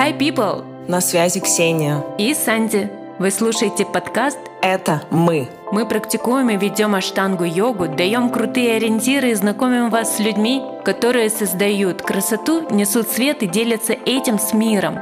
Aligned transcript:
Hi, 0.00 0.16
people! 0.18 0.64
На 0.88 1.02
связи 1.02 1.40
Ксения. 1.40 2.02
И 2.16 2.32
Санди. 2.32 2.90
Вы 3.18 3.30
слушаете 3.30 3.84
подкаст 3.84 4.38
Это 4.62 5.02
мы. 5.10 5.50
Мы 5.72 5.84
практикуем 5.84 6.48
и 6.48 6.56
ведем 6.56 6.94
аштангу 6.94 7.44
йогу, 7.44 7.86
даем 7.86 8.30
крутые 8.30 8.76
ориентиры 8.76 9.32
и 9.32 9.34
знакомим 9.34 9.90
вас 9.90 10.16
с 10.16 10.18
людьми, 10.18 10.62
которые 10.86 11.28
создают 11.28 12.00
красоту, 12.00 12.66
несут 12.70 13.10
свет 13.10 13.42
и 13.42 13.46
делятся 13.46 13.92
этим 13.92 14.38
с 14.38 14.54
миром. 14.54 14.94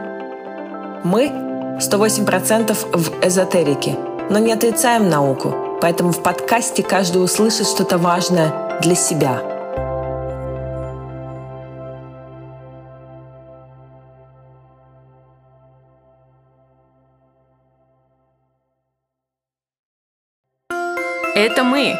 Мы 1.04 1.28
108% 1.78 2.76
в 2.92 3.24
эзотерике, 3.24 3.94
но 4.30 4.40
не 4.40 4.52
отрицаем 4.52 5.08
науку, 5.08 5.78
поэтому 5.80 6.10
в 6.10 6.24
подкасте 6.24 6.82
каждый 6.82 7.22
услышит 7.22 7.68
что-то 7.68 7.98
важное 7.98 8.80
для 8.82 8.96
себя– 8.96 9.40
Это 21.40 21.62
мы. 21.62 21.94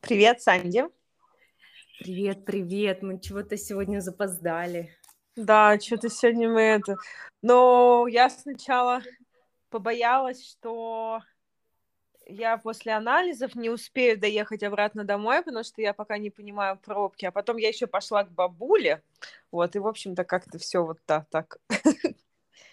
Привет, 0.00 0.40
Санди. 0.40 0.84
Привет, 1.98 2.46
привет. 2.46 3.02
Мы 3.02 3.20
чего-то 3.20 3.58
сегодня 3.58 4.00
запоздали. 4.00 4.96
Да, 5.36 5.78
что-то 5.78 6.08
сегодня 6.08 6.48
мы 6.48 6.62
это... 6.62 6.96
Но 7.42 8.06
я 8.08 8.30
сначала 8.30 9.02
побоялась, 9.68 10.42
что 10.42 11.20
я 12.28 12.58
после 12.58 12.92
анализов 12.92 13.54
не 13.54 13.70
успею 13.70 14.18
доехать 14.18 14.62
обратно 14.62 15.04
домой, 15.04 15.42
потому 15.42 15.64
что 15.64 15.80
я 15.80 15.94
пока 15.94 16.18
не 16.18 16.30
понимаю 16.30 16.78
пробки. 16.78 17.24
А 17.24 17.32
потом 17.32 17.56
я 17.56 17.68
еще 17.68 17.86
пошла 17.86 18.24
к 18.24 18.30
бабуле. 18.30 19.02
Вот, 19.50 19.74
и, 19.74 19.78
в 19.78 19.86
общем-то, 19.86 20.24
как-то 20.24 20.58
все 20.58 20.84
вот 20.84 20.98
так. 21.06 21.26
так. 21.30 21.58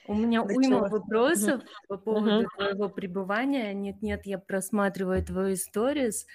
У 0.07 0.13
меня 0.13 0.43
уйма 0.43 0.87
вопросов 0.87 1.61
uh-huh. 1.61 1.87
по 1.87 1.97
поводу 1.97 2.43
uh-huh. 2.43 2.47
твоего 2.55 2.89
пребывания. 2.89 3.73
Нет-нет, 3.73 4.25
я 4.25 4.37
просматриваю 4.37 5.23
твою 5.25 5.55
сторис. 5.55 6.27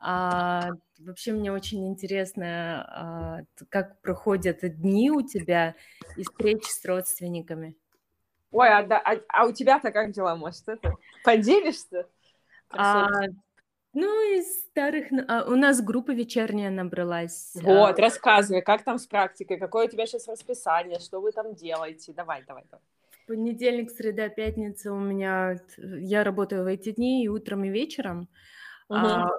А, 0.00 0.70
вообще 0.98 1.32
мне 1.32 1.50
очень 1.50 1.88
интересно, 1.88 2.84
а, 2.86 3.38
как 3.70 4.00
проходят 4.02 4.58
дни 4.62 5.10
у 5.10 5.22
тебя 5.22 5.74
и 6.16 6.22
встречи 6.22 6.68
с 6.68 6.84
родственниками. 6.84 7.76
Ой, 8.50 8.68
а, 8.68 8.82
да, 8.82 8.98
а, 8.98 9.16
а 9.28 9.46
у 9.46 9.52
тебя-то 9.52 9.90
как 9.90 10.12
дела, 10.12 10.36
может, 10.36 10.68
это 10.68 10.94
поделишься? 11.24 12.06
А, 12.70 13.08
ну, 13.94 14.38
из 14.38 14.60
старых... 14.60 15.06
А, 15.28 15.44
у 15.46 15.56
нас 15.56 15.80
группа 15.82 16.12
вечерняя 16.12 16.70
набралась. 16.70 17.54
А. 17.56 17.60
Вот, 17.64 17.98
а... 17.98 18.02
рассказывай, 18.02 18.62
как 18.62 18.84
там 18.84 18.98
с 18.98 19.06
практикой, 19.06 19.58
какое 19.58 19.86
у 19.86 19.90
тебя 19.90 20.06
сейчас 20.06 20.28
расписание, 20.28 21.00
что 21.00 21.20
вы 21.20 21.32
там 21.32 21.54
делаете? 21.54 22.12
Давай, 22.12 22.44
давай, 22.46 22.64
давай. 22.70 22.84
Понедельник, 23.26 23.90
среда, 23.90 24.28
пятница 24.28 24.92
у 24.92 24.98
меня... 24.98 25.60
Я 25.76 26.24
работаю 26.24 26.64
в 26.64 26.66
эти 26.66 26.92
дни 26.92 27.24
и 27.24 27.28
утром, 27.28 27.64
и 27.64 27.70
вечером. 27.70 28.28
Угу. 28.88 28.98
А, 28.98 29.30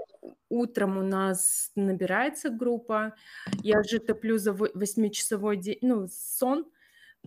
утром 0.49 0.97
у 0.97 1.03
нас 1.03 1.71
набирается 1.75 2.49
группа. 2.49 3.15
Я 3.63 3.81
же 3.83 3.99
топлю 3.99 4.37
за 4.37 4.53
восьмичасовой 4.53 5.57
день, 5.57 5.79
ну, 5.81 6.07
сон. 6.11 6.65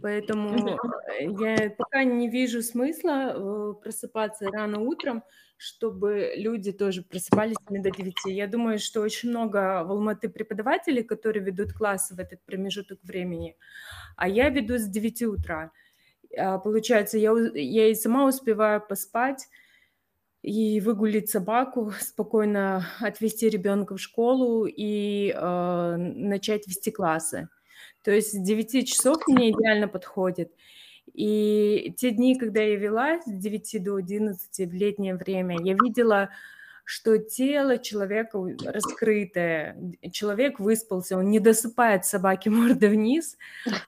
Поэтому 0.01 0.79
я 1.19 1.71
пока 1.77 2.05
не 2.05 2.29
вижу 2.29 2.63
смысла 2.63 3.35
э, 3.35 3.75
просыпаться 3.83 4.49
рано 4.51 4.81
утром, 4.81 5.23
чтобы 5.57 6.33
люди 6.37 6.73
тоже 6.73 7.03
просыпались 7.03 7.57
до 7.69 7.91
9. 7.91 8.15
Я 8.27 8.47
думаю, 8.47 8.79
что 8.79 9.01
очень 9.01 9.29
много 9.29 9.85
в 9.85 9.91
Алматы 9.93 10.29
преподавателей, 10.29 11.05
которые 11.05 11.45
ведут 11.45 11.73
классы 11.73 12.15
в 12.15 12.19
этот 12.19 12.43
промежуток 12.45 12.99
времени, 13.03 13.57
а 14.17 14.29
я 14.29 14.49
веду 14.49 14.79
с 14.79 14.89
9 14.89 15.23
утра. 15.23 15.73
А, 16.37 16.59
получается, 16.59 17.19
я, 17.19 17.33
я 17.55 17.89
и 17.89 17.95
сама 17.95 18.27
успеваю 18.27 18.81
поспать, 18.81 19.47
и 20.43 20.81
выгулить 20.81 21.31
собаку, 21.31 21.93
спокойно 22.01 22.85
отвезти 23.01 23.49
ребенка 23.49 23.95
в 23.95 24.01
школу 24.01 24.67
и 24.67 25.33
э, 25.35 25.97
начать 25.97 26.67
вести 26.67 26.91
классы. 26.91 27.49
То 28.03 28.11
есть 28.11 28.33
с 28.33 28.39
9 28.39 28.89
часов 28.89 29.27
мне 29.29 29.51
идеально 29.51 29.89
подходит. 29.89 30.53
И 31.15 31.95
те 31.97 32.11
дни, 32.11 32.39
когда 32.39 32.63
я 32.63 32.77
вела 32.77 33.21
с 33.21 33.31
9 33.31 33.83
до 33.83 33.97
11 33.97 34.71
в 34.71 34.75
летнее 34.75 35.15
время, 35.15 35.59
я 35.63 35.75
видела, 35.75 36.31
что 36.85 37.19
тело 37.19 37.79
человека 37.79 38.39
раскрытое, 38.65 39.77
человек 40.11 40.59
выспался, 40.59 41.17
он 41.17 41.31
не 41.31 41.39
досыпает 41.39 42.05
собаки 42.05 42.49
морда 42.49 42.89
вниз. 42.89 43.37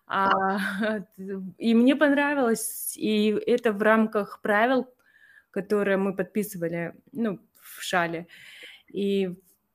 А, 0.07 0.59
и 1.59 1.75
мне 1.75 1.97
понравилось, 1.97 2.95
и 2.97 3.29
это 3.47 3.73
в 3.73 3.83
рамках 3.83 4.41
правил, 4.43 4.87
которые 5.51 5.97
мы 5.97 6.15
подписывали 6.15 6.95
ну, 7.13 7.41
в 7.61 7.83
шале. 7.83 8.27
И 8.93 9.35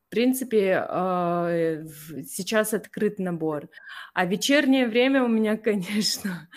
в 0.09 0.11
принципе, 0.11 0.83
а, 0.89 1.83
сейчас 2.27 2.73
открыт 2.73 3.19
набор. 3.19 3.69
А 4.15 4.25
вечернее 4.25 4.87
время 4.87 5.23
у 5.23 5.27
меня, 5.27 5.55
конечно, 5.69 6.49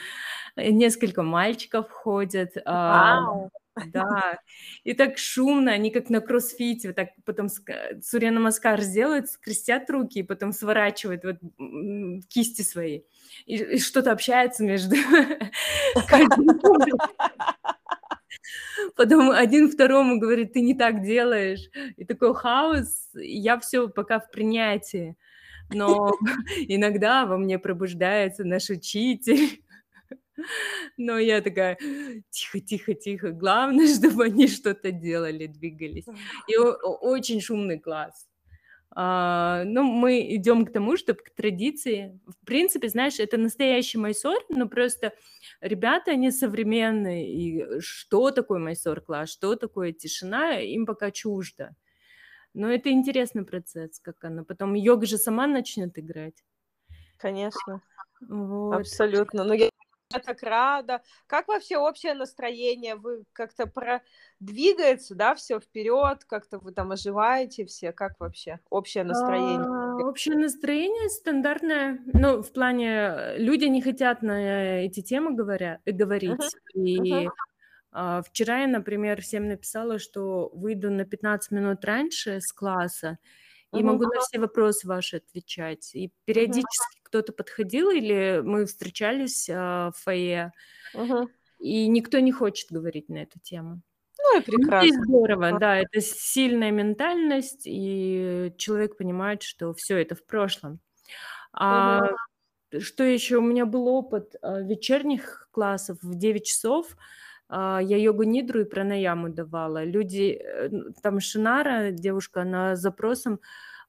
несколько 0.57 1.23
мальчиков 1.23 1.91
ходят. 1.91 2.57
А, 2.65 3.21
Вау. 3.21 3.51
Да, 3.93 4.39
и 4.85 4.93
так 4.95 5.17
шумно, 5.17 5.73
они 5.73 5.91
как 5.91 6.11
на 6.11 6.21
кроссфите, 6.21 6.89
вот 6.89 6.97
так 6.97 7.09
потом 7.25 7.49
Сурья 8.03 8.31
Намаскар 8.31 8.81
сделают, 8.83 9.31
скрестят 9.31 9.89
руки 9.89 10.19
и 10.19 10.23
потом 10.23 10.53
сворачивают 10.53 11.25
вот 11.25 11.37
кисти 12.29 12.63
свои. 12.63 13.03
И, 13.47 13.57
и 13.57 13.79
что-то 13.79 14.13
общается 14.13 14.63
между 14.63 14.97
Потом 18.97 19.31
один 19.31 19.71
второму 19.71 20.19
говорит, 20.19 20.53
ты 20.53 20.61
не 20.61 20.75
так 20.75 21.03
делаешь. 21.03 21.71
И 21.97 22.05
такой 22.05 22.35
хаос. 22.35 23.11
Я 23.15 23.59
все 23.59 23.89
пока 23.89 24.21
в 24.21 24.31
принятии. 24.31 25.17
Но 25.71 26.13
иногда 26.69 27.27
во 27.27 27.39
мне 27.39 27.59
пробуждается 27.59 28.45
наш 28.45 28.71
учитель. 28.71 29.63
Но 30.97 31.19
я 31.19 31.41
такая, 31.41 31.79
тихо, 32.31 32.61
тихо, 32.61 32.95
тихо. 32.95 33.31
Главное, 33.31 33.87
чтобы 33.95 34.25
они 34.25 34.49
что-то 34.49 34.91
делали, 34.91 35.47
двигались. 35.47 36.07
И 36.49 36.57
очень 36.57 37.41
шумный 37.41 37.79
класс. 37.79 38.29
А, 38.95 39.65
ну, 39.65 39.83
мы 39.83 40.21
идем 40.37 40.67
к 40.67 40.73
тому, 40.73 40.97
чтобы 40.97 41.21
к 41.21 41.31
традиции. 41.35 42.21
В 42.27 42.45
принципе, 42.45 42.89
знаешь, 42.89 43.19
это 43.21 43.39
настоящий 43.39 43.99
майсор, 43.99 44.39
но 44.51 44.69
просто 44.69 45.15
ребята, 45.61 46.11
они 46.13 46.31
современные, 46.31 47.33
и 47.33 47.81
что 47.81 48.31
такое 48.31 48.59
майсор-класс, 48.59 49.31
что 49.31 49.57
такое 49.57 49.93
тишина, 49.93 50.59
им 50.59 50.85
пока 50.85 51.11
чуждо. 51.11 51.75
Но 52.55 52.71
это 52.71 52.91
интересный 52.91 53.47
процесс, 53.47 53.99
как 53.99 54.23
она. 54.25 54.45
Потом 54.45 54.75
йога 54.75 55.07
же 55.07 55.17
сама 55.17 55.47
начнет 55.47 55.99
играть. 55.99 56.45
Конечно. 57.17 57.81
Вот. 58.29 58.75
Абсолютно. 58.75 59.45
Но 59.45 59.55
я 59.55 59.71
я 60.15 60.21
так 60.21 60.43
рада. 60.43 61.03
Как 61.27 61.49
вообще 61.49 61.77
общее 61.77 62.15
настроение? 62.15 62.97
Вы 62.97 63.25
как-то 63.33 63.67
продвигается, 63.67 65.15
да, 65.15 65.35
все 65.35 65.61
вперед, 65.61 66.25
как-то 66.25 66.59
вы 66.59 66.73
там 66.73 66.93
оживаете 66.93 67.65
все? 67.65 67.93
Как 67.93 68.19
вообще 68.19 68.61
общее 68.71 69.05
настроение? 69.05 69.61
А, 69.61 70.09
общее 70.09 70.37
настроение 70.37 71.09
стандартное. 71.09 72.01
Ну, 72.13 72.43
в 72.43 72.53
плане 72.53 73.37
люди 73.37 73.65
не 73.65 73.83
хотят 73.83 74.23
на 74.23 74.83
эти 74.85 75.01
темы 75.01 75.35
говоря, 75.35 75.81
говорить. 75.87 76.33
Uh-huh. 76.33 76.83
И 76.83 77.27
uh-huh. 77.27 77.31
А, 77.93 78.23
вчера 78.23 78.63
я, 78.63 78.67
например, 78.67 79.21
всем 79.21 79.49
написала, 79.49 79.99
что 79.99 80.51
выйду 80.55 80.91
на 80.91 81.05
15 81.05 81.51
минут 81.51 81.85
раньше 81.85 82.41
с 82.41 82.51
класса 82.53 83.19
и 83.75 83.83
могу 83.83 84.05
на 84.05 84.21
все 84.21 84.39
вопросы 84.39 84.87
ваши 84.87 85.17
отвечать. 85.17 85.95
И 85.95 86.11
периодически 86.25 87.02
кто-то 87.13 87.35
подходил 87.35 87.91
или 87.91 88.41
мы 88.43 88.65
встречались 88.65 89.51
а, 89.53 89.91
в 89.91 89.99
фойе, 90.03 90.53
угу. 90.95 91.29
и 91.59 91.87
никто 91.87 92.19
не 92.21 92.33
хочет 92.33 92.73
говорить 92.73 93.11
на 93.11 93.19
эту 93.19 93.39
тему. 93.39 93.83
Ну 94.19 94.41
и 94.41 94.43
прекрасно. 94.43 94.89
Это 94.89 95.05
здорово, 95.05 95.59
да, 95.59 95.77
это 95.77 96.01
сильная 96.01 96.71
ментальность, 96.71 97.65
и 97.67 98.55
человек 98.57 98.97
понимает, 98.97 99.43
что 99.43 99.75
все 99.75 99.99
это 99.99 100.15
в 100.15 100.25
прошлом. 100.25 100.81
А 101.53 102.01
угу. 102.71 102.81
что 102.81 103.05
еще? 103.05 103.37
У 103.37 103.43
меня 103.43 103.67
был 103.67 103.89
опыт 103.89 104.35
а, 104.41 104.63
вечерних 104.63 105.49
классов 105.51 105.99
в 106.01 106.15
9 106.15 106.47
часов. 106.47 106.97
А, 107.51 107.81
я 107.83 107.99
йогу 107.99 108.23
нидру 108.23 108.63
и 108.63 108.65
пранаяму 108.65 109.29
давала. 109.29 109.85
Люди, 109.85 110.41
э, 110.43 110.71
там 111.03 111.21
Шинара, 111.21 111.91
девушка, 111.91 112.41
она 112.41 112.75
запросом 112.75 113.39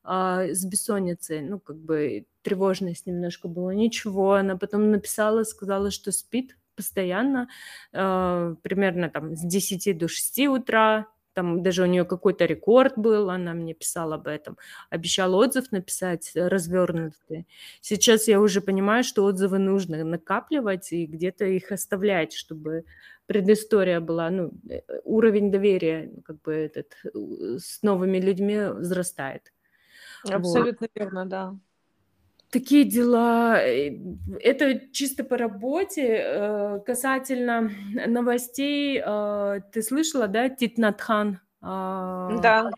а, 0.04 0.46
с 0.48 0.66
бессонницей, 0.66 1.42
ну, 1.42 1.60
как 1.60 1.78
бы 1.78 2.26
тревожность 2.42 3.06
немножко 3.08 3.48
было. 3.48 3.72
Ничего, 3.72 4.34
она 4.34 4.58
потом 4.58 4.92
написала, 4.92 5.44
сказала, 5.44 5.92
что 5.92 6.12
спит 6.12 6.58
постоянно, 6.76 7.50
э, 7.94 8.56
примерно 8.64 9.10
там 9.10 9.36
с 9.36 9.42
10 9.42 9.94
до 9.94 10.08
6 10.08 10.48
утра, 10.48 11.08
там 11.34 11.64
даже 11.64 11.84
у 11.84 11.86
нее 11.86 12.06
какой-то 12.06 12.46
рекорд 12.46 12.94
был, 12.98 13.30
она 13.30 13.54
мне 13.54 13.74
писала 13.74 14.16
об 14.16 14.28
этом, 14.28 14.58
обещала 14.90 15.38
отзыв 15.38 15.72
написать 15.72 16.32
э, 16.36 16.48
развернутый. 16.48 17.48
Сейчас 17.82 18.28
я 18.28 18.40
уже 18.40 18.62
понимаю, 18.62 19.04
что 19.04 19.24
отзывы 19.24 19.60
нужно 19.60 20.04
накапливать 20.04 20.92
и 20.92 21.06
где-то 21.06 21.46
их 21.46 21.72
оставлять, 21.72 22.34
чтобы 22.34 22.86
предыстория 23.26 24.00
была, 24.00 24.30
ну, 24.30 24.52
э, 24.70 24.82
уровень 25.04 25.52
доверия 25.52 26.12
как 26.26 26.42
бы 26.42 26.54
этот 26.54 26.94
с 27.14 27.82
новыми 27.82 28.20
людьми 28.20 28.58
возрастает. 28.58 29.53
Абсолютно 30.30 30.88
вот. 30.94 31.02
верно, 31.02 31.26
да. 31.26 31.56
Такие 32.54 32.84
дела. 32.84 33.60
Э, 33.60 33.92
это 34.40 34.80
чисто 34.92 35.24
по 35.24 35.38
работе. 35.38 36.22
Э, 36.24 36.80
касательно 36.86 37.72
новостей, 38.06 39.02
э, 39.04 39.62
ты 39.72 39.82
слышала, 39.82 40.28
да, 40.28 40.50
Титнатхан? 40.50 41.40
Да. 41.62 42.70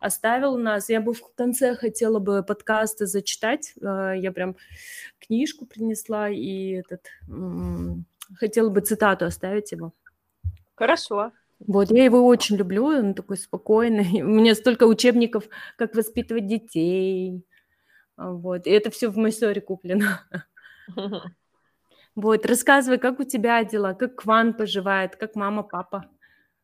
Оставил 0.00 0.56
нас. 0.58 0.88
Я 0.88 1.00
бы 1.00 1.14
в 1.14 1.20
конце 1.36 1.76
хотела 1.76 2.18
бы 2.18 2.42
подкасты 2.42 3.06
зачитать. 3.06 3.74
Я 3.80 4.32
прям 4.34 4.56
книжку 5.20 5.66
принесла 5.66 6.28
и 6.30 6.70
этот 6.70 7.06
хотела 8.36 8.70
бы 8.70 8.80
цитату 8.80 9.26
оставить 9.26 9.72
его. 9.72 9.92
Хорошо. 10.74 11.32
Вот, 11.66 11.90
я 11.90 12.04
его 12.04 12.26
очень 12.26 12.56
люблю, 12.56 12.84
он 12.84 13.14
такой 13.14 13.36
спокойный. 13.36 14.04
У 14.22 14.28
меня 14.28 14.54
столько 14.54 14.84
учебников, 14.84 15.44
как 15.76 15.94
воспитывать 15.94 16.46
детей, 16.46 17.44
а, 18.16 18.30
вот. 18.30 18.66
И 18.66 18.70
это 18.70 18.90
все 18.90 19.08
в 19.08 19.16
Майсоре 19.16 19.60
куплено. 19.60 20.20
Вот, 22.16 22.46
рассказывай, 22.46 22.98
как 22.98 23.18
у 23.18 23.24
тебя 23.24 23.64
дела, 23.64 23.92
как 23.92 24.14
Кван 24.14 24.54
поживает, 24.54 25.16
как 25.16 25.34
мама, 25.34 25.64
папа. 25.64 26.08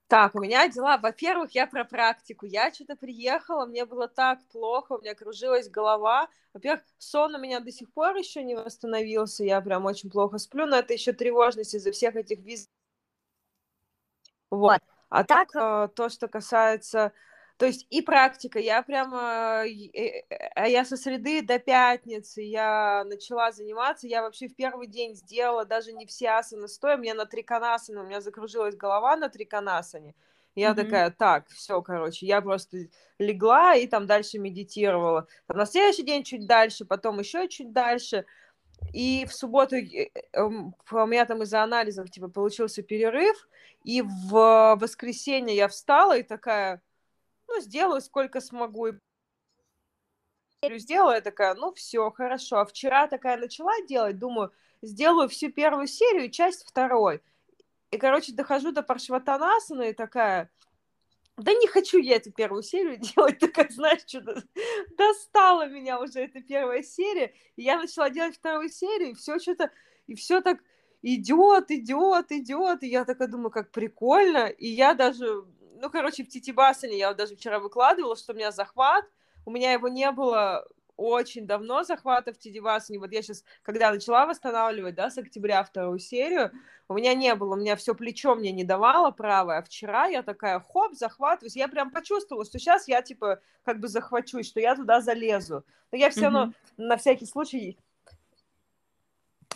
Так, 0.07 0.37
у 0.37 0.41
меня 0.41 0.69
дела. 0.69 0.97
Во-первых, 0.97 1.51
я 1.57 1.67
про 1.67 1.85
практику. 1.85 2.47
Я 2.47 2.73
что-то 2.73 2.95
приехала, 2.95 3.67
мне 3.67 3.85
было 3.85 4.07
так 4.07 4.39
плохо, 4.53 4.93
у 4.93 5.01
меня 5.01 5.17
кружилась 5.17 5.69
голова. 5.69 6.29
Во-первых, 6.53 6.85
сон 6.99 7.35
у 7.35 7.39
меня 7.41 7.59
до 7.59 7.73
сих 7.73 7.93
пор 7.93 8.15
еще 8.15 8.45
не 8.45 8.55
восстановился, 8.55 9.43
я 9.43 9.61
прям 9.61 9.87
очень 9.87 10.09
плохо 10.09 10.39
сплю, 10.39 10.67
но 10.67 10.77
это 10.77 10.93
еще 10.93 11.13
тревожность 11.13 11.75
из-за 11.75 11.91
всех 11.91 12.15
этих 12.15 12.39
виз. 12.39 12.69
Вот. 14.51 14.81
А 15.09 15.25
так, 15.25 15.55
э, 15.55 15.89
то, 15.95 16.09
что 16.09 16.29
касается 16.29 17.13
то 17.61 17.67
есть 17.67 17.87
и 17.91 18.01
практика, 18.01 18.59
я 18.59 18.81
прямо, 18.81 19.67
э, 19.67 20.25
а 20.55 20.67
я 20.67 20.83
со 20.87 20.97
среды 20.97 21.43
до 21.43 21.59
пятницы 21.59 22.41
я 22.41 23.05
начала 23.05 23.53
заниматься, 23.53 24.07
я 24.07 24.23
вообще 24.23 24.49
в 24.49 24.57
первый 24.57 24.87
день 24.87 25.15
сделала 25.15 25.67
даже 25.67 25.93
не 25.93 26.07
все 26.07 26.31
асаны 26.31 26.69
стоя, 26.69 26.97
мне 26.97 27.13
на 27.13 27.27
триконасане, 27.27 28.01
у 28.01 28.05
меня 28.05 28.23
закружилась 28.23 28.77
голова 28.77 29.15
на 29.15 29.29
триконасане, 29.29 30.15
я 30.55 30.71
mm-hmm. 30.71 30.75
такая, 30.75 31.11
так, 31.11 31.49
все, 31.49 31.83
короче, 31.83 32.25
я 32.25 32.41
просто 32.41 32.79
легла 33.19 33.75
и 33.75 33.87
там 33.87 34.07
дальше 34.07 34.39
медитировала. 34.39 35.27
Там 35.47 35.59
на 35.59 35.67
следующий 35.67 36.03
день 36.03 36.25
чуть 36.25 36.47
дальше, 36.47 36.87
потом 36.87 37.19
еще 37.19 37.47
чуть 37.47 37.73
дальше. 37.73 38.25
И 38.95 39.27
в 39.27 39.35
субботу 39.35 39.77
э, 39.77 40.09
эм, 40.33 40.75
у 40.91 41.07
меня 41.07 41.27
там 41.27 41.43
из-за 41.43 41.63
анализов 41.63 42.11
типа 42.11 42.29
получился 42.29 42.83
перерыв, 42.83 43.37
и 43.83 44.03
в 44.03 44.77
воскресенье 44.79 45.57
я 45.57 45.69
встала 45.69 46.19
и 46.19 46.23
такая, 46.23 46.83
ну, 47.49 47.61
сделаю 47.61 48.01
сколько 48.01 48.41
смогу. 48.41 48.89
И 50.63 50.79
сделала, 50.79 51.15
я 51.15 51.21
такая, 51.21 51.55
ну, 51.55 51.73
все, 51.73 52.11
хорошо. 52.11 52.59
А 52.59 52.67
вчера 52.67 53.07
такая 53.07 53.39
начала 53.39 53.73
делать, 53.89 54.19
думаю, 54.19 54.53
сделаю 54.83 55.29
всю 55.29 55.51
первую 55.51 55.87
серию 55.87 56.31
часть 56.31 56.69
второй. 56.69 57.23
И, 57.91 57.97
короче, 57.97 58.33
дохожу 58.33 58.71
до 58.71 58.83
Паршватанасана 58.83 59.83
и 59.83 59.93
такая, 59.95 60.51
да 61.37 61.53
не 61.55 61.67
хочу 61.67 61.99
я 61.99 62.17
эту 62.17 62.31
первую 62.31 62.63
серию 62.63 62.99
делать, 63.01 63.39
такая, 63.39 63.69
знаешь, 63.71 64.03
что-то 64.07 64.45
достала 64.97 65.67
меня 65.67 65.99
уже 65.99 66.21
эта 66.21 66.43
первая 66.43 66.83
серия. 66.83 67.35
И 67.57 67.63
я 67.63 67.79
начала 67.79 68.11
делать 68.11 68.37
вторую 68.37 68.69
серию, 68.69 69.11
и 69.11 69.15
все 69.15 69.39
что-то, 69.39 69.71
и 70.07 70.15
все 70.15 70.43
так 70.43 70.59
идет, 71.03 71.71
идет, 71.71 72.33
идет. 72.33 72.83
И 72.83 72.89
я 72.89 73.05
такая 73.05 73.29
думаю, 73.29 73.51
как 73.51 73.71
прикольно. 73.71 74.47
И 74.47 74.69
я 74.69 74.95
даже 74.95 75.45
ну, 75.81 75.89
короче, 75.91 76.25
в 76.25 76.29
Титибасане 76.29 76.99
я 76.99 77.15
даже 77.15 77.37
вчера 77.37 77.59
выкладывала, 77.59 78.15
что 78.15 78.33
у 78.33 78.37
меня 78.37 78.53
захват, 78.53 79.05
у 79.47 79.51
меня 79.51 79.73
его 79.73 79.89
не 79.89 80.11
было 80.13 80.67
очень 80.97 81.47
давно 81.47 81.83
захвата 81.83 82.33
в 82.33 82.39
Тидивасане. 82.39 82.99
Вот 82.99 83.11
я 83.11 83.23
сейчас, 83.23 83.43
когда 83.63 83.91
начала 83.91 84.27
восстанавливать, 84.27 84.95
да, 84.95 85.11
с 85.11 85.17
октября 85.17 85.65
вторую 85.65 85.99
серию, 85.99 86.53
у 86.89 86.95
меня 86.95 87.15
не 87.15 87.35
было, 87.35 87.55
у 87.55 87.59
меня 87.59 87.77
все 87.77 87.95
плечо 87.95 88.35
мне 88.35 88.53
не 88.53 88.65
давало 88.65 89.11
правое, 89.11 89.59
а 89.59 89.63
вчера 89.63 90.07
я 90.07 90.23
такая, 90.23 90.61
хоп, 90.61 90.93
захватываюсь, 90.93 91.57
я 91.57 91.69
прям 91.69 91.91
почувствовала, 91.91 92.45
что 92.45 92.59
сейчас 92.59 92.87
я, 92.87 93.01
типа, 93.01 93.41
как 93.65 93.81
бы 93.81 93.89
захвачусь, 93.89 94.47
что 94.47 94.61
я 94.61 94.77
туда 94.77 95.01
залезу. 95.01 95.65
Но 95.91 95.99
я 95.99 96.11
все 96.11 96.25
равно, 96.25 96.45
mm-hmm. 96.45 96.53
на 96.77 96.97
всякий 96.99 97.27
случай, 97.27 97.79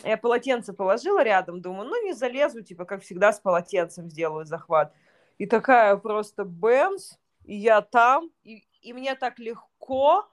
я 0.03 0.17
полотенце 0.17 0.73
положила 0.73 1.23
рядом, 1.23 1.61
думаю, 1.61 1.87
ну, 1.89 2.05
не 2.05 2.13
залезу, 2.13 2.61
типа, 2.61 2.85
как 2.85 3.01
всегда, 3.01 3.31
с 3.31 3.39
полотенцем 3.39 4.09
сделаю 4.09 4.45
захват 4.45 4.93
и 5.37 5.45
такая 5.45 5.97
просто 5.97 6.45
бэмс, 6.45 7.17
и 7.43 7.55
я 7.55 7.81
там, 7.81 8.29
и, 8.43 8.65
и 8.81 8.93
мне 8.93 9.15
так 9.15 9.39
легко, 9.39 10.29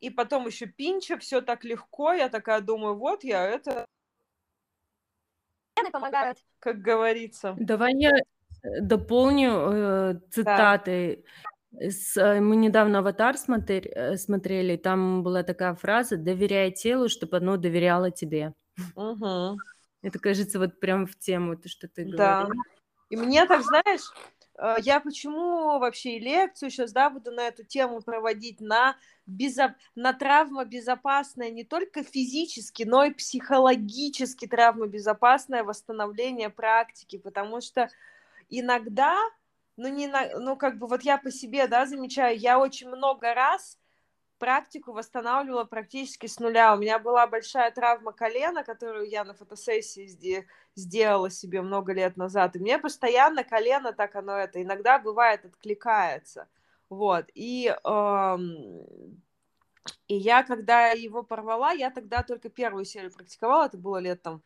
и 0.00 0.10
потом 0.10 0.46
еще 0.46 0.66
пинча, 0.66 1.18
все 1.18 1.40
так 1.40 1.64
легко, 1.64 2.12
я 2.12 2.28
такая 2.28 2.60
думаю, 2.60 2.96
вот 2.96 3.24
я 3.24 3.46
это... 3.46 3.86
помогают, 5.92 6.38
как 6.58 6.78
говорится. 6.78 7.56
Давай 7.58 7.94
я 7.94 8.10
э, 8.10 8.80
дополню 8.82 9.50
э, 9.50 10.20
цитаты. 10.30 11.24
Да. 11.72 11.90
С, 11.90 12.16
э, 12.16 12.40
мы 12.40 12.56
недавно 12.56 12.98
«Аватар» 12.98 13.38
смотри, 13.38 13.90
э, 13.94 14.16
смотрели, 14.16 14.76
там 14.76 15.22
была 15.22 15.42
такая 15.42 15.74
фраза 15.74 16.16
«доверяй 16.16 16.72
телу, 16.72 17.08
чтобы 17.08 17.36
оно 17.36 17.56
доверяло 17.56 18.10
тебе». 18.10 18.54
Угу. 18.94 19.58
Это, 20.02 20.18
кажется, 20.18 20.58
вот 20.58 20.80
прям 20.80 21.06
в 21.06 21.16
тему, 21.18 21.56
то, 21.56 21.68
что 21.68 21.88
ты 21.88 22.04
да. 22.04 22.44
говоришь. 22.44 22.62
И 23.10 23.16
мне 23.16 23.44
так, 23.46 23.62
знаешь, 23.62 24.12
Э, 24.60 24.76
я 24.82 25.00
почему 25.00 25.78
вообще 25.78 26.16
и 26.16 26.20
лекцию 26.20 26.70
сейчас, 26.70 26.92
да, 26.92 27.08
буду 27.08 27.30
на 27.32 27.48
эту 27.48 27.64
тему 27.64 28.02
проводить, 28.02 28.60
на, 28.60 28.96
безо... 29.26 29.74
на 29.94 30.12
травмобезопасное 30.12 31.50
не 31.50 31.64
только 31.64 32.04
физически, 32.04 32.82
но 32.82 33.04
и 33.04 33.14
психологически 33.14 34.46
травмобезопасное 34.46 35.64
восстановление 35.64 36.50
практики, 36.50 37.16
потому 37.16 37.62
что 37.62 37.88
иногда, 38.50 39.16
ну, 39.76 39.88
не 39.88 40.06
на... 40.08 40.38
ну, 40.38 40.56
как 40.56 40.78
бы 40.78 40.86
вот 40.86 41.02
я 41.02 41.16
по 41.16 41.30
себе, 41.30 41.66
да, 41.66 41.86
замечаю, 41.86 42.38
я 42.38 42.58
очень 42.58 42.88
много 42.88 43.32
раз 43.32 43.78
практику 44.40 44.92
восстанавливала 44.92 45.64
практически 45.64 46.26
с 46.26 46.40
нуля. 46.40 46.74
У 46.74 46.78
меня 46.78 46.98
была 46.98 47.26
большая 47.26 47.70
травма 47.70 48.12
колена, 48.12 48.64
которую 48.64 49.08
я 49.08 49.22
на 49.22 49.34
фотосессии 49.34 50.46
сделала 50.74 51.30
себе 51.30 51.60
много 51.60 51.92
лет 51.92 52.16
назад. 52.16 52.56
И 52.56 52.58
мне 52.58 52.78
постоянно 52.78 53.44
колено 53.44 53.92
так 53.92 54.16
оно 54.16 54.32
это 54.36 54.60
иногда 54.60 54.98
бывает 54.98 55.44
откликается. 55.44 56.48
Вот. 56.88 57.26
И, 57.34 57.68
эм, 57.84 59.22
и 60.08 60.16
я, 60.16 60.42
когда 60.42 60.88
его 60.88 61.22
порвала, 61.22 61.72
я 61.72 61.90
тогда 61.90 62.22
только 62.22 62.48
первую 62.48 62.86
серию 62.86 63.12
практиковала, 63.12 63.66
это 63.66 63.76
было 63.76 63.98
лет 63.98 64.22
там 64.22 64.42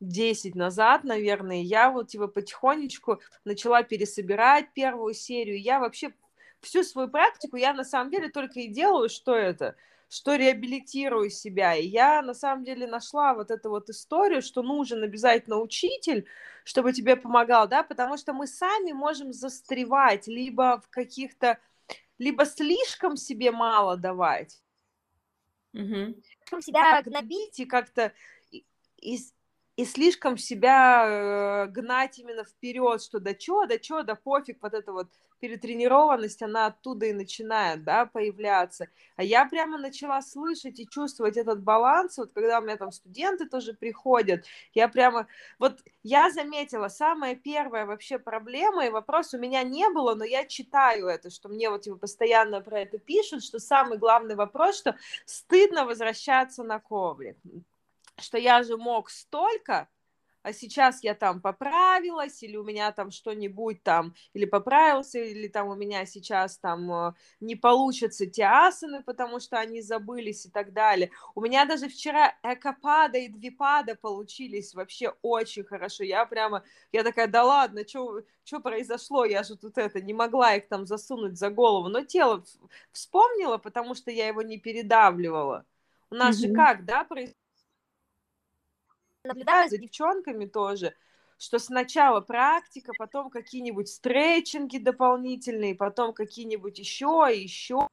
10 0.00 0.54
назад, 0.54 1.04
наверное, 1.04 1.62
я 1.62 1.90
вот 1.90 2.08
типа 2.08 2.26
потихонечку 2.28 3.20
начала 3.44 3.82
пересобирать 3.82 4.72
первую 4.74 5.14
серию. 5.14 5.60
Я 5.60 5.78
вообще 5.78 6.12
всю 6.60 6.82
свою 6.82 7.08
практику 7.08 7.56
я 7.56 7.72
на 7.72 7.84
самом 7.84 8.10
деле 8.10 8.28
только 8.28 8.60
и 8.60 8.68
делаю, 8.68 9.08
что 9.08 9.34
это, 9.34 9.76
что 10.08 10.36
реабилитирую 10.36 11.30
себя. 11.30 11.74
И 11.74 11.86
я 11.86 12.22
на 12.22 12.34
самом 12.34 12.64
деле 12.64 12.86
нашла 12.86 13.34
вот 13.34 13.50
эту 13.50 13.70
вот 13.70 13.88
историю, 13.90 14.42
что 14.42 14.62
нужен 14.62 15.02
обязательно 15.02 15.58
учитель, 15.58 16.26
чтобы 16.64 16.92
тебе 16.92 17.16
помогал, 17.16 17.68
да, 17.68 17.82
потому 17.82 18.16
что 18.16 18.32
мы 18.32 18.46
сами 18.46 18.92
можем 18.92 19.32
застревать 19.32 20.26
либо 20.26 20.80
в 20.84 20.88
каких-то, 20.88 21.58
либо 22.18 22.44
слишком 22.44 23.16
себе 23.16 23.50
мало 23.50 23.96
давать, 23.96 24.62
угу. 25.72 26.16
себя 26.60 27.02
гнобить 27.02 27.60
и 27.60 27.66
как-то 27.66 28.12
из 28.98 29.32
и 29.76 29.84
слишком 29.84 30.38
себя 30.38 31.66
э, 31.66 31.66
гнать 31.66 32.18
именно 32.18 32.44
вперед, 32.44 33.02
что 33.02 33.20
да 33.20 33.34
чё, 33.34 33.66
да 33.66 33.78
чё, 33.78 34.02
да 34.02 34.14
пофиг, 34.14 34.58
вот 34.62 34.72
эта 34.72 34.90
вот 34.90 35.08
перетренированность, 35.40 36.42
она 36.42 36.66
оттуда 36.66 37.06
и 37.06 37.12
начинает, 37.12 37.84
да, 37.84 38.06
появляться. 38.06 38.88
А 39.16 39.22
я 39.22 39.46
прямо 39.46 39.78
начала 39.78 40.22
слышать 40.22 40.80
и 40.80 40.88
чувствовать 40.88 41.36
этот 41.36 41.62
баланс, 41.62 42.18
вот 42.18 42.32
когда 42.32 42.58
у 42.58 42.62
меня 42.62 42.76
там 42.76 42.92
студенты 42.92 43.46
тоже 43.46 43.74
приходят, 43.74 44.44
я 44.74 44.88
прямо, 44.88 45.26
вот 45.58 45.80
я 46.02 46.30
заметила, 46.30 46.88
самая 46.88 47.36
первая 47.36 47.86
вообще 47.86 48.18
проблема 48.18 48.86
и 48.86 48.90
вопрос 48.90 49.34
у 49.34 49.38
меня 49.38 49.62
не 49.62 49.88
было, 49.90 50.14
но 50.14 50.24
я 50.24 50.44
читаю 50.46 51.06
это, 51.06 51.30
что 51.30 51.48
мне 51.48 51.70
вот 51.70 51.82
типа 51.82 51.96
постоянно 51.96 52.60
про 52.60 52.80
это 52.80 52.98
пишут, 52.98 53.42
что 53.42 53.58
самый 53.58 53.98
главный 53.98 54.34
вопрос, 54.34 54.78
что 54.78 54.96
стыдно 55.24 55.84
возвращаться 55.84 56.62
на 56.62 56.78
коврик 56.78 57.36
что 58.18 58.38
я 58.38 58.62
же 58.62 58.76
мог 58.76 59.10
столько, 59.10 59.88
а 60.46 60.52
сейчас 60.52 61.02
я 61.02 61.16
там 61.16 61.40
поправилась, 61.40 62.40
или 62.44 62.56
у 62.56 62.62
меня 62.62 62.92
там 62.92 63.10
что-нибудь 63.10 63.82
там, 63.82 64.14
или 64.32 64.44
поправился, 64.44 65.18
или 65.18 65.48
там 65.48 65.66
у 65.66 65.74
меня 65.74 66.06
сейчас 66.06 66.56
там 66.58 66.88
э, 66.92 67.14
не 67.40 67.56
получатся 67.56 68.26
те 68.26 68.44
асаны, 68.44 69.02
потому 69.02 69.40
что 69.40 69.58
они 69.58 69.82
забылись 69.82 70.46
и 70.46 70.50
так 70.50 70.72
далее. 70.72 71.10
У 71.34 71.40
меня 71.40 71.64
даже 71.64 71.88
вчера 71.88 72.32
экопада 72.44 73.18
и 73.18 73.26
двипада 73.26 73.96
получились 73.96 74.72
вообще 74.72 75.14
очень 75.20 75.64
хорошо. 75.64 76.04
Я 76.04 76.24
прямо, 76.26 76.62
я 76.92 77.02
такая, 77.02 77.26
да 77.26 77.42
ладно, 77.42 77.80
что 77.84 78.60
произошло, 78.62 79.24
я 79.24 79.42
же 79.42 79.56
тут 79.56 79.78
это, 79.78 80.00
не 80.00 80.14
могла 80.14 80.54
их 80.54 80.68
там 80.68 80.86
засунуть 80.86 81.36
за 81.36 81.50
голову, 81.50 81.88
но 81.88 82.04
тело 82.04 82.44
вспомнила, 82.92 83.58
потому 83.58 83.96
что 83.96 84.12
я 84.12 84.28
его 84.28 84.42
не 84.42 84.58
передавливала. 84.58 85.64
У 86.08 86.14
нас 86.14 86.36
mm-hmm. 86.36 86.48
же 86.48 86.54
как, 86.54 86.84
да, 86.84 87.02
происходит 87.02 87.45
наблюдаю 89.26 89.68
за 89.68 89.78
девчонками 89.78 90.46
тоже, 90.46 90.94
что 91.38 91.58
сначала 91.58 92.20
практика, 92.20 92.92
потом 92.98 93.30
какие-нибудь 93.30 93.88
стретчинги 93.88 94.78
дополнительные, 94.78 95.74
потом 95.74 96.12
какие-нибудь 96.14 96.78
еще 96.78 97.28
и 97.32 97.40
еще. 97.40 97.86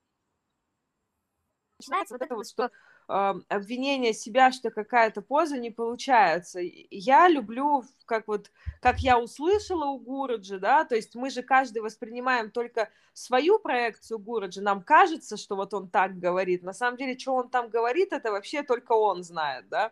Начинается 1.79 2.13
вот 2.13 2.21
это 2.21 2.35
вот, 2.35 2.47
что 2.47 2.71
э, 3.09 3.33
обвинение 3.49 4.13
себя, 4.13 4.53
что 4.53 4.69
какая-то 4.69 5.21
поза 5.21 5.57
не 5.57 5.71
получается. 5.71 6.61
Я 6.61 7.27
люблю, 7.27 7.83
как 8.05 8.27
вот, 8.27 8.51
как 8.79 8.99
я 8.99 9.19
услышала 9.19 9.85
у 9.85 9.99
Гураджи, 9.99 10.59
да, 10.59 10.85
то 10.85 10.95
есть 10.95 11.13
мы 11.15 11.29
же 11.29 11.43
каждый 11.43 11.79
воспринимаем 11.79 12.51
только 12.51 12.89
свою 13.11 13.59
проекцию 13.59 14.19
Гураджи, 14.19 14.61
нам 14.61 14.81
кажется, 14.81 15.35
что 15.35 15.57
вот 15.57 15.73
он 15.73 15.89
так 15.89 16.17
говорит, 16.17 16.63
на 16.63 16.73
самом 16.73 16.97
деле, 16.97 17.19
что 17.19 17.35
он 17.35 17.49
там 17.49 17.67
говорит, 17.67 18.13
это 18.13 18.31
вообще 18.31 18.63
только 18.63 18.93
он 18.93 19.23
знает, 19.23 19.67
да, 19.67 19.91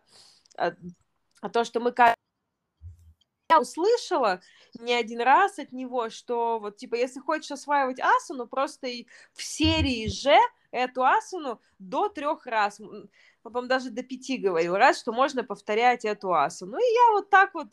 а 1.42 1.50
то, 1.50 1.64
что 1.64 1.80
мы 1.80 1.94
я 3.52 3.60
услышала 3.60 4.40
не 4.80 4.94
один 4.94 5.20
раз 5.20 5.60
от 5.60 5.74
него, 5.74 6.10
что 6.10 6.60
вот, 6.60 6.78
типа, 6.78 6.96
если 6.96 7.20
хочешь 7.20 7.52
осваивать 7.52 8.00
асану, 8.00 8.48
просто 8.48 8.88
и 8.88 9.08
в 9.34 9.44
серии 9.44 10.08
же 10.08 10.38
эту 10.72 11.04
асану 11.04 11.60
до 11.78 12.08
трех 12.08 12.46
раз, 12.46 12.80
по 13.44 13.62
даже 13.64 13.90
до 13.90 14.04
пяти 14.04 14.38
говорил 14.38 14.78
раз, 14.78 15.00
что 15.00 15.12
можно 15.12 15.44
повторять 15.44 16.06
эту 16.06 16.34
асану. 16.34 16.78
И 16.78 16.94
я 16.94 17.12
вот 17.12 17.30
так 17.30 17.54
вот 17.54 17.68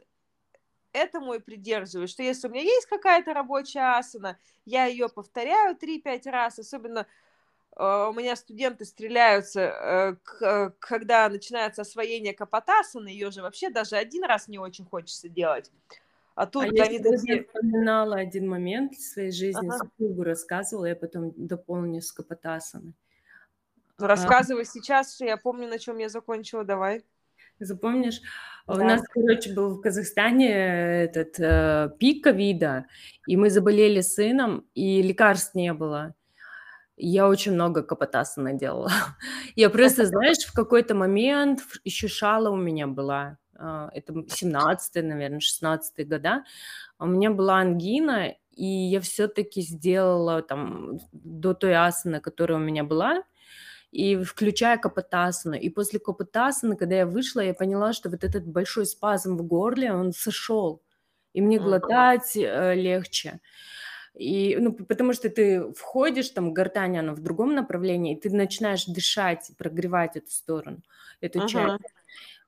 этому 0.92 1.34
и 1.34 1.38
придерживаюсь, 1.38 2.10
что 2.10 2.24
если 2.24 2.48
у 2.48 2.50
меня 2.50 2.62
есть 2.62 2.86
какая-то 2.86 3.32
рабочая 3.32 3.98
асана, 3.98 4.36
я 4.64 4.86
ее 4.86 5.08
повторяю 5.08 5.76
3-5 5.76 6.30
раз, 6.30 6.58
особенно 6.58 7.06
у 7.76 8.12
меня 8.12 8.34
студенты 8.34 8.84
стреляются, 8.84 9.60
э, 9.60 10.16
э, 10.40 10.70
когда 10.80 11.28
начинается 11.28 11.82
освоение 11.82 12.34
капотасаны, 12.34 13.08
ее 13.08 13.30
же 13.30 13.42
вообще 13.42 13.70
даже 13.70 13.96
один 13.96 14.24
раз 14.24 14.48
не 14.48 14.58
очень 14.58 14.84
хочется 14.84 15.28
делать. 15.28 15.70
А 16.34 16.46
тут 16.46 16.64
а 16.64 16.66
они 16.66 16.76
я 16.76 17.02
такие... 17.02 17.44
вспоминала 17.44 18.16
один 18.16 18.48
момент 18.48 18.94
в 18.94 19.00
своей 19.00 19.32
жизни, 19.32 19.66
ага. 19.66 19.78
супругу 19.78 20.22
рассказывала, 20.22 20.86
я 20.86 20.96
потом 20.96 21.32
дополню 21.36 22.00
с 22.00 22.12
капотасаны. 22.12 22.94
Ну, 23.98 24.06
рассказывай 24.06 24.62
а... 24.62 24.64
сейчас, 24.64 25.14
что 25.14 25.24
я 25.24 25.36
помню, 25.36 25.68
на 25.68 25.78
чем 25.78 25.98
я 25.98 26.08
закончила, 26.08 26.64
давай. 26.64 27.04
Запомнишь? 27.58 28.20
Да. 28.66 28.74
У 28.74 28.76
нас, 28.76 29.02
короче, 29.08 29.52
был 29.52 29.76
в 29.76 29.80
Казахстане 29.80 30.48
этот 30.48 31.40
э, 31.40 31.90
пик 31.98 32.22
ковида, 32.22 32.86
и 33.26 33.36
мы 33.36 33.50
заболели 33.50 34.00
сыном, 34.00 34.64
и 34.74 35.02
лекарств 35.02 35.54
не 35.54 35.72
было. 35.72 36.14
Я 37.00 37.28
очень 37.28 37.52
много 37.52 37.82
капотаса 37.82 38.40
наделала. 38.40 38.90
Я 39.56 39.70
просто, 39.70 40.04
знаешь, 40.06 40.44
в 40.44 40.52
какой-то 40.52 40.94
момент 40.94 41.60
еще 41.84 42.08
шала 42.08 42.50
у 42.50 42.56
меня 42.56 42.86
была. 42.86 43.38
А, 43.56 43.90
это 43.92 44.12
17 44.28 45.04
наверное, 45.04 45.40
16 45.40 46.08
года. 46.08 46.44
У 46.98 47.06
меня 47.06 47.30
была 47.30 47.58
ангина, 47.58 48.34
и 48.52 48.66
я 48.66 49.00
все-таки 49.00 49.60
сделала 49.62 50.42
там 50.42 50.98
до 51.12 51.54
той 51.54 51.74
асаны, 51.74 52.20
которая 52.20 52.58
у 52.58 52.60
меня 52.60 52.82
была, 52.82 53.22
и 53.92 54.16
включая 54.16 54.78
капотасану. 54.78 55.56
И 55.56 55.70
после 55.70 56.00
капотасаны, 56.00 56.76
когда 56.76 56.96
я 56.96 57.06
вышла, 57.06 57.40
я 57.40 57.54
поняла, 57.54 57.92
что 57.92 58.10
вот 58.10 58.24
этот 58.24 58.46
большой 58.46 58.86
спазм 58.86 59.36
в 59.36 59.42
горле, 59.44 59.92
он 59.92 60.12
сошел, 60.12 60.82
и 61.32 61.40
мне 61.40 61.58
глотать 61.60 62.36
э, 62.36 62.74
легче. 62.74 63.40
И, 64.18 64.56
ну, 64.58 64.72
потому 64.72 65.12
что 65.12 65.30
ты 65.30 65.72
входишь, 65.74 66.30
там, 66.30 66.52
гортань, 66.52 66.98
она 66.98 67.14
в 67.14 67.20
другом 67.20 67.54
направлении, 67.54 68.14
и 68.14 68.20
ты 68.20 68.30
начинаешь 68.30 68.84
дышать, 68.84 69.50
прогревать 69.56 70.16
эту 70.16 70.30
сторону, 70.30 70.78
эту 71.20 71.38
uh-huh. 71.40 71.48
часть. 71.48 71.84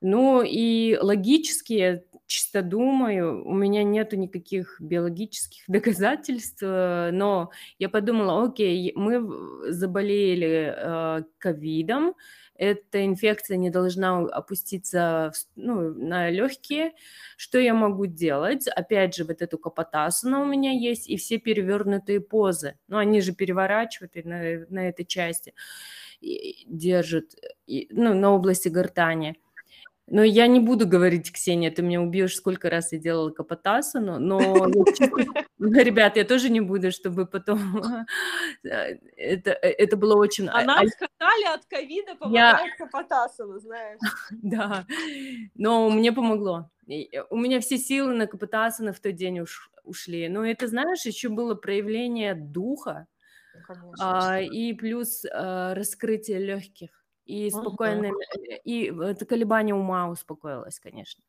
Ну, 0.01 0.43
и 0.43 0.99
логически, 1.01 1.73
я 1.75 2.03
чисто 2.27 2.63
думаю, 2.63 3.45
у 3.47 3.53
меня 3.53 3.85
нету 3.85 4.17
никаких 4.17 4.81
биологических 4.81 5.63
доказательств, 5.69 6.63
но 6.63 7.51
я 7.79 7.89
подумала, 7.89 8.45
окей, 8.45 8.93
мы 8.97 9.73
заболели 9.73 10.75
э, 10.77 11.23
ковидом, 11.39 12.15
эта 12.61 13.07
инфекция 13.07 13.57
не 13.57 13.71
должна 13.71 14.19
опуститься 14.19 15.33
ну, 15.57 15.95
на 15.95 16.29
легкие. 16.29 16.93
Что 17.39 17.59
я 17.59 17.73
могу 17.73 18.05
делать? 18.05 18.69
Опять 18.69 19.15
же, 19.15 19.25
вот 19.25 19.41
эту 19.41 19.57
капотасана 19.57 20.43
у 20.43 20.45
меня 20.45 20.71
есть, 20.71 21.09
и 21.09 21.17
все 21.17 21.39
перевернутые 21.39 22.21
позы. 22.21 22.79
Ну, 22.87 22.99
они 22.99 23.23
же 23.23 23.33
переворачивают 23.33 24.15
на, 24.27 24.67
на 24.69 24.89
этой 24.91 25.07
части, 25.07 25.55
и 26.21 26.67
держат 26.67 27.35
и, 27.67 27.89
ну, 27.93 28.13
на 28.13 28.31
области 28.31 28.69
гортани. 28.69 29.41
Но 30.11 30.25
я 30.25 30.49
не 30.49 30.59
буду 30.59 30.89
говорить, 30.89 31.33
Ксения, 31.33 31.71
ты 31.71 31.83
меня 31.83 32.03
убьешь, 32.03 32.35
сколько 32.35 32.69
раз 32.69 32.91
я 32.91 32.99
делала 32.99 33.31
капотасану, 33.31 34.19
но, 35.59 35.81
ребят, 35.81 36.17
я 36.17 36.25
тоже 36.25 36.51
не 36.51 36.61
буду, 36.61 36.91
чтобы 36.91 37.27
потом... 37.27 37.81
это, 38.65 39.51
это 39.53 39.97
было 39.97 40.17
очень... 40.17 40.49
А 40.49 40.65
нам 40.65 40.87
сказали 40.89 41.55
от 41.55 41.65
ковида 41.67 42.17
помогает 42.17 42.77
капотасану, 42.77 43.61
знаешь. 43.61 44.01
Да, 44.33 44.85
но 45.55 45.89
мне 45.91 46.13
помогло. 46.13 46.71
У 47.31 47.37
меня 47.37 47.61
все 47.61 47.79
силы 47.79 48.15
на 48.15 48.27
капотасаны 48.27 48.93
в 48.93 48.99
тот 48.99 49.15
день 49.15 49.45
ушли. 49.85 50.29
Но 50.29 50.45
это, 50.45 50.67
знаешь, 50.67 51.07
еще 51.07 51.29
было 51.29 51.55
проявление 51.55 52.35
духа, 52.35 53.07
а, 54.01 54.41
и 54.41 54.73
плюс 54.73 55.25
а, 55.33 55.75
раскрытие 55.75 56.41
легких 56.41 57.00
и 57.31 57.51
спокойно, 57.51 58.07
uh-huh. 58.07 58.61
и 58.65 58.93
это 59.03 59.25
колебание 59.25 59.75
ума 59.75 60.09
успокоилось, 60.09 60.81
конечно. 60.81 61.23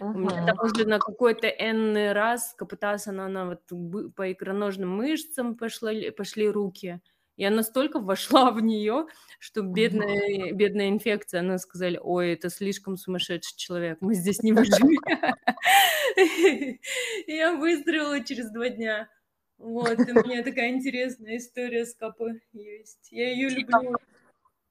Uh-huh. 0.00 0.14
У 0.14 0.18
меня 0.18 0.46
там 0.46 0.58
уже 0.62 0.86
на 0.86 0.98
какой-то 0.98 1.46
n 1.46 2.12
раз 2.12 2.54
капотаса 2.56 3.12
на, 3.12 3.28
на 3.28 3.46
вот 3.46 4.14
по 4.14 4.32
икроножным 4.32 4.90
мышцам 4.90 5.56
пошли, 5.56 6.10
пошли 6.10 6.48
руки. 6.48 7.00
Я 7.36 7.50
настолько 7.50 8.00
вошла 8.00 8.50
в 8.50 8.60
нее, 8.60 9.06
что 9.38 9.62
бедная, 9.62 10.52
бедная 10.52 10.90
инфекция, 10.90 11.40
она 11.40 11.58
сказали, 11.58 11.98
ой, 12.02 12.34
это 12.34 12.50
слишком 12.50 12.98
сумасшедший 12.98 13.56
человек, 13.56 13.98
мы 14.02 14.14
здесь 14.14 14.42
не 14.42 14.52
выживем. 14.52 15.00
Я 17.26 17.54
выстрелила 17.54 18.22
через 18.22 18.50
два 18.50 18.68
дня. 18.68 19.08
Вот, 19.56 19.98
у 19.98 20.28
меня 20.28 20.42
такая 20.42 20.70
интересная 20.70 21.38
история 21.38 21.86
с 21.86 21.94
капой 21.94 22.42
есть. 22.52 23.08
Я 23.10 23.30
ее 23.30 23.48
люблю. 23.48 23.96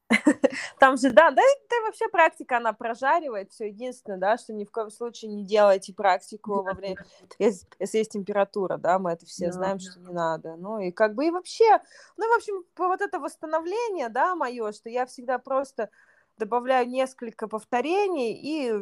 Там 0.80 0.98
же, 0.98 1.12
да, 1.12 1.30
да, 1.32 1.42
да, 1.70 1.75
вообще 1.86 2.08
практика, 2.10 2.58
она 2.58 2.74
прожаривает 2.74 3.51
все. 3.51 3.68
Единственное, 3.68 4.18
да, 4.18 4.38
что 4.38 4.54
ни 4.54 4.66
в 4.66 4.72
коем 4.72 4.89
случае 4.89 5.32
не 5.32 5.44
делайте 5.44 5.94
практику 5.94 6.63
во 6.63 6.74
время, 6.74 6.98
если, 7.38 7.68
если 7.80 8.00
есть 8.00 8.12
температура, 8.12 8.78
да, 8.78 8.98
мы 8.98 9.12
это 9.12 9.25
все 9.25 9.48
да, 9.48 9.51
знаем, 9.51 9.78
да. 9.78 9.92
что 9.92 10.00
не 10.00 10.12
надо. 10.12 10.56
Ну, 10.56 10.80
и 10.80 10.92
как 10.92 11.13
бы, 11.13 11.28
и 11.28 11.32
вообще, 11.32 11.80
ну, 12.18 12.28
в 12.28 12.38
общем, 12.38 12.63
вот 12.78 13.01
это 13.01 13.20
восстановление, 13.20 14.10
да, 14.10 14.36
мое, 14.36 14.72
что 14.72 14.89
я 14.89 15.06
всегда 15.06 15.38
просто 15.38 15.89
добавляю 16.38 16.88
несколько 16.88 17.48
повторений, 17.48 18.34
и, 18.34 18.74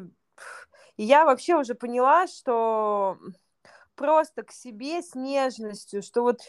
и 0.96 1.04
я 1.04 1.26
вообще 1.26 1.56
уже 1.56 1.76
поняла, 1.76 2.28
что 2.28 3.18
просто 3.98 4.44
к 4.44 4.52
себе 4.52 5.02
с 5.02 5.16
нежностью, 5.16 6.02
что 6.02 6.22
вот, 6.22 6.42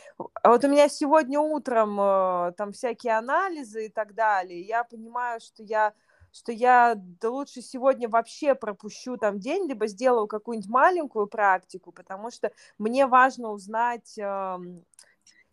а 0.43 0.51
вот 0.51 0.65
у 0.65 0.69
меня 0.69 0.89
сегодня 0.89 1.41
утром 1.41 1.99
э, 2.01 2.53
там 2.57 2.73
всякие 2.73 3.17
анализы 3.17 3.87
и 3.87 3.89
так 3.89 4.15
далее, 4.15 4.61
я 4.61 4.85
понимаю, 4.85 5.41
что 5.41 5.63
я 5.63 5.93
что 6.31 6.53
я 6.53 6.95
да 6.95 7.31
лучше 7.31 7.63
сегодня 7.63 8.07
вообще 8.07 8.55
пропущу 8.55 9.17
там 9.17 9.41
день, 9.41 9.67
либо 9.67 9.87
сделаю 9.87 10.27
какую-нибудь 10.27 10.71
маленькую 10.71 11.27
практику, 11.27 11.91
потому 11.91 12.31
что 12.31 12.53
мне 12.77 13.07
важно 13.07 13.51
узнать 13.51 14.17
э, 14.19 14.59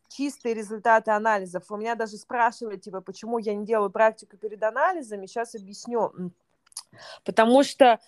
чистые 0.10 0.54
результаты 0.54 1.12
анализов. 1.12 1.64
У 1.70 1.78
меня 1.78 1.96
даже 1.96 2.18
спрашивают, 2.18 2.82
типа, 2.82 3.00
почему 3.00 3.38
я 3.38 3.56
не 3.56 3.66
делаю 3.66 3.90
практику 3.90 4.36
перед 4.36 4.62
анализами, 4.64 5.28
сейчас 5.28 5.56
объясню. 5.56 6.12
Потому 7.24 7.64
что 7.64 8.00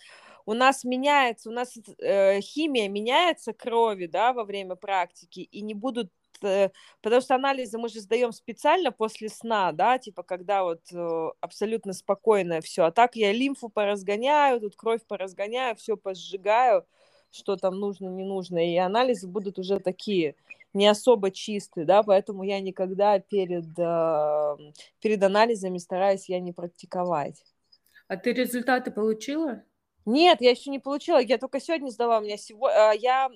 у 0.48 0.54
нас 0.54 0.86
меняется, 0.86 1.50
у 1.50 1.52
нас 1.52 1.78
э, 2.00 2.40
химия 2.40 2.88
меняется 2.88 3.52
крови, 3.52 4.08
да, 4.08 4.32
во 4.32 4.46
время 4.46 4.76
практики, 4.76 5.42
и 5.42 5.62
не 5.62 5.74
будут 5.74 6.10
э, 6.42 6.70
потому 7.02 7.22
что 7.22 7.36
анализы 7.36 7.78
мы 7.78 7.90
же 7.90 8.00
сдаем 8.00 8.32
специально 8.32 8.94
после 8.94 9.28
сна, 9.28 9.74
да, 9.74 9.98
типа 9.98 10.24
когда 10.24 10.64
вот 10.64 10.82
э, 10.94 11.30
абсолютно 11.42 11.92
спокойное 11.92 12.62
все. 12.62 12.84
А 12.84 12.92
так 12.92 13.18
я 13.18 13.34
лимфу 13.34 13.68
поразгоняю, 13.68 14.62
тут 14.62 14.78
кровь 14.78 15.06
поразгоняю, 15.06 15.76
все 15.76 15.98
посжигаю, 15.98 16.86
что 17.30 17.58
там 17.58 17.78
нужно, 17.78 18.08
не 18.08 18.24
нужно, 18.24 18.66
и 18.66 18.78
анализы 18.78 19.28
будут 19.28 19.60
уже 19.60 19.80
такие 19.82 20.36
не 20.74 20.88
особо 20.88 21.30
чистые, 21.30 21.86
да, 21.86 22.04
поэтому 22.04 22.44
я 22.44 22.62
никогда 22.62 23.20
перед, 23.20 23.78
э, 23.78 24.72
перед 25.02 25.22
анализами 25.22 25.78
стараюсь 25.78 26.30
я 26.30 26.40
не 26.40 26.54
практиковать. 26.54 27.44
А 28.08 28.16
ты 28.16 28.32
результаты 28.32 28.92
получила? 28.92 29.64
Нет, 30.08 30.40
я 30.40 30.52
еще 30.52 30.70
не 30.70 30.80
получила. 30.80 31.18
Я 31.18 31.38
только 31.38 31.60
сегодня 31.60 31.90
сдала. 31.90 32.20
У 32.20 32.22
меня 32.22 32.38
сегодня, 32.38 32.94
я 32.94 33.30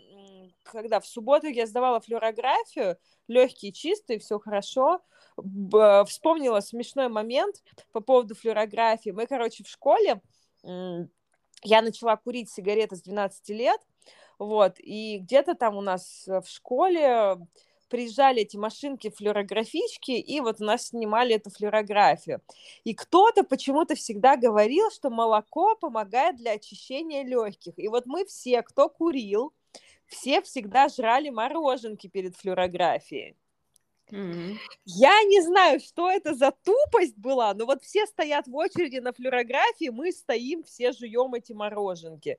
когда 0.63 1.01
в 1.01 1.05
субботу 1.05 1.47
я 1.47 1.67
сдавала 1.67 1.99
флюорографию, 1.99 2.97
легкие, 3.27 3.73
чистые, 3.73 4.19
все 4.19 4.39
хорошо. 4.39 5.01
Вспомнила 6.07 6.61
смешной 6.61 7.09
момент 7.09 7.57
по 7.91 7.99
поводу 7.99 8.35
флюорографии. 8.35 9.09
Мы, 9.09 9.27
короче, 9.27 9.65
в 9.65 9.67
школе 9.67 10.21
я 10.63 11.81
начала 11.81 12.15
курить 12.15 12.49
сигареты 12.49 12.95
с 12.95 13.01
12 13.01 13.49
лет, 13.49 13.81
вот, 14.39 14.75
и 14.79 15.19
где-то 15.19 15.55
там 15.55 15.75
у 15.75 15.81
нас 15.81 16.23
в 16.25 16.45
школе 16.45 17.35
приезжали 17.91 18.41
эти 18.41 18.57
машинки 18.57 19.10
флюорографички, 19.10 20.12
и 20.12 20.39
вот 20.39 20.62
у 20.62 20.63
нас 20.63 20.88
снимали 20.88 21.36
эту 21.36 21.51
флюорографию. 21.51 22.41
И 22.86 22.95
кто-то 22.95 23.43
почему-то 23.43 23.95
всегда 23.95 24.38
говорил, 24.38 24.89
что 24.89 25.10
молоко 25.10 25.75
помогает 25.75 26.38
для 26.38 26.53
очищения 26.53 27.24
легких. 27.24 27.74
И 27.77 27.89
вот 27.89 28.05
мы 28.05 28.25
все, 28.25 28.63
кто 28.63 28.89
курил, 28.89 29.53
все 30.07 30.41
всегда 30.41 30.88
жрали 30.88 31.29
мороженки 31.29 32.07
перед 32.07 32.36
флюорографией. 32.38 33.36
Mm-hmm. 34.12 34.57
Я 34.86 35.24
не 35.24 35.41
знаю, 35.41 35.79
что 35.79 36.10
это 36.10 36.33
за 36.33 36.51
тупость 36.51 37.17
была, 37.17 37.53
но 37.53 37.65
вот 37.65 37.81
все 37.83 38.05
стоят 38.05 38.48
в 38.48 38.55
очереди 38.55 38.98
на 38.98 39.13
флюорографии, 39.13 39.89
мы 39.89 40.12
стоим, 40.12 40.63
все 40.63 40.91
жуем 40.91 41.33
эти 41.33 41.53
мороженки. 41.53 42.38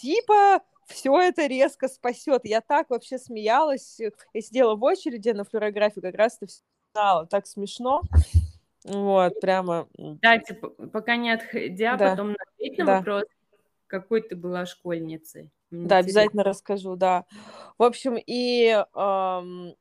Типа, 0.00 0.60
все 0.86 1.20
это 1.20 1.46
резко 1.46 1.88
спасет. 1.88 2.42
Я 2.44 2.60
так 2.60 2.90
вообще 2.90 3.18
смеялась. 3.18 3.98
Я 3.98 4.40
сидела 4.40 4.74
в 4.76 4.82
очереди 4.84 5.30
на 5.30 5.44
флюорографию, 5.44 6.02
как 6.02 6.14
раз 6.14 6.36
это 6.36 6.46
все 6.46 6.62
знала. 6.92 7.26
Так 7.26 7.46
смешно. 7.46 8.02
Вот, 8.84 9.40
прямо. 9.40 9.88
Да, 9.96 10.38
типа, 10.38 10.68
пока 10.68 11.16
не 11.16 11.32
отходя, 11.32 11.96
да. 11.96 12.10
потом 12.10 12.36
ответь 12.38 12.78
на 12.78 12.84
да. 12.84 12.96
вопрос, 12.98 13.24
какой 13.88 14.22
ты 14.22 14.36
была 14.36 14.64
школьницей. 14.64 15.50
Мне 15.70 15.88
да, 15.88 15.98
интересно. 15.98 16.20
обязательно 16.20 16.44
расскажу, 16.44 16.96
да. 16.96 17.24
В 17.78 17.82
общем, 17.82 18.16
и 18.16 18.68
эм, 18.68 19.74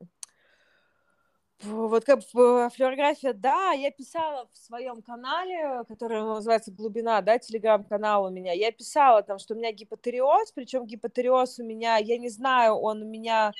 вот 1.66 2.06
как 2.06 2.24
флюорография, 2.24 3.34
да, 3.34 3.72
я 3.72 3.92
писала 3.92 4.48
в 4.54 4.58
своем 4.58 5.02
канале, 5.02 5.84
который 5.88 6.22
называется 6.22 6.72
«Глубина», 6.72 7.22
да, 7.22 7.38
телеграм-канал 7.38 8.26
у 8.26 8.30
меня, 8.30 8.54
я 8.54 8.72
писала 8.72 9.24
там, 9.24 9.40
что 9.40 9.54
у 9.54 9.58
меня 9.58 9.72
гипотериоз, 9.72 10.52
причем 10.54 10.86
гипотериоз 10.86 11.60
у 11.60 11.64
меня, 11.64 11.98
я 11.98 12.18
не 12.18 12.30
знаю, 12.30 12.76
он 12.76 13.02
у 13.02 13.06
меня 13.06 13.52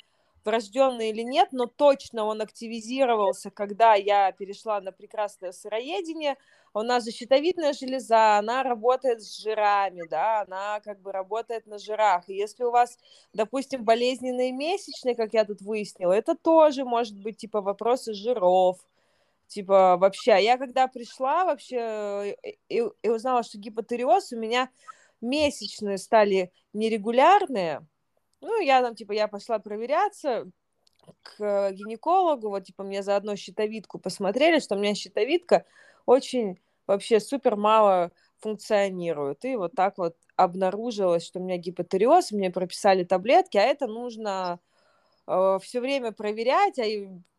врожденный 0.46 1.10
или 1.10 1.22
нет, 1.22 1.48
но 1.52 1.66
точно 1.66 2.24
он 2.24 2.40
активизировался, 2.40 3.50
когда 3.50 3.94
я 3.94 4.32
перешла 4.32 4.80
на 4.80 4.92
прекрасное 4.92 5.52
сыроедение. 5.52 6.36
У 6.72 6.82
нас 6.82 7.04
же 7.04 7.10
щитовидная 7.10 7.72
железа, 7.72 8.38
она 8.38 8.62
работает 8.62 9.22
с 9.22 9.36
жирами, 9.42 10.06
да, 10.08 10.42
она 10.42 10.80
как 10.80 11.00
бы 11.00 11.10
работает 11.10 11.66
на 11.66 11.78
жирах. 11.78 12.28
И 12.28 12.34
если 12.34 12.64
у 12.64 12.70
вас, 12.70 12.98
допустим, 13.32 13.84
болезненные 13.84 14.52
месячные, 14.52 15.16
как 15.16 15.34
я 15.34 15.44
тут 15.44 15.60
выяснила, 15.60 16.12
это 16.12 16.36
тоже 16.36 16.84
может 16.84 17.20
быть 17.20 17.38
типа 17.38 17.60
вопросы 17.60 18.14
жиров, 18.14 18.78
типа 19.48 19.96
вообще. 19.96 20.32
А 20.32 20.38
я 20.38 20.58
когда 20.58 20.86
пришла 20.86 21.44
вообще 21.44 22.36
и, 22.68 22.84
и 23.02 23.08
узнала, 23.08 23.42
что 23.42 23.58
гипотериоз, 23.58 24.32
у 24.32 24.38
меня 24.38 24.70
месячные 25.20 25.98
стали 25.98 26.52
нерегулярные, 26.72 27.86
ну, 28.40 28.60
я 28.60 28.82
там, 28.82 28.94
типа, 28.94 29.12
я 29.12 29.28
пошла 29.28 29.58
проверяться 29.58 30.50
к 31.22 31.70
гинекологу, 31.72 32.48
вот, 32.48 32.64
типа, 32.64 32.82
мне 32.82 33.02
заодно 33.02 33.36
щитовидку 33.36 33.98
посмотрели, 33.98 34.58
что 34.58 34.74
у 34.74 34.78
меня 34.78 34.94
щитовидка 34.94 35.64
очень 36.04 36.60
вообще 36.86 37.20
супер 37.20 37.56
мало 37.56 38.10
функционирует. 38.38 39.44
И 39.44 39.56
вот 39.56 39.72
так 39.74 39.98
вот 39.98 40.16
обнаружилось, 40.36 41.24
что 41.24 41.40
у 41.40 41.42
меня 41.42 41.56
гипотериоз, 41.56 42.32
мне 42.32 42.50
прописали 42.50 43.04
таблетки, 43.04 43.56
а 43.56 43.62
это 43.62 43.86
нужно 43.86 44.60
э, 45.26 45.58
все 45.62 45.80
время 45.80 46.12
проверять, 46.12 46.78
а, 46.78 46.84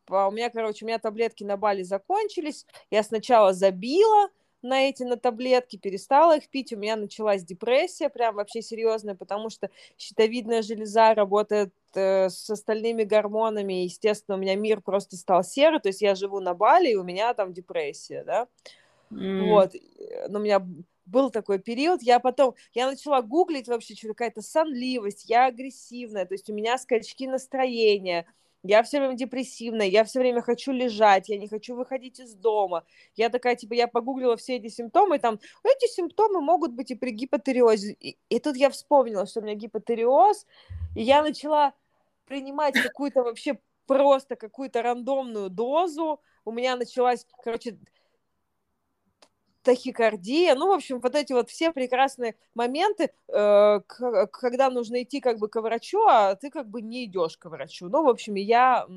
а 0.10 0.28
у 0.28 0.32
меня, 0.32 0.50
короче, 0.50 0.86
у 0.86 0.88
меня 0.88 1.00
таблетки 1.00 1.43
на 1.43 1.58
Бали 1.58 1.84
закончились, 1.84 2.65
я 2.89 3.04
сначала 3.04 3.54
забила, 3.54 4.30
на 4.62 4.89
эти 4.89 5.04
на 5.04 5.17
таблетки, 5.17 5.78
перестала 5.78 6.38
их 6.38 6.50
пить, 6.50 6.74
у 6.74 6.78
меня 6.78 6.96
началась 6.96 7.43
депрессия, 7.43 8.10
прям 8.10 8.36
вообще 8.36 8.62
серьезная, 8.62 9.15
потому 9.15 9.50
что 9.50 9.70
щитовидная 9.98 10.62
железа 10.62 11.13
работает 11.13 11.74
э, 11.93 12.30
с 12.30 12.50
остальными 12.50 13.04
гормонами, 13.04 13.82
и, 13.82 13.86
естественно, 13.86 14.38
у 14.38 14.39
меня 14.39 14.56
мир 14.56 14.82
просто 14.82 15.15
стал 15.15 15.43
серый, 15.43 15.80
то 15.80 15.89
есть 15.89 16.02
я 16.02 16.15
живу 16.15 16.39
на 16.39 16.54
Бали, 16.54 16.91
и 16.91 16.96
у 16.96 17.04
меня 17.04 17.34
там 17.34 17.54
депрессия, 17.54 18.24
да, 18.24 18.48
mm. 19.12 19.50
вот, 19.50 19.74
но 20.30 20.39
у 20.39 20.41
меня 20.41 20.65
был 21.06 21.30
такой 21.30 21.60
период, 21.60 22.02
я 22.02 22.20
потом, 22.20 22.56
я 22.74 22.88
начала 22.88 23.22
гуглить 23.22 23.67
вообще, 23.67 23.96
что 23.96 24.10
какая-то 24.10 24.41
сонливость, 24.41 25.30
я 25.30 25.46
агрессивная, 25.46 26.26
то 26.26 26.34
есть 26.34 26.50
у 26.50 26.54
меня 26.54 26.78
скачки 26.78 27.28
настроения, 27.28 28.26
я 28.67 28.84
все 28.84 28.99
время 28.99 29.15
депрессивная, 29.15 29.88
я 29.88 30.03
все 30.03 30.19
время 30.19 30.41
хочу 30.41 30.71
лежать, 30.71 31.30
я 31.30 31.38
не 31.38 31.47
хочу 31.47 31.75
выходить 31.75 32.19
из 32.19 32.34
дома. 32.36 32.84
Я 33.15 33.30
такая, 33.30 33.56
типа, 33.56 33.73
я 33.73 33.88
погуглила 33.88 34.36
все 34.38 34.58
эти 34.58 34.67
симптомы, 34.67 35.15
и 35.15 35.19
там, 35.19 35.39
эти 35.63 35.91
симптомы 35.91 36.41
могут 36.41 36.73
быть 36.73 36.91
и 36.91 36.95
при 36.95 37.12
гипотериозе. 37.12 37.93
И, 37.99 38.17
и 38.30 38.39
тут 38.39 38.58
я 38.58 38.69
вспомнила, 38.69 39.25
что 39.25 39.39
у 39.39 39.43
меня 39.43 39.56
гипотериоз, 39.56 40.45
и 40.95 41.01
я 41.01 41.21
начала 41.21 41.73
принимать 42.25 42.80
какую-то 42.80 43.23
вообще 43.23 43.60
просто 43.88 44.36
какую-то 44.36 44.82
рандомную 44.82 45.49
дозу. 45.49 46.19
У 46.45 46.51
меня 46.51 46.75
началась, 46.75 47.25
короче, 47.43 47.77
тахикардия, 49.67 50.56
ну, 50.56 50.67
в 50.69 50.71
общем, 50.71 51.01
вот 51.01 51.13
эти 51.13 51.34
вот 51.34 51.49
все 51.49 51.73
прекрасные 51.73 52.38
моменты, 52.56 53.12
э, 53.27 53.80
когда 54.32 54.69
нужно 54.69 55.03
идти 55.03 55.19
как 55.19 55.39
бы 55.39 55.49
к 55.49 55.60
врачу, 55.60 56.01
а 56.08 56.36
ты 56.36 56.49
как 56.49 56.69
бы 56.69 56.82
не 56.82 57.03
идешь 57.03 57.38
к 57.38 57.49
врачу. 57.49 57.89
Ну, 57.89 58.06
в 58.06 58.08
общем, 58.08 58.36
я, 58.36 58.88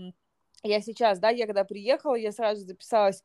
я 0.62 0.80
сейчас, 0.80 1.18
да, 1.18 1.30
я 1.30 1.46
когда 1.46 1.64
приехала, 1.64 2.14
я 2.14 2.30
сразу 2.30 2.64
записалась 2.64 3.24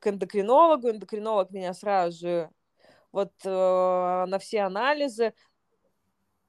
к 0.00 0.08
эндокринологу, 0.08 0.90
эндокринолог 0.90 1.52
меня 1.52 1.72
сразу 1.72 2.18
же 2.18 2.50
вот 3.12 3.30
э, 3.44 3.48
на 3.48 4.38
все 4.40 4.62
анализы, 4.62 5.34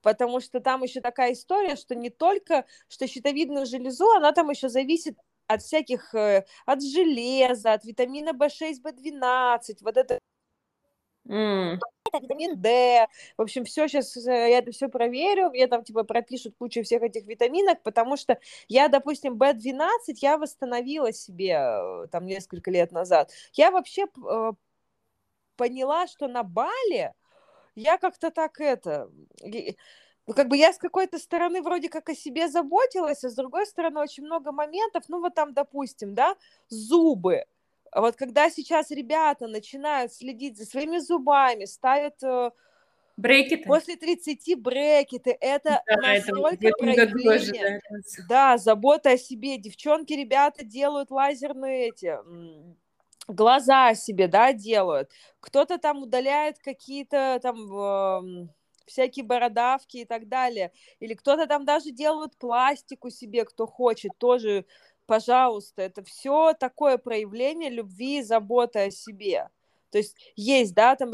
потому 0.01 0.39
что 0.39 0.61
там 0.61 0.81
еще 0.81 0.99
такая 0.99 1.33
история, 1.33 1.75
что 1.75 1.93
не 1.93 2.09
только, 2.09 2.65
что 2.87 3.05
щитовидную 3.05 3.67
железу, 3.67 4.09
она 4.13 4.31
там 4.31 4.49
еще 4.49 4.67
зависит 4.67 5.15
от 5.47 5.61
всяких, 5.61 6.13
э, 6.15 6.45
от 6.65 6.83
железа, 6.83 7.73
от 7.73 7.85
витамина 7.85 8.33
В6, 8.33 8.81
В12, 8.83 9.81
вот 9.81 9.97
это 9.97 10.19
Mm. 11.25 11.79
витамин 12.13 12.61
D. 12.61 13.07
В 13.37 13.41
общем, 13.41 13.63
все 13.63 13.87
сейчас, 13.87 14.15
э, 14.17 14.29
я 14.51 14.57
это 14.59 14.71
все 14.71 14.89
проверю, 14.89 15.49
мне 15.49 15.67
там 15.67 15.83
типа 15.83 16.03
пропишут 16.03 16.55
кучу 16.57 16.83
всех 16.83 17.01
этих 17.01 17.25
витаминок, 17.25 17.81
потому 17.81 18.17
что 18.17 18.37
я, 18.67 18.87
допустим, 18.89 19.37
B12 19.37 20.19
я 20.21 20.37
восстановила 20.37 21.13
себе 21.13 21.51
э, 21.53 22.07
там 22.11 22.25
несколько 22.25 22.71
лет 22.71 22.91
назад. 22.91 23.31
Я 23.53 23.71
вообще 23.71 24.03
э, 24.03 24.51
поняла, 25.55 26.07
что 26.07 26.27
на 26.27 26.43
Бали 26.43 27.13
я 27.75 27.97
как-то 27.97 28.31
так 28.31 28.59
это 28.59 29.09
ну, 30.25 30.33
как 30.33 30.47
бы 30.47 30.57
я 30.57 30.71
с 30.71 30.77
какой-то 30.77 31.19
стороны 31.19 31.61
вроде 31.61 31.89
как 31.89 32.09
о 32.09 32.15
себе 32.15 32.47
заботилась, 32.47 33.23
а 33.23 33.29
с 33.29 33.35
другой 33.35 33.65
стороны 33.65 33.99
очень 33.99 34.23
много 34.23 34.51
моментов, 34.51 35.03
ну, 35.07 35.19
вот 35.19 35.35
там, 35.35 35.53
допустим, 35.53 36.15
да, 36.15 36.35
зубы. 36.69 37.45
А 37.91 38.01
вот 38.01 38.15
когда 38.15 38.49
сейчас 38.49 38.89
ребята 38.89 39.47
начинают 39.47 40.13
следить 40.13 40.57
за 40.57 40.65
своими 40.65 40.97
зубами, 40.97 41.65
ставят 41.65 42.23
э, 42.23 42.51
брекеты. 43.17 43.65
После 43.65 43.97
30 43.97 44.59
брекеты. 44.59 45.37
Это 45.39 45.83
да, 45.85 45.95
настолько 45.97 46.69
проявление. 46.77 47.81
Да, 48.27 48.57
забота 48.57 49.11
о 49.11 49.17
себе. 49.17 49.57
Девчонки, 49.57 50.13
ребята 50.13 50.65
делают 50.65 51.11
лазерные 51.11 51.89
эти 51.89 52.17
глаза 53.27 53.93
себе, 53.93 54.27
да, 54.27 54.53
делают. 54.53 55.11
Кто-то 55.39 55.77
там 55.77 56.03
удаляет 56.03 56.57
какие-то 56.59 57.39
там 57.43 58.49
всякие 58.85 59.25
бородавки 59.25 59.97
и 59.97 60.05
так 60.05 60.27
далее. 60.27 60.71
Или 60.99 61.13
кто-то 61.13 61.47
там 61.47 61.65
даже 61.65 61.91
делает 61.91 62.37
пластику 62.37 63.09
себе, 63.09 63.45
кто 63.45 63.67
хочет, 63.67 64.11
тоже, 64.17 64.65
пожалуйста. 65.05 65.81
Это 65.81 66.03
все 66.03 66.53
такое 66.53 66.97
проявление 66.97 67.69
любви 67.69 68.19
и 68.19 68.23
заботы 68.23 68.79
о 68.79 68.91
себе. 68.91 69.49
То 69.91 69.99
есть 69.99 70.15
есть, 70.35 70.73
да, 70.73 70.95
там 70.95 71.11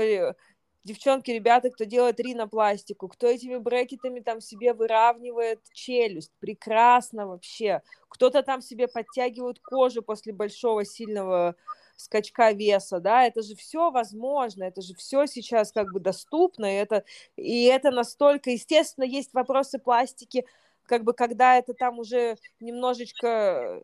девчонки, 0.84 1.32
ребята, 1.32 1.69
кто 1.69 1.84
делает 1.84 2.19
ринопластику, 2.19 3.08
кто 3.08 3.27
этими 3.27 3.58
брекетами 3.58 4.21
там 4.21 4.41
себе 4.41 4.73
выравнивает 4.73 5.60
челюсть, 5.73 6.32
прекрасно 6.39 7.27
вообще. 7.27 7.82
Кто-то 8.08 8.41
там 8.43 8.62
себе 8.62 8.88
подтягивает 8.88 9.60
кожу 9.60 10.01
после 10.01 10.34
большого 10.34 10.86
сильного 10.86 11.55
скачка 12.00 12.52
веса, 12.52 13.00
да, 13.00 13.26
это 13.26 13.42
же 13.42 13.56
все 13.56 13.92
возможно, 13.92 14.64
это 14.64 14.82
же 14.82 14.96
все 14.96 15.26
сейчас 15.26 15.72
как 15.72 15.92
бы 15.92 16.00
доступно, 16.00 16.66
и 16.66 16.78
это, 16.78 17.04
и 17.36 17.66
это 17.66 17.92
настолько, 17.92 18.52
естественно, 18.52 19.04
есть 19.04 19.34
вопросы 19.34 19.80
пластики, 19.80 20.46
как 20.86 21.04
бы 21.04 21.14
когда 21.14 21.58
это 21.58 21.74
там 21.74 22.00
уже 22.00 22.38
немножечко 22.62 23.84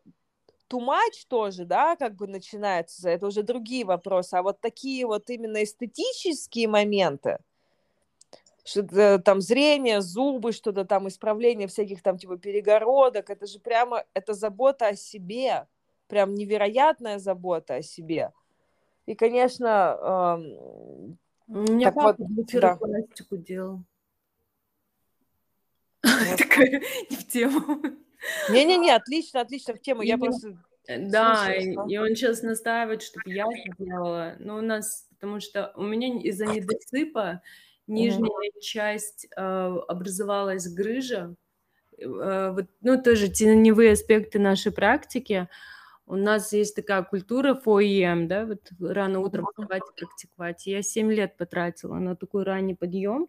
much 0.72 1.26
тоже, 1.28 1.64
да, 1.66 1.94
как 1.96 2.14
бы 2.16 2.26
начинается, 2.26 3.10
это 3.10 3.26
уже 3.26 3.42
другие 3.42 3.84
вопросы, 3.84 4.34
а 4.34 4.42
вот 4.42 4.60
такие 4.60 5.06
вот 5.06 5.28
именно 5.28 5.62
эстетические 5.62 6.68
моменты, 6.68 7.38
что 8.64 9.18
там 9.18 9.42
зрение, 9.42 10.00
зубы, 10.00 10.52
что-то 10.52 10.86
там, 10.86 11.06
исправление 11.06 11.68
всяких 11.68 12.02
там 12.02 12.18
типа 12.18 12.38
перегородок, 12.38 13.28
это 13.28 13.46
же 13.46 13.60
прямо, 13.60 14.04
это 14.14 14.32
забота 14.32 14.88
о 14.88 14.96
себе, 14.96 15.66
прям 16.08 16.34
невероятная 16.34 17.18
забота 17.18 17.76
о 17.76 17.82
себе. 17.82 18.32
И, 19.06 19.14
конечно, 19.14 20.36
эм, 20.38 21.18
у 21.48 21.72
меня 21.72 21.92
папа 21.92 22.16
вот, 22.18 22.46
да. 22.52 22.76
пластику 22.76 23.36
делал. 23.36 23.82
Такая 26.02 26.82
не 27.10 27.16
в 27.16 27.26
тему. 27.28 27.82
Не-не-не, 28.50 28.90
отлично, 28.90 29.40
отлично 29.40 29.74
в 29.74 29.80
тему. 29.80 30.02
Я 30.02 30.18
просто 30.18 30.56
да, 30.88 31.52
и 31.52 31.96
он 31.96 32.08
сейчас 32.10 32.42
настаивает, 32.42 33.02
чтобы 33.02 33.32
я 33.32 33.44
это 33.44 33.84
делала. 33.84 34.36
Но 34.38 34.58
у 34.58 34.60
нас, 34.60 35.08
потому 35.10 35.40
что 35.40 35.72
у 35.76 35.82
меня 35.82 36.20
из-за 36.20 36.46
недосыпа 36.46 37.42
нижняя 37.86 38.52
часть 38.60 39.26
э, 39.36 39.40
образовалась 39.40 40.68
грыжа. 40.68 41.34
Э, 41.98 42.52
вот, 42.52 42.66
ну, 42.82 43.02
тоже 43.02 43.28
теневые 43.28 43.92
аспекты 43.92 44.38
нашей 44.38 44.72
практики. 44.72 45.48
У 46.06 46.14
нас 46.16 46.52
есть 46.52 46.76
такая 46.76 47.02
культура 47.02 47.54
ФОИМ, 47.54 48.28
да, 48.28 48.46
вот 48.46 48.70
рано 48.80 49.20
утром 49.20 49.46
вставать 49.46 49.82
и 49.82 50.00
практиковать. 50.00 50.66
Я 50.66 50.82
7 50.82 51.10
лет 51.12 51.36
потратила 51.36 51.96
на 51.96 52.14
такой 52.14 52.44
ранний 52.44 52.74
подъем. 52.74 53.28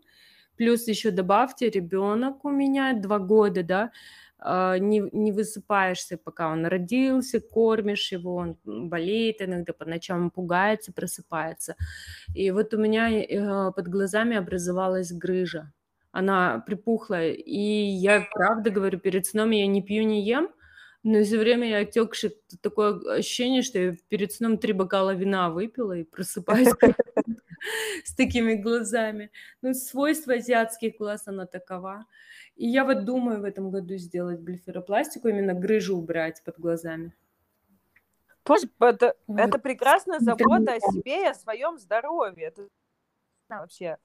Плюс 0.58 0.88
еще 0.88 1.12
добавьте, 1.12 1.70
ребенок 1.70 2.46
у 2.46 2.50
меня 2.50 2.94
2 2.94 3.20
года, 3.20 3.64
да, 3.64 3.92
а, 4.40 4.78
не, 4.78 5.04
не 5.12 5.32
высыпаешься, 5.32 6.18
пока 6.18 6.50
он 6.52 6.66
родился, 6.68 7.40
кормишь 7.40 8.12
его, 8.12 8.36
он 8.36 8.58
болеет 8.66 9.42
иногда 9.42 9.74
по 9.74 9.86
ночам, 9.86 10.30
пугается, 10.30 10.94
просыпается. 10.94 11.76
И 12.36 12.52
вот 12.52 12.74
у 12.74 12.78
меня 12.78 13.10
э, 13.12 13.72
под 13.72 13.88
глазами 13.88 14.38
образовалась 14.38 15.12
грыжа. 15.12 15.72
Она 16.12 16.64
припухла, 16.66 17.26
и 17.26 17.60
я 17.60 18.28
правда 18.32 18.70
говорю, 18.70 19.00
перед 19.00 19.26
сном 19.26 19.52
я 19.52 19.68
не 19.68 19.82
пью, 19.82 20.04
не 20.04 20.24
ем, 20.24 20.50
но 21.04 21.24
все 21.24 21.38
время 21.38 21.70
я 21.70 21.80
отекший, 21.80 22.36
такое 22.62 23.00
ощущение, 23.18 23.62
что 23.62 23.80
я 23.80 23.96
перед 24.10 24.34
сном 24.34 24.58
три 24.58 24.74
бокала 24.74 25.14
вина 25.14 25.50
выпила 25.50 25.94
и 25.94 26.04
просыпаюсь 26.04 26.70
с 28.04 28.16
такими 28.16 28.56
глазами. 28.56 29.32
Ну, 29.62 29.74
свойство 29.74 30.34
азиатских 30.34 30.98
глаз, 30.98 31.28
она 31.28 31.46
такова. 31.46 32.06
И 32.56 32.68
я 32.68 32.84
вот 32.84 33.06
думаю 33.06 33.42
в 33.42 33.46
этом 33.46 33.70
году 33.72 33.96
сделать 33.98 34.40
блеферопластику, 34.40 35.28
именно 35.28 35.54
грыжу 35.54 35.96
убрать 35.96 36.42
под 36.44 36.60
глазами. 36.60 37.14
Боже, 38.44 38.70
это, 38.80 39.16
это 39.28 39.60
прекрасная 39.60 40.20
забота 40.20 40.74
о 40.74 40.80
себе 40.80 41.24
и 41.24 41.28
о 41.28 41.34
своем 41.34 41.78
здоровье. 41.78 42.48
Это 42.48 42.68
вообще 43.50 43.98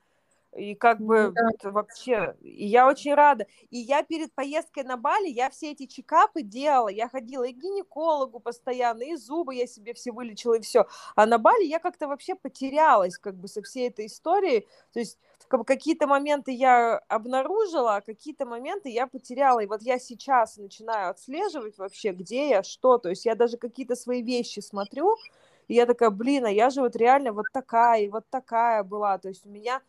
и 0.54 0.74
как 0.74 1.00
бы 1.00 1.32
да. 1.34 1.70
вообще, 1.70 2.36
и 2.40 2.66
я 2.66 2.86
очень 2.86 3.14
рада. 3.14 3.46
И 3.70 3.78
я 3.78 4.02
перед 4.02 4.34
поездкой 4.34 4.84
на 4.84 4.96
Бали, 4.96 5.28
я 5.28 5.48
все 5.50 5.72
эти 5.72 5.86
чекапы 5.86 6.42
делала, 6.42 6.88
я 6.88 7.08
ходила 7.08 7.44
и 7.44 7.52
к 7.52 7.56
гинекологу 7.56 8.38
постоянно, 8.38 9.02
и 9.02 9.16
зубы 9.16 9.54
я 9.54 9.66
себе 9.66 9.94
все 9.94 10.12
вылечила, 10.12 10.54
и 10.54 10.60
все. 10.60 10.86
А 11.16 11.26
на 11.26 11.38
Бали 11.38 11.64
я 11.64 11.78
как-то 11.78 12.06
вообще 12.06 12.34
потерялась 12.34 13.16
как 13.18 13.36
бы 13.36 13.48
со 13.48 13.62
всей 13.62 13.88
этой 13.88 14.06
историей. 14.06 14.66
То 14.92 15.00
есть 15.00 15.18
как 15.48 15.60
бы 15.60 15.64
какие-то 15.64 16.06
моменты 16.06 16.52
я 16.52 16.98
обнаружила, 17.08 17.96
а 17.96 18.00
какие-то 18.00 18.44
моменты 18.44 18.90
я 18.90 19.06
потеряла. 19.06 19.60
И 19.60 19.66
вот 19.66 19.82
я 19.82 19.98
сейчас 19.98 20.58
начинаю 20.58 21.10
отслеживать 21.10 21.78
вообще, 21.78 22.12
где 22.12 22.50
я, 22.50 22.62
что. 22.62 22.98
То 22.98 23.08
есть 23.08 23.24
я 23.24 23.34
даже 23.34 23.56
какие-то 23.56 23.96
свои 23.96 24.22
вещи 24.22 24.60
смотрю, 24.60 25.16
и 25.68 25.74
я 25.74 25.86
такая, 25.86 26.10
блин, 26.10 26.44
а 26.44 26.50
я 26.50 26.70
же 26.70 26.82
вот 26.82 26.96
реально 26.96 27.32
вот 27.32 27.46
такая 27.52 28.02
и 28.02 28.08
вот 28.08 28.24
такая 28.30 28.82
была. 28.82 29.18
То 29.18 29.28
есть 29.28 29.46
у 29.46 29.48
меня 29.48 29.80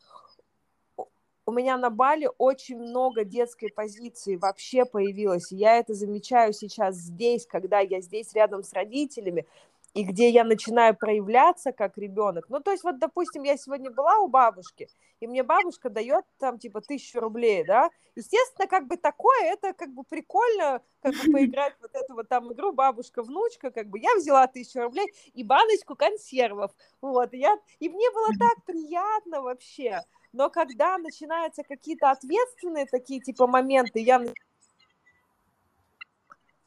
у 1.46 1.52
меня 1.52 1.78
на 1.78 1.90
Бали 1.90 2.30
очень 2.38 2.78
много 2.80 3.26
детской 3.26 3.70
позиции 3.70 4.38
вообще 4.38 4.86
появилось. 4.86 5.52
Я 5.52 5.78
это 5.78 5.94
замечаю 5.94 6.54
сейчас 6.54 6.96
здесь, 6.96 7.46
когда 7.46 7.80
я 7.80 8.02
здесь 8.02 8.34
рядом 8.34 8.64
с 8.64 8.72
родителями, 8.74 9.46
и 9.94 10.04
где 10.04 10.30
я 10.30 10.44
начинаю 10.44 10.96
проявляться 10.96 11.72
как 11.72 11.98
ребенок. 11.98 12.46
Ну, 12.50 12.60
то 12.60 12.72
есть, 12.72 12.84
вот, 12.84 12.98
допустим, 13.00 13.44
я 13.44 13.58
сегодня 13.58 13.92
была 13.92 14.18
у 14.20 14.28
бабушки, 14.28 14.90
и 15.20 15.28
мне 15.28 15.44
бабушка 15.44 15.90
дает 15.90 16.26
там, 16.40 16.58
типа, 16.58 16.82
тысячу 16.82 17.20
рублей, 17.20 17.64
да, 17.64 17.90
естественно, 18.16 18.68
как 18.68 18.88
бы 18.88 18.98
такое, 18.98 19.54
это 19.54 19.74
как 19.74 19.94
бы 19.94 20.04
прикольно, 20.04 20.82
как 21.02 21.14
бы 21.14 21.20
поиграть 21.34 21.76
вот 21.82 21.92
эту 21.94 22.16
вот 22.16 22.28
там 22.28 22.52
игру 22.54 22.74
бабушка-внучка, 22.74 23.72
как 23.72 23.88
бы. 23.88 24.00
Я 24.00 24.16
взяла 24.16 24.48
тысячу 24.48 24.82
рублей 24.82 25.08
и 25.34 25.44
баночку 25.44 25.96
консервов, 25.96 26.72
вот, 27.02 27.34
и, 27.34 27.38
я, 27.38 27.58
и 27.80 27.90
мне 27.90 28.10
было 28.12 28.30
так 28.40 28.66
приятно 28.66 29.42
вообще, 29.42 30.02
но 30.32 30.50
когда 30.50 30.98
начинаются 30.98 31.64
какие-то 31.64 32.10
ответственные 32.10 32.88
такие 32.88 33.22
типа 33.22 33.46
моменты, 33.46 34.00
я 34.00 34.20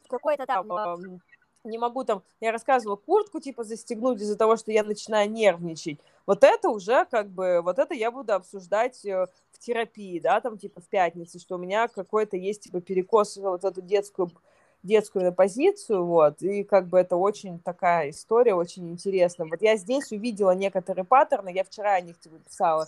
какой-то 0.07 0.45
там 0.45 1.19
не 1.63 1.77
могу 1.77 2.03
там, 2.03 2.23
я 2.39 2.51
рассказывала, 2.51 2.95
куртку 2.95 3.39
типа 3.39 3.63
застегнуть 3.63 4.21
из-за 4.21 4.35
того, 4.35 4.57
что 4.57 4.71
я 4.71 4.83
начинаю 4.83 5.29
нервничать. 5.29 5.99
Вот 6.25 6.43
это 6.43 6.69
уже 6.69 7.05
как 7.05 7.29
бы, 7.29 7.61
вот 7.61 7.79
это 7.79 7.93
я 7.93 8.11
буду 8.11 8.33
обсуждать 8.33 9.03
э, 9.05 9.27
в 9.51 9.59
терапии, 9.59 10.19
да, 10.19 10.41
там 10.41 10.57
типа 10.57 10.81
в 10.81 10.87
пятницу, 10.87 11.39
что 11.39 11.55
у 11.55 11.59
меня 11.59 11.87
какой-то 11.87 12.37
есть 12.37 12.63
типа 12.63 12.81
перекос 12.81 13.37
вот 13.37 13.63
эту 13.63 13.81
детскую 13.81 14.31
детскую 14.83 15.33
позицию, 15.33 16.05
вот, 16.05 16.41
и 16.41 16.63
как 16.63 16.87
бы 16.87 16.99
это 16.99 17.17
очень 17.17 17.59
такая 17.59 18.11
история, 18.11 18.53
очень 18.53 18.89
интересная. 18.89 19.47
Вот 19.49 19.61
я 19.61 19.75
здесь 19.75 20.11
увидела 20.11 20.51
некоторые 20.51 21.03
паттерны, 21.03 21.49
я 21.49 21.63
вчера 21.63 21.95
о 21.95 22.01
них 22.01 22.17
тебе 22.19 22.37
писала, 22.37 22.87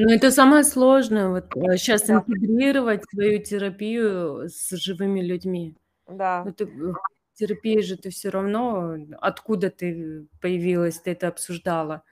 ну, 0.00 0.12
это 0.12 0.30
самое 0.30 0.62
сложное, 0.62 1.28
вот 1.28 1.46
сейчас 1.76 2.02
да. 2.02 2.14
интегрировать 2.14 3.02
свою 3.10 3.42
терапию 3.42 4.48
с 4.48 4.70
живыми 4.76 5.20
людьми. 5.20 5.74
Да. 6.06 6.46
Ты, 6.56 6.66
в 6.66 6.94
терапии 7.38 7.80
же 7.80 7.96
ты 7.96 8.10
все 8.10 8.30
равно, 8.30 8.96
откуда 9.20 9.70
ты 9.70 10.26
появилась, 10.40 11.00
ты 11.00 11.12
это 11.12 11.28
обсуждала 11.28 12.02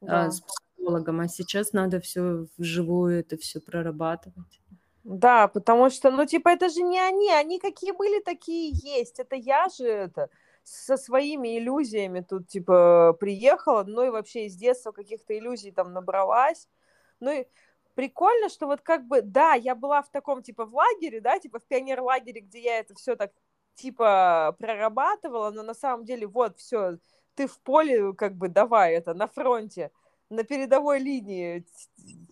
да. 0.00 0.26
а, 0.26 0.30
с 0.30 0.40
психологом, 0.40 1.20
а 1.20 1.28
сейчас 1.28 1.72
надо 1.72 2.00
все 2.00 2.46
вживую 2.58 3.20
это 3.20 3.36
все 3.36 3.60
прорабатывать. 3.60 4.60
Да, 5.04 5.48
потому 5.48 5.90
что, 5.90 6.10
ну, 6.10 6.24
типа, 6.24 6.48
это 6.48 6.70
же 6.70 6.82
не 6.82 6.98
они, 6.98 7.30
они 7.30 7.58
какие 7.60 7.92
были, 7.92 8.22
такие 8.22 8.70
есть. 8.72 9.20
Это 9.20 9.36
я 9.36 9.68
же 9.68 9.86
это 9.86 10.30
со 10.62 10.96
своими 10.96 11.58
иллюзиями 11.58 12.20
тут, 12.20 12.48
типа, 12.48 13.14
приехала, 13.20 13.84
ну 13.84 14.02
и 14.06 14.10
вообще 14.10 14.46
из 14.46 14.56
детства 14.56 14.92
каких-то 14.92 15.36
иллюзий 15.38 15.72
там 15.72 15.92
набралась. 15.92 16.68
Ну 17.20 17.30
и 17.32 17.46
прикольно, 17.94 18.48
что 18.48 18.66
вот 18.66 18.80
как 18.80 19.06
бы, 19.06 19.20
да, 19.20 19.52
я 19.54 19.74
была 19.74 20.02
в 20.02 20.10
таком, 20.10 20.42
типа, 20.42 20.64
в 20.64 20.74
лагере, 20.74 21.20
да, 21.20 21.38
типа 21.38 21.58
в 21.58 21.66
пионер-лагере, 21.66 22.40
где 22.40 22.60
я 22.60 22.78
это 22.78 22.94
все 22.94 23.14
так, 23.14 23.32
типа, 23.74 24.56
прорабатывала, 24.58 25.50
но 25.50 25.62
на 25.62 25.74
самом 25.74 26.04
деле, 26.04 26.26
вот, 26.26 26.58
все, 26.58 26.98
ты 27.34 27.46
в 27.46 27.58
поле, 27.60 28.12
как 28.14 28.34
бы, 28.36 28.48
давай 28.48 28.94
это, 28.94 29.14
на 29.14 29.26
фронте, 29.28 29.90
на 30.30 30.44
передовой 30.44 30.98
линии. 31.00 31.64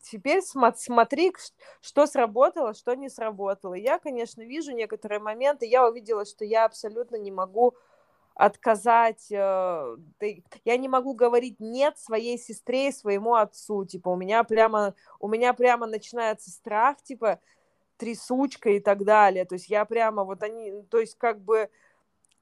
Теперь 0.02 0.42
смотри, 0.42 1.32
что 1.80 2.06
сработало, 2.06 2.74
что 2.74 2.94
не 2.94 3.08
сработало. 3.08 3.74
Я, 3.74 3.98
конечно, 3.98 4.42
вижу 4.42 4.72
некоторые 4.72 5.20
моменты, 5.20 5.66
я 5.66 5.86
увидела, 5.88 6.24
что 6.24 6.44
я 6.44 6.64
абсолютно 6.64 7.16
не 7.16 7.30
могу 7.30 7.74
отказать, 8.34 9.30
э, 9.30 9.96
я 10.64 10.76
не 10.78 10.88
могу 10.88 11.14
говорить 11.14 11.60
нет 11.60 11.98
своей 11.98 12.38
сестре 12.38 12.88
и 12.88 12.92
своему 12.92 13.34
отцу, 13.34 13.84
типа, 13.84 14.08
у 14.10 14.16
меня 14.16 14.44
прямо, 14.44 14.94
у 15.20 15.28
меня 15.28 15.52
прямо 15.54 15.86
начинается 15.86 16.50
страх, 16.50 17.02
типа, 17.02 17.40
трясучка 17.96 18.70
и 18.70 18.80
так 18.80 19.04
далее, 19.04 19.44
то 19.44 19.54
есть 19.54 19.68
я 19.68 19.84
прямо, 19.84 20.24
вот 20.24 20.42
они, 20.42 20.82
то 20.90 20.98
есть 20.98 21.16
как 21.18 21.40
бы 21.40 21.70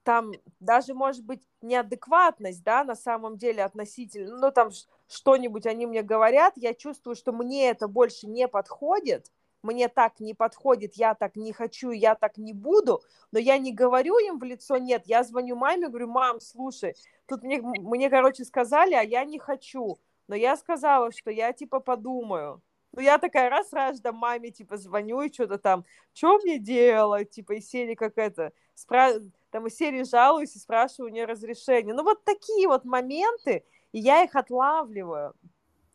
там 0.03 0.31
даже, 0.59 0.93
может 0.93 1.23
быть, 1.23 1.41
неадекватность, 1.61 2.63
да, 2.63 2.83
на 2.83 2.95
самом 2.95 3.37
деле 3.37 3.63
относительно, 3.63 4.37
ну, 4.37 4.51
там 4.51 4.71
что-нибудь 5.07 5.65
они 5.65 5.85
мне 5.85 6.01
говорят, 6.01 6.53
я 6.55 6.73
чувствую, 6.73 7.15
что 7.15 7.31
мне 7.31 7.69
это 7.69 7.87
больше 7.87 8.27
не 8.27 8.47
подходит, 8.47 9.31
мне 9.63 9.89
так 9.89 10.19
не 10.19 10.33
подходит, 10.33 10.95
я 10.95 11.13
так 11.13 11.35
не 11.35 11.53
хочу, 11.53 11.91
я 11.91 12.15
так 12.15 12.37
не 12.37 12.53
буду, 12.53 13.03
но 13.31 13.39
я 13.39 13.57
не 13.59 13.71
говорю 13.71 14.17
им 14.17 14.39
в 14.39 14.43
лицо 14.43 14.77
нет, 14.77 15.03
я 15.05 15.23
звоню 15.23 15.55
маме, 15.55 15.87
говорю, 15.89 16.07
мам, 16.07 16.39
слушай, 16.39 16.95
тут 17.27 17.43
мне, 17.43 17.61
мне 17.61 18.09
короче, 18.09 18.43
сказали, 18.45 18.93
а 18.93 19.03
я 19.03 19.23
не 19.25 19.39
хочу, 19.39 19.99
Но 20.27 20.35
я 20.35 20.55
сказала, 20.57 21.11
что 21.11 21.29
я, 21.29 21.51
типа, 21.53 21.79
подумаю. 21.79 22.61
Ну, 22.93 23.01
я 23.01 23.17
такая 23.17 23.49
раз-раз, 23.49 24.01
да, 24.01 24.11
маме, 24.11 24.51
типа, 24.51 24.77
звоню 24.77 25.21
и 25.21 25.31
что-то 25.31 25.57
там, 25.57 25.85
что 26.13 26.37
мне 26.39 26.59
делать, 26.59 27.29
типа, 27.29 27.53
из 27.53 27.69
серии 27.69 27.95
как 27.95 28.17
это, 28.17 28.51
спра... 28.75 29.13
там 29.49 29.67
из 29.67 29.75
серии 29.75 30.03
жалуюсь 30.03 30.55
и 30.55 30.59
спрашиваю 30.59 31.09
у 31.09 31.13
нее 31.13 31.25
разрешение. 31.25 31.93
Ну, 31.93 32.03
вот 32.03 32.23
такие 32.25 32.67
вот 32.67 32.83
моменты, 32.83 33.63
и 33.93 33.99
я 33.99 34.23
их 34.23 34.35
отлавливаю. 34.35 35.33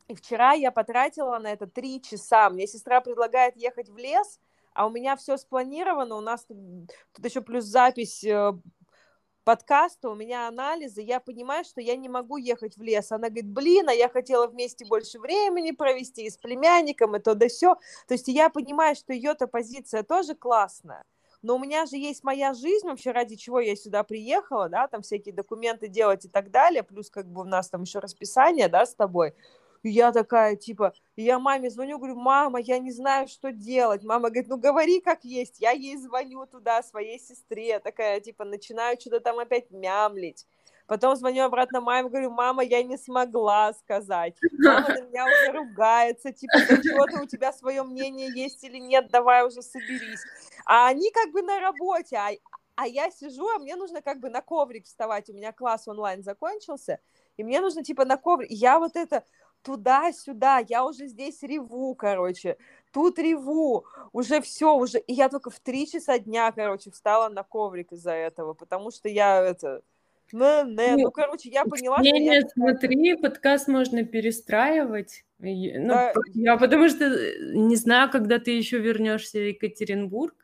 И 0.09 0.15
вчера 0.15 0.53
я 0.53 0.71
потратила 0.71 1.39
на 1.39 1.53
это 1.53 1.67
три 1.67 2.01
часа. 2.01 2.49
Мне 2.49 2.67
сестра 2.67 3.01
предлагает 3.01 3.57
ехать 3.57 3.89
в 3.89 3.97
лес, 3.99 4.41
а 4.73 4.87
у 4.87 4.91
меня 4.91 5.17
все 5.17 5.37
спланировано, 5.37 6.17
у 6.17 6.21
нас 6.21 6.45
тут, 6.45 6.57
тут 7.13 7.25
еще 7.25 7.41
плюс 7.41 7.65
запись 7.65 8.23
э, 8.25 8.53
подкаста, 9.47 10.11
у 10.11 10.17
меня 10.17 10.49
анализы, 10.49 11.03
я 11.03 11.21
понимаю, 11.21 11.65
что 11.65 11.81
я 11.81 11.95
не 11.95 12.09
могу 12.09 12.37
ехать 12.37 12.77
в 12.77 12.83
лес. 12.83 13.13
Она 13.13 13.29
говорит, 13.29 13.49
блин, 13.49 13.89
а 13.89 13.93
я 13.93 14.09
хотела 14.09 14.49
вместе 14.49 14.85
больше 14.85 15.21
времени 15.21 15.71
провести 15.71 16.27
и 16.27 16.31
с 16.31 16.37
племянником, 16.37 17.15
и 17.15 17.21
то 17.21 17.37
да 17.37 17.47
все. 17.47 17.77
То 18.09 18.15
есть 18.15 18.27
я 18.27 18.51
понимаю, 18.51 18.97
что 18.97 19.13
ее-то 19.13 19.47
позиция 19.47 20.03
тоже 20.03 20.35
классная. 20.35 21.05
Но 21.43 21.55
у 21.55 21.59
меня 21.61 21.87
же 21.87 21.97
есть 21.97 22.25
моя 22.25 22.55
жизнь, 22.55 22.89
вообще 22.89 23.13
ради 23.13 23.37
чего 23.37 23.61
я 23.61 23.77
сюда 23.77 24.03
приехала, 24.03 24.69
да, 24.69 24.89
там 24.89 25.03
всякие 25.03 25.33
документы 25.33 25.87
делать 25.87 26.25
и 26.25 26.29
так 26.29 26.51
далее, 26.51 26.83
плюс 26.83 27.09
как 27.09 27.27
бы 27.31 27.43
у 27.43 27.45
нас 27.45 27.69
там 27.69 27.83
еще 27.83 28.01
расписание, 28.01 28.67
да, 28.67 28.85
с 28.85 28.97
тобой. 28.97 29.33
И 29.87 29.91
я 29.91 30.11
такая, 30.11 30.57
типа, 30.57 30.95
я 31.15 31.39
маме 31.39 31.71
звоню, 31.71 31.99
говорю, 31.99 32.17
мама, 32.17 32.59
я 32.59 32.81
не 32.81 32.91
знаю, 32.91 33.29
что 33.29 33.53
делать. 33.53 34.03
Мама 34.03 34.31
говорит, 34.31 34.49
ну 34.49 34.57
говори 34.57 35.01
как 35.01 35.25
есть. 35.25 35.61
Я 35.61 35.71
ей 35.71 35.97
звоню 35.97 36.45
туда, 36.47 36.83
своей 36.83 37.21
сестре, 37.21 37.79
такая, 37.79 38.19
типа, 38.19 38.45
начинаю 38.45 39.01
что-то 39.01 39.21
там 39.21 39.39
опять 39.39 39.71
мямлить. 39.71 40.45
Потом 40.89 41.15
звоню 41.15 41.45
обратно 41.45 41.81
маме, 41.81 42.09
говорю, 42.09 42.33
мама, 42.33 42.65
я 42.65 42.83
не 42.83 42.99
смогла 42.99 43.75
сказать. 43.75 44.37
Мама 44.59 44.89
на 44.89 45.03
меня 45.03 45.25
уже 45.25 45.53
ругается, 45.53 46.33
типа, 46.33 46.59
да 46.69 46.83
что-то 46.83 47.23
у 47.23 47.27
тебя 47.27 47.53
свое 47.53 47.85
мнение 47.85 48.29
есть 48.35 48.65
или 48.65 48.79
нет, 48.79 49.09
давай 49.13 49.47
уже 49.47 49.63
соберись. 49.63 50.25
А 50.65 50.89
они 50.89 51.13
как 51.13 51.31
бы 51.31 51.43
на 51.43 51.61
работе, 51.61 52.17
а, 52.17 52.33
а 52.75 52.87
я 52.87 53.11
сижу, 53.11 53.49
а 53.49 53.59
мне 53.59 53.77
нужно 53.77 54.03
как 54.03 54.21
бы 54.21 54.31
на 54.31 54.43
коврик 54.43 54.85
вставать, 54.85 55.31
у 55.31 55.33
меня 55.33 55.53
класс 55.53 55.89
онлайн 55.89 56.23
закончился, 56.23 56.99
и 57.37 57.45
мне 57.45 57.61
нужно 57.61 57.83
типа 57.83 58.05
на 58.05 58.17
коврик. 58.17 58.51
Я 58.51 58.79
вот 58.79 58.97
это, 58.97 59.25
туда-сюда, 59.63 60.65
я 60.69 60.85
уже 60.85 61.07
здесь 61.07 61.43
реву, 61.43 61.95
короче, 61.95 62.57
тут 62.93 63.19
реву, 63.19 63.85
уже 64.13 64.41
все, 64.41 64.75
уже, 64.75 64.99
и 64.99 65.13
я 65.13 65.29
только 65.29 65.51
в 65.51 65.61
три 65.61 65.87
часа 65.87 66.19
дня, 66.19 66.53
короче, 66.53 66.91
встала 66.91 67.29
на 67.29 67.43
коврик 67.43 67.93
из-за 67.93 68.13
этого, 68.13 68.55
потому 68.55 68.91
что 68.91 69.09
я 69.09 69.43
это, 69.43 69.83
не, 70.33 70.97
не, 70.97 71.05
ну, 71.05 71.11
короче, 71.11 71.51
я 71.51 71.65
поняла, 71.65 71.99
не, 72.01 72.11
что 72.11 72.19
не, 72.19 72.37
я... 72.37 72.49
смотри, 72.49 73.17
подкаст 73.17 73.69
можно 73.69 74.05
перестраивать, 74.05 75.25
ну, 75.39 75.89
да. 75.89 76.13
я 76.35 76.57
потому 76.57 76.89
что 76.89 77.05
э, 77.05 77.55
не 77.55 77.77
знаю, 77.77 78.11
когда 78.11 78.39
ты 78.39 78.53
еще 78.53 78.79
вернешься 78.79 79.39
в 79.39 79.49
Екатеринбург, 79.49 80.35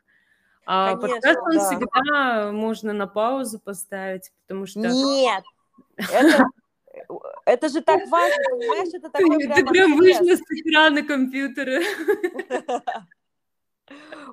а 0.65 0.95
Конечно, 0.95 1.15
подкаст 1.15 1.39
он 1.39 1.57
да. 1.57 1.65
всегда 1.65 2.51
можно 2.51 2.93
на 2.93 3.07
паузу 3.07 3.59
поставить, 3.59 4.31
потому 4.45 4.65
что... 4.65 4.79
Нет, 4.79 5.43
это 5.97 6.45
это 7.45 7.69
же 7.69 7.81
так 7.81 8.07
важно, 8.07 8.43
понимаешь? 8.51 8.93
Это 8.93 9.09
такой 9.09 9.39
Ты, 9.39 9.53
ты 9.53 9.65
прям 9.65 9.97
вышла 9.97 10.35
с 10.35 10.41
экрана 10.49 11.03
компьютера. 11.03 11.81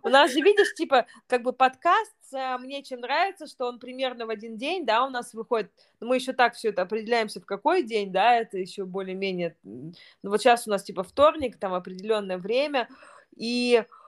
У 0.03 0.09
нас 0.09 0.33
же, 0.33 0.41
видишь, 0.41 0.75
типа, 0.75 1.07
как 1.27 1.43
бы 1.43 1.53
подкаст, 1.53 2.15
э, 2.33 2.57
мне 2.59 2.83
чем 2.83 3.01
нравится, 3.01 3.47
что 3.47 3.67
он 3.67 3.79
примерно 3.79 4.27
в 4.27 4.31
один 4.31 4.57
день, 4.57 4.87
да, 4.87 5.05
у 5.05 5.11
нас 5.11 5.35
выходит, 5.35 5.71
ну, 6.01 6.09
мы 6.09 6.17
еще 6.17 6.33
так 6.33 6.55
все 6.55 6.71
это 6.71 6.83
определяемся, 6.83 7.41
в 7.41 7.47
какой 7.47 7.83
день, 7.83 8.13
да, 8.13 8.37
это 8.37 8.57
еще 8.57 8.85
более-менее, 8.85 9.57
ну, 9.63 9.93
вот 10.23 10.41
сейчас 10.41 10.67
у 10.67 10.71
нас, 10.71 10.85
типа, 10.85 11.03
вторник, 11.03 11.59
там 11.59 11.75
определенное 11.75 12.39
время, 12.39 12.89
и 13.37 13.85
а, 13.85 14.00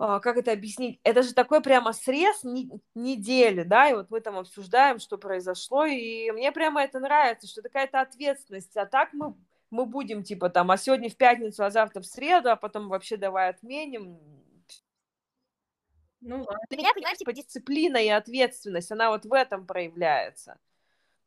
как 0.00 0.38
это 0.38 0.52
объяснить, 0.52 0.98
это 1.04 1.22
же 1.22 1.34
такой 1.34 1.60
прямо 1.60 1.92
срез 1.92 2.42
недели, 2.94 3.64
да, 3.64 3.90
и 3.90 3.94
вот 3.94 4.10
мы 4.10 4.20
там 4.20 4.38
обсуждаем, 4.38 4.98
что 4.98 5.18
произошло, 5.18 5.84
и 5.84 6.30
мне 6.30 6.52
прямо 6.52 6.82
это 6.82 7.00
нравится, 7.00 7.46
что 7.46 7.60
такая-то 7.60 8.00
ответственность, 8.00 8.74
а 8.78 8.86
так 8.86 9.12
мы, 9.12 9.34
мы 9.70 9.84
будем, 9.84 10.22
типа, 10.22 10.48
там, 10.48 10.70
а 10.70 10.78
сегодня 10.78 11.10
в 11.10 11.16
пятницу, 11.16 11.62
а 11.64 11.70
завтра 11.70 12.00
в 12.00 12.06
среду, 12.06 12.50
а 12.50 12.56
потом 12.56 12.88
вообще 12.88 13.18
давай 13.18 13.50
отменим. 13.50 14.18
Ну, 16.22 16.46
Для 16.68 16.78
меня, 16.78 16.94
понимаешь, 16.94 17.18
типа, 17.18 17.32
дисциплина 17.32 17.96
и 17.98 18.08
ответственность, 18.08 18.90
она 18.92 19.10
вот 19.10 19.26
в 19.26 19.32
этом 19.32 19.66
проявляется. 19.66 20.58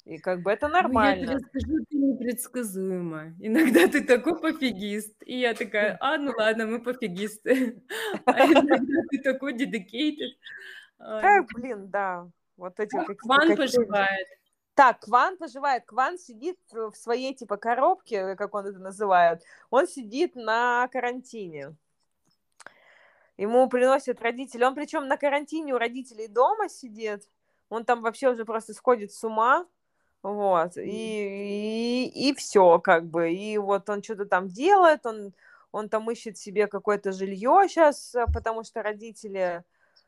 И 0.06 0.18
как 0.18 0.42
бы 0.42 0.52
это 0.52 0.68
нормально. 0.68 1.26
Ну, 1.26 1.32
я 1.32 1.38
тебе 1.38 1.48
скажу, 1.48 1.86
ты 1.90 1.96
непредсказуема. 1.98 3.34
Иногда 3.40 3.88
ты 3.88 4.04
такой 4.04 4.40
пофигист. 4.40 5.16
И 5.26 5.40
я 5.40 5.54
такая, 5.54 5.98
а, 6.02 6.18
ну 6.18 6.34
ладно, 6.38 6.68
мы 6.68 6.82
пофигисты. 6.82 7.82
А 8.26 8.46
иногда 8.46 9.02
ты 9.10 9.20
такой 9.20 9.54
dedicated. 9.54 10.34
Так, 10.98 11.46
блин, 11.54 11.90
да. 11.90 12.28
Вот 12.58 12.80
эти 12.80 12.96
как 12.96 13.18
Кван 13.18 13.56
поживает. 13.56 14.28
Так, 14.76 15.00
Кван 15.02 15.38
поживает. 15.38 15.86
Кван 15.86 16.18
сидит 16.18 16.58
в 16.72 16.94
своей 16.96 17.34
типа 17.34 17.58
коробке, 17.58 18.36
как 18.36 18.54
он 18.56 18.66
это 18.66 18.80
называет. 18.80 19.42
Он 19.70 19.88
сидит 19.88 20.36
на 20.36 20.88
карантине. 20.90 21.76
Ему 23.38 23.70
приносят 23.70 24.22
родители. 24.22 24.64
Он 24.64 24.76
причем 24.76 25.08
на 25.08 25.18
карантине 25.18 25.74
у 25.74 25.78
родителей 25.78 26.28
дома 26.28 26.70
сидит. 26.70 27.28
Он 27.70 27.86
там 27.86 28.02
вообще 28.02 28.30
уже 28.30 28.46
просто 28.46 28.74
сходит 28.74 29.12
с 29.12 29.24
ума. 29.24 29.66
Вот, 30.24 30.78
и, 30.78 32.08
и, 32.08 32.30
и 32.30 32.34
все, 32.34 32.80
как 32.80 33.06
бы, 33.06 33.34
и 33.34 33.58
вот 33.58 33.90
он 33.90 34.02
что-то 34.02 34.26
там 34.26 34.48
делает, 34.48 35.06
он, 35.06 35.34
он 35.74 35.90
там 35.90 36.10
ищет 36.10 36.38
себе 36.38 36.68
какое-то 36.68 37.12
жилье 37.12 37.68
сейчас, 37.68 38.16
э, 38.16 38.26
потому 38.34 38.64
что 38.64 38.82
родители 38.82 39.66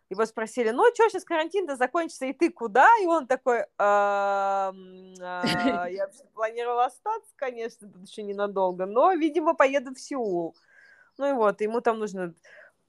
его 0.10 0.25
спросили, 0.25 0.69
ну, 0.69 0.86
что, 0.93 1.10
сейчас 1.10 1.25
карантин-то 1.25 1.75
закончится, 1.75 2.28
и 2.28 2.34
ты 2.34 2.49
куда? 2.49 2.88
И 3.01 3.08
он 3.08 3.28
такой, 3.28 3.65
а, 3.78 4.71
я 5.19 6.10
планировал 6.34 6.80
остаться, 6.80 7.34
конечно, 7.36 7.89
тут 7.91 8.08
еще 8.08 8.23
ненадолго, 8.23 8.86
но, 8.86 9.12
видимо, 9.13 9.54
поеду 9.54 9.93
в 9.93 9.99
Сеул. 9.99 10.56
Ну 11.17 11.30
и 11.30 11.34
вот, 11.34 11.60
ему 11.60 11.82
там 11.82 11.99
нужно 11.99 12.34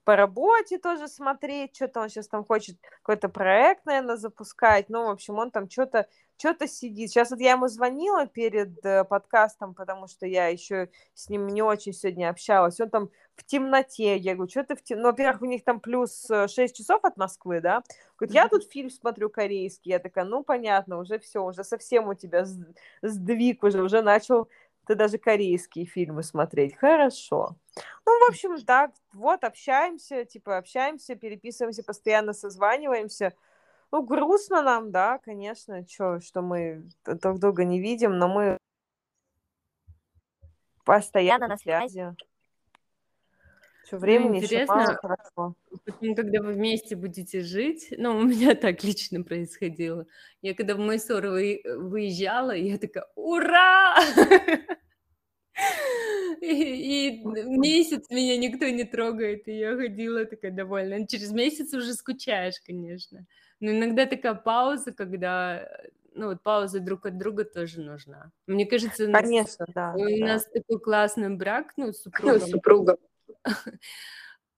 по 0.05 0.15
работе 0.15 0.79
тоже 0.79 1.09
смотреть, 1.09 1.75
что-то 1.75 2.01
он 2.01 2.09
сейчас 2.09 2.29
там 2.29 2.45
хочет 2.45 2.77
какой-то 3.03 3.29
проект, 3.29 3.85
наверное, 3.85 4.17
запускать. 4.17 4.89
Ну, 4.89 5.07
в 5.07 5.11
общем, 5.11 5.39
он 5.39 5.51
там 5.51 5.69
что-то 5.69 6.07
что-то 6.39 6.69
сидит. 6.69 7.11
Сейчас 7.11 7.31
вот 7.31 7.41
я 7.41 7.53
ему 7.53 7.69
звонила 7.69 8.27
перед 8.27 8.85
э, 8.85 9.05
подкастом, 9.05 9.75
потому 9.75 10.07
что 10.07 10.27
я 10.27 10.49
еще 10.49 10.91
с 11.15 11.29
ним 11.29 11.47
не 11.49 11.63
очень 11.63 11.93
сегодня 11.93 12.29
общалась. 12.29 12.81
Он 12.81 12.91
там 12.91 13.11
в 13.37 13.45
темноте. 13.45 14.17
Я 14.17 14.35
говорю, 14.35 14.51
что 14.51 14.65
ты 14.65 14.77
в 14.77 14.83
темноте? 14.83 15.03
Ну, 15.03 15.11
во-первых, 15.11 15.43
у 15.43 15.47
них 15.47 15.65
там 15.65 15.81
плюс 15.81 16.27
6 16.27 16.59
э, 16.59 16.69
часов 16.69 17.05
от 17.05 17.17
Москвы, 17.17 17.61
да? 17.61 17.83
Говорит, 18.19 18.35
я 18.35 18.49
тут 18.49 18.71
фильм 18.71 18.91
смотрю 18.91 19.31
корейский. 19.31 19.91
Я 19.91 19.99
такая, 19.99 20.25
ну, 20.25 20.43
понятно, 20.43 20.99
уже 20.99 21.19
все, 21.19 21.45
уже 21.45 21.65
совсем 21.65 22.09
у 22.09 22.15
тебя 22.15 22.45
сдвиг 23.03 23.63
уже, 23.63 23.83
уже 23.83 24.03
начал 24.03 24.49
ты 24.87 24.95
даже 24.95 25.19
корейские 25.19 25.85
фильмы 25.85 26.23
смотреть. 26.23 26.77
Хорошо. 26.77 27.57
Ну, 28.07 28.27
в 28.27 28.31
общем, 28.31 28.65
так, 28.65 28.93
вот, 29.13 29.45
общаемся, 29.45 30.25
типа, 30.25 30.59
общаемся, 30.59 31.17
переписываемся, 31.17 31.83
постоянно 31.83 32.33
созваниваемся. 32.33 33.35
Ну, 33.93 34.03
грустно 34.03 34.63
нам, 34.63 34.91
да, 34.91 35.19
конечно, 35.19 35.85
чё, 35.87 36.21
что 36.21 36.43
мы 36.43 36.89
друг 37.05 37.39
друга 37.39 37.65
не 37.65 37.81
видим, 37.81 38.19
но 38.19 38.29
мы 38.29 38.59
постоянно 40.85 41.49
на 41.49 41.57
связи. 41.57 42.15
Все 43.85 43.99
времени 43.99 44.29
ну, 44.29 44.37
интересно, 44.39 44.81
еще 44.81 44.99
мало, 45.37 45.55
Потом, 45.85 46.15
когда 46.17 46.43
вы 46.43 46.55
вместе 46.55 46.97
будете 46.97 47.41
жить, 47.43 47.95
ну, 47.97 48.17
у 48.19 48.23
меня 48.25 48.57
так 48.57 48.83
лично 48.83 49.23
происходило. 49.23 50.07
Я 50.43 50.55
когда 50.55 50.75
в 50.75 50.79
Майсор 50.79 51.27
вы, 51.29 51.61
выезжала, 51.65 52.51
я 52.51 52.79
такая, 52.79 53.07
ура! 53.15 53.97
И, 56.43 57.15
и 57.15 57.25
месяц 57.25 58.11
меня 58.11 58.37
никто 58.37 58.67
не 58.69 58.85
трогает, 58.85 59.49
и 59.49 59.57
я 59.57 59.75
ходила 59.75 60.27
такая 60.27 60.51
довольна. 60.51 61.07
Через 61.07 61.33
месяц 61.33 61.73
уже 61.73 61.95
скучаешь, 61.95 62.61
конечно. 62.65 63.27
Но 63.61 63.71
иногда 63.71 64.07
такая 64.07 64.35
пауза, 64.35 64.93
когда 64.93 65.67
ну 66.17 66.29
вот 66.29 66.43
пауза 66.43 66.81
друг 66.81 67.07
от 67.07 67.19
друга 67.19 67.45
тоже 67.45 67.81
нужна. 67.81 68.33
Мне 68.47 68.67
кажется, 68.67 69.11
конечно, 69.13 69.67
да. 69.75 69.95
У 69.95 70.05
да. 70.05 70.27
нас 70.27 70.47
такой 70.47 70.81
классный 70.81 71.35
брак, 71.35 71.73
ну, 71.77 71.93
с 71.93 72.03
супругом. 72.03 72.41
Ну, 72.41 72.47
супруга. 72.47 72.97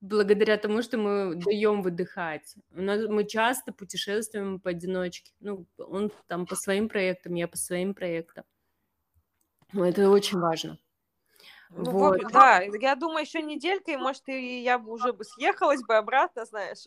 Благодаря 0.01 0.57
тому, 0.57 0.83
что 0.83 0.97
мы 0.97 1.35
даем 1.35 1.83
выдыхать. 1.83 2.55
У 2.71 2.81
нас, 2.81 3.09
мы 3.09 3.25
часто 3.25 3.73
путешествуем 3.73 4.61
поодиночке. 4.61 5.33
Ну, 5.41 5.67
он 5.77 6.13
там 6.29 6.47
по 6.47 6.55
своим 6.55 6.89
проектам, 6.89 7.35
я 7.35 7.49
по 7.49 7.57
своим 7.57 7.95
проектам. 7.95 8.45
Это 9.75 10.09
очень 10.09 10.39
важно. 10.39 10.79
Ну, 11.71 11.91
вот. 11.91 12.21
Да, 12.33 12.61
я 12.61 12.95
думаю, 12.95 13.25
еще 13.25 13.43
неделька, 13.43 13.91
и 13.91 13.97
может, 13.97 14.23
и 14.29 14.63
я 14.63 14.79
бы 14.79 14.93
уже 14.93 15.13
бы 15.13 15.25
съехалась 15.25 15.83
бы 15.83 15.97
обратно, 15.97 16.45
знаешь. 16.45 16.87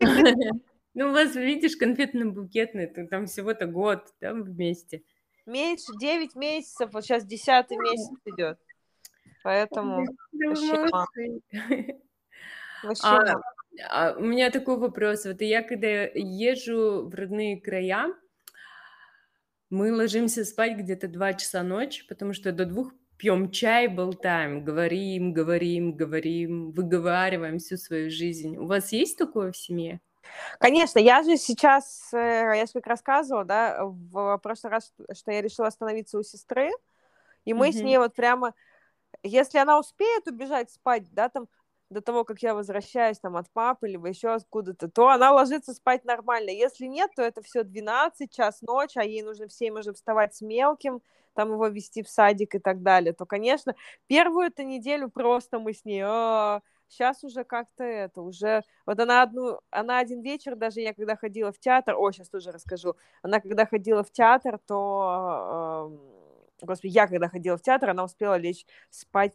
Ну, 0.94 1.08
у 1.08 1.12
вас, 1.12 1.34
видишь, 1.34 1.76
конфетно-букетный, 1.76 2.86
там 3.08 3.26
всего-то 3.26 3.66
год, 3.66 4.14
да, 4.20 4.32
вместе. 4.32 5.02
меньше 5.44 5.92
9 6.00 6.36
месяцев, 6.36 6.90
вот 6.92 7.04
сейчас 7.04 7.24
10 7.24 7.70
месяц 7.70 8.10
идет. 8.24 8.58
Поэтому 9.42 10.06
вообще, 10.32 10.86
вообще 12.82 13.02
а, 13.02 13.40
а, 13.90 14.14
у 14.16 14.24
меня 14.24 14.50
такой 14.50 14.78
вопрос. 14.78 15.26
Вот 15.26 15.42
я 15.42 15.62
когда 15.62 16.04
езжу 16.14 17.08
в 17.08 17.14
родные 17.14 17.60
края, 17.60 18.14
мы 19.68 19.92
ложимся 19.92 20.44
спать 20.44 20.78
где-то 20.78 21.08
2 21.08 21.34
часа 21.34 21.62
ночи, 21.62 22.06
потому 22.06 22.32
что 22.32 22.52
до 22.52 22.64
двух 22.64 22.92
пьем 23.18 23.50
чай, 23.50 23.88
болтаем, 23.88 24.64
говорим, 24.64 25.32
говорим, 25.32 25.96
говорим, 25.96 26.70
выговариваем 26.70 27.58
всю 27.58 27.76
свою 27.76 28.10
жизнь. 28.10 28.56
У 28.56 28.66
вас 28.66 28.92
есть 28.92 29.18
такое 29.18 29.52
в 29.52 29.56
семье? 29.56 30.00
Конечно, 30.58 30.98
я 30.98 31.22
же 31.22 31.36
сейчас, 31.36 32.10
э, 32.12 32.52
я 32.56 32.66
же 32.66 32.72
как 32.72 32.86
рассказывала, 32.86 33.44
да, 33.44 33.84
в 33.84 34.38
прошлый 34.38 34.70
раз, 34.70 34.92
что 35.12 35.32
я 35.32 35.42
решила 35.42 35.68
остановиться 35.68 36.18
у 36.18 36.22
сестры, 36.22 36.70
и 37.44 37.54
мы 37.54 37.68
mm-hmm. 37.68 37.72
с 37.72 37.82
ней 37.82 37.98
вот 37.98 38.14
прямо, 38.14 38.54
если 39.22 39.58
она 39.58 39.78
успеет 39.78 40.26
убежать 40.26 40.70
спать, 40.70 41.04
да, 41.12 41.28
там, 41.28 41.48
до 41.90 42.00
того, 42.00 42.24
как 42.24 42.42
я 42.42 42.54
возвращаюсь 42.54 43.18
там 43.18 43.36
от 43.36 43.50
папы, 43.50 43.88
либо 43.88 44.08
еще 44.08 44.28
откуда-то, 44.30 44.90
то 44.90 45.08
она 45.08 45.32
ложится 45.32 45.74
спать 45.74 46.04
нормально. 46.04 46.50
Если 46.50 46.86
нет, 46.86 47.10
то 47.14 47.22
это 47.22 47.42
все 47.42 47.62
12, 47.62 48.32
час 48.32 48.62
ночи, 48.62 48.98
а 48.98 49.04
ей 49.04 49.22
нужно 49.22 49.46
в 49.48 49.52
7 49.52 49.78
уже 49.78 49.92
вставать 49.92 50.34
с 50.34 50.40
мелким, 50.40 51.02
там 51.34 51.52
его 51.52 51.66
вести 51.68 52.02
в 52.02 52.08
садик 52.08 52.54
и 52.54 52.58
так 52.58 52.82
далее, 52.82 53.12
то, 53.12 53.26
конечно, 53.26 53.74
первую 54.06 54.46
эту 54.46 54.62
неделю 54.62 55.08
просто 55.08 55.58
мы 55.58 55.72
с 55.72 55.84
ней, 55.84 56.02
а, 56.04 56.62
сейчас 56.88 57.24
уже 57.24 57.44
как-то 57.44 57.84
это, 57.84 58.22
уже, 58.22 58.62
вот 58.86 59.00
она 59.00 59.22
одну, 59.22 59.60
она 59.70 59.98
один 59.98 60.22
вечер, 60.22 60.56
даже 60.56 60.80
я 60.80 60.94
когда 60.94 61.16
ходила 61.16 61.52
в 61.52 61.58
театр, 61.58 61.94
о, 61.96 62.10
сейчас 62.12 62.28
тоже 62.28 62.50
расскажу, 62.52 62.94
она 63.22 63.40
когда 63.40 63.66
ходила 63.66 64.02
в 64.04 64.10
театр, 64.12 64.58
то, 64.66 65.90
э, 66.60 66.66
господи, 66.66 66.92
я 66.92 67.06
когда 67.06 67.28
ходила 67.28 67.56
в 67.56 67.62
театр, 67.62 67.90
она 67.90 68.04
успела 68.04 68.36
лечь 68.36 68.66
спать 68.90 69.34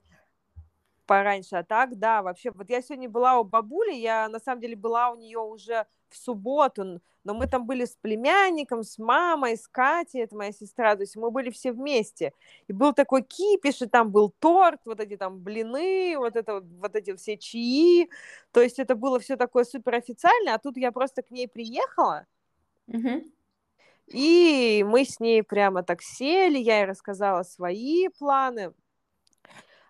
пораньше. 1.10 1.56
А 1.56 1.63
так, 1.63 1.98
да, 1.98 2.22
вообще, 2.22 2.52
вот 2.52 2.69
я 2.69 2.84
сегодня 2.84 3.10
была 3.10 3.39
у 3.39 3.43
бабули, 3.43 3.93
я 3.93 4.30
на 4.30 4.39
самом 4.39 4.62
деле 4.62 4.76
была 4.76 5.10
у 5.10 5.15
нее 5.15 5.39
уже 5.39 5.88
в 6.08 6.15
субботу, 6.15 7.02
но 7.24 7.34
мы 7.34 7.48
там 7.48 7.65
были 7.65 7.86
с 7.86 7.95
племянником, 7.95 8.84
с 8.84 9.00
мамой, 9.00 9.58
с 9.58 9.67
Катей, 9.67 10.22
это 10.22 10.36
моя 10.36 10.52
сестра, 10.52 10.95
то 10.95 11.02
есть 11.02 11.15
мы 11.15 11.32
были 11.32 11.50
все 11.50 11.72
вместе. 11.72 12.32
И 12.67 12.74
был 12.74 12.93
такой 12.93 13.24
кипиш, 13.24 13.82
и 13.82 13.88
там 13.88 14.12
был 14.12 14.32
торт, 14.39 14.82
вот 14.86 15.00
эти 15.00 15.17
там 15.17 15.39
блины, 15.39 16.15
вот 16.15 16.36
это 16.36 16.62
вот 16.62 16.95
эти 16.95 17.15
все 17.15 17.38
чаи, 17.38 18.08
то 18.52 18.62
есть 18.62 18.78
это 18.78 18.93
было 18.93 19.19
все 19.19 19.36
такое 19.36 19.63
супер 19.63 19.95
официально, 19.95 20.54
а 20.54 20.60
тут 20.60 20.78
я 20.78 20.91
просто 20.91 21.24
к 21.24 21.32
ней 21.32 21.48
приехала, 21.48 22.28
угу. 22.86 23.24
и 24.06 24.86
мы 24.88 25.06
с 25.06 25.19
ней 25.19 25.41
прямо 25.41 25.82
так 25.82 26.04
сели, 26.04 26.60
я 26.60 26.82
ей 26.82 26.86
рассказала 26.86 27.41
свои 27.41 28.10
планы, 28.10 28.74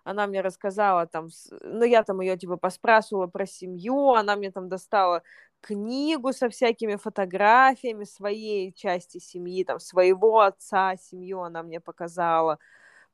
она 0.04 0.26
мне 0.26 0.40
рассказала 0.40 1.06
там, 1.06 1.28
ну, 1.62 1.84
я 1.84 2.02
там 2.02 2.20
ее, 2.20 2.36
типа, 2.36 2.56
поспрашивала 2.56 3.26
про 3.26 3.46
семью, 3.46 4.10
она 4.14 4.36
мне 4.36 4.50
там 4.50 4.68
достала 4.68 5.22
книгу 5.60 6.32
со 6.32 6.48
всякими 6.48 6.96
фотографиями 6.96 8.04
своей 8.04 8.72
части 8.72 9.18
семьи, 9.18 9.64
там, 9.64 9.78
своего 9.78 10.40
отца, 10.40 10.96
семью 10.96 11.40
она 11.42 11.62
мне 11.62 11.80
показала. 11.80 12.58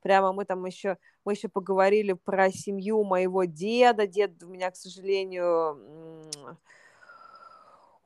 Прямо 0.03 0.33
мы 0.33 0.45
там 0.45 0.65
еще, 0.67 0.99
мы 1.25 1.33
еще 1.33 1.49
поговорили 1.49 2.13
про 2.15 2.51
семью 2.51 3.05
моего 3.05 3.45
деда. 3.45 4.07
Дед 4.07 4.43
у 4.43 4.49
меня, 4.49 4.71
к 4.71 4.77
сожалению, 4.77 5.81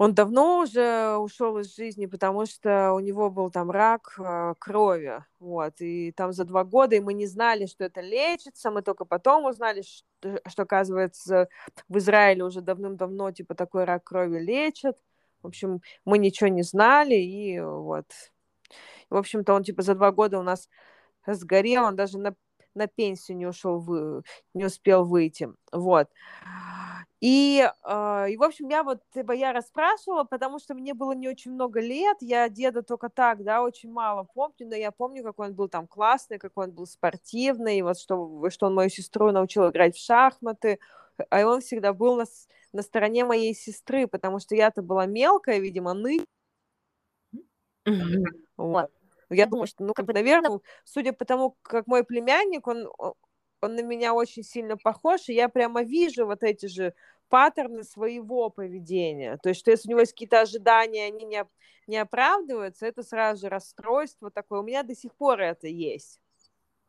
он 0.01 0.15
давно 0.15 0.61
уже 0.61 1.19
ушел 1.19 1.59
из 1.59 1.77
жизни, 1.77 2.07
потому 2.07 2.47
что 2.47 2.95
у 2.95 3.01
него 3.01 3.29
был 3.29 3.51
там 3.51 3.71
рак 3.71 4.15
э, 4.19 4.55
крови, 4.59 5.23
вот, 5.39 5.75
и 5.81 6.11
там 6.13 6.33
за 6.33 6.47
два 6.47 6.65
года, 6.65 6.97
и 6.97 7.01
мы 7.01 7.13
не 7.13 7.27
знали, 7.27 7.67
что 7.67 7.85
это 7.85 8.01
лечится, 8.01 8.71
мы 8.71 8.81
только 8.81 9.05
потом 9.05 9.45
узнали, 9.45 9.83
что, 9.83 10.41
что 10.49 10.63
оказывается, 10.63 11.51
в 11.91 11.99
Израиле 11.99 12.45
уже 12.45 12.63
давным-давно, 12.63 13.31
типа, 13.31 13.55
такой 13.55 13.85
рак 13.85 14.05
крови 14.05 14.39
лечат, 14.39 14.97
в 15.43 15.49
общем, 15.49 15.83
мы 16.07 16.17
ничего 16.17 16.49
не 16.49 16.63
знали, 16.63 17.17
и 17.17 17.61
вот, 17.61 18.07
в 19.11 19.17
общем-то, 19.17 19.53
он, 19.53 19.65
типа, 19.65 19.83
за 19.83 19.95
два 19.95 20.13
года 20.13 20.39
у 20.39 20.43
нас 20.43 20.71
сгорел, 21.27 21.85
он 21.85 21.97
даже 21.97 22.17
на, 22.17 22.35
на 22.75 22.87
пенсию 22.87 23.37
не 23.39 23.47
ушел, 23.47 23.79
вы, 23.79 24.23
не 24.55 24.65
успел 24.65 25.05
выйти, 25.05 25.49
вот, 25.73 26.09
и, 27.21 27.69
э, 27.85 28.27
и, 28.31 28.37
в 28.39 28.43
общем, 28.43 28.69
я 28.69 28.83
вот 28.83 29.01
типа, 29.13 29.33
я 29.33 29.53
расспрашивала, 29.53 30.25
потому 30.25 30.59
что 30.59 30.75
мне 30.75 30.95
было 30.95 31.13
не 31.13 31.29
очень 31.29 31.53
много 31.53 31.79
лет, 31.81 32.17
я 32.21 32.49
деда 32.49 32.83
только 32.83 33.11
так, 33.11 33.45
да, 33.45 33.63
очень 33.63 33.93
мало 33.93 34.27
помню, 34.35 34.67
но 34.69 34.75
я 34.75 34.91
помню, 34.91 35.23
какой 35.23 35.49
он 35.49 35.55
был 35.55 35.69
там 35.69 35.87
классный, 35.87 36.39
какой 36.39 36.67
он 36.69 36.73
был 36.73 36.87
спортивный, 36.87 37.79
и 37.79 37.83
вот 37.83 37.99
что, 37.99 38.49
что 38.49 38.67
он 38.67 38.75
мою 38.75 38.89
сестру 38.89 39.31
научил 39.33 39.69
играть 39.69 39.97
в 39.97 40.03
шахматы, 40.05 40.79
а 41.29 41.45
он 41.47 41.61
всегда 41.61 41.93
был 41.93 42.17
на, 42.17 42.25
на 42.73 42.83
стороне 42.83 43.27
моей 43.27 43.55
сестры, 43.55 44.07
потому 44.07 44.39
что 44.39 44.55
я-то 44.55 44.81
была 44.81 45.05
мелкая, 45.05 45.59
видимо, 45.59 45.93
ны. 45.93 46.21
Вот. 48.57 48.91
Я 49.31 49.47
думаю, 49.47 49.67
что, 49.67 49.85
ну, 49.85 49.95
как 49.95 50.07
бы, 50.07 50.13
наверное, 50.13 50.61
судя 50.85 51.13
по 51.13 51.25
тому, 51.25 51.57
как 51.63 51.87
мой 51.87 52.05
племянник, 52.05 52.67
он, 52.67 52.89
он 52.99 53.75
на 53.75 53.83
меня 53.83 54.15
очень 54.15 54.43
сильно 54.43 54.77
похож, 54.77 55.29
и 55.29 55.35
я 55.35 55.49
прямо 55.49 55.83
вижу 55.83 56.27
вот 56.27 56.43
эти 56.43 56.67
же 56.67 56.95
паттерны 57.29 57.85
своего 57.85 58.51
поведения. 58.51 59.39
То 59.43 59.51
есть, 59.51 59.61
что 59.61 59.71
если 59.71 59.89
у 59.89 59.91
него 59.91 60.01
есть 60.01 60.13
какие-то 60.13 60.41
ожидания, 60.41 61.07
они 61.07 61.25
не, 61.25 61.47
не 61.87 61.97
оправдываются, 61.97 62.87
это 62.87 63.03
сразу 63.03 63.43
же 63.43 63.49
расстройство 63.49 64.31
такое. 64.31 64.61
У 64.61 64.65
меня 64.65 64.83
до 64.83 64.95
сих 64.95 65.15
пор 65.15 65.41
это 65.41 65.69
есть. 65.69 66.21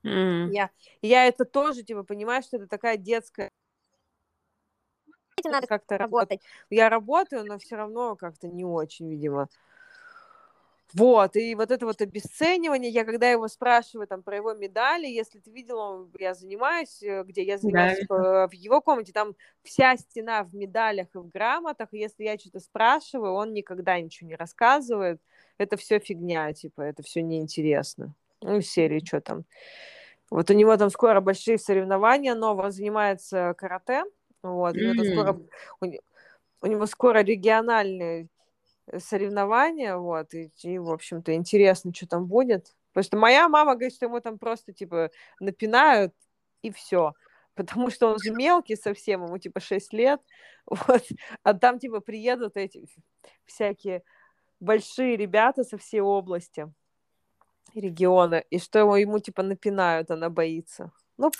Mm. 0.04 0.50
Я, 0.52 0.72
я 1.04 1.28
это 1.28 1.46
тоже, 1.46 1.84
типа, 1.84 2.04
понимаю, 2.04 2.42
что 2.42 2.58
это 2.58 2.68
такая 2.68 2.98
детская 2.98 3.50
надо 5.44 5.68
как-то 5.68 5.98
работать. 5.98 6.42
Я 6.70 6.90
работаю, 6.90 7.46
но 7.46 7.58
все 7.58 7.76
равно 7.76 8.16
как-то 8.16 8.48
не 8.48 8.64
очень, 8.64 9.10
видимо. 9.10 9.48
Вот, 10.94 11.36
и 11.38 11.56
вот 11.56 11.72
это 11.72 11.86
вот 11.86 12.02
обесценивание, 12.02 12.92
я 12.92 13.06
когда 13.06 13.30
его 13.30 13.48
спрашиваю 13.48 14.08
там 14.08 14.24
про 14.24 14.36
его 14.36 14.54
медали, 14.54 15.08
если 15.08 15.40
ты 15.40 15.50
видела, 15.50 16.10
я 16.20 16.34
занимаюсь, 16.34 17.02
э, 17.02 17.24
где 17.24 17.44
я 17.44 17.58
занимаюсь 17.58 18.06
да. 18.10 18.48
в 18.48 18.54
его 18.54 18.82
комнате, 18.82 19.14
там 19.14 19.36
вся 19.64 19.96
стена 19.96 20.44
в 20.44 20.54
медалях 20.54 21.08
и 21.16 21.18
в 21.18 21.30
грамотах, 21.30 21.90
и 21.94 21.98
если 21.98 22.26
я 22.26 22.38
что-то 22.38 22.60
спрашиваю, 22.60 23.34
он 23.34 23.54
никогда 23.54 24.00
ничего 24.02 24.28
не 24.28 24.36
рассказывает, 24.36 25.22
это 25.58 25.78
все 25.78 26.00
фигня, 26.00 26.52
типа, 26.54 26.82
это 26.82 27.04
все 27.04 27.22
неинтересно. 27.22 28.14
Ну, 28.42 28.60
серии, 28.62 29.00
что 29.06 29.22
там. 29.22 29.46
Вот 30.30 30.50
у 30.50 30.54
него 30.54 30.76
там 30.76 30.90
скоро 30.90 31.22
большие 31.22 31.58
соревнования, 31.58 32.36
нового 32.36 32.72
занимается 32.72 33.54
карате, 33.58 34.04
вот, 34.44 34.76
mm-hmm. 34.76 34.90
у, 34.90 34.94
него 34.94 35.04
скоро, 35.04 35.40
у, 35.82 35.86
у 36.64 36.68
него 36.68 36.86
скоро 36.86 37.20
региональный 37.20 38.30
соревнования, 38.98 39.96
вот, 39.96 40.34
и, 40.34 40.52
и, 40.64 40.78
в 40.80 40.90
общем-то, 40.90 41.34
интересно, 41.34 41.94
что 41.94 42.08
там 42.08 42.26
будет. 42.26 42.76
Потому 42.94 43.04
что 43.04 43.18
моя 43.18 43.48
мама 43.48 43.76
говорит, 43.76 43.96
что 43.96 44.06
ему 44.06 44.20
там 44.20 44.38
просто, 44.38 44.74
типа, 44.74 45.12
напинают, 45.40 46.14
и 46.62 46.72
все. 46.72 47.14
Потому 47.56 47.90
что 47.90 48.08
он 48.08 48.20
же 48.20 48.32
мелкий 48.32 48.76
совсем, 48.76 49.26
ему, 49.26 49.38
типа, 49.38 49.60
6 49.60 49.94
лет, 49.94 50.22
вот, 50.66 51.04
а 51.44 51.54
там, 51.54 51.80
типа, 51.80 52.00
приедут 52.00 52.58
эти 52.58 52.86
всякие 53.46 54.04
большие 54.60 55.18
ребята 55.18 55.64
со 55.64 55.78
всей 55.78 56.02
области, 56.02 56.72
региона, 57.74 58.44
и 58.50 58.60
что 58.60 58.80
ему, 58.80 58.96
ему 58.96 59.20
типа, 59.20 59.44
напинают, 59.44 60.12
она 60.12 60.30
боится. 60.30 60.92
Ну, 61.18 61.32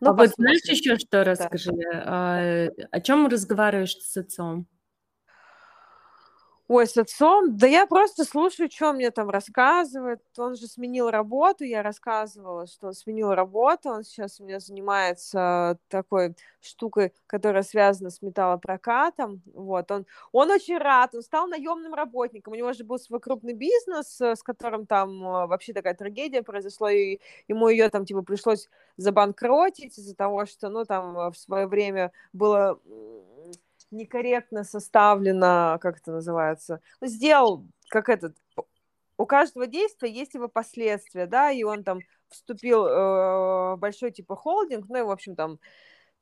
ну 0.00 0.10
а 0.10 0.12
вот 0.14 0.30
знаешь 0.36 0.64
еще 0.64 0.96
что, 0.98 1.24
расскажи, 1.24 1.72
да. 1.72 2.02
а, 2.06 2.68
о 2.90 3.00
чем 3.00 3.28
разговариваешь 3.28 3.96
с 3.96 4.16
отцом? 4.16 4.66
Ой, 6.70 6.86
с 6.86 6.98
отцом? 6.98 7.56
Да 7.56 7.66
я 7.66 7.86
просто 7.86 8.24
слушаю, 8.24 8.68
что 8.70 8.92
мне 8.92 9.10
там 9.10 9.30
рассказывает. 9.30 10.20
Он 10.36 10.54
же 10.54 10.66
сменил 10.66 11.08
работу, 11.08 11.64
я 11.64 11.82
рассказывала, 11.82 12.66
что 12.66 12.88
он 12.88 12.92
сменил 12.92 13.32
работу, 13.32 13.88
он 13.88 14.04
сейчас 14.04 14.38
у 14.38 14.44
меня 14.44 14.60
занимается 14.60 15.78
такой 15.88 16.36
штукой, 16.60 17.14
которая 17.26 17.62
связана 17.62 18.10
с 18.10 18.20
металлопрокатом. 18.20 19.40
Вот, 19.54 19.90
он, 19.90 20.04
он 20.32 20.50
очень 20.50 20.76
рад, 20.76 21.14
он 21.14 21.22
стал 21.22 21.46
наемным 21.48 21.94
работником, 21.94 22.52
у 22.52 22.56
него 22.56 22.74
же 22.74 22.84
был 22.84 22.98
свой 22.98 23.20
крупный 23.20 23.54
бизнес, 23.54 24.20
с 24.20 24.42
которым 24.42 24.84
там 24.84 25.22
э, 25.22 25.46
вообще 25.46 25.72
такая 25.72 25.94
трагедия 25.94 26.42
произошла, 26.42 26.92
и 26.92 27.18
ему 27.48 27.68
ее 27.68 27.88
там 27.88 28.04
типа 28.04 28.20
пришлось 28.20 28.68
забанкротить 28.98 29.96
из-за 29.98 30.14
того, 30.14 30.44
что, 30.44 30.68
ну, 30.68 30.84
там 30.84 31.32
в 31.32 31.38
свое 31.38 31.66
время 31.66 32.12
было 32.34 32.78
некорректно 33.90 34.64
составлено, 34.64 35.78
как 35.80 35.98
это 35.98 36.12
называется, 36.12 36.80
ну, 37.00 37.06
сделал, 37.06 37.66
как 37.88 38.08
этот, 38.08 38.36
у 39.16 39.26
каждого 39.26 39.66
действия 39.66 40.10
есть 40.10 40.34
его 40.34 40.48
последствия, 40.48 41.26
да, 41.26 41.50
и 41.50 41.62
он 41.62 41.84
там 41.84 42.00
вступил 42.28 42.86
э, 42.86 43.74
в 43.74 43.76
большой 43.78 44.10
типа 44.10 44.36
холдинг, 44.36 44.86
ну 44.88 44.98
и, 44.98 45.02
в 45.02 45.10
общем, 45.10 45.34
там 45.34 45.58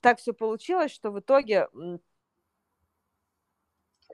так 0.01 0.19
все 0.19 0.33
получилось, 0.33 0.93
что 0.93 1.11
в 1.11 1.21
итоге 1.21 1.69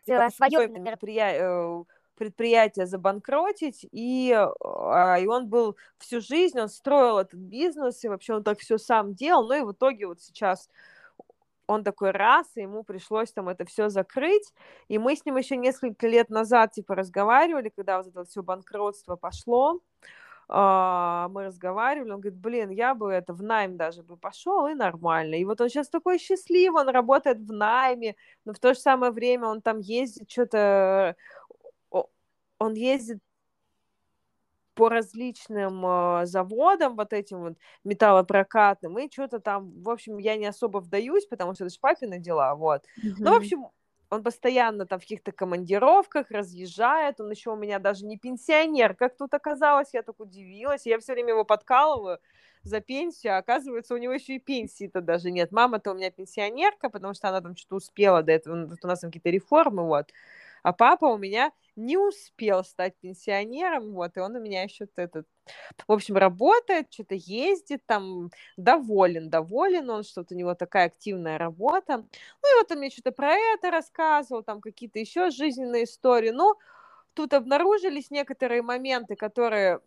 свое 0.04 0.68
мероприятие, 0.68 1.84
предприятие 2.16 2.86
забанкротить, 2.86 3.86
и, 3.90 4.32
а, 4.32 5.18
и 5.18 5.26
он 5.26 5.48
был 5.48 5.76
всю 5.98 6.20
жизнь, 6.20 6.58
он 6.60 6.68
строил 6.68 7.18
этот 7.18 7.40
бизнес, 7.40 8.04
и 8.04 8.08
вообще 8.08 8.34
он 8.34 8.44
так 8.44 8.58
все 8.58 8.78
сам 8.78 9.14
делал, 9.14 9.46
ну 9.48 9.54
и 9.54 9.64
в 9.64 9.72
итоге 9.72 10.06
вот 10.06 10.20
сейчас 10.20 10.68
он 11.66 11.84
такой 11.84 12.10
раз, 12.10 12.46
и 12.56 12.62
ему 12.62 12.84
пришлось 12.84 13.32
там 13.32 13.48
это 13.48 13.64
все 13.64 13.88
закрыть, 13.88 14.52
и 14.88 14.98
мы 14.98 15.16
с 15.16 15.24
ним 15.24 15.36
еще 15.36 15.56
несколько 15.56 16.06
лет 16.06 16.30
назад 16.30 16.72
типа 16.72 16.94
разговаривали, 16.94 17.72
когда 17.74 17.98
вот 17.98 18.08
это 18.08 18.24
все 18.24 18.42
банкротство 18.42 19.16
пошло, 19.16 19.80
а, 20.48 21.28
мы 21.30 21.44
разговаривали, 21.44 22.10
он 22.10 22.20
говорит, 22.20 22.38
блин, 22.38 22.70
я 22.70 22.94
бы 22.94 23.10
это 23.10 23.32
в 23.32 23.42
найм 23.42 23.76
даже 23.76 24.02
бы 24.02 24.16
пошел, 24.16 24.66
и 24.66 24.74
нормально. 24.74 25.36
И 25.36 25.44
вот 25.44 25.60
он 25.60 25.68
сейчас 25.68 25.88
такой 25.88 26.18
счастливый, 26.18 26.82
он 26.82 26.88
работает 26.90 27.38
в 27.38 27.52
найме, 27.52 28.16
но 28.44 28.52
в 28.52 28.58
то 28.58 28.74
же 28.74 28.80
самое 28.80 29.12
время 29.12 29.46
он 29.46 29.62
там 29.62 29.78
ездит, 29.78 30.30
что-то, 30.30 31.16
он 32.58 32.74
ездит 32.74 33.18
по 34.74 34.88
различным 34.88 35.84
э, 35.86 36.26
заводам, 36.26 36.96
вот 36.96 37.12
этим 37.12 37.40
вот 37.40 37.54
металлопрокатным, 37.84 38.98
и 38.98 39.10
что-то 39.10 39.40
там, 39.40 39.82
в 39.82 39.90
общем, 39.90 40.18
я 40.18 40.36
не 40.36 40.46
особо 40.46 40.78
вдаюсь, 40.78 41.26
потому 41.26 41.54
что 41.54 41.64
это 41.64 41.74
ж 41.74 41.78
папины 41.80 42.18
дела, 42.18 42.54
вот. 42.54 42.82
Mm-hmm. 42.98 43.14
Ну, 43.18 43.32
в 43.32 43.36
общем, 43.36 43.66
он 44.10 44.22
постоянно 44.22 44.86
там 44.86 44.98
в 44.98 45.02
каких-то 45.02 45.32
командировках 45.32 46.30
разъезжает, 46.30 47.20
он 47.20 47.30
еще 47.30 47.50
у 47.50 47.56
меня 47.56 47.78
даже 47.78 48.04
не 48.04 48.18
пенсионер, 48.18 48.94
как 48.94 49.16
тут 49.16 49.32
оказалось, 49.34 49.94
я 49.94 50.02
так 50.02 50.20
удивилась, 50.20 50.86
я 50.86 50.98
все 50.98 51.14
время 51.14 51.30
его 51.30 51.44
подкалываю 51.44 52.18
за 52.62 52.80
пенсию, 52.80 53.34
а 53.34 53.38
оказывается, 53.38 53.94
у 53.94 53.96
него 53.96 54.12
еще 54.12 54.36
и 54.36 54.38
пенсии-то 54.38 55.00
даже 55.00 55.30
нет. 55.30 55.50
Мама-то 55.50 55.92
у 55.92 55.94
меня 55.94 56.10
пенсионерка, 56.10 56.90
потому 56.90 57.14
что 57.14 57.28
она 57.28 57.40
там 57.40 57.56
что-то 57.56 57.76
успела 57.76 58.22
до 58.22 58.32
этого, 58.32 58.54
у 58.54 58.86
нас 58.86 59.00
там 59.00 59.10
какие-то 59.10 59.30
реформы, 59.30 59.84
вот. 59.84 60.10
А 60.62 60.72
папа 60.72 61.06
у 61.06 61.18
меня 61.18 61.52
не 61.76 61.96
успел 61.96 62.64
стать 62.64 62.94
пенсионером, 63.00 63.92
вот, 63.92 64.16
и 64.16 64.20
он 64.20 64.36
у 64.36 64.40
меня 64.40 64.62
еще 64.62 64.86
этот, 64.96 65.26
в 65.88 65.92
общем, 65.92 66.16
работает, 66.16 66.92
что-то 66.92 67.14
ездит, 67.14 67.84
там, 67.86 68.30
доволен, 68.56 69.30
доволен 69.30 69.88
он, 69.90 70.02
что-то 70.02 70.34
у 70.34 70.38
него 70.38 70.54
такая 70.54 70.86
активная 70.86 71.38
работа. 71.38 71.96
Ну, 71.96 72.04
и 72.04 72.58
вот 72.60 72.70
он 72.70 72.78
мне 72.78 72.90
что-то 72.90 73.12
про 73.12 73.34
это 73.34 73.70
рассказывал, 73.70 74.42
там, 74.42 74.60
какие-то 74.60 74.98
еще 74.98 75.30
жизненные 75.30 75.84
истории. 75.84 76.30
Ну, 76.30 76.54
тут 77.14 77.32
обнаружились 77.32 78.10
некоторые 78.10 78.62
моменты, 78.62 79.16
которые, 79.16 79.80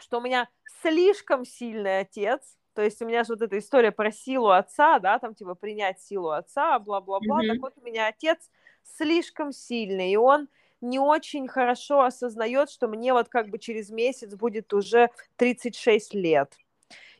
что 0.00 0.18
у 0.18 0.22
меня 0.22 0.48
слишком 0.82 1.44
сильный 1.44 2.00
отец, 2.00 2.56
то 2.74 2.82
есть 2.82 3.02
у 3.02 3.06
меня 3.06 3.24
же 3.24 3.32
вот 3.32 3.42
эта 3.42 3.58
история 3.58 3.90
про 3.90 4.12
силу 4.12 4.50
отца, 4.50 5.00
да, 5.00 5.18
там 5.18 5.34
типа 5.34 5.56
принять 5.56 6.00
силу 6.00 6.30
отца, 6.30 6.78
бла-бла-бла. 6.78 7.42
Mm-hmm. 7.42 7.48
Так 7.48 7.58
вот 7.60 7.72
у 7.76 7.80
меня 7.80 8.06
отец 8.06 8.48
слишком 8.96 9.52
сильный, 9.52 10.12
и 10.12 10.16
он 10.16 10.48
не 10.80 10.98
очень 10.98 11.48
хорошо 11.48 12.02
осознает, 12.02 12.70
что 12.70 12.88
мне 12.88 13.12
вот 13.12 13.28
как 13.28 13.48
бы 13.48 13.58
через 13.58 13.90
месяц 13.90 14.34
будет 14.34 14.72
уже 14.72 15.10
36 15.36 16.14
лет. 16.14 16.56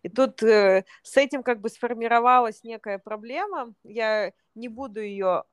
И 0.03 0.09
тут 0.09 0.43
э, 0.43 0.85
с 1.03 1.16
этим 1.16 1.43
как 1.43 1.61
бы 1.61 1.69
сформировалась 1.69 2.62
некая 2.62 2.99
проблема. 2.99 3.75
Я 3.83 4.33
не 4.55 4.69
буду 4.69 5.01
ее 5.01 5.45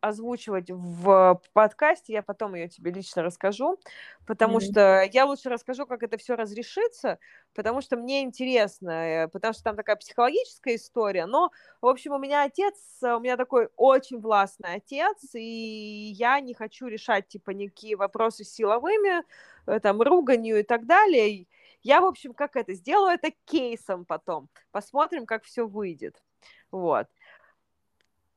озвучивать 0.00 0.70
в 0.70 1.40
подкасте, 1.52 2.12
я 2.12 2.22
потом 2.22 2.54
ее 2.54 2.68
тебе 2.68 2.90
лично 2.90 3.22
расскажу, 3.22 3.78
потому 4.26 4.58
mm-hmm. 4.58 4.70
что 4.70 5.02
я 5.12 5.26
лучше 5.26 5.48
расскажу, 5.48 5.86
как 5.86 6.02
это 6.02 6.16
все 6.18 6.36
разрешится, 6.36 7.18
потому 7.54 7.80
что 7.80 7.96
мне 7.96 8.22
интересно, 8.22 8.90
э, 8.90 9.28
потому 9.28 9.54
что 9.54 9.64
там 9.64 9.76
такая 9.76 9.96
психологическая 9.96 10.76
история, 10.76 11.26
но, 11.26 11.50
в 11.80 11.86
общем, 11.86 12.12
у 12.12 12.18
меня 12.18 12.44
отец, 12.44 12.76
у 13.02 13.18
меня 13.18 13.36
такой 13.36 13.68
очень 13.76 14.20
властный 14.20 14.74
отец, 14.74 15.34
и 15.34 16.12
я 16.16 16.40
не 16.40 16.54
хочу 16.54 16.86
решать, 16.86 17.28
типа, 17.28 17.50
никакие 17.50 17.96
вопросы 17.96 18.44
силовыми, 18.44 19.24
э, 19.66 19.80
там, 19.80 20.00
руганью 20.00 20.60
и 20.60 20.62
так 20.62 20.86
далее, 20.86 21.46
я, 21.82 22.00
в 22.00 22.06
общем, 22.06 22.34
как 22.34 22.56
это, 22.56 22.72
сделаю 22.74 23.14
это 23.14 23.32
кейсом 23.44 24.04
потом, 24.04 24.48
посмотрим, 24.70 25.26
как 25.26 25.44
все 25.44 25.66
выйдет, 25.66 26.22
вот 26.70 27.08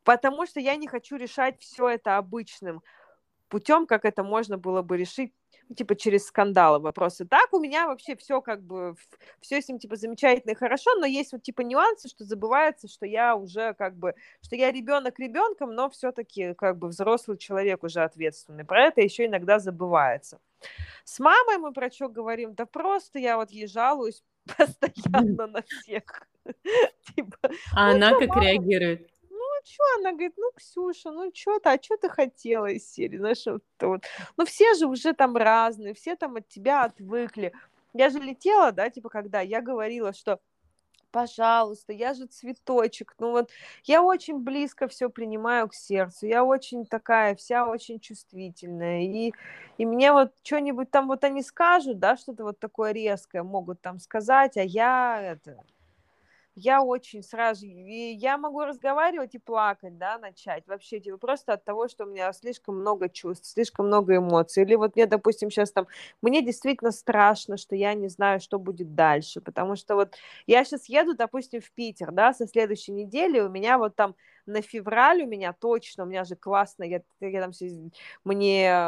потому 0.10 0.48
что 0.48 0.60
я 0.60 0.76
не 0.76 0.88
хочу 0.88 1.18
решать 1.18 1.60
все 1.60 1.88
это 1.88 2.18
обычным 2.18 2.82
путем, 3.48 3.86
как 3.86 4.06
это 4.06 4.24
можно 4.24 4.58
было 4.58 4.82
бы 4.82 4.98
решить 4.98 5.36
ну, 5.68 5.76
типа 5.76 5.96
через 5.96 6.26
скандалы 6.26 6.80
вопросы. 6.80 7.26
Так 7.26 7.54
у 7.54 7.60
меня 7.60 7.86
вообще 7.86 8.16
все 8.16 8.42
как 8.42 8.64
бы, 8.64 8.96
все 9.40 9.62
с 9.62 9.68
ним 9.68 9.78
типа 9.78 9.98
замечательно 9.98 10.54
и 10.54 10.56
хорошо, 10.56 10.96
но 10.96 11.06
есть 11.06 11.32
вот 11.32 11.44
типа 11.44 11.62
нюансы, 11.62 12.10
что 12.10 12.24
забывается, 12.24 12.88
что 12.88 13.06
я 13.06 13.36
уже 13.36 13.76
как 13.76 13.98
бы, 13.98 14.16
что 14.42 14.56
я 14.56 14.72
ребенок 14.72 15.20
ребенком, 15.20 15.76
но 15.76 15.92
все-таки 15.92 16.56
как 16.56 16.80
бы 16.80 16.88
взрослый 16.88 17.38
человек 17.38 17.84
уже 17.84 18.02
ответственный. 18.02 18.66
Про 18.66 18.86
это 18.88 19.02
еще 19.02 19.28
иногда 19.28 19.60
забывается. 19.60 20.40
С 21.04 21.20
мамой 21.20 21.60
мы 21.60 21.72
про 21.72 21.92
что 21.92 22.10
говорим? 22.10 22.56
Да 22.56 22.66
просто 22.66 23.20
я 23.20 23.38
вот 23.38 23.52
ей 23.52 23.68
жалуюсь 23.68 24.24
постоянно 24.58 25.46
на 25.46 25.62
всех. 25.62 26.04
Типа, 27.16 27.38
а 27.76 27.92
она 27.92 28.18
как 28.18 28.42
реагирует? 28.42 29.08
Что? 29.72 29.84
Она 30.00 30.12
говорит, 30.12 30.34
ну, 30.38 30.52
Ксюша, 30.56 31.12
ну, 31.12 31.32
что-то, 31.34 31.72
а 31.72 31.82
что 31.82 31.98
ты 31.98 32.10
хотела 32.10 32.68
из 32.68 32.92
серии? 32.92 33.18
Знаешь, 33.18 33.46
вот, 33.46 33.64
вот. 33.80 34.04
Ну, 34.38 34.46
все 34.46 34.74
же 34.76 34.88
уже 34.88 35.14
там 35.14 35.38
разные, 35.38 35.94
все 35.94 36.16
там 36.16 36.38
от 36.38 36.48
тебя 36.48 36.84
отвыкли. 36.84 37.54
Я 37.94 38.10
же 38.10 38.20
летела, 38.20 38.72
да, 38.72 38.90
типа, 38.90 39.10
когда 39.10 39.42
я 39.42 39.62
говорила, 39.62 40.14
что 40.14 40.40
пожалуйста, 41.12 41.94
я 41.94 42.14
же 42.14 42.26
цветочек. 42.26 43.16
Ну 43.20 43.32
вот 43.32 43.50
я 43.84 44.04
очень 44.04 44.40
близко 44.40 44.88
все 44.88 45.10
принимаю 45.10 45.68
к 45.68 45.74
сердцу, 45.74 46.28
я 46.28 46.44
очень 46.44 46.86
такая 46.86 47.36
вся 47.36 47.68
очень 47.68 48.00
чувствительная. 48.00 49.02
И, 49.04 49.34
и 49.78 49.86
мне 49.86 50.12
вот 50.12 50.34
что-нибудь 50.44 50.92
там 50.92 51.08
вот 51.08 51.24
они 51.24 51.42
скажут, 51.42 52.00
да, 52.00 52.18
что-то 52.18 52.44
вот 52.44 52.60
такое 52.60 52.92
резкое 52.92 53.44
могут 53.44 53.82
там 53.82 54.00
сказать, 54.00 54.58
а 54.58 54.64
я 54.64 55.20
это 55.22 55.58
я 56.60 56.82
очень 56.84 57.24
сразу, 57.24 57.66
и 57.66 58.14
я 58.14 58.38
могу 58.38 58.62
разговаривать 58.62 59.36
и 59.36 59.40
плакать, 59.40 59.98
да, 59.98 60.18
начать 60.18 60.68
вообще, 60.68 61.00
типа, 61.00 61.18
просто 61.18 61.54
от 61.54 61.64
того, 61.64 61.88
что 61.88 62.06
у 62.06 62.08
меня 62.08 62.32
слишком 62.34 62.80
много 62.80 63.10
чувств, 63.10 63.48
слишком 63.48 63.88
много 63.88 64.18
эмоций, 64.18 64.64
или 64.64 64.76
вот 64.76 64.96
мне, 64.96 65.06
допустим, 65.06 65.50
сейчас 65.50 65.72
там, 65.72 65.88
мне 66.22 66.42
действительно 66.42 66.92
страшно, 66.92 67.58
что 67.58 67.76
я 67.76 67.94
не 67.94 68.10
знаю, 68.10 68.40
что 68.40 68.60
будет 68.60 68.96
дальше, 68.96 69.42
потому 69.42 69.76
что 69.76 69.96
вот 69.96 70.16
я 70.48 70.64
сейчас 70.66 70.88
еду, 70.90 71.16
допустим, 71.16 71.62
в 71.62 71.72
Питер, 71.72 72.12
да, 72.12 72.34
со 72.34 72.48
следующей 72.48 72.92
недели, 72.92 73.40
у 73.40 73.50
меня 73.50 73.78
вот 73.78 73.96
там 73.96 74.16
на 74.46 74.62
февраль 74.62 75.24
у 75.24 75.28
меня 75.28 75.54
точно, 75.54 76.04
у 76.04 76.08
меня 76.08 76.24
же 76.24 76.36
классно, 76.36 76.84
я, 76.84 77.02
я 77.20 77.42
там 77.42 77.52
мне 78.24 78.86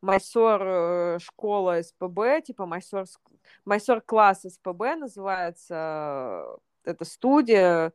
майсор 0.00 0.62
э, 0.62 1.18
школа 1.20 1.82
СПБ, 1.82 2.42
типа 2.44 2.66
майсор, 2.66 3.04
майсор 3.64 4.00
класс 4.00 4.42
СПБ 4.42 4.96
называется, 4.96 6.46
эта 6.84 7.04
студия. 7.04 7.92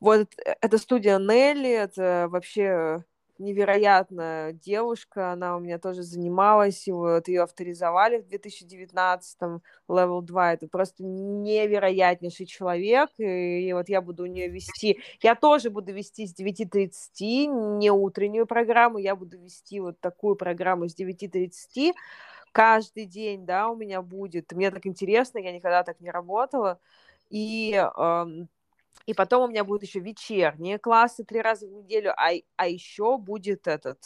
Вот 0.00 0.28
э, 0.44 0.54
эта 0.60 0.78
студия 0.78 1.18
Нелли, 1.18 1.70
это 1.70 2.26
вообще 2.30 3.04
невероятная 3.40 4.52
девушка, 4.52 5.32
она 5.32 5.56
у 5.56 5.60
меня 5.60 5.78
тоже 5.78 6.02
занималась, 6.02 6.86
и 6.86 6.92
вот 6.92 7.26
ее 7.26 7.42
авторизовали 7.42 8.20
в 8.20 8.26
2019-м, 8.26 9.62
Level 9.88 10.20
2, 10.22 10.52
это 10.52 10.68
просто 10.68 11.02
невероятнейший 11.02 12.46
человек, 12.46 13.08
и, 13.18 13.72
вот 13.72 13.88
я 13.88 14.02
буду 14.02 14.24
у 14.24 14.26
нее 14.26 14.48
вести, 14.48 15.00
я 15.22 15.34
тоже 15.34 15.70
буду 15.70 15.92
вести 15.92 16.26
с 16.26 16.34
9.30, 16.34 17.46
не 17.78 17.90
утреннюю 17.90 18.46
программу, 18.46 18.98
я 18.98 19.16
буду 19.16 19.38
вести 19.38 19.80
вот 19.80 19.98
такую 20.00 20.36
программу 20.36 20.86
с 20.88 20.94
9.30, 20.94 21.94
каждый 22.52 23.06
день, 23.06 23.46
да, 23.46 23.68
у 23.68 23.76
меня 23.76 24.02
будет, 24.02 24.52
мне 24.52 24.70
так 24.70 24.84
интересно, 24.86 25.38
я 25.38 25.52
никогда 25.52 25.82
так 25.82 25.98
не 26.00 26.10
работала, 26.10 26.78
и, 27.30 27.82
и 29.06 29.14
потом 29.14 29.44
у 29.44 29.48
меня 29.48 29.64
будут 29.64 29.82
еще 29.82 30.00
вечерние 30.00 30.78
классы 30.78 31.24
три 31.24 31.40
раза 31.40 31.66
в 31.66 31.70
неделю, 31.70 32.12
а, 32.16 32.30
а 32.56 32.66
еще 32.66 33.16
будет 33.16 33.66
этот, 33.66 33.98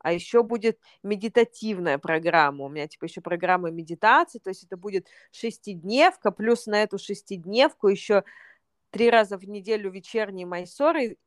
а 0.00 0.12
еще 0.12 0.42
будет 0.42 0.80
медитативная 1.02 1.98
программа. 1.98 2.64
У 2.64 2.68
меня 2.68 2.88
типа 2.88 3.04
еще 3.04 3.20
программа 3.20 3.70
медитации, 3.70 4.38
то 4.38 4.50
есть 4.50 4.64
это 4.64 4.76
будет 4.76 5.08
шестидневка, 5.30 6.30
плюс 6.30 6.66
на 6.66 6.82
эту 6.82 6.98
шестидневку 6.98 7.88
еще 7.88 8.24
три 8.90 9.10
раза 9.10 9.36
в 9.36 9.44
неделю 9.48 9.90
вечерние 9.90 10.46
майсоры, 10.46 11.18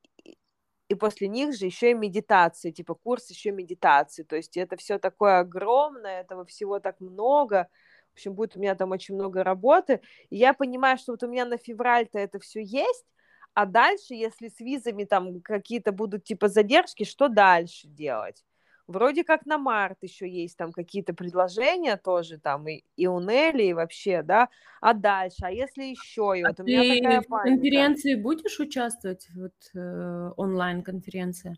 и 0.89 0.95
после 0.95 1.27
них 1.27 1.55
же 1.55 1.65
еще 1.65 1.91
и 1.91 1.93
медитации, 1.93 2.71
типа 2.71 2.95
курс 2.95 3.29
еще 3.29 3.51
медитации. 3.51 4.23
То 4.23 4.35
есть 4.35 4.57
это 4.57 4.75
все 4.75 4.97
такое 4.97 5.39
огромное, 5.39 6.21
этого 6.21 6.45
всего 6.45 6.79
так 6.79 6.99
много, 6.99 7.67
в 8.09 8.13
общем, 8.13 8.33
будет 8.33 8.55
у 8.55 8.59
меня 8.59 8.75
там 8.75 8.91
очень 8.91 9.15
много 9.15 9.43
работы. 9.43 10.01
И 10.29 10.37
я 10.37 10.53
понимаю, 10.53 10.97
что 10.97 11.13
вот 11.13 11.23
у 11.23 11.27
меня 11.27 11.45
на 11.45 11.57
февраль-то 11.57 12.19
это 12.19 12.39
все 12.39 12.61
есть, 12.61 13.05
а 13.53 13.65
дальше, 13.65 14.13
если 14.13 14.47
с 14.47 14.59
визами 14.59 15.03
там 15.03 15.41
какие-то 15.41 15.91
будут 15.91 16.23
типа 16.23 16.47
задержки, 16.47 17.03
что 17.03 17.27
дальше 17.27 17.87
делать? 17.87 18.43
Вроде 18.87 19.23
как 19.23 19.45
на 19.45 19.59
март 19.59 19.99
еще 20.01 20.27
есть 20.27 20.57
там 20.57 20.71
какие-то 20.71 21.13
предложения 21.13 21.95
тоже 21.95 22.39
там 22.39 22.67
и, 22.67 22.83
и 22.95 23.05
у 23.05 23.19
Нелли, 23.19 23.63
и 23.63 23.73
вообще, 23.73 24.23
да, 24.23 24.49
а 24.81 24.95
дальше, 24.95 25.41
а 25.43 25.51
если 25.51 25.83
еще, 25.83 26.33
и 26.35 26.41
а 26.41 26.47
вот 26.47 26.59
у 26.59 26.63
меня 26.63 26.95
такая 26.95 27.21
в 27.21 27.27
паника. 27.27 27.55
конференции 27.55 28.15
будешь 28.15 28.59
участвовать, 28.59 29.27
вот 29.35 29.53
э, 29.75 30.31
онлайн-конференция? 30.37 31.55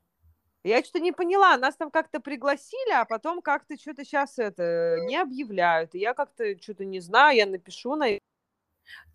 Я 0.64 0.84
что-то 0.84 1.00
не 1.00 1.12
поняла, 1.12 1.58
нас 1.58 1.76
там 1.76 1.90
как-то 1.90 2.20
пригласили, 2.20 2.94
а 2.94 3.06
потом 3.06 3.42
как-то 3.42 3.78
что-то 3.78 4.06
сейчас 4.06 4.38
это 4.38 4.98
не 5.08 5.18
объявляют. 5.18 5.96
И 5.96 6.00
я 6.00 6.14
как-то 6.14 6.56
что-то 6.62 6.86
не 6.86 7.00
знаю, 7.00 7.36
я 7.36 7.46
напишу 7.46 7.96
на 7.96 8.08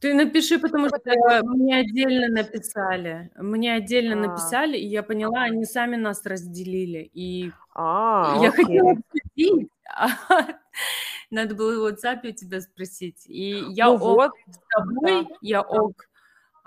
ты 0.00 0.14
напиши, 0.14 0.58
потому 0.58 0.88
что 0.88 1.00
мне 1.44 1.78
отдельно 1.78 2.28
написали. 2.28 3.30
Мне 3.36 3.74
отдельно 3.74 4.14
а. 4.14 4.28
написали, 4.28 4.76
и 4.76 4.86
я 4.86 5.02
поняла, 5.02 5.42
они 5.42 5.64
сами 5.64 5.96
нас 5.96 6.24
разделили. 6.24 7.10
И 7.12 7.50
а, 7.74 8.38
я 8.42 8.50
окей. 8.50 8.64
хотела 8.64 8.94
спросить, 8.94 9.68
а 9.88 10.08
надо 11.30 11.54
было 11.54 11.80
в 11.80 11.92
WhatsApp 11.92 12.28
у 12.28 12.32
тебя 12.32 12.60
спросить. 12.60 13.24
И 13.26 13.64
я 13.70 13.86
ну 13.86 13.94
ок 13.94 14.00
вот. 14.00 14.32
с 14.50 14.58
тобой, 14.68 15.24
да. 15.24 15.34
я 15.40 15.62
ок 15.62 16.05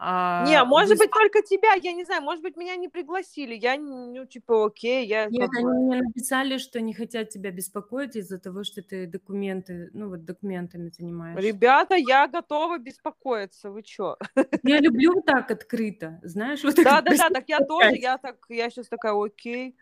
а, 0.02 0.46
не, 0.48 0.64
может 0.64 0.98
быть, 0.98 1.12
только 1.12 1.42
тебя, 1.42 1.74
я 1.74 1.92
не 1.92 2.06
знаю, 2.06 2.22
может 2.22 2.42
быть, 2.42 2.56
меня 2.56 2.76
не 2.78 2.88
пригласили, 2.88 3.54
я, 3.54 3.78
ну, 3.78 4.26
типа, 4.26 4.66
окей, 4.68 5.06
я... 5.06 5.26
Нет, 5.26 5.50
они 5.58 5.68
мне 5.68 6.02
написали, 6.02 6.58
что 6.58 6.80
не 6.80 6.94
хотят 6.94 7.30
тебя 7.30 7.52
беспокоить 7.52 8.16
из-за 8.16 8.40
того, 8.40 8.64
что 8.64 8.82
ты 8.82 9.08
документы, 9.08 9.90
ну, 9.94 10.10
вот 10.10 10.24
документами 10.24 10.90
занимаешься. 10.90 11.46
Ребята, 11.46 11.96
я 11.96 12.28
готова 12.28 12.78
беспокоиться, 12.78 13.72
вы 13.72 13.84
чё? 13.84 14.16
Я 14.64 14.80
люблю 14.80 15.22
так 15.26 15.52
открыто, 15.52 16.20
знаешь, 16.24 16.64
вот 16.64 16.76
Да-да-да, 16.76 17.30
так 17.30 17.44
я 17.48 17.60
тоже, 17.60 17.96
я 17.96 18.18
так, 18.18 18.38
я 18.50 18.70
сейчас 18.70 18.88
такая, 18.88 19.14
окей, 19.14 19.76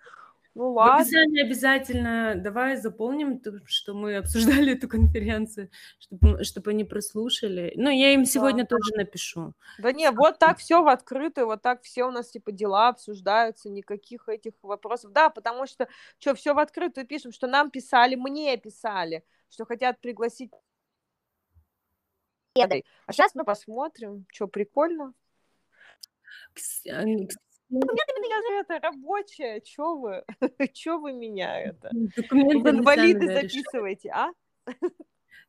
ну 0.58 0.74
ладно. 0.74 0.98
В 0.98 1.02
описании 1.02 1.46
обязательно 1.46 2.34
давай 2.36 2.78
заполним, 2.78 3.40
что 3.66 3.94
мы 3.94 4.16
обсуждали 4.16 4.74
эту 4.76 4.88
конференцию, 4.88 5.70
чтобы, 6.00 6.44
чтобы 6.44 6.72
они 6.72 6.84
прослушали. 6.84 7.74
Ну, 7.76 7.92
я 7.92 8.16
им 8.16 8.26
сегодня 8.26 8.64
да. 8.64 8.76
тоже 8.76 8.96
напишу. 8.96 9.54
Да 9.78 9.92
не, 9.92 10.10
вот 10.10 10.40
так 10.40 10.58
все 10.58 10.82
в 10.82 10.88
открытую, 10.88 11.46
вот 11.46 11.62
так 11.62 11.84
все 11.84 12.06
у 12.06 12.12
нас 12.12 12.32
типа 12.32 12.52
дела 12.52 12.88
обсуждаются, 12.88 13.70
никаких 13.70 14.28
этих 14.28 14.54
вопросов. 14.64 15.12
Да, 15.12 15.30
потому 15.30 15.68
что 15.68 15.88
что, 16.18 16.34
все 16.34 16.56
в 16.56 16.60
открытую 16.60 17.06
пишем, 17.06 17.32
что 17.32 17.46
нам 17.46 17.70
писали, 17.70 18.16
мне 18.16 18.58
писали, 18.58 19.24
что 19.52 19.64
хотят 19.64 20.02
пригласить. 20.02 20.50
А 22.60 23.14
сейчас 23.14 23.36
мы 23.36 23.44
посмотрим, 23.44 24.26
что 24.32 24.48
прикольно. 24.48 25.14
Документы 27.70 28.28
я 28.30 28.42
же 28.42 28.60
это 28.62 28.80
рабочая, 28.80 29.60
чё 29.62 29.96
вы? 29.96 30.24
чё 30.74 31.00
вы 31.00 31.12
меня 31.14 31.60
это? 31.60 31.92
Документы 32.16 32.70
инвалиды 32.70 33.28
записываете, 33.28 34.10
а? 34.12 34.32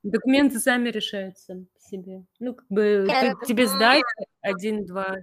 Документы 0.02 0.58
сами 0.58 0.88
решаются 0.90 1.64
себе. 1.78 2.24
Ну, 2.40 2.54
как 2.54 2.66
бы 2.68 3.06
ты, 3.08 3.34
тебе 3.46 3.66
сдать 3.66 4.02
один, 4.42 4.84
два, 4.84 5.16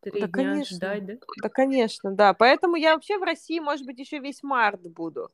три 0.00 0.20
да, 0.22 0.26
дня 0.26 0.32
конечно. 0.32 0.76
ждать, 0.76 1.06
да? 1.06 1.14
Да, 1.42 1.48
конечно, 1.48 2.14
да. 2.14 2.34
Поэтому 2.34 2.76
я 2.76 2.94
вообще 2.94 3.18
в 3.18 3.22
России, 3.22 3.58
может 3.58 3.86
быть, 3.86 3.98
еще 3.98 4.18
весь 4.18 4.42
март 4.42 4.80
буду. 4.82 5.30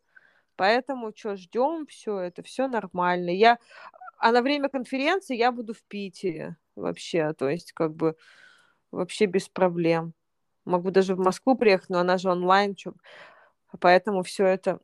Поэтому 0.57 1.13
что, 1.17 1.37
ждем 1.37 1.87
все 1.87 2.19
это, 2.19 2.43
все 2.43 2.69
нормально. 2.69 3.31
Я, 3.31 3.59
а 4.19 4.33
на 4.33 4.43
время 4.43 4.69
конференции 4.69 5.37
я 5.37 5.53
буду 5.53 5.75
в 5.75 5.83
Питере 5.85 6.57
вообще, 6.77 7.33
то 7.35 7.49
есть 7.49 7.73
как 7.73 7.95
бы 7.95 8.17
вообще 8.93 9.27
без 9.27 9.49
проблем. 9.49 10.15
Могу 10.65 10.91
даже 10.91 11.15
в 11.15 11.19
Москву 11.19 11.57
приехать, 11.57 11.91
но 11.91 11.99
она 11.99 12.19
же 12.19 12.31
онлайн, 12.31 12.75
чё... 12.75 12.95
поэтому 13.81 14.23
все 14.23 14.47
это, 14.47 14.81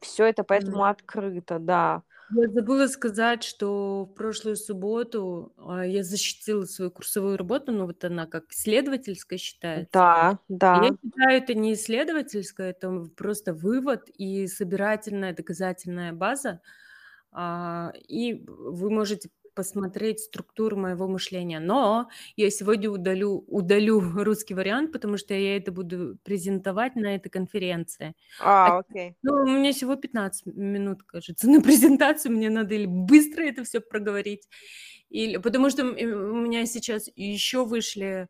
все 0.00 0.26
это 0.26 0.44
поэтому 0.44 0.84
mm. 0.84 0.90
открыто, 0.90 1.58
да. 1.58 2.02
Я 2.30 2.48
забыла 2.48 2.86
сказать, 2.86 3.44
что 3.44 4.04
в 4.04 4.14
прошлую 4.14 4.56
субботу 4.56 5.52
а, 5.58 5.86
я 5.86 6.02
защитила 6.02 6.64
свою 6.64 6.90
курсовую 6.90 7.36
работу, 7.36 7.70
но 7.70 7.86
вот 7.86 8.02
она 8.04 8.26
как 8.26 8.50
исследовательская 8.50 9.38
считается. 9.38 9.90
Да, 9.92 10.38
да. 10.48 10.82
Я 10.82 10.96
считаю, 11.02 11.42
это 11.42 11.54
не 11.54 11.74
исследовательская, 11.74 12.70
это 12.70 13.06
просто 13.16 13.52
вывод 13.52 14.08
и 14.08 14.46
собирательная 14.46 15.34
доказательная 15.34 16.12
база. 16.12 16.60
А, 17.30 17.92
и 18.08 18.44
вы 18.46 18.90
можете 18.90 19.28
посмотреть 19.54 20.20
структуру 20.20 20.76
моего 20.76 21.08
мышления. 21.08 21.60
Но 21.60 22.08
я 22.36 22.50
сегодня 22.50 22.90
удалю, 22.90 23.44
удалю 23.48 24.00
русский 24.24 24.54
вариант, 24.54 24.92
потому 24.92 25.16
что 25.16 25.34
я 25.34 25.56
это 25.56 25.72
буду 25.72 26.18
презентовать 26.22 26.96
на 26.96 27.14
этой 27.14 27.30
конференции. 27.30 28.14
А, 28.40 28.78
окей. 28.78 29.16
Ну, 29.22 29.32
у 29.34 29.46
меня 29.46 29.72
всего 29.72 29.96
15 29.96 30.46
минут, 30.46 31.02
кажется, 31.04 31.48
на 31.50 31.60
презентацию. 31.60 32.32
Мне 32.32 32.50
надо 32.50 32.74
или 32.74 32.86
быстро 32.86 33.42
это 33.42 33.64
все 33.64 33.80
проговорить, 33.80 34.48
или 35.10 35.36
потому 35.38 35.70
что 35.70 35.84
у 35.84 35.86
меня 36.36 36.66
сейчас 36.66 37.08
еще 37.16 37.64
вышли 37.64 38.28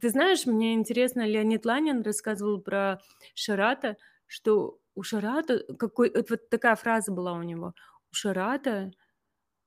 ты 0.00 0.10
знаешь, 0.10 0.46
мне 0.46 0.74
интересно, 0.74 1.26
Леонид 1.26 1.64
Ланин 1.64 2.02
рассказывал 2.02 2.60
про 2.60 3.00
Шарата, 3.34 3.96
что 4.26 4.78
у 4.94 5.02
Шарата, 5.02 5.64
какой, 5.78 6.12
вот 6.28 6.50
такая 6.50 6.76
фраза 6.76 7.12
была 7.12 7.32
у 7.32 7.42
него, 7.42 7.74
у 8.12 8.14
Шарата 8.14 8.90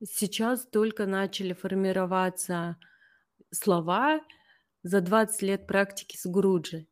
Сейчас 0.06 0.66
только 0.66 1.06
начали 1.06 1.54
формироваться 1.54 2.78
слова 3.52 4.22
за 4.82 5.00
20 5.00 5.42
лет 5.44 5.68
практики 5.68 6.18
с 6.18 6.26
Гуруджи. 6.26 6.88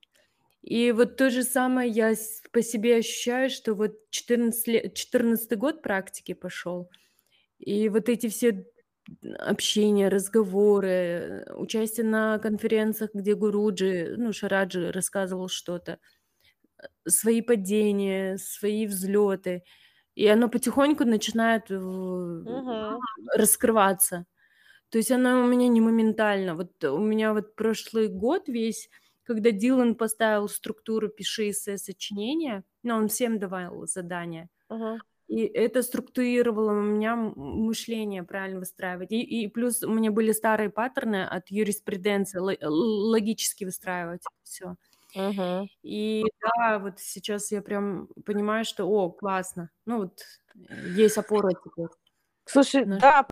И 0.61 0.91
вот 0.91 1.17
то 1.17 1.29
же 1.29 1.43
самое 1.43 1.89
я 1.89 2.13
по 2.53 2.61
себе 2.61 2.97
ощущаю, 2.97 3.49
что 3.49 3.73
вот 3.73 3.93
14, 4.11 4.67
лет, 4.67 4.93
14 4.93 5.57
год 5.57 5.81
практики 5.81 6.33
пошел, 6.33 6.89
и 7.57 7.89
вот 7.89 8.07
эти 8.09 8.29
все 8.29 8.65
общения, 9.39 10.07
разговоры, 10.07 11.45
участие 11.55 12.05
на 12.05 12.37
конференциях, 12.39 13.11
где 13.13 13.35
Гуруджи, 13.35 14.15
ну, 14.17 14.31
Шараджи 14.31 14.91
рассказывал 14.91 15.49
что-то, 15.49 15.99
свои 17.05 17.41
падения, 17.41 18.37
свои 18.37 18.85
взлеты– 18.85 19.63
и 20.15 20.27
оно 20.27 20.49
потихоньку 20.49 21.05
начинает 21.05 21.71
угу. 21.71 22.99
раскрываться. 23.35 24.25
То 24.89 24.97
есть 24.97 25.11
оно 25.11 25.43
у 25.43 25.47
меня 25.47 25.69
не 25.69 25.79
моментально. 25.79 26.55
Вот 26.55 26.83
у 26.83 26.99
меня 26.99 27.33
вот 27.33 27.55
прошлый 27.55 28.09
год 28.09 28.49
весь, 28.49 28.89
когда 29.23 29.51
Дилан 29.51 29.95
поставил 29.95 30.49
структуру 30.49 31.07
«пиши 31.07 31.51
эссе 31.51 31.77
сочинения», 31.77 32.63
но 32.83 32.97
он 32.97 33.07
всем 33.07 33.39
давал 33.39 33.85
задания, 33.87 34.49
угу. 34.67 34.99
и 35.27 35.43
это 35.43 35.81
структурировало 35.81 36.71
у 36.73 36.81
меня 36.81 37.15
мышление 37.15 38.23
правильно 38.23 38.59
выстраивать. 38.59 39.11
И, 39.13 39.21
и 39.21 39.47
плюс 39.47 39.81
у 39.81 39.93
меня 39.93 40.11
были 40.11 40.33
старые 40.33 40.69
паттерны 40.69 41.23
от 41.23 41.49
юриспруденции, 41.49 42.39
логически 42.39 43.63
выстраивать 43.63 44.23
все. 44.43 44.75
Угу. 45.15 45.67
И 45.83 46.23
да, 46.41 46.79
вот 46.79 46.99
сейчас 46.99 47.51
я 47.51 47.61
прям 47.61 48.07
понимаю, 48.25 48.65
что, 48.65 48.85
о, 48.85 49.09
классно. 49.09 49.69
Ну 49.85 49.99
вот 50.03 50.21
есть 50.95 51.17
опора 51.17 51.51
теперь. 51.51 51.87
Слушай, 52.45 52.85
Наш... 52.85 53.01
да, 53.01 53.25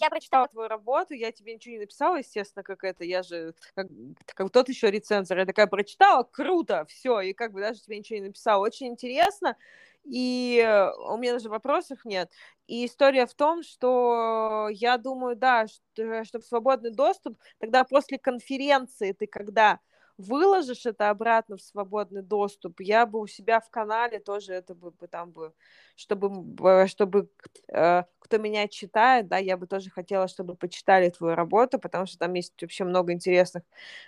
я 0.00 0.10
прочитала 0.10 0.48
твою 0.48 0.68
работу, 0.68 1.14
я 1.14 1.32
тебе 1.32 1.54
ничего 1.54 1.74
не 1.74 1.80
написала, 1.80 2.16
естественно, 2.16 2.62
как 2.62 2.84
это, 2.84 3.04
я 3.04 3.22
же, 3.22 3.54
как, 3.74 3.86
как 4.26 4.50
тот 4.50 4.68
еще 4.68 4.90
рецензор, 4.90 5.38
я 5.38 5.46
такая 5.46 5.66
прочитала, 5.66 6.22
круто, 6.24 6.84
все, 6.88 7.20
и 7.20 7.32
как 7.32 7.52
бы 7.52 7.60
даже 7.60 7.80
тебе 7.80 7.98
ничего 7.98 8.18
не 8.18 8.26
написала, 8.26 8.62
очень 8.62 8.88
интересно, 8.88 9.56
и 10.04 10.62
э, 10.64 10.90
у 11.12 11.16
меня 11.16 11.34
даже 11.34 11.48
вопросов 11.48 12.04
нет. 12.04 12.30
И 12.66 12.86
история 12.86 13.26
в 13.26 13.34
том, 13.34 13.62
что 13.62 14.68
я 14.72 14.98
думаю, 14.98 15.36
да, 15.36 15.66
что, 15.68 16.24
чтобы 16.24 16.44
свободный 16.44 16.90
доступ, 16.90 17.38
тогда 17.58 17.84
после 17.84 18.18
конференции 18.18 19.12
ты 19.12 19.26
когда 19.26 19.80
выложишь 20.18 20.84
это 20.84 21.10
обратно 21.10 21.56
в 21.56 21.62
свободный 21.62 22.22
доступ, 22.22 22.80
я 22.80 23.06
бы 23.06 23.20
у 23.20 23.26
себя 23.28 23.60
в 23.60 23.70
канале 23.70 24.18
тоже 24.18 24.52
это 24.54 24.74
бы 24.74 24.92
там 25.08 25.30
бы, 25.30 25.52
чтобы, 25.94 26.88
чтобы 26.88 27.30
э, 27.68 28.02
кто 28.18 28.38
меня 28.38 28.66
читает, 28.68 29.28
да, 29.28 29.38
я 29.38 29.56
бы 29.56 29.66
тоже 29.68 29.90
хотела, 29.90 30.26
чтобы 30.26 30.56
почитали 30.56 31.08
твою 31.10 31.36
работу, 31.36 31.78
потому 31.78 32.06
что 32.06 32.18
там 32.18 32.34
есть 32.34 32.60
вообще 32.60 32.84
много 32.84 33.12
интересных 33.12 33.62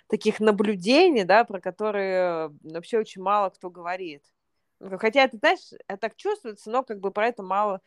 таких 0.07 0.39
наблюдений, 0.41 1.23
да, 1.23 1.45
про 1.45 1.61
которые 1.61 2.51
вообще 2.63 2.99
очень 2.99 3.21
мало 3.21 3.49
кто 3.49 3.69
говорит. 3.69 4.23
Хотя, 4.99 5.27
ты 5.27 5.37
знаешь, 5.37 5.59
это 5.87 5.97
так 5.99 6.15
чувствуется, 6.15 6.69
но 6.71 6.83
как 6.83 6.99
бы 6.99 7.11
про 7.11 7.27
это 7.27 7.43
мало, 7.43 7.81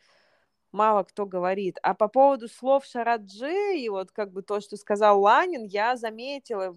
мало 0.71 1.03
кто 1.03 1.25
говорит. 1.25 1.77
А 1.81 1.93
по 1.93 2.07
поводу 2.07 2.47
слов 2.47 2.85
Шараджи 2.85 3.77
и 3.77 3.89
вот 3.89 4.11
как 4.11 4.31
бы 4.31 4.41
то, 4.41 4.61
что 4.61 4.77
сказал 4.77 5.21
Ланин, 5.21 5.63
я 5.65 5.95
заметила, 5.95 6.75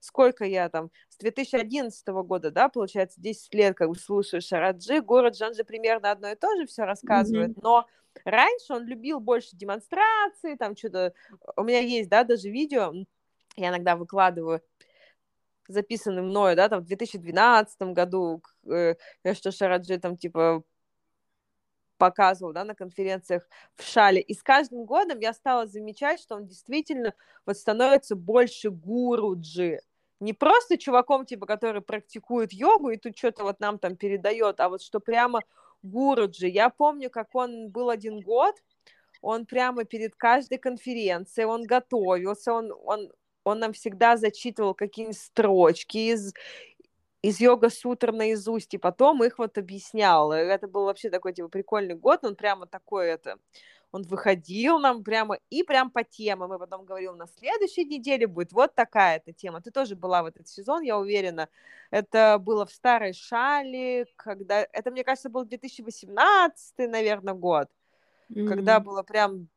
сколько 0.00 0.44
я 0.44 0.68
там, 0.68 0.90
с 1.08 1.18
2011 1.18 2.06
года, 2.24 2.50
да, 2.50 2.68
получается, 2.68 3.20
10 3.20 3.54
лет 3.54 3.76
как 3.76 3.88
бы 3.88 3.96
слушаю 3.96 4.40
Шараджи, 4.40 5.00
город 5.00 5.36
Жанжи 5.36 5.64
примерно 5.64 6.10
одно 6.10 6.30
и 6.30 6.36
то 6.36 6.56
же 6.56 6.66
все 6.66 6.84
рассказывает, 6.84 7.50
mm-hmm. 7.50 7.60
но 7.62 7.86
раньше 8.24 8.72
он 8.72 8.86
любил 8.86 9.20
больше 9.20 9.56
демонстрации, 9.56 10.56
там 10.56 10.76
что-то, 10.76 11.12
у 11.56 11.64
меня 11.64 11.80
есть, 11.80 12.08
да, 12.08 12.24
даже 12.24 12.48
видео, 12.48 12.92
я 13.56 13.68
иногда 13.68 13.96
выкладываю, 13.96 14.62
записаны 15.68 16.22
мною, 16.22 16.56
да, 16.56 16.68
там 16.68 16.80
в 16.82 16.86
2012 16.86 17.92
году, 17.92 18.42
э, 18.66 18.94
что 19.34 19.50
Шараджи 19.50 19.98
там 19.98 20.16
типа 20.16 20.62
показывал, 21.98 22.52
да, 22.52 22.64
на 22.64 22.74
конференциях 22.74 23.48
в 23.76 23.82
Шале. 23.82 24.20
И 24.20 24.34
с 24.34 24.42
каждым 24.42 24.84
годом 24.84 25.20
я 25.20 25.32
стала 25.32 25.66
замечать, 25.66 26.20
что 26.20 26.36
он 26.36 26.46
действительно 26.46 27.14
вот 27.46 27.56
становится 27.56 28.16
больше 28.16 28.70
гуруджи, 28.70 29.80
не 30.20 30.32
просто 30.32 30.78
чуваком, 30.78 31.26
типа, 31.26 31.46
который 31.46 31.82
практикует 31.82 32.52
йогу 32.52 32.90
и 32.90 32.96
тут 32.96 33.16
что-то 33.16 33.42
вот 33.42 33.60
нам 33.60 33.78
там 33.78 33.96
передает, 33.96 34.60
а 34.60 34.68
вот 34.68 34.82
что 34.82 35.00
прямо 35.00 35.40
Гуруджи. 35.84 36.48
Я 36.48 36.70
помню, 36.70 37.10
как 37.10 37.34
он 37.34 37.70
был 37.70 37.90
один 37.90 38.20
год, 38.20 38.54
он 39.20 39.44
прямо 39.44 39.84
перед 39.84 40.14
каждой 40.16 40.58
конференцией, 40.58 41.46
он 41.46 41.64
готовился, 41.64 42.54
он, 42.54 42.72
он, 42.84 43.12
он 43.44 43.58
нам 43.58 43.72
всегда 43.72 44.16
зачитывал 44.16 44.74
какие-нибудь 44.74 45.18
строчки 45.18 45.98
из, 46.12 46.32
из 47.22 47.40
йога-сутр 47.40 48.12
наизусть, 48.12 48.74
и 48.74 48.78
потом 48.78 49.22
их 49.22 49.38
вот 49.38 49.56
объяснял. 49.58 50.32
Это 50.32 50.66
был 50.66 50.84
вообще 50.84 51.10
такой, 51.10 51.32
типа, 51.32 51.48
прикольный 51.48 51.94
год, 51.94 52.24
он 52.24 52.36
прямо 52.36 52.66
такой, 52.66 53.08
это, 53.08 53.38
он 53.92 54.02
выходил 54.02 54.78
нам 54.78 55.04
прямо 55.04 55.38
и 55.50 55.62
прям 55.62 55.90
по 55.90 56.02
темам, 56.02 56.52
и 56.52 56.58
потом 56.58 56.84
говорил, 56.84 57.14
на 57.14 57.26
следующей 57.26 57.84
неделе 57.84 58.26
будет 58.26 58.52
вот 58.52 58.74
такая-то 58.74 59.32
тема. 59.32 59.60
Ты 59.60 59.70
тоже 59.70 59.94
была 59.94 60.22
в 60.22 60.26
этот 60.26 60.48
сезон, 60.48 60.82
я 60.82 60.98
уверена. 60.98 61.48
Это 61.90 62.38
было 62.40 62.66
в 62.66 62.72
Старой 62.72 63.12
Шале, 63.12 64.06
когда... 64.16 64.66
Это, 64.72 64.90
мне 64.90 65.04
кажется, 65.04 65.30
был 65.30 65.44
2018, 65.44 66.74
наверное, 66.90 67.34
год, 67.34 67.68
mm-hmm. 68.30 68.48
когда 68.48 68.80
было 68.80 69.02
прям 69.02 69.48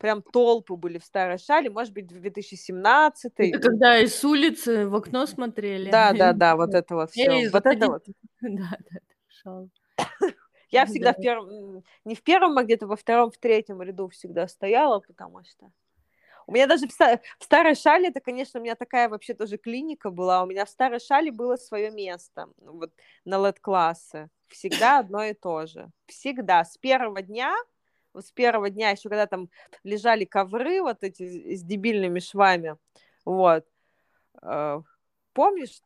прям 0.00 0.22
толпы 0.22 0.74
были 0.76 0.98
в 0.98 1.04
Старой 1.04 1.38
Шале, 1.38 1.70
может 1.70 1.92
быть, 1.92 2.06
2017 2.06 3.32
Это 3.36 3.58
когда 3.60 3.98
из 3.98 4.14
с 4.14 4.24
улицы 4.24 4.88
в 4.88 4.94
окно 4.94 5.26
смотрели. 5.26 5.90
Да, 5.90 6.12
да, 6.12 6.32
да, 6.32 6.56
вот 6.56 6.74
это 6.74 6.94
вот 6.94 7.10
все. 7.10 7.50
Вот 7.50 7.66
это 7.66 7.86
вот. 7.86 8.04
Да, 8.40 8.78
да, 8.90 9.66
я 10.70 10.86
всегда 10.86 11.12
да. 11.12 11.18
в 11.18 11.22
первом, 11.22 11.84
не 12.06 12.14
в 12.14 12.22
первом, 12.22 12.56
а 12.56 12.64
где-то 12.64 12.86
во 12.86 12.96
втором, 12.96 13.30
в 13.30 13.36
третьем 13.36 13.82
ряду 13.82 14.08
всегда 14.08 14.48
стояла, 14.48 15.00
потому 15.00 15.44
что 15.44 15.70
у 16.46 16.52
меня 16.52 16.66
даже 16.66 16.88
в, 16.88 16.92
в 16.92 17.44
старой 17.44 17.74
шале, 17.74 18.08
это, 18.08 18.20
конечно, 18.20 18.58
у 18.58 18.62
меня 18.62 18.74
такая 18.76 19.10
вообще 19.10 19.34
тоже 19.34 19.58
клиника 19.58 20.10
была, 20.10 20.42
у 20.42 20.46
меня 20.46 20.64
в 20.64 20.70
старой 20.70 20.98
шале 20.98 21.30
было 21.30 21.56
свое 21.56 21.90
место, 21.90 22.48
ну, 22.56 22.78
вот 22.78 22.92
на 23.26 23.46
лет-классы, 23.46 24.30
всегда 24.48 25.00
одно 25.00 25.24
и 25.24 25.34
то 25.34 25.66
же, 25.66 25.90
всегда, 26.06 26.64
с 26.64 26.78
первого 26.78 27.20
дня, 27.20 27.54
с 28.18 28.32
первого 28.32 28.70
дня, 28.70 28.90
еще 28.90 29.08
когда 29.08 29.26
там 29.26 29.48
лежали 29.84 30.24
ковры 30.24 30.82
вот 30.82 31.02
эти 31.02 31.54
с 31.54 31.62
дебильными 31.62 32.20
швами, 32.20 32.76
вот, 33.24 33.64
э, 34.42 34.80
помнишь, 35.32 35.80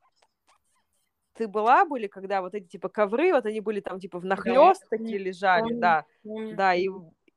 ты 1.35 1.49
была, 1.49 1.85
были, 1.85 2.07
когда 2.07 2.41
вот 2.41 2.55
эти 2.55 2.67
типа 2.67 2.89
ковры, 2.89 3.33
вот 3.33 3.47
они 3.47 3.61
были 3.61 3.81
там 3.81 4.01
типа 4.01 4.19
в 4.21 4.25
нахлест 4.25 4.83
да, 4.83 4.97
такие 4.97 5.19
лежали, 5.19 5.63
помню, 5.63 5.81
да, 5.81 6.05
помню. 6.23 6.57
да, 6.57 6.75
и 6.75 6.89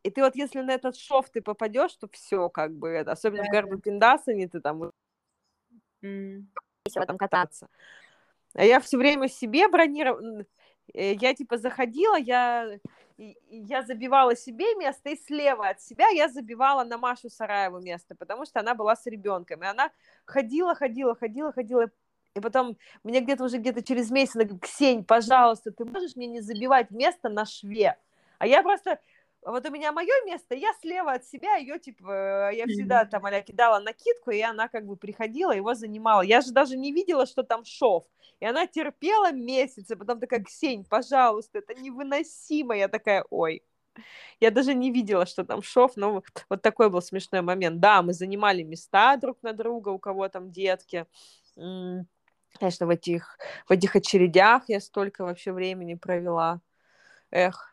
и 0.04 0.10
ты 0.10 0.22
вот 0.22 0.36
если 0.36 0.62
на 0.62 0.72
этот 0.72 0.96
шов 0.96 1.30
ты 1.30 1.42
попадешь, 1.42 1.94
то 1.96 2.08
все 2.12 2.50
как 2.50 2.74
бы 2.74 2.88
это, 2.90 3.12
особенно 3.12 3.44
да, 3.44 3.50
в 3.50 3.52
Гарбу 3.52 3.78
Пиндасане 3.80 4.48
ты 4.48 4.62
там 4.62 4.92
mm. 6.02 6.46
там 7.06 7.18
кататься. 7.18 7.68
А 8.54 8.64
я 8.64 8.80
все 8.80 8.98
время 8.98 9.28
себе 9.28 9.68
бронировала, 9.68 10.46
э, 10.94 11.14
я 11.14 11.34
типа 11.34 11.58
заходила, 11.58 12.16
я 12.16 12.80
я 13.18 13.82
забивала 13.82 14.36
себе 14.36 14.76
место, 14.76 15.10
и 15.10 15.16
слева 15.16 15.70
от 15.70 15.82
себя 15.82 16.08
я 16.10 16.30
забивала 16.30 16.84
на 16.84 16.98
Машу 16.98 17.30
Сараеву 17.30 17.80
место, 17.80 18.16
потому 18.16 18.46
что 18.46 18.60
она 18.60 18.76
была 18.76 18.96
с 18.96 19.06
ребенком, 19.06 19.64
и 19.64 19.68
она 19.68 19.92
ходила, 20.26 20.76
ходила, 20.76 21.16
ходила, 21.16 21.52
ходила, 21.52 21.90
и 22.36 22.40
потом 22.40 22.78
мне 23.04 23.20
где-то 23.22 23.44
уже 23.44 23.58
где-то 23.58 23.82
через 23.84 24.12
месяц 24.12 24.36
она 24.36 24.46
говорит, 24.46 24.64
Ксень, 24.64 25.04
пожалуйста, 25.04 25.72
ты 25.72 25.86
можешь 25.86 26.16
мне 26.16 26.28
не 26.28 26.42
забивать 26.42 26.92
место 26.92 27.30
на 27.30 27.46
шве? 27.46 27.98
А 28.38 28.46
я 28.46 28.62
просто, 28.62 29.00
вот 29.52 29.66
у 29.66 29.72
меня 29.72 29.92
мое 29.92 30.14
место, 30.26 30.56
я 30.56 30.74
слева 30.82 31.14
от 31.14 31.26
себя 31.26 31.56
ее, 31.56 31.80
типа, 31.80 32.52
я 32.52 32.66
всегда 32.66 33.06
там, 33.06 33.26
аля, 33.26 33.42
кидала 33.42 33.80
накидку, 33.80 34.32
и 34.32 34.42
она 34.42 34.68
как 34.68 34.86
бы 34.86 34.96
приходила, 34.98 35.52
его 35.52 35.74
занимала. 35.74 36.22
Я 36.22 36.42
же 36.42 36.52
даже 36.52 36.78
не 36.78 36.92
видела, 36.92 37.26
что 37.26 37.44
там 37.44 37.64
шов. 37.66 38.06
И 38.40 38.46
она 38.46 38.68
терпела 38.68 39.32
месяц, 39.32 39.90
и 39.90 39.96
потом 39.96 40.20
такая, 40.20 40.44
Ксень, 40.44 40.86
пожалуйста, 40.86 41.60
это 41.60 41.74
невыносимо. 41.74 42.76
Я 42.76 42.88
такая, 42.88 43.26
ой. 43.30 43.64
Я 44.40 44.52
даже 44.52 44.76
не 44.76 44.92
видела, 44.92 45.26
что 45.26 45.44
там 45.44 45.64
шов, 45.64 45.98
но 45.98 46.22
вот 46.50 46.62
такой 46.62 46.90
был 46.90 47.02
смешной 47.02 47.42
момент. 47.42 47.80
Да, 47.80 48.02
мы 48.04 48.14
занимали 48.14 48.62
места 48.62 49.18
друг 49.18 49.42
на 49.42 49.54
друга, 49.54 49.90
у 49.90 49.98
кого 49.98 50.30
там 50.30 50.52
детки. 50.52 51.06
Конечно, 51.56 52.86
в 52.86 52.90
этих, 52.90 53.40
в 53.68 53.72
этих 53.72 53.96
очередях 53.96 54.64
я 54.68 54.80
столько 54.80 55.24
вообще 55.24 55.52
времени 55.52 55.96
провела. 55.96 56.62
Эх, 57.32 57.67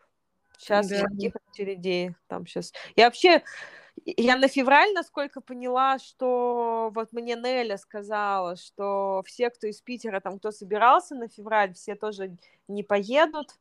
сейчас 0.59 0.89
да. 0.89 1.07
таких 1.07 1.35
очередей 1.51 2.15
там 2.27 2.47
сейчас. 2.47 2.73
Я 2.97 3.07
вообще, 3.07 3.43
я 4.05 4.37
на 4.37 4.49
февраль, 4.49 4.93
насколько 4.93 5.41
поняла, 5.41 5.99
что 5.99 6.91
вот 6.95 7.13
мне 7.13 7.35
Неля 7.35 7.77
сказала, 7.77 8.57
что 8.57 9.23
все, 9.27 9.51
кто 9.51 9.67
из 9.67 9.81
Питера, 9.81 10.21
там, 10.21 10.39
кто 10.39 10.51
собирался 10.51 11.15
на 11.15 11.29
февраль, 11.29 11.75
все 11.75 11.95
тоже 11.95 12.37
не 12.69 12.83
поедут. 12.83 13.57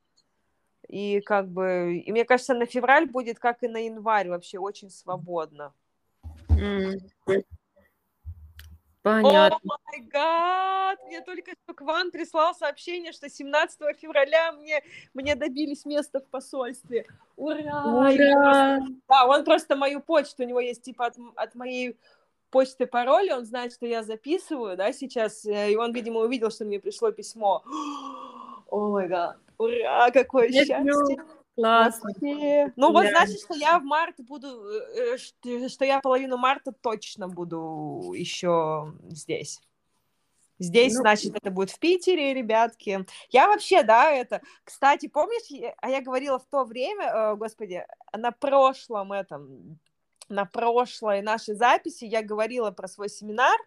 И 0.89 1.21
как 1.21 1.47
бы, 1.47 1.97
и 2.05 2.11
мне 2.11 2.25
кажется, 2.25 2.53
на 2.53 2.65
февраль 2.65 3.09
будет, 3.09 3.39
как 3.39 3.63
и 3.63 3.67
на 3.67 3.85
январь, 3.85 4.29
вообще 4.29 4.59
очень 4.59 4.89
свободно. 4.89 5.73
Mm. 6.49 6.99
Понятно. 9.03 9.59
О 9.63 9.77
май 9.85 10.01
гад! 10.07 10.99
Мне 11.07 11.19
только 11.21 11.51
что 11.51 11.73
Кван 11.73 12.09
прислал 12.09 12.55
сообщение, 12.55 13.11
что 13.11 13.29
17 13.29 13.99
февраля 13.99 14.53
мне, 14.53 14.81
мне 15.13 15.35
добились 15.35 15.85
места 15.85 16.21
в 16.21 16.27
посольстве. 16.27 17.05
Ура! 17.35 17.83
Ура! 17.83 18.79
Да, 19.09 19.25
он 19.27 19.43
просто 19.43 19.75
мою 19.75 19.99
почту, 19.99 20.43
у 20.43 20.45
него 20.45 20.61
есть 20.61 20.83
типа 20.83 21.07
от, 21.07 21.15
от 21.35 21.53
моей 21.53 21.97
почты 22.49 22.85
пароль, 22.85 23.29
он 23.33 23.43
знает, 23.45 23.73
что 23.73 23.85
я 23.85 24.03
записываю, 24.03 24.77
да, 24.77 24.93
сейчас, 24.93 25.45
э, 25.45 25.71
и 25.71 25.75
он, 25.75 25.91
видимо, 25.91 26.21
увидел, 26.21 26.49
что 26.49 26.63
мне 26.63 26.79
пришло 26.79 27.11
письмо. 27.11 27.61
О 28.69 28.87
май 28.89 29.09
гад! 29.09 29.37
Ура! 29.57 30.11
Какое 30.11 30.47
Нет, 30.47 30.67
счастье! 30.67 31.17
Классно. 31.55 32.09
Вообще. 32.09 32.73
Ну, 32.75 32.91
вот 32.91 33.05
значит, 33.07 33.39
что 33.39 33.53
я 33.55 33.79
в 33.79 33.83
март 33.83 34.15
буду, 34.19 34.63
э, 34.67 35.17
что 35.17 35.85
я 35.85 35.99
половину 35.99 36.37
марта 36.37 36.71
точно 36.71 37.27
буду 37.27 38.13
еще 38.15 38.93
здесь. 39.09 39.61
Здесь, 40.59 40.93
ну, 40.93 41.01
значит, 41.01 41.35
это 41.35 41.51
будет 41.51 41.71
в 41.71 41.79
Питере, 41.79 42.33
ребятки. 42.33 43.05
Я 43.29 43.47
вообще, 43.47 43.83
да, 43.83 44.11
это... 44.11 44.41
Кстати, 44.63 45.07
помнишь, 45.07 45.73
а 45.77 45.89
я 45.89 46.01
говорила 46.01 46.39
в 46.39 46.45
то 46.45 46.63
время, 46.63 47.05
э, 47.05 47.35
господи, 47.35 47.85
на 48.15 48.31
прошлом 48.31 49.11
этом, 49.11 49.79
на 50.29 50.45
прошлой 50.45 51.21
нашей 51.21 51.55
записи 51.55 52.05
я 52.05 52.21
говорила 52.21 52.71
про 52.71 52.87
свой 52.87 53.09
семинар, 53.09 53.57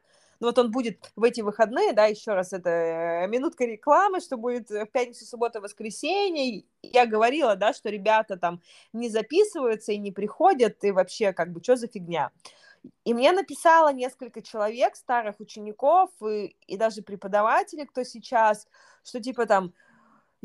ну 0.41 0.49
вот 0.49 0.59
он 0.59 0.71
будет 0.71 1.13
в 1.17 1.25
эти 1.25 1.41
выходные, 1.41 1.93
да, 1.93 2.07
еще 2.07 2.35
раз, 2.35 2.53
это 2.53 2.71
э, 2.71 3.29
минутка 3.29 3.65
рекламы, 3.65 4.21
что 4.21 4.37
будет 4.37 4.71
в 4.71 4.87
пятницу, 4.87 5.25
субботу, 5.25 5.61
воскресенье. 5.61 6.65
Я 6.83 7.07
говорила, 7.07 7.57
да, 7.57 7.73
что 7.73 7.91
ребята 7.91 8.37
там 8.37 8.61
не 8.93 9.09
записываются 9.09 9.93
и 9.93 9.99
не 9.99 10.13
приходят, 10.13 10.83
и 10.85 10.91
вообще, 10.91 11.33
как 11.33 11.53
бы, 11.53 11.63
что 11.63 11.77
за 11.77 11.89
фигня. 11.89 12.31
И 13.05 13.15
мне 13.15 13.33
написало 13.33 13.93
несколько 13.93 14.43
человек, 14.43 14.97
старых 14.97 15.41
учеников 15.41 16.11
и, 16.23 16.57
и 16.67 16.77
даже 16.77 17.03
преподавателей, 17.03 17.87
кто 17.87 18.05
сейчас, 18.05 18.69
что 19.05 19.21
типа 19.21 19.47
там, 19.47 19.73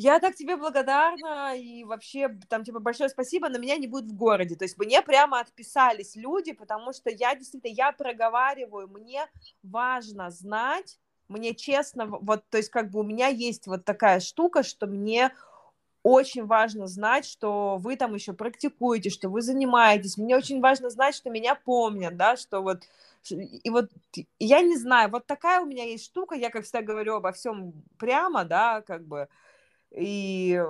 я 0.01 0.19
так 0.19 0.35
тебе 0.35 0.57
благодарна, 0.57 1.55
и 1.55 1.83
вообще, 1.83 2.29
там, 2.49 2.63
типа, 2.63 2.79
большое 2.79 3.09
спасибо, 3.09 3.49
но 3.49 3.59
меня 3.59 3.77
не 3.77 3.87
будет 3.87 4.05
в 4.05 4.15
городе. 4.15 4.55
То 4.55 4.65
есть 4.65 4.77
мне 4.77 5.01
прямо 5.01 5.39
отписались 5.39 6.15
люди, 6.15 6.53
потому 6.53 6.91
что 6.93 7.09
я 7.11 7.35
действительно, 7.35 7.71
я 7.71 7.91
проговариваю, 7.91 8.87
мне 8.87 9.27
важно 9.63 10.31
знать, 10.31 10.99
мне 11.27 11.53
честно, 11.53 12.07
вот, 12.07 12.43
то 12.49 12.57
есть 12.57 12.69
как 12.69 12.89
бы 12.89 12.99
у 13.01 13.03
меня 13.03 13.27
есть 13.27 13.67
вот 13.67 13.85
такая 13.85 14.19
штука, 14.19 14.63
что 14.63 14.87
мне 14.87 15.31
очень 16.03 16.45
важно 16.45 16.87
знать, 16.87 17.25
что 17.25 17.77
вы 17.79 17.95
там 17.95 18.15
еще 18.15 18.33
практикуете, 18.33 19.11
что 19.11 19.29
вы 19.29 19.43
занимаетесь. 19.43 20.17
Мне 20.17 20.35
очень 20.35 20.59
важно 20.59 20.89
знать, 20.89 21.13
что 21.15 21.29
меня 21.29 21.53
помнят, 21.53 22.17
да, 22.17 22.37
что 22.37 22.61
вот 22.61 22.81
и 23.29 23.69
вот 23.69 23.91
я 24.39 24.61
не 24.61 24.75
знаю, 24.77 25.11
вот 25.11 25.27
такая 25.27 25.61
у 25.61 25.65
меня 25.67 25.83
есть 25.83 26.05
штука, 26.05 26.33
я 26.33 26.49
как 26.49 26.63
всегда 26.63 26.81
говорю 26.81 27.15
обо 27.17 27.31
всем 27.31 27.73
прямо, 27.99 28.45
да, 28.45 28.81
как 28.81 29.05
бы, 29.05 29.27
и 29.95 30.61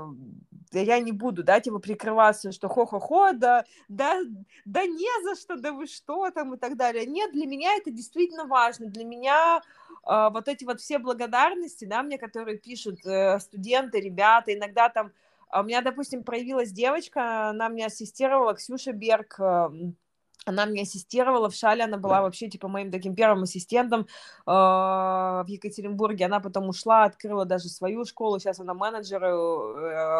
я 0.73 0.99
не 0.99 1.11
буду, 1.11 1.43
да, 1.43 1.59
типа 1.59 1.79
прикрываться, 1.79 2.51
что 2.51 2.69
хо-хо-хо, 2.69 3.33
да, 3.33 3.65
да, 3.89 4.21
да 4.65 4.85
не 4.85 5.23
за 5.23 5.39
что, 5.39 5.57
да 5.57 5.73
вы 5.73 5.87
что 5.87 6.29
там 6.31 6.53
и 6.53 6.57
так 6.57 6.77
далее. 6.77 7.05
Нет, 7.05 7.31
для 7.33 7.45
меня 7.45 7.75
это 7.75 7.91
действительно 7.91 8.45
важно. 8.45 8.87
Для 8.87 9.03
меня 9.03 9.61
э, 10.07 10.29
вот 10.31 10.47
эти 10.47 10.63
вот 10.63 10.79
все 10.79 10.97
благодарности, 10.97 11.85
да, 11.85 12.03
мне, 12.03 12.17
которые 12.17 12.57
пишут 12.57 13.05
э, 13.05 13.39
студенты, 13.39 13.99
ребята, 13.99 14.53
иногда 14.53 14.89
там, 14.89 15.11
а 15.49 15.61
у 15.61 15.63
меня, 15.65 15.81
допустим, 15.81 16.23
проявилась 16.23 16.71
девочка, 16.71 17.49
она 17.49 17.67
мне 17.67 17.87
ассистировала, 17.87 18.53
Ксюша 18.53 18.93
Берг, 18.93 19.37
она 20.45 20.65
мне 20.65 20.81
ассистировала 20.83 21.49
в 21.49 21.55
Шале, 21.55 21.83
она 21.83 21.97
была 21.97 22.21
вообще, 22.21 22.49
типа, 22.49 22.67
моим 22.67 22.91
таким 22.91 23.15
первым 23.15 23.43
ассистентом 23.43 24.01
э, 24.01 24.07
в 24.45 25.45
Екатеринбурге, 25.47 26.25
она 26.25 26.39
потом 26.39 26.69
ушла, 26.69 27.03
открыла 27.03 27.45
даже 27.45 27.69
свою 27.69 28.05
школу, 28.05 28.39
сейчас 28.39 28.59
она 28.59 28.73
менеджер 28.73 29.23
э, 29.23 29.29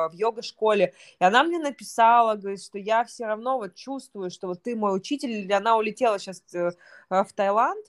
в 0.10 0.12
йога-школе, 0.14 0.94
и 1.20 1.24
она 1.24 1.44
мне 1.44 1.60
написала, 1.60 2.36
говорит, 2.36 2.64
что 2.64 2.78
я 2.78 3.04
все 3.04 3.26
равно 3.26 3.58
вот 3.58 3.76
чувствую, 3.76 4.30
что 4.30 4.48
вот 4.48 4.62
ты 4.62 4.76
мой 4.76 4.96
учитель, 4.96 5.32
и 5.32 5.52
она 5.52 5.76
улетела 5.78 6.20
сейчас 6.20 6.44
э, 6.54 6.72
в 7.10 7.34
Таиланд 7.34 7.86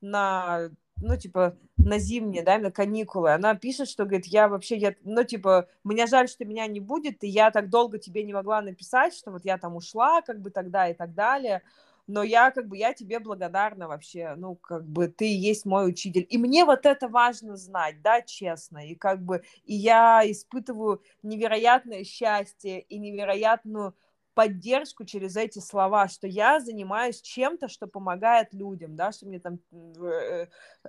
на, 0.00 0.70
ну, 0.96 1.16
типа, 1.16 1.56
на 1.88 1.98
зимние, 1.98 2.42
да, 2.42 2.58
на 2.58 2.70
каникулы, 2.70 3.32
она 3.32 3.54
пишет, 3.54 3.88
что, 3.88 4.04
говорит, 4.04 4.26
я 4.26 4.48
вообще, 4.48 4.76
я, 4.76 4.94
ну, 5.04 5.24
типа, 5.24 5.68
мне 5.84 6.06
жаль, 6.06 6.28
что 6.28 6.44
меня 6.44 6.66
не 6.66 6.80
будет, 6.80 7.24
и 7.24 7.28
я 7.28 7.50
так 7.50 7.70
долго 7.70 7.98
тебе 7.98 8.22
не 8.24 8.32
могла 8.32 8.60
написать, 8.62 9.14
что 9.14 9.30
вот 9.30 9.44
я 9.44 9.58
там 9.58 9.76
ушла, 9.76 10.22
как 10.22 10.40
бы 10.40 10.50
тогда 10.50 10.88
и 10.88 10.94
так 10.94 11.14
далее, 11.14 11.62
но 12.06 12.22
я 12.22 12.50
как 12.50 12.68
бы, 12.68 12.76
я 12.76 12.94
тебе 12.94 13.18
благодарна 13.20 13.86
вообще, 13.86 14.34
ну, 14.36 14.54
как 14.56 14.86
бы 14.86 15.08
ты 15.08 15.26
есть 15.26 15.66
мой 15.66 15.88
учитель. 15.88 16.26
И 16.28 16.38
мне 16.38 16.64
вот 16.64 16.86
это 16.86 17.08
важно 17.08 17.56
знать, 17.56 18.00
да, 18.02 18.22
честно, 18.22 18.78
и 18.86 18.94
как 18.94 19.22
бы, 19.22 19.42
и 19.64 19.74
я 19.74 20.22
испытываю 20.24 21.02
невероятное 21.22 22.04
счастье 22.04 22.80
и 22.80 22.98
невероятную 22.98 23.94
поддержку 24.38 25.04
через 25.04 25.34
эти 25.36 25.58
слова, 25.58 26.06
что 26.06 26.28
я 26.28 26.60
занимаюсь 26.60 27.20
чем-то, 27.20 27.66
что 27.66 27.88
помогает 27.88 28.54
людям, 28.54 28.94
да, 28.94 29.10
что 29.10 29.26
мне 29.26 29.40
там, 29.40 29.58
э, 29.72 30.46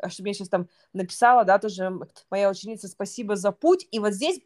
что 0.07 0.21
мне 0.21 0.35
сейчас 0.35 0.49
там 0.49 0.67
написала, 0.93 1.43
да, 1.45 1.57
тоже 1.57 1.91
моя 2.29 2.51
ученица, 2.51 2.87
спасибо 2.87 3.35
за 3.35 3.51
путь, 3.51 3.87
и 3.89 3.97
вот 3.97 4.13
здесь 4.13 4.39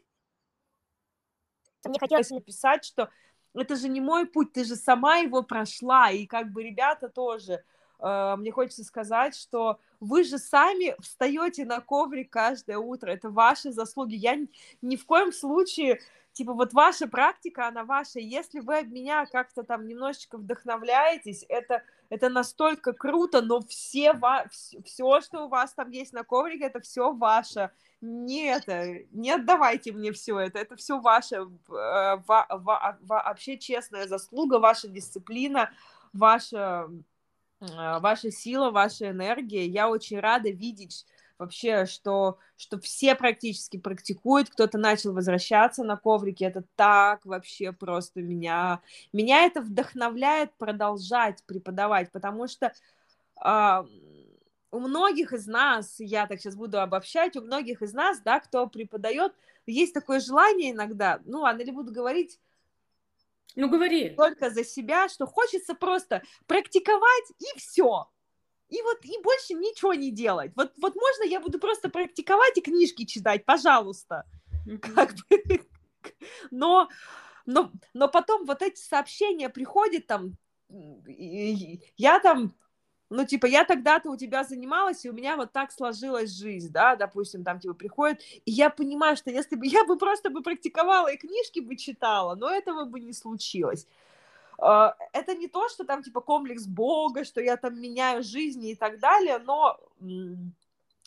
мне 1.84 1.98
хотелось 2.00 2.30
написать, 2.30 2.86
что 2.86 3.10
это 3.54 3.76
же 3.76 3.90
не 3.90 4.00
мой 4.00 4.24
путь, 4.24 4.54
ты 4.54 4.64
же 4.64 4.74
сама 4.74 5.18
его 5.18 5.42
прошла, 5.42 6.10
и 6.10 6.24
как 6.24 6.50
бы 6.50 6.62
ребята 6.62 7.10
тоже, 7.10 7.62
э, 7.98 8.36
мне 8.38 8.52
хочется 8.52 8.84
сказать, 8.84 9.36
что 9.36 9.80
вы 10.00 10.24
же 10.24 10.38
сами 10.38 10.96
встаете 11.02 11.66
на 11.66 11.80
коврик 11.80 12.32
каждое 12.32 12.78
утро, 12.78 13.10
это 13.10 13.28
ваши 13.28 13.70
заслуги, 13.70 14.14
я 14.14 14.38
ни 14.80 14.96
в 14.96 15.04
коем 15.04 15.30
случае, 15.30 16.00
типа, 16.34 16.52
вот 16.52 16.72
ваша 16.72 17.06
практика, 17.08 17.68
она 17.68 17.84
ваша, 17.84 18.18
если 18.18 18.60
вы 18.60 18.78
от 18.78 18.88
меня 18.88 19.24
как-то 19.26 19.62
там 19.62 19.86
немножечко 19.86 20.36
вдохновляетесь, 20.36 21.46
это, 21.48 21.82
это 22.10 22.28
настолько 22.28 22.92
круто, 22.92 23.40
но 23.40 23.60
все, 23.62 24.12
ва- 24.12 24.46
все, 24.50 25.20
что 25.20 25.46
у 25.46 25.48
вас 25.48 25.72
там 25.72 25.90
есть 25.90 26.12
на 26.12 26.24
коврике, 26.24 26.64
это 26.64 26.80
все 26.80 27.12
ваше, 27.12 27.70
не 28.00 28.46
это, 28.46 29.04
не 29.12 29.30
отдавайте 29.30 29.92
мне 29.92 30.12
все 30.12 30.38
это, 30.40 30.58
это 30.58 30.76
все 30.76 31.00
ваша 31.00 31.36
э, 31.36 31.46
ва, 31.68 32.46
ва, 32.50 32.98
вообще 33.00 33.56
честная 33.56 34.08
заслуга, 34.08 34.58
ваша 34.58 34.88
дисциплина, 34.88 35.70
ваша, 36.12 36.90
э, 37.60 37.98
ваша 38.00 38.32
сила, 38.32 38.70
ваша 38.72 39.10
энергия. 39.10 39.66
Я 39.66 39.88
очень 39.88 40.18
рада 40.18 40.50
видеть 40.50 41.06
вообще, 41.38 41.86
что, 41.86 42.38
что 42.56 42.78
все 42.78 43.14
практически 43.14 43.76
практикуют, 43.76 44.50
кто-то 44.50 44.78
начал 44.78 45.12
возвращаться 45.12 45.84
на 45.84 45.96
коврике, 45.96 46.46
это 46.46 46.64
так 46.76 47.24
вообще 47.24 47.72
просто 47.72 48.20
меня, 48.20 48.80
меня 49.12 49.44
это 49.44 49.60
вдохновляет 49.60 50.52
продолжать 50.54 51.42
преподавать, 51.46 52.12
потому 52.12 52.46
что 52.46 52.72
э, 53.44 53.84
у 54.70 54.78
многих 54.78 55.32
из 55.32 55.46
нас, 55.46 55.96
я 55.98 56.26
так 56.26 56.40
сейчас 56.40 56.56
буду 56.56 56.80
обобщать, 56.80 57.36
у 57.36 57.42
многих 57.42 57.82
из 57.82 57.92
нас, 57.92 58.20
да, 58.20 58.40
кто 58.40 58.66
преподает, 58.66 59.32
есть 59.66 59.94
такое 59.94 60.20
желание 60.20 60.72
иногда, 60.72 61.20
ну 61.24 61.40
ладно, 61.40 61.62
или 61.62 61.70
буду 61.70 61.92
говорить, 61.92 62.38
ну 63.56 63.68
говори. 63.68 64.10
Только 64.10 64.50
за 64.50 64.64
себя, 64.64 65.08
что 65.08 65.26
хочется 65.26 65.74
просто 65.74 66.22
практиковать 66.46 67.30
и 67.38 67.58
все. 67.58 68.08
И 68.74 68.82
вот 68.82 69.04
и 69.04 69.22
больше 69.22 69.54
ничего 69.54 69.94
не 69.94 70.10
делать. 70.10 70.50
Вот, 70.56 70.72
вот 70.78 70.96
можно 70.96 71.30
я 71.30 71.38
буду 71.38 71.60
просто 71.60 71.88
практиковать 71.88 72.58
и 72.58 72.60
книжки 72.60 73.04
читать, 73.04 73.44
пожалуйста. 73.44 74.24
Как 74.82 75.14
бы. 75.30 75.60
Но, 76.50 76.88
но, 77.46 77.70
но 77.94 78.08
потом 78.08 78.44
вот 78.44 78.60
эти 78.60 78.78
сообщения 78.78 79.48
приходят 79.48 80.06
там, 80.06 80.36
я 80.68 82.20
там 82.20 82.52
ну, 83.10 83.24
типа, 83.24 83.46
я 83.46 83.64
тогда-то 83.64 84.10
у 84.10 84.16
тебя 84.16 84.44
занималась, 84.44 85.04
и 85.04 85.10
у 85.10 85.12
меня 85.12 85.36
вот 85.36 85.52
так 85.52 85.72
сложилась 85.72 86.30
жизнь, 86.30 86.72
да, 86.72 86.96
допустим, 86.96 87.44
там, 87.44 87.60
типа, 87.60 87.74
приходит, 87.74 88.20
и 88.44 88.50
я 88.50 88.70
понимаю, 88.70 89.16
что 89.16 89.30
если 89.30 89.56
бы 89.56 89.66
я 89.66 89.84
бы 89.84 89.96
просто 89.96 90.30
бы 90.30 90.42
практиковала 90.42 91.08
и 91.08 91.16
книжки 91.16 91.60
бы 91.60 91.76
читала, 91.76 92.34
но 92.34 92.50
этого 92.50 92.84
бы 92.84 93.00
не 93.00 93.12
случилось. 93.12 93.86
А, 94.66 94.96
это 95.12 95.34
не 95.34 95.46
то, 95.46 95.68
что 95.68 95.84
там, 95.84 96.02
типа, 96.02 96.22
комплекс 96.22 96.66
Бога, 96.66 97.24
что 97.24 97.42
я 97.42 97.58
там 97.58 97.78
меняю 97.78 98.22
жизни 98.22 98.70
и 98.70 98.74
так 98.74 98.98
далее, 98.98 99.38
но 99.38 99.78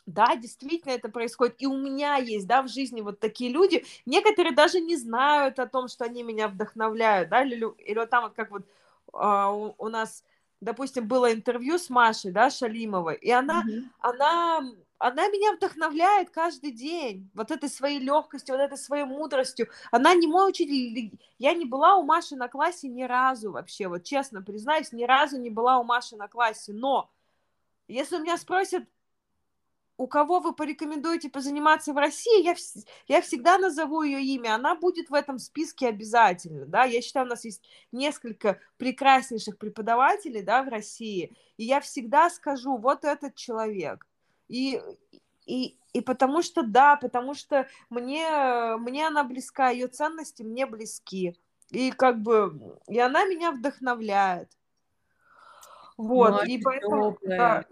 да, 0.06 0.36
действительно 0.36 0.92
это 0.92 1.10
происходит. 1.10 1.56
И 1.58 1.66
у 1.66 1.76
меня 1.76 2.18
есть, 2.18 2.46
да, 2.46 2.62
в 2.62 2.68
жизни 2.68 3.02
вот 3.02 3.20
такие 3.20 3.52
люди. 3.52 3.84
Некоторые 4.06 4.54
даже 4.54 4.80
не 4.80 4.96
знают 4.96 5.58
о 5.58 5.66
том, 5.66 5.88
что 5.88 6.06
они 6.06 6.22
меня 6.22 6.48
вдохновляют, 6.48 7.30
да, 7.30 7.44
или, 7.44 7.68
или 7.84 7.98
вот 7.98 8.10
там 8.12 8.26
вот 8.26 8.34
как 8.36 8.52
вот 8.52 8.64
uh, 9.12 9.74
у, 9.78 9.86
у 9.86 9.90
нас 9.90 10.24
допустим, 10.62 11.08
было 11.08 11.34
интервью 11.34 11.78
с 11.78 11.90
Машей, 11.90 12.32
да, 12.32 12.50
Шалимовой, 12.50 13.16
и 13.16 13.30
она, 13.32 13.64
mm-hmm. 13.64 13.84
она, 14.00 14.62
она 15.00 15.28
меня 15.28 15.54
вдохновляет 15.54 16.32
каждый 16.32 16.72
день, 16.72 17.30
вот 17.34 17.52
этой 17.52 17.70
своей 17.70 18.00
легкостью, 18.00 18.56
вот 18.56 18.62
этой 18.62 18.78
своей 18.78 19.04
мудростью. 19.04 19.70
Она 19.92 20.16
не 20.16 20.28
мой 20.28 20.50
учитель, 20.50 21.20
я 21.38 21.54
не 21.54 21.66
была 21.66 21.96
у 21.96 22.04
Маши 22.04 22.36
на 22.36 22.48
классе 22.48 22.88
ни 22.88 23.04
разу 23.04 23.52
вообще, 23.52 23.88
вот 23.88 24.04
честно 24.04 24.42
признаюсь, 24.42 24.92
ни 24.92 25.04
разу 25.04 25.40
не 25.40 25.50
была 25.50 25.80
у 25.80 25.84
Маши 25.84 26.16
на 26.16 26.28
классе, 26.28 26.74
но 26.74 27.12
если 27.88 28.18
меня 28.18 28.38
спросят, 28.38 28.84
у 30.00 30.06
кого 30.08 30.40
вы 30.40 30.54
порекомендуете 30.54 31.30
позаниматься 31.30 31.92
в 31.92 31.98
России, 31.98 32.44
я, 32.44 32.56
я 33.08 33.22
всегда 33.22 33.58
назову 33.58 34.04
ее 34.04 34.22
имя, 34.22 34.54
она 34.54 34.76
будет 34.76 35.10
в 35.10 35.14
этом 35.14 35.40
списке 35.40 35.88
обязательно, 35.88 36.66
да, 36.66 36.84
я 36.84 37.02
считаю, 37.02 37.26
у 37.26 37.30
нас 37.30 37.46
есть 37.46 37.64
несколько 37.92 38.60
прекраснейших 38.78 39.58
преподавателей, 39.58 40.44
да, 40.44 40.64
в 40.64 40.70
России, 40.70 41.36
и 41.58 41.66
я 41.66 41.82
всегда 41.82 42.30
скажу, 42.30 42.78
вот 42.78 43.06
этот 43.06 43.36
человек, 43.36 44.06
и, 44.48 44.82
и, 45.46 45.78
и 45.94 46.02
потому 46.02 46.42
что, 46.42 46.64
да, 46.64 46.96
потому 46.96 47.34
что 47.34 47.68
мне, 47.90 48.76
мне 48.78 49.08
она 49.08 49.24
близка, 49.24 49.70
ее 49.70 49.88
ценности 49.88 50.44
мне 50.44 50.66
близки, 50.66 51.36
и 51.70 51.92
как 51.92 52.22
бы, 52.22 52.80
и 52.88 53.00
она 53.00 53.26
меня 53.26 53.52
вдохновляет, 53.52 54.50
вот, 55.98 56.32
Мать 56.32 56.50
и 56.50 56.62
поэтому, 56.62 57.18
да, 57.22 57.66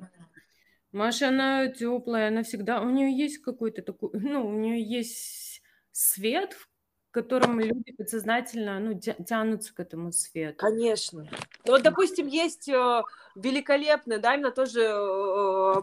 Маша, 0.91 1.27
она 1.27 1.67
теплая, 1.67 2.29
она 2.29 2.43
всегда, 2.43 2.81
у 2.81 2.89
нее 2.89 3.11
есть 3.15 3.39
какой-то 3.39 3.81
такой, 3.81 4.11
ну, 4.13 4.47
у 4.47 4.53
нее 4.53 4.81
есть 4.81 5.61
свет, 5.91 6.53
в 6.53 6.67
котором 7.11 7.59
люди 7.59 7.91
подсознательно, 7.91 8.79
ну, 8.79 8.97
тянутся 8.99 9.75
к 9.75 9.79
этому 9.81 10.13
свету. 10.13 10.57
Конечно. 10.57 11.27
Ну, 11.65 11.71
вот, 11.71 11.83
допустим, 11.83 12.27
есть 12.27 12.69
э, 12.69 13.03
великолепный, 13.35 14.19
да, 14.19 14.35
именно 14.35 14.51
тоже 14.51 14.81
э, 14.81 15.81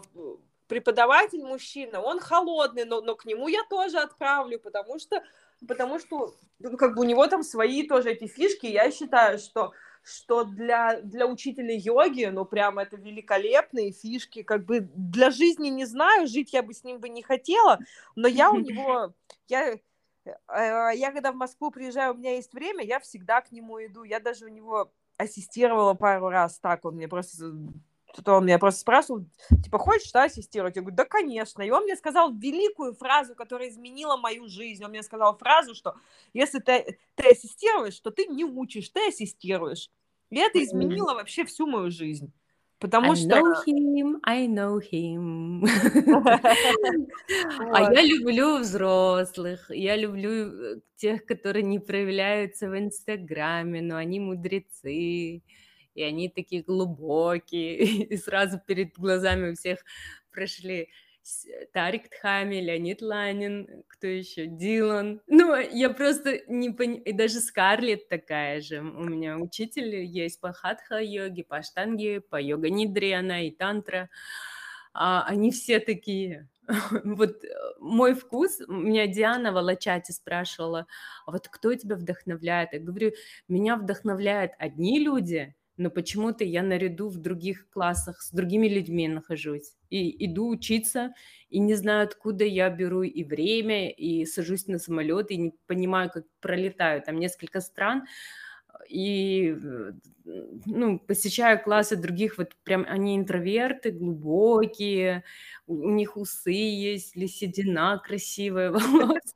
преподаватель 0.73 1.43
мужчина, 1.43 2.01
он 2.01 2.19
холодный, 2.19 2.83
но, 2.85 2.99
но 3.01 3.15
к 3.15 3.25
нему 3.25 3.47
я 3.47 3.63
тоже 3.69 3.99
отправлю, 3.99 4.59
потому 4.59 4.97
что, 4.97 5.21
потому 5.67 5.99
что, 5.99 6.33
ну, 6.57 6.77
как 6.77 6.95
бы 6.95 7.01
у 7.01 7.03
него 7.03 7.27
там 7.27 7.43
свои 7.43 7.87
тоже 7.87 8.09
эти 8.09 8.25
фишки, 8.25 8.65
я 8.65 8.89
считаю, 8.91 9.37
что 9.37 9.71
что 10.05 10.43
для, 10.43 10.99
для 11.01 11.27
учителя 11.27 11.73
йоги, 11.77 12.25
ну, 12.25 12.43
прям 12.43 12.77
это 12.77 12.97
великолепные 12.97 13.93
фишки, 13.93 14.43
как 14.43 14.65
бы 14.65 14.81
для 14.81 15.29
жизни 15.29 15.69
не 15.69 15.85
знаю, 15.85 16.27
жить 16.27 16.51
я 16.51 16.61
бы 16.61 16.73
с 16.73 16.83
ним 16.83 16.99
бы 16.99 17.07
не 17.07 17.21
хотела, 17.21 17.79
но 18.15 18.27
я 18.27 18.51
у 18.51 18.59
него, 18.59 19.13
я, 19.47 19.75
э, 19.75 19.79
я 20.95 21.11
когда 21.11 21.31
в 21.31 21.35
Москву 21.35 21.71
приезжаю, 21.71 22.15
у 22.15 22.17
меня 22.17 22.35
есть 22.35 22.51
время, 22.51 22.83
я 22.83 22.99
всегда 22.99 23.41
к 23.41 23.51
нему 23.53 23.79
иду, 23.85 24.03
я 24.03 24.19
даже 24.19 24.45
у 24.45 24.49
него 24.49 24.91
ассистировала 25.17 25.93
пару 25.93 26.27
раз 26.29 26.59
так, 26.59 26.83
он 26.83 26.95
мне 26.95 27.07
просто 27.07 27.53
то 28.21 28.35
он 28.35 28.45
меня 28.45 28.59
просто 28.59 28.81
спрашивал, 28.81 29.25
типа, 29.63 29.79
хочешь, 29.79 30.11
да, 30.11 30.25
ассистировать? 30.25 30.75
Я 30.75 30.81
говорю, 30.81 30.95
да, 30.95 31.05
конечно. 31.05 31.63
И 31.63 31.71
он 31.71 31.83
мне 31.83 31.95
сказал 31.95 32.31
великую 32.33 32.93
фразу, 32.93 33.33
которая 33.33 33.69
изменила 33.69 34.17
мою 34.17 34.47
жизнь. 34.47 34.83
Он 34.83 34.91
мне 34.91 35.01
сказал 35.01 35.35
фразу, 35.37 35.73
что 35.73 35.95
если 36.33 36.59
ты, 36.59 36.99
ты 37.15 37.31
ассистируешь, 37.31 37.99
то 37.99 38.11
ты 38.11 38.27
не 38.27 38.45
учишь, 38.45 38.89
ты 38.89 39.07
ассистируешь. 39.07 39.89
И 40.29 40.37
это 40.37 40.63
изменило 40.63 41.13
вообще 41.15 41.45
всю 41.45 41.65
мою 41.65 41.89
жизнь. 41.89 42.31
Потому 42.83 43.13
I 43.13 43.15
что... 43.15 43.29
know 43.29 43.53
him, 43.65 44.19
I 44.23 44.47
know 44.47 44.77
him. 44.77 45.65
А 47.71 47.93
я 47.93 48.01
люблю 48.03 48.57
взрослых, 48.57 49.69
я 49.69 49.95
люблю 49.95 50.31
э, 50.31 50.79
тех, 50.97 51.25
которые 51.25 51.63
не 51.63 51.79
проявляются 51.79 52.69
в 52.69 52.77
Инстаграме, 52.77 53.81
но 53.81 53.95
они 53.95 54.19
мудрецы 54.19 55.43
и 55.95 56.03
они 56.03 56.29
такие 56.29 56.63
глубокие, 56.63 57.77
и 58.05 58.17
сразу 58.17 58.59
перед 58.65 58.97
глазами 58.97 59.51
у 59.51 59.55
всех 59.55 59.79
прошли 60.31 60.89
Тарик 61.71 62.09
Тхами, 62.09 62.55
Леонид 62.55 63.01
Ланин, 63.01 63.83
кто 63.87 64.07
еще, 64.07 64.45
Дилан. 64.45 65.21
Ну, 65.27 65.55
я 65.55 65.89
просто 65.89 66.41
не 66.47 66.69
понимаю, 66.71 67.03
и 67.03 67.13
даже 67.13 67.39
Скарлетт 67.39 68.09
такая 68.09 68.59
же. 68.61 68.81
У 68.81 69.03
меня 69.03 69.37
учитель 69.37 69.95
есть 69.95 70.41
по 70.41 70.51
хатха-йоге, 70.51 71.45
по 71.45 71.61
штанге, 71.61 72.19
по 72.19 72.41
йога-нидре 72.41 73.15
она 73.15 73.41
и 73.41 73.51
тантра. 73.51 74.09
А, 74.93 75.23
они 75.23 75.51
все 75.51 75.79
такие. 75.79 76.49
Вот 77.03 77.43
э, 77.43 77.47
мой 77.79 78.13
вкус, 78.13 78.59
меня 78.67 79.07
Диана 79.07 79.51
в 79.51 79.57
Алачате 79.57 80.13
спрашивала, 80.13 80.87
а 81.25 81.31
вот 81.31 81.47
кто 81.49 81.73
тебя 81.73 81.95
вдохновляет? 81.95 82.73
Я 82.73 82.79
говорю, 82.79 83.11
меня 83.47 83.75
вдохновляют 83.75 84.53
одни 84.59 84.99
люди, 84.99 85.55
но 85.77 85.89
почему-то 85.89 86.43
я 86.43 86.63
наряду 86.63 87.09
в 87.09 87.17
других 87.17 87.69
классах 87.69 88.21
с 88.21 88.31
другими 88.31 88.67
людьми 88.67 89.07
нахожусь. 89.07 89.73
И 89.89 90.25
иду 90.25 90.49
учиться, 90.49 91.13
и 91.49 91.59
не 91.59 91.75
знаю, 91.75 92.03
откуда 92.05 92.45
я 92.45 92.69
беру 92.69 93.03
и 93.03 93.23
время, 93.23 93.89
и 93.89 94.25
сажусь 94.25 94.67
на 94.67 94.79
самолет, 94.79 95.31
и 95.31 95.37
не 95.37 95.53
понимаю, 95.67 96.09
как 96.11 96.25
пролетаю. 96.39 97.01
Там 97.01 97.19
несколько 97.19 97.61
стран, 97.61 98.03
и 98.89 99.55
ну, 100.65 100.99
посещаю 100.99 101.61
классы 101.61 101.95
других, 101.95 102.37
вот 102.37 102.55
прям 102.63 102.85
они 102.87 103.15
интроверты, 103.17 103.91
глубокие, 103.91 105.23
у, 105.67 105.89
них 105.89 106.17
усы 106.17 106.51
есть, 106.51 107.15
или 107.15 107.27
седина 107.27 107.99
красивая 108.03 108.71
волос. 108.71 109.35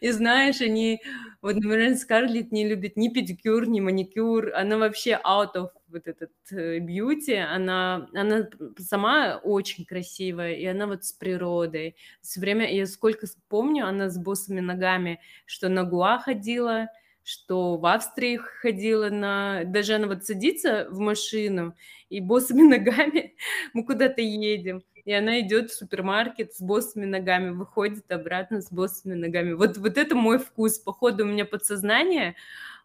И 0.00 0.10
знаешь, 0.10 0.60
они, 0.60 1.00
вот, 1.46 1.54
например, 1.54 1.94
Скарлетт 1.94 2.50
не 2.50 2.68
любит 2.68 2.96
ни 2.96 3.08
педикюр, 3.08 3.68
ни 3.68 3.78
маникюр, 3.78 4.52
она 4.52 4.78
вообще 4.78 5.20
out 5.24 5.54
of 5.54 5.68
вот 5.86 6.08
этот 6.08 6.32
бьюти, 6.50 7.34
она, 7.34 8.08
она 8.12 8.48
сама 8.78 9.40
очень 9.44 9.84
красивая, 9.84 10.54
и 10.54 10.64
она 10.66 10.88
вот 10.88 11.04
с 11.04 11.12
природой. 11.12 11.94
Все 12.20 12.40
время, 12.40 12.68
я 12.74 12.84
сколько 12.86 13.28
помню, 13.48 13.86
она 13.86 14.10
с 14.10 14.18
босыми 14.18 14.58
ногами, 14.58 15.20
что 15.44 15.68
на 15.68 15.84
Гуа 15.84 16.18
ходила, 16.18 16.88
что 17.22 17.76
в 17.76 17.86
Австрии 17.86 18.38
ходила 18.38 19.08
на... 19.08 19.62
Даже 19.66 19.94
она 19.94 20.08
вот 20.08 20.24
садится 20.24 20.88
в 20.90 20.98
машину, 20.98 21.76
и 22.08 22.20
босыми 22.20 22.62
ногами 22.68 23.36
мы 23.72 23.84
куда-то 23.84 24.20
едем 24.20 24.82
и 25.06 25.12
она 25.12 25.40
идет 25.40 25.70
в 25.70 25.74
супермаркет 25.74 26.52
с 26.52 26.60
босыми 26.60 27.06
ногами, 27.06 27.50
выходит 27.50 28.10
обратно 28.10 28.60
с 28.60 28.72
босыми 28.72 29.14
ногами. 29.14 29.52
Вот, 29.52 29.78
вот 29.78 29.96
это 29.96 30.16
мой 30.16 30.38
вкус. 30.38 30.80
Походу, 30.80 31.22
у 31.24 31.28
меня 31.28 31.44
подсознание 31.44 32.34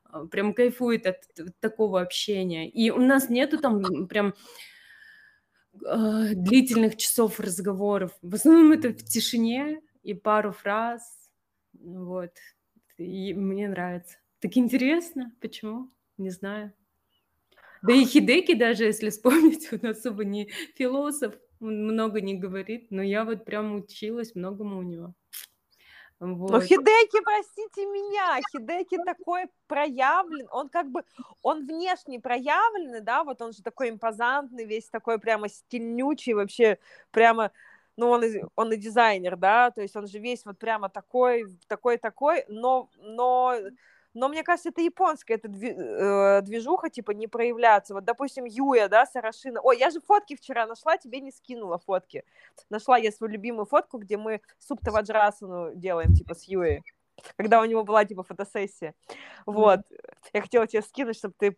а, 0.05 0.27
прям 0.27 0.53
кайфует 0.53 1.07
от, 1.07 1.17
от 1.39 1.59
такого 1.59 1.99
общения. 1.99 2.69
И 2.69 2.91
у 2.91 3.01
нас 3.01 3.29
нету 3.29 3.57
там 3.57 4.07
прям 4.07 4.35
э, 5.83 6.35
длительных 6.35 6.95
часов 6.95 7.39
разговоров. 7.39 8.11
В 8.21 8.35
основном 8.35 8.71
это 8.71 8.89
в 8.89 9.03
тишине 9.03 9.81
и 10.03 10.13
пару 10.13 10.51
фраз. 10.51 11.01
Вот. 11.73 12.33
И 12.99 13.33
мне 13.33 13.67
нравится. 13.67 14.17
Так 14.41 14.57
интересно. 14.57 15.33
Почему? 15.41 15.89
Не 16.19 16.29
знаю. 16.29 16.71
Да 17.81 17.93
и 17.93 18.05
Хидеки 18.05 18.53
даже, 18.53 18.83
если 18.83 19.09
вспомнить, 19.09 19.69
он 19.73 19.89
особо 19.89 20.23
не 20.23 20.51
философ, 20.75 21.33
он 21.61 21.83
много 21.85 22.21
не 22.21 22.35
говорит, 22.35 22.87
но 22.89 23.01
я 23.01 23.23
вот 23.23 23.45
прям 23.45 23.75
училась 23.75 24.35
многому 24.35 24.79
у 24.79 24.81
него. 24.81 25.13
Вот. 26.19 26.51
Но 26.51 26.61
Хидеки, 26.61 27.19
простите 27.23 27.85
меня, 27.87 28.39
Хидеки 28.51 28.97
такой 29.03 29.45
проявлен, 29.65 30.47
он 30.51 30.69
как 30.69 30.91
бы, 30.91 31.03
он 31.41 31.65
внешне 31.65 32.19
проявленный, 32.19 33.01
да, 33.01 33.23
вот 33.23 33.41
он 33.41 33.53
же 33.53 33.63
такой 33.63 33.89
импозантный, 33.89 34.65
весь 34.65 34.87
такой 34.87 35.17
прямо 35.19 35.49
стильнючий, 35.49 36.33
вообще 36.33 36.77
прямо, 37.09 37.51
ну, 37.97 38.09
он, 38.09 38.23
он 38.55 38.71
и 38.71 38.77
дизайнер, 38.77 39.35
да, 39.35 39.71
то 39.71 39.81
есть 39.81 39.95
он 39.95 40.05
же 40.05 40.19
весь 40.19 40.45
вот 40.45 40.59
прямо 40.59 40.89
такой, 40.89 41.45
такой-такой, 41.67 42.45
но, 42.47 42.91
но 42.99 43.55
но 44.13 44.27
мне 44.27 44.43
кажется, 44.43 44.69
это 44.69 44.81
японская 44.81 45.37
эта 45.37 45.47
э, 45.47 46.41
движуха, 46.41 46.89
типа, 46.89 47.11
не 47.11 47.27
проявляться. 47.27 47.93
Вот, 47.93 48.03
допустим, 48.03 48.45
Юя, 48.45 48.89
да, 48.89 49.05
Сарашина. 49.05 49.61
Ой, 49.61 49.77
я 49.77 49.89
же 49.89 50.01
фотки 50.01 50.35
вчера 50.35 50.65
нашла, 50.65 50.97
тебе 50.97 51.21
не 51.21 51.31
скинула 51.31 51.77
фотки. 51.77 52.23
Нашла 52.69 52.97
я 52.97 53.11
свою 53.11 53.31
любимую 53.31 53.65
фотку, 53.65 53.97
где 53.97 54.17
мы 54.17 54.41
суп 54.59 54.81
Таваджрасану 54.83 55.75
делаем, 55.75 56.13
типа, 56.13 56.35
с 56.35 56.43
Юей. 56.43 56.81
Когда 57.37 57.61
у 57.61 57.65
него 57.65 57.83
была, 57.83 58.03
типа, 58.03 58.23
фотосессия. 58.23 58.95
Вот. 59.45 59.79
Я 60.33 60.41
хотела 60.41 60.67
тебе 60.67 60.81
скинуть, 60.81 61.17
чтобы 61.17 61.35
ты 61.37 61.57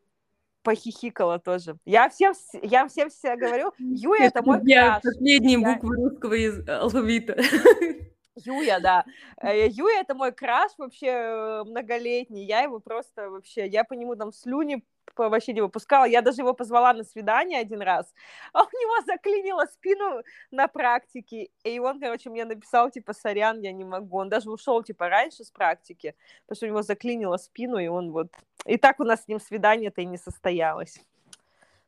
похихикала 0.61 1.39
тоже. 1.39 1.77
Я 1.85 2.09
всем, 2.09 2.33
я 2.61 2.87
всем 2.87 3.09
все 3.09 3.35
говорю, 3.35 3.73
Юя 3.79 4.27
это 4.27 4.41
мой 4.43 4.59
Я 4.63 4.99
последние 5.03 5.57
буквы 5.57 5.95
русского 5.95 6.35
алфавита. 6.81 7.35
Юя, 8.35 8.79
да. 8.79 9.05
Э, 9.41 9.67
Юя 9.67 10.01
это 10.01 10.15
мой 10.15 10.31
краш 10.31 10.71
вообще 10.77 11.07
э, 11.07 11.63
многолетний. 11.65 12.45
Я 12.45 12.61
его 12.61 12.79
просто 12.79 13.29
вообще, 13.29 13.67
я 13.67 13.83
по 13.83 13.93
нему 13.93 14.15
там 14.15 14.31
слюни 14.31 14.83
вообще 15.15 15.53
не 15.53 15.61
выпускала. 15.61 16.05
Я 16.05 16.21
даже 16.21 16.41
его 16.41 16.53
позвала 16.53 16.93
на 16.93 17.03
свидание 17.03 17.59
один 17.59 17.81
раз, 17.81 18.13
а 18.53 18.63
у 18.63 18.65
него 18.65 19.05
заклинило 19.05 19.65
спину 19.65 20.23
на 20.51 20.67
практике. 20.67 21.49
И 21.63 21.79
он, 21.79 21.99
короче, 21.99 22.29
мне 22.29 22.45
написал, 22.45 22.89
типа, 22.89 23.13
сорян, 23.13 23.59
я 23.59 23.71
не 23.71 23.83
могу. 23.83 24.17
Он 24.17 24.29
даже 24.29 24.49
ушел, 24.49 24.81
типа, 24.83 25.09
раньше 25.09 25.43
с 25.43 25.51
практики, 25.51 26.15
потому 26.45 26.55
что 26.55 26.65
у 26.65 26.69
него 26.69 26.81
заклинило 26.81 27.37
спину, 27.37 27.77
и 27.77 27.87
он 27.87 28.11
вот... 28.11 28.27
И 28.65 28.77
так 28.77 28.99
у 28.99 29.03
нас 29.03 29.23
с 29.23 29.27
ним 29.27 29.39
свидание-то 29.39 30.01
и 30.01 30.05
не 30.05 30.17
состоялось. 30.17 30.99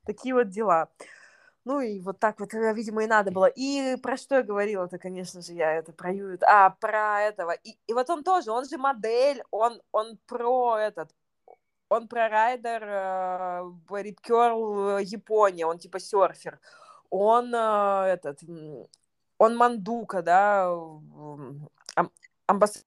Такие 0.05 0.35
вот 0.35 0.49
дела. 0.49 0.89
Ну 1.65 1.79
и 1.79 1.99
вот 1.99 2.19
так 2.19 2.39
вот, 2.39 2.53
э, 2.53 2.73
видимо, 2.73 3.03
и 3.03 3.07
надо 3.07 3.31
было. 3.31 3.47
И 3.47 3.97
про 3.97 4.17
что 4.17 4.35
я 4.35 4.43
говорила-то, 4.43 4.99
конечно 4.99 5.41
же, 5.41 5.53
я 5.53 5.73
это 5.73 5.91
про 5.93 6.13
Юют. 6.13 6.43
А, 6.43 6.69
про 6.69 7.21
этого. 7.23 7.51
И, 7.51 7.75
и 7.87 7.93
вот 7.93 8.07
он 8.11 8.23
тоже, 8.23 8.51
он 8.51 8.65
же 8.65 8.77
модель, 8.77 9.43
он, 9.49 9.81
он 9.91 10.19
про 10.27 10.77
этот, 10.77 11.09
он 11.89 12.07
про 12.07 12.29
райдер 12.29 12.83
э, 12.83 13.61
Rip 13.89 14.17
Curl 14.23 15.01
Япония, 15.03 15.65
он 15.65 15.79
типа 15.79 15.99
серфер. 15.99 16.59
Он 17.09 17.53
э, 17.53 18.13
этот, 18.13 18.41
он 19.39 19.57
мандука, 19.57 20.21
да, 20.21 20.71
амбассадор 22.45 22.85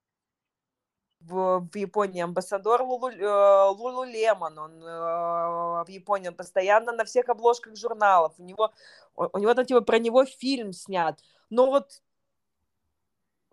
в, 1.29 1.69
в 1.73 1.77
Японии 1.77 2.23
амбассадор 2.23 2.83
Лулу, 2.83 3.11
э, 3.11 3.69
Лулу 3.71 4.05
Лемон, 4.05 4.59
он 4.59 4.83
э, 4.83 5.85
в 5.85 5.89
Японии, 5.89 6.29
он 6.29 6.35
постоянно 6.35 6.93
на 6.93 7.05
всех 7.05 7.29
обложках 7.29 7.77
журналов, 7.77 8.35
у 8.39 8.43
него, 8.43 8.73
у, 9.15 9.27
у 9.33 9.39
него 9.39 9.55
там 9.55 9.65
типа 9.65 9.83
про 9.83 9.99
него 9.99 10.25
фильм 10.25 10.73
снят, 10.73 11.21
но 11.51 11.67
вот 11.67 12.03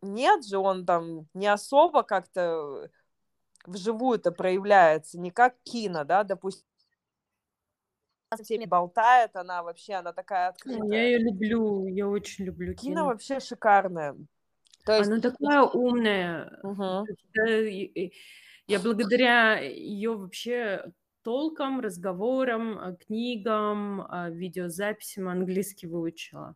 нет 0.02 0.46
же, 0.46 0.58
он 0.58 0.86
там 0.86 1.28
не 1.34 1.48
особо 1.48 2.04
как-то 2.04 2.90
вживую-то 3.66 4.32
проявляется, 4.32 5.20
не 5.20 5.32
как 5.32 5.56
кино, 5.64 6.04
да, 6.04 6.24
допустим, 6.24 6.66
со 8.34 8.44
всеми 8.44 8.66
болтает, 8.66 9.36
она 9.36 9.64
вообще, 9.64 9.94
она 9.94 10.14
такая 10.14 10.50
открытая. 10.50 10.90
Я 10.90 11.04
ее 11.04 11.20
люблю, 11.20 11.88
я 11.88 12.08
очень 12.08 12.46
люблю 12.46 12.74
кино. 12.74 12.82
Кино 12.82 13.06
вообще 13.06 13.40
шикарное. 13.40 14.16
То 14.86 14.98
есть... 14.98 15.10
Она 15.10 15.20
такая 15.20 15.62
умная. 15.64 16.60
Угу. 16.64 17.08
Я 18.68 18.80
благодаря 18.80 19.60
ее 19.60 20.16
вообще 20.16 20.92
толкам, 21.24 21.82
разговорам, 21.82 22.78
а, 22.78 22.96
книгам, 22.96 24.02
а, 24.02 24.30
видеозаписям 24.30 25.28
английский 25.28 25.88
выучила. 25.88 26.56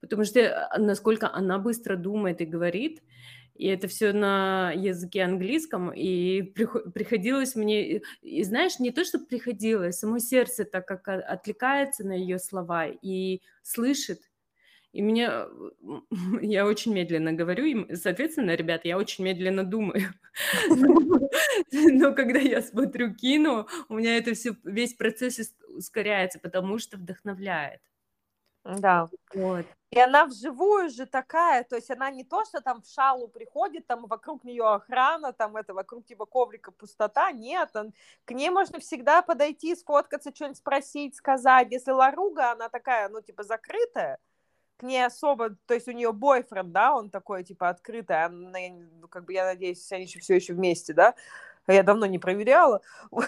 Потому 0.00 0.24
что 0.24 0.68
а, 0.68 0.78
насколько 0.78 1.32
она 1.32 1.58
быстро 1.58 1.96
думает 1.96 2.40
и 2.40 2.46
говорит, 2.46 3.02
и 3.54 3.66
это 3.68 3.88
все 3.88 4.12
на 4.12 4.72
языке 4.72 5.22
английском, 5.22 5.90
и 5.92 6.42
приходилось 6.94 7.56
мне, 7.56 8.02
и 8.22 8.42
знаешь, 8.42 8.78
не 8.78 8.90
то, 8.90 9.04
что 9.04 9.18
приходилось, 9.18 9.98
само 9.98 10.18
сердце 10.18 10.64
так 10.64 10.86
как 10.86 11.08
отвлекается 11.08 12.04
на 12.04 12.12
ее 12.12 12.38
слова 12.38 12.86
и 12.86 13.40
слышит, 13.62 14.20
и 14.96 15.02
мне, 15.02 15.30
я 16.40 16.66
очень 16.66 16.94
медленно 16.94 17.32
говорю, 17.32 17.64
и, 17.64 17.94
соответственно, 17.94 18.54
ребят, 18.54 18.84
я 18.84 18.96
очень 18.96 19.24
медленно 19.24 19.62
думаю. 19.62 20.14
Но 21.72 22.14
когда 22.14 22.38
я 22.38 22.62
смотрю 22.62 23.14
кино, 23.14 23.66
у 23.90 23.94
меня 23.94 24.16
это 24.16 24.32
все, 24.32 24.56
весь 24.64 24.94
процесс 24.94 25.54
ускоряется, 25.68 26.38
потому 26.38 26.78
что 26.78 26.96
вдохновляет. 26.96 27.80
Да. 28.64 29.08
Вот. 29.34 29.66
И 29.90 30.00
она 30.00 30.24
вживую 30.24 30.88
же 30.88 31.04
такая, 31.04 31.62
то 31.62 31.76
есть 31.76 31.90
она 31.90 32.10
не 32.10 32.24
то, 32.24 32.44
что 32.46 32.60
там 32.60 32.80
в 32.80 32.88
шалу 32.88 33.28
приходит, 33.28 33.86
там 33.86 34.06
вокруг 34.06 34.44
нее 34.44 34.64
охрана, 34.64 35.32
там 35.32 35.56
это 35.56 35.74
вокруг 35.74 36.06
типа 36.06 36.24
коврика 36.26 36.72
пустота, 36.72 37.30
нет, 37.32 37.70
он, 37.76 37.92
к 38.24 38.32
ней 38.32 38.50
можно 38.50 38.80
всегда 38.80 39.22
подойти, 39.22 39.76
сфоткаться, 39.76 40.34
что-нибудь 40.34 40.58
спросить, 40.58 41.16
сказать. 41.16 41.68
Если 41.70 41.92
Ларуга, 41.92 42.52
она 42.52 42.68
такая, 42.68 43.08
ну, 43.08 43.20
типа, 43.20 43.44
закрытая, 43.44 44.18
к 44.76 44.82
ней 44.82 45.04
особо, 45.04 45.56
то 45.66 45.74
есть 45.74 45.88
у 45.88 45.92
нее 45.92 46.12
бойфренд, 46.12 46.72
да, 46.72 46.94
он 46.94 47.10
такой, 47.10 47.44
типа, 47.44 47.68
открытый, 47.68 48.24
она, 48.24 48.58
ну, 49.00 49.08
как 49.08 49.24
бы, 49.24 49.32
я 49.32 49.44
надеюсь, 49.44 49.90
они 49.92 50.04
еще 50.04 50.20
все 50.20 50.36
еще 50.36 50.52
вместе, 50.54 50.92
да, 50.92 51.14
я 51.66 51.82
давно 51.82 52.06
не 52.06 52.18
проверяла. 52.18 52.80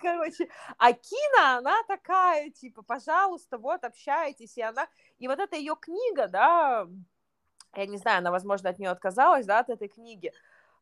Короче, 0.00 0.48
а 0.78 0.92
Кина, 0.92 1.58
она 1.58 1.82
такая, 1.86 2.50
типа, 2.50 2.82
пожалуйста, 2.82 3.58
вот, 3.58 3.84
общайтесь, 3.84 4.56
и 4.56 4.62
она, 4.62 4.88
и 5.18 5.28
вот 5.28 5.38
эта 5.38 5.56
ее 5.56 5.76
книга, 5.78 6.28
да, 6.28 6.86
я 7.74 7.86
не 7.86 7.98
знаю, 7.98 8.18
она, 8.18 8.30
возможно, 8.30 8.70
от 8.70 8.78
нее 8.78 8.90
отказалась, 8.90 9.46
да, 9.46 9.58
от 9.60 9.70
этой 9.70 9.88
книги, 9.88 10.32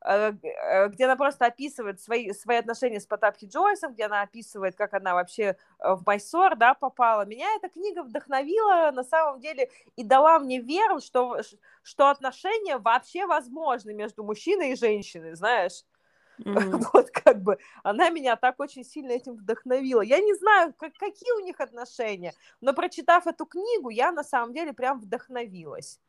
где 0.01 1.05
она 1.05 1.15
просто 1.17 1.45
описывает 1.45 1.99
свои, 1.99 2.31
свои 2.31 2.57
отношения 2.57 3.01
с 3.01 3.05
Потапки 3.05 3.45
Джойсом, 3.45 3.93
где 3.93 4.05
она 4.05 4.21
описывает, 4.21 4.75
как 4.75 4.93
она 4.93 5.13
вообще 5.13 5.57
э, 5.79 5.93
в 5.93 6.03
Майсор, 6.05 6.55
да, 6.55 6.73
попала. 6.73 7.25
Меня 7.25 7.47
эта 7.55 7.67
книга 7.67 8.03
вдохновила 8.03 8.91
на 8.91 9.03
самом 9.03 9.41
деле 9.41 9.69
и 9.97 10.03
дала 10.03 10.39
мне 10.39 10.61
веру, 10.61 11.01
что, 11.01 11.41
что 11.83 12.09
отношения 12.09 12.77
вообще 12.77 13.25
возможны 13.25 13.93
между 13.93 14.23
мужчиной 14.23 14.71
и 14.71 14.75
женщиной, 14.75 15.35
знаешь. 15.35 15.83
Mm. 16.39 16.81
Вот 16.93 17.09
как 17.11 17.43
бы 17.43 17.57
она 17.83 18.09
меня 18.09 18.37
так 18.37 18.61
очень 18.61 18.85
сильно 18.85 19.11
этим 19.11 19.35
вдохновила. 19.35 19.99
Я 19.99 20.19
не 20.21 20.33
знаю, 20.35 20.73
как, 20.77 20.93
какие 20.93 21.33
у 21.33 21.43
них 21.43 21.59
отношения, 21.59 22.33
но 22.61 22.71
прочитав 22.71 23.27
эту 23.27 23.45
книгу, 23.45 23.89
я 23.89 24.13
на 24.13 24.23
самом 24.23 24.53
деле 24.53 24.71
прям 24.71 25.01
вдохновилась. 25.01 25.99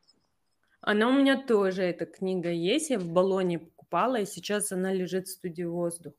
Она 0.83 1.09
у 1.09 1.13
меня 1.13 1.37
тоже, 1.37 1.83
эта 1.83 2.07
книга 2.07 2.49
есть, 2.49 2.91
я 2.91 3.01
в 3.01 3.07
баллоне 3.07 3.61
покупала, 3.91 4.21
и 4.21 4.27
сейчас 4.27 4.73
она 4.73 4.93
лежит 4.93 5.27
в 5.27 5.33
студии 5.33 5.65
«Воздух». 5.65 6.15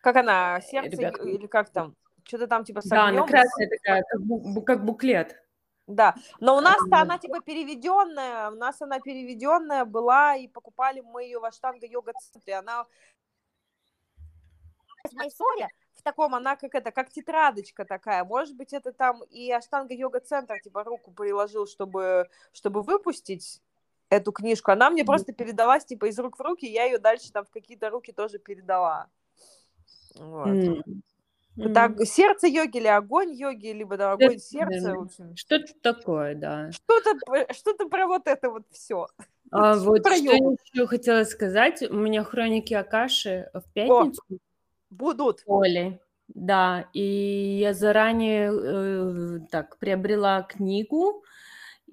Как 0.00 0.16
она, 0.16 0.60
сердце 0.60 0.96
Ребят, 0.96 1.18
или 1.24 1.46
как 1.46 1.70
там? 1.70 1.94
Что-то 2.24 2.46
там 2.46 2.64
типа 2.64 2.80
с 2.80 2.88
Да, 2.88 3.08
она 3.08 3.26
красная 3.26 3.68
такая, 3.68 4.02
как, 4.08 4.20
бу- 4.20 4.62
как 4.62 4.84
буклет. 4.84 5.36
Да, 5.88 6.14
но 6.40 6.56
у 6.56 6.60
нас-то 6.60 7.00
она 7.00 7.18
типа 7.18 7.40
переведенная, 7.40 8.50
у 8.50 8.54
нас 8.54 8.80
она 8.80 9.00
переведенная 9.00 9.84
была, 9.84 10.36
и 10.36 10.48
покупали 10.48 11.00
мы 11.00 11.24
ее 11.24 11.40
в 11.40 11.44
Аштанга 11.44 11.86
йога 11.86 12.12
центре. 12.12 12.54
Она 12.54 12.84
в 15.10 15.14
Майсоре, 15.14 15.68
в 15.94 16.02
таком, 16.02 16.34
она 16.34 16.56
как 16.56 16.74
это, 16.74 16.92
как 16.92 17.10
тетрадочка 17.10 17.84
такая. 17.84 18.24
Может 18.24 18.56
быть, 18.56 18.72
это 18.72 18.92
там 18.92 19.22
и 19.24 19.50
Аштанга 19.50 19.94
йога 19.94 20.20
центр 20.20 20.60
типа 20.62 20.84
руку 20.84 21.10
приложил, 21.10 21.66
чтобы, 21.66 22.28
чтобы 22.52 22.82
выпустить 22.82 23.60
эту 24.12 24.32
книжку. 24.32 24.70
Она 24.70 24.90
мне 24.90 25.04
просто 25.04 25.32
передалась 25.32 25.84
типа 25.84 26.06
из 26.06 26.18
рук 26.18 26.38
в 26.38 26.42
руки, 26.42 26.66
я 26.66 26.84
ее 26.84 26.98
дальше 26.98 27.32
там 27.32 27.44
в 27.44 27.50
какие-то 27.50 27.90
руки 27.90 28.12
тоже 28.12 28.38
передала. 28.38 29.06
Вот. 30.14 30.48
Mm. 30.48 30.82
Mm. 31.56 31.72
Так, 31.74 32.00
сердце 32.04 32.46
йоги 32.48 32.78
или 32.78 32.86
огонь 32.86 33.32
йоги, 33.32 33.68
либо 33.68 33.96
да, 33.96 34.12
огонь 34.12 34.38
сердца. 34.38 34.94
Что-то 35.34 35.72
такое, 35.82 36.34
да. 36.34 36.70
Что-то, 36.72 37.10
что-то 37.52 37.88
про 37.88 38.06
вот 38.06 38.26
это 38.26 38.50
вот 38.50 38.64
все. 38.70 39.06
А 39.50 39.76
вот 39.76 40.02
про 40.02 40.16
что 40.16 40.24
йогу. 40.24 40.56
еще 40.72 40.86
хотела 40.86 41.24
сказать, 41.24 41.82
у 41.82 41.94
меня 41.94 42.24
хроники 42.24 42.72
Акаши 42.72 43.50
в 43.52 43.64
пятницу. 43.72 44.22
О, 44.30 44.34
будут. 44.90 45.42
Оли. 45.46 46.00
Да, 46.28 46.88
и 46.94 47.58
я 47.60 47.74
заранее 47.74 48.50
э, 48.50 49.38
так 49.50 49.76
приобрела 49.76 50.42
книгу 50.42 51.22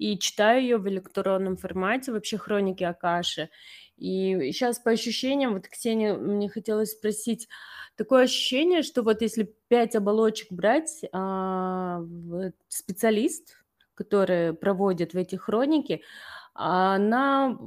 и 0.00 0.18
читаю 0.18 0.62
ее 0.62 0.78
в 0.78 0.88
электронном 0.88 1.58
формате, 1.58 2.10
вообще 2.10 2.38
хроники 2.38 2.82
Акаши. 2.82 3.50
И 3.98 4.50
сейчас 4.50 4.78
по 4.78 4.92
ощущениям, 4.92 5.52
вот 5.52 5.68
Ксения, 5.68 6.14
мне 6.14 6.48
хотелось 6.48 6.92
спросить, 6.92 7.48
такое 7.96 8.24
ощущение, 8.24 8.82
что 8.82 9.02
вот 9.02 9.20
если 9.20 9.54
пять 9.68 9.94
оболочек 9.94 10.50
брать, 10.50 11.04
а, 11.12 12.00
специалист, 12.68 13.58
который 13.94 14.54
проводит 14.54 15.12
в 15.12 15.18
эти 15.18 15.36
хроники, 15.36 16.02
она 16.54 17.58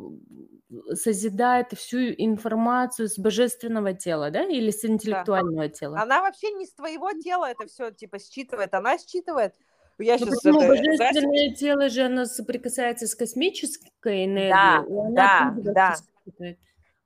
созидает 0.96 1.74
всю 1.74 2.00
информацию 2.00 3.10
с 3.10 3.20
божественного 3.20 3.94
тела, 3.94 4.32
да, 4.32 4.44
или 4.44 4.72
с 4.72 4.84
интеллектуального 4.84 5.68
да. 5.68 5.70
тела? 5.70 6.02
Она 6.02 6.24
вообще 6.24 6.52
не 6.54 6.66
с 6.66 6.74
твоего 6.74 7.12
тела 7.12 7.52
это 7.52 7.68
все 7.68 7.92
типа 7.92 8.18
считывает, 8.18 8.74
она 8.74 8.98
считывает 8.98 9.54
я 10.00 10.18
ну, 10.18 10.28
почему 10.28 10.62
это, 10.62 10.70
божественное 10.70 11.22
знаешь... 11.22 11.58
тело 11.58 11.90
же 11.90 12.02
оно 12.04 12.26
соприкасается 12.26 13.08
с 13.08 13.16
космической 13.16 14.26
энергией? 14.26 15.14
Да, 15.14 15.54
да, 15.56 15.96
да. 16.38 16.56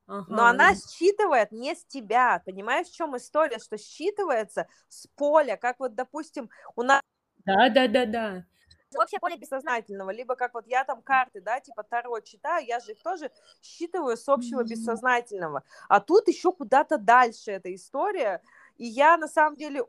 Ага. 0.07 0.25
Но 0.29 0.45
она 0.45 0.73
считывает 0.73 1.51
не 1.51 1.75
с 1.75 1.83
тебя. 1.83 2.41
Понимаешь, 2.45 2.88
в 2.88 2.95
чем 2.95 3.17
история? 3.17 3.59
Что 3.59 3.75
считывается 3.75 4.65
с 4.88 5.07
поля, 5.15 5.57
как 5.57 5.79
вот, 5.79 5.95
допустим, 5.95 6.49
у 6.75 6.83
нас... 6.83 7.01
Да, 7.45 7.69
да, 7.69 7.88
да, 7.88 8.05
да. 8.05 8.45
Вообще 8.93 9.19
поле 9.19 9.35
бессознательного, 9.35 10.11
либо 10.11 10.35
как 10.35 10.53
вот 10.53 10.65
я 10.65 10.85
там 10.85 11.01
карты, 11.01 11.41
да, 11.41 11.59
типа 11.59 11.83
Таро 11.83 12.21
читаю, 12.21 12.65
я 12.65 12.79
же 12.79 12.93
их 12.93 13.03
тоже 13.03 13.31
считываю 13.61 14.15
с 14.15 14.29
общего 14.29 14.63
бессознательного. 14.63 15.63
А 15.89 15.99
тут 15.99 16.29
еще 16.29 16.53
куда-то 16.53 16.97
дальше 16.97 17.51
эта 17.51 17.73
история. 17.75 18.41
И 18.77 18.85
я 18.85 19.17
на 19.17 19.27
самом 19.27 19.57
деле 19.57 19.83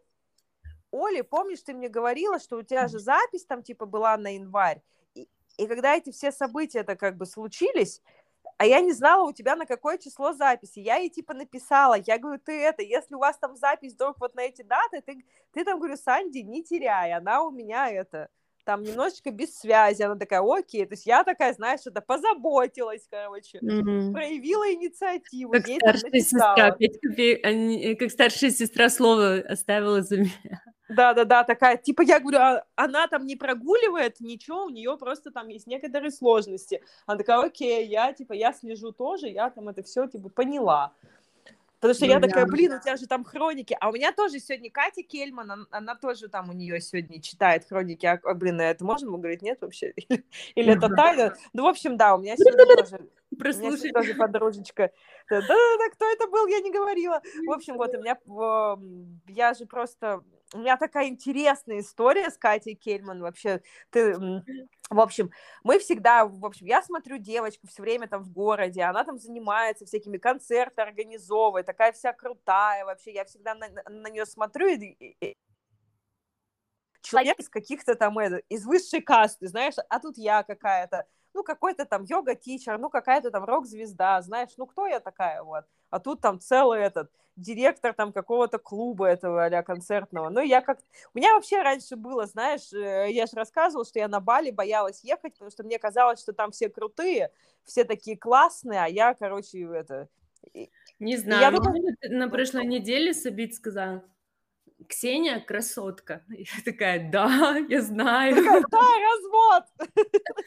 Оля, 0.90 1.22
помнишь, 1.22 1.62
ты 1.62 1.74
мне 1.74 1.88
говорила, 1.88 2.38
что 2.38 2.56
у 2.56 2.62
тебя 2.62 2.88
же 2.88 2.98
запись 2.98 3.44
там 3.44 3.62
типа 3.62 3.86
была 3.86 4.16
на 4.16 4.34
январь, 4.34 4.82
и, 5.14 5.28
и 5.56 5.66
когда 5.66 5.94
эти 5.94 6.10
все 6.10 6.32
события-то 6.32 6.96
как 6.96 7.16
бы 7.16 7.26
случились, 7.26 8.02
а 8.56 8.66
я 8.66 8.80
не 8.80 8.92
знала 8.92 9.28
у 9.28 9.32
тебя 9.32 9.54
на 9.54 9.66
какое 9.66 9.98
число 9.98 10.32
записи. 10.32 10.80
Я 10.80 10.96
ей 10.96 11.10
типа 11.10 11.32
написала, 11.32 11.94
я 11.94 12.18
говорю, 12.18 12.40
ты 12.44 12.60
это, 12.60 12.82
если 12.82 13.14
у 13.14 13.18
вас 13.18 13.38
там 13.38 13.56
запись 13.56 13.94
вдруг 13.94 14.18
вот 14.18 14.34
на 14.34 14.40
эти 14.40 14.62
даты, 14.62 15.00
ты, 15.00 15.24
ты 15.52 15.64
там, 15.64 15.78
говорю, 15.78 15.96
Санди, 15.96 16.38
не 16.38 16.64
теряй, 16.64 17.12
она 17.12 17.42
у 17.42 17.50
меня 17.50 17.88
это, 17.88 18.28
там 18.64 18.82
немножечко 18.82 19.30
без 19.30 19.56
связи, 19.56 20.02
она 20.02 20.16
такая, 20.16 20.42
окей, 20.42 20.84
то 20.86 20.94
есть 20.94 21.06
я 21.06 21.22
такая, 21.22 21.54
знаешь, 21.54 21.80
это 21.86 22.00
позаботилась, 22.00 23.06
короче, 23.08 23.58
mm-hmm. 23.58 24.12
проявила 24.12 24.72
инициативу. 24.72 25.52
Как 25.52 25.66
старшая 25.66 26.20
сестра, 26.20 26.70
5 26.72 27.00
копеек, 27.00 27.40
а 27.46 27.98
как 27.98 28.10
старшая 28.10 28.50
сестра 28.50 28.90
слово 28.90 29.36
оставила 29.48 30.02
за 30.02 30.18
меня. 30.18 30.62
Да-да-да, 30.88 31.44
такая, 31.44 31.76
типа, 31.76 32.02
я 32.02 32.18
говорю, 32.18 32.38
а, 32.38 32.64
она 32.74 33.06
там 33.08 33.26
не 33.26 33.36
прогуливает 33.36 34.20
ничего, 34.20 34.64
у 34.64 34.70
нее 34.70 34.96
просто 34.96 35.30
там 35.30 35.48
есть 35.48 35.66
некоторые 35.66 36.10
сложности. 36.10 36.82
Она 37.06 37.18
такая, 37.18 37.40
окей, 37.40 37.86
я, 37.86 38.12
типа, 38.12 38.32
я 38.32 38.52
слежу 38.52 38.92
тоже, 38.92 39.28
я 39.28 39.50
там 39.50 39.68
это 39.68 39.82
все, 39.82 40.06
типа, 40.06 40.30
поняла. 40.30 40.92
Потому 41.80 41.94
что 41.94 42.06
ну, 42.06 42.12
я 42.12 42.20
такая, 42.20 42.44
блин, 42.46 42.72
у 42.72 42.80
тебя 42.80 42.96
же 42.96 43.06
там 43.06 43.24
хроники. 43.24 43.76
А 43.78 43.90
у 43.90 43.92
меня 43.92 44.12
тоже 44.12 44.40
сегодня 44.40 44.68
Катя 44.68 45.02
Кельман, 45.02 45.50
она, 45.50 45.66
она 45.70 45.94
тоже 45.94 46.28
там 46.28 46.50
у 46.50 46.52
нее 46.52 46.80
сегодня 46.80 47.22
читает 47.22 47.66
хроники. 47.68 48.04
А, 48.04 48.18
а 48.24 48.34
блин, 48.34 48.60
это 48.60 48.84
можно 48.84 49.08
говорить? 49.10 49.42
Нет 49.42 49.58
вообще? 49.60 49.92
Или, 49.96 50.24
или 50.56 50.76
это 50.76 50.88
тайна? 50.88 51.36
Ну, 51.52 51.62
в 51.62 51.66
общем, 51.66 51.96
да, 51.96 52.16
у 52.16 52.18
меня 52.18 52.36
сегодня 52.36 52.76
тоже... 52.76 53.08
Меня 53.30 53.92
тоже 53.92 54.14
подружечка. 54.14 54.90
Да-да-да, 55.30 55.90
кто 55.92 56.10
это 56.10 56.26
был, 56.26 56.48
я 56.48 56.58
не 56.60 56.72
говорила. 56.72 57.22
В 57.46 57.52
общем, 57.52 57.76
вот, 57.76 57.94
у 57.94 58.00
меня... 58.00 58.18
Я 59.32 59.54
же 59.54 59.66
просто 59.66 60.24
у 60.54 60.58
меня 60.58 60.76
такая 60.76 61.08
интересная 61.08 61.80
история 61.80 62.30
с 62.30 62.38
Катей 62.38 62.74
Кельман 62.74 63.20
вообще. 63.20 63.62
Ты, 63.90 64.14
в 64.90 65.00
общем, 65.00 65.30
мы 65.62 65.78
всегда, 65.78 66.24
в 66.24 66.44
общем, 66.44 66.66
я 66.66 66.82
смотрю 66.82 67.18
девочку 67.18 67.66
все 67.66 67.82
время 67.82 68.08
там 68.08 68.22
в 68.22 68.32
городе, 68.32 68.82
она 68.82 69.04
там 69.04 69.18
занимается 69.18 69.84
всякими 69.84 70.16
концерты 70.16 70.80
организовывает, 70.82 71.66
такая 71.66 71.92
вся 71.92 72.12
крутая 72.12 72.84
вообще, 72.84 73.12
я 73.12 73.24
всегда 73.24 73.54
на, 73.54 73.68
на 73.88 74.08
нее 74.08 74.24
смотрю 74.24 74.68
и, 74.68 75.36
человек 77.02 77.38
из 77.40 77.48
каких-то 77.48 77.94
там, 77.94 78.18
это, 78.18 78.36
из 78.48 78.64
высшей 78.64 79.00
касты, 79.00 79.48
знаешь, 79.48 79.74
а 79.88 80.00
тут 80.00 80.18
я 80.18 80.42
какая-то, 80.42 81.06
ну, 81.34 81.42
какой-то 81.42 81.84
там 81.84 82.04
йога-тичер, 82.04 82.78
ну, 82.78 82.90
какая-то 82.90 83.30
там 83.30 83.44
рок-звезда, 83.44 84.20
знаешь, 84.22 84.50
ну, 84.56 84.66
кто 84.66 84.86
я 84.86 85.00
такая, 85.00 85.42
вот. 85.42 85.64
А 85.90 86.00
тут 86.00 86.20
там 86.20 86.40
целый 86.40 86.80
этот 86.80 87.10
директор 87.38 87.94
там 87.94 88.12
какого-то 88.12 88.58
клуба 88.58 89.06
этого 89.06 89.46
а 89.46 89.62
концертного. 89.62 90.28
Ну, 90.28 90.40
я 90.40 90.60
как... 90.60 90.80
У 91.14 91.18
меня 91.18 91.34
вообще 91.34 91.62
раньше 91.62 91.96
было, 91.96 92.26
знаешь, 92.26 92.72
э, 92.72 93.10
я 93.10 93.26
же 93.26 93.36
рассказывала, 93.36 93.84
что 93.84 93.98
я 93.98 94.08
на 94.08 94.20
Бали 94.20 94.50
боялась 94.50 95.04
ехать, 95.04 95.34
потому 95.34 95.50
что 95.50 95.62
мне 95.62 95.78
казалось, 95.78 96.20
что 96.20 96.32
там 96.32 96.50
все 96.50 96.68
крутые, 96.68 97.30
все 97.64 97.84
такие 97.84 98.16
классные, 98.16 98.82
а 98.82 98.88
я, 98.88 99.14
короче, 99.14 99.62
это... 99.62 100.08
Не 100.98 101.16
знаю, 101.16 101.40
я 101.42 101.50
думала... 101.50 101.76
на 102.02 102.28
прошлой 102.28 102.66
неделе 102.66 103.14
Сабит 103.14 103.54
сказал, 103.54 104.02
Ксения 104.88 105.38
красотка. 105.40 106.24
Я 106.28 106.46
такая, 106.64 107.10
да, 107.10 107.58
я 107.68 107.82
знаю. 107.82 108.34
Такая, 108.36 108.62
да, 108.70 108.78
развод. 108.78 109.64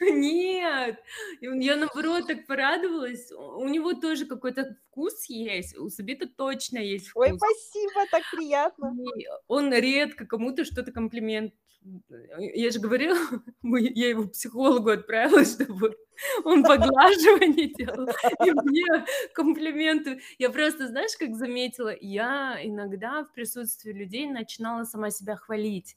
Нет, 0.00 1.00
я 1.40 1.76
наоборот 1.76 2.26
так 2.26 2.46
порадовалась. 2.46 3.30
У 3.32 3.68
него 3.68 3.94
тоже 3.94 4.26
какой-то 4.26 4.76
вкус 4.90 5.26
есть, 5.28 5.78
у 5.78 5.88
Сабита 5.88 6.26
точно 6.26 6.78
есть 6.78 7.08
вкус. 7.08 7.28
Ой, 7.28 7.38
спасибо, 7.38 8.06
так 8.10 8.22
приятно. 8.32 8.94
И 9.16 9.26
он 9.46 9.72
редко 9.72 10.26
кому-то 10.26 10.64
что-то 10.64 10.90
комплимент 10.92 11.54
я 12.38 12.70
же 12.70 12.80
говорила, 12.80 13.16
я 13.62 14.08
его 14.08 14.28
психологу 14.28 14.90
отправила, 14.90 15.44
чтобы 15.44 15.96
он 16.44 16.62
поглаживание 16.62 17.68
делал, 17.68 18.08
и 18.44 18.50
мне 18.50 19.06
комплименты. 19.34 20.20
Я 20.38 20.50
просто, 20.50 20.88
знаешь, 20.88 21.16
как 21.18 21.34
заметила, 21.34 21.94
я 22.00 22.58
иногда 22.62 23.24
в 23.24 23.32
присутствии 23.32 23.92
людей 23.92 24.26
начинала 24.26 24.84
сама 24.84 25.10
себя 25.10 25.36
хвалить, 25.36 25.96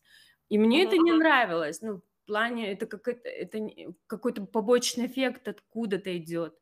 и 0.49 0.57
мне 0.57 0.83
это 0.83 0.97
не 0.97 1.11
нравилось, 1.11 1.81
ну, 1.81 1.97
в 1.97 2.27
плане, 2.27 2.71
это, 2.71 2.87
как 2.87 3.07
это, 3.07 3.29
это 3.29 3.69
какой-то 4.07 4.45
побочный 4.45 5.05
эффект 5.05 5.47
откуда-то 5.47 6.17
идет. 6.17 6.55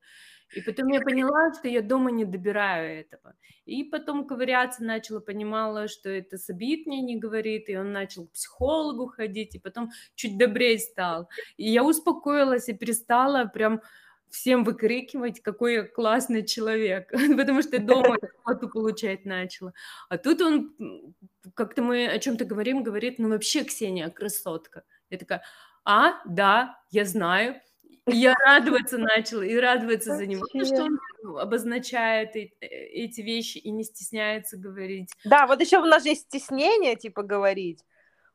И 0.56 0.62
потом 0.62 0.88
я 0.88 1.02
поняла, 1.02 1.54
что 1.54 1.68
я 1.68 1.82
дома 1.82 2.12
не 2.12 2.26
добираю 2.26 3.00
этого. 3.00 3.36
И 3.66 3.84
потом 3.84 4.28
ковыряться 4.28 4.84
начала, 4.84 5.20
понимала, 5.20 5.88
что 5.88 6.10
это 6.10 6.38
Сабит 6.38 6.86
мне 6.86 7.02
не 7.02 7.18
говорит, 7.18 7.70
и 7.70 7.78
он 7.78 7.92
начал 7.92 8.28
к 8.28 8.32
психологу 8.32 9.08
ходить, 9.08 9.56
и 9.56 9.60
потом 9.60 9.92
чуть 10.16 10.38
добрее 10.38 10.78
стал. 10.80 11.30
И 11.58 11.70
я 11.70 11.84
успокоилась 11.84 12.70
и 12.70 12.74
перестала 12.74 13.46
прям 13.46 13.82
всем 14.30 14.64
выкрикивать, 14.64 15.42
какой 15.42 15.74
я 15.74 15.84
классный 15.84 16.46
человек, 16.46 17.12
потому 17.38 17.62
что 17.62 17.80
дома 17.80 18.18
эту 18.48 18.68
получать 18.68 19.26
начала. 19.26 19.74
А 20.10 20.18
тут 20.18 20.42
он, 20.42 21.16
как-то 21.54 21.84
мы 21.84 22.08
о 22.08 22.20
чем-то 22.20 22.44
говорим, 22.46 22.84
говорит, 22.84 23.20
ну 23.20 23.30
вообще 23.30 23.64
Ксения 23.64 24.10
красотка. 24.10 24.84
Я 25.10 25.18
такая, 25.20 25.44
а, 25.86 26.14
да, 26.26 26.80
я 26.90 27.06
знаю, 27.06 27.62
И 28.08 28.18
я 28.18 28.36
радоваться 28.46 28.98
начала, 28.98 29.44
и 29.44 29.56
радоваться 29.56 30.16
за 30.16 30.26
него, 30.26 30.46
что 30.48 30.84
он 30.84 31.00
обозначает 31.40 32.36
эти 32.36 33.22
вещи 33.22 33.60
и 33.60 33.72
не 33.72 33.84
стесняется 33.84 34.58
говорить. 34.58 35.10
Да, 35.24 35.48
вот 35.48 35.62
еще 35.62 35.80
у 35.80 35.86
нас 35.86 36.04
же 36.04 36.10
есть 36.10 36.24
стеснение, 36.24 36.96
типа, 36.96 37.24
говорить. 37.24 37.84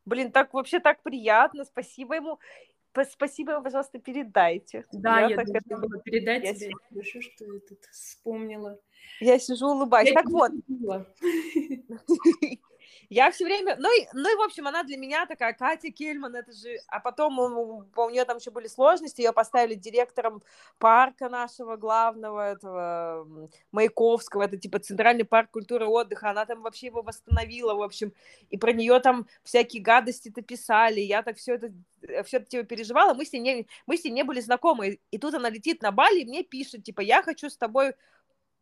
Блин, 0.06 0.32
так 0.32 0.54
вообще 0.54 0.80
так 0.80 1.02
приятно, 1.02 1.64
спасибо 1.66 2.14
ему. 2.14 2.38
Спасибо 3.12 3.52
ему, 3.52 3.62
пожалуйста, 3.62 3.98
передайте. 3.98 4.86
Да, 4.90 5.20
я, 5.20 5.28
я 5.28 5.36
так 5.36 5.48
это... 5.50 5.76
было 5.76 6.00
передать 6.00 6.44
я 6.44 6.54
тебе. 6.54 6.72
Хорошо, 6.88 7.20
что 7.20 7.44
я 7.44 7.60
тут 7.60 7.84
вспомнила. 7.92 8.78
Я 9.20 9.38
сижу, 9.38 9.66
улыбаюсь. 9.68 10.08
Я 10.08 10.14
так 10.14 10.30
вот. 10.30 10.50
Я 13.09 13.30
все 13.30 13.44
время, 13.44 13.76
ну 13.78 13.88
и, 13.96 14.07
ну 14.12 14.32
и, 14.32 14.36
в 14.36 14.42
общем, 14.42 14.66
она 14.66 14.82
для 14.82 14.96
меня 14.96 15.26
такая, 15.26 15.53
Катя 15.53 15.90
Кельман, 15.90 16.34
это 16.34 16.53
же, 16.53 16.78
а 16.88 17.01
потом 17.01 17.38
у, 17.38 17.84
у 17.94 18.11
нее 18.11 18.24
там 18.24 18.38
еще 18.38 18.51
были 18.51 18.66
сложности, 18.66 19.20
ее 19.20 19.32
поставили 19.32 19.74
директором 19.74 20.42
парка 20.78 21.28
нашего 21.28 21.76
главного, 21.76 22.53
этого 22.53 23.26
Маяковского, 23.72 24.42
это 24.42 24.57
типа 24.57 24.78
Центральный 24.78 25.24
парк 25.24 25.51
культуры 25.51 25.86
и 25.86 25.88
отдыха, 25.88 26.30
она 26.30 26.44
там 26.46 26.62
вообще 26.62 26.86
его 26.86 27.03
восстановила, 27.03 27.74
в 27.74 27.82
общем, 27.82 28.12
и 28.51 28.59
про 28.59 28.72
нее 28.72 29.01
там 29.01 29.26
всякие 29.42 29.82
гадости-то 29.82 30.42
писали, 30.42 31.01
я 31.01 31.22
так 31.22 31.36
все 31.36 31.55
это 31.55 31.72
все 32.24 32.36
это 32.36 32.46
типа 32.46 32.64
переживала, 32.64 33.14
мы 33.14 33.24
с 33.24 33.32
ней 33.32 33.40
не, 33.40 33.66
мы 33.86 33.96
с 33.96 34.05
ней 34.05 34.11
не 34.11 34.22
были 34.22 34.40
знакомы, 34.40 35.01
и 35.11 35.18
тут 35.18 35.34
она 35.34 35.51
летит 35.51 35.82
на 35.82 35.90
Бали 35.90 36.20
и 36.20 36.24
мне 36.24 36.42
пишет, 36.44 36.84
типа, 36.84 37.01
я 37.01 37.22
хочу 37.22 37.49
с 37.51 37.57
тобой 37.57 37.94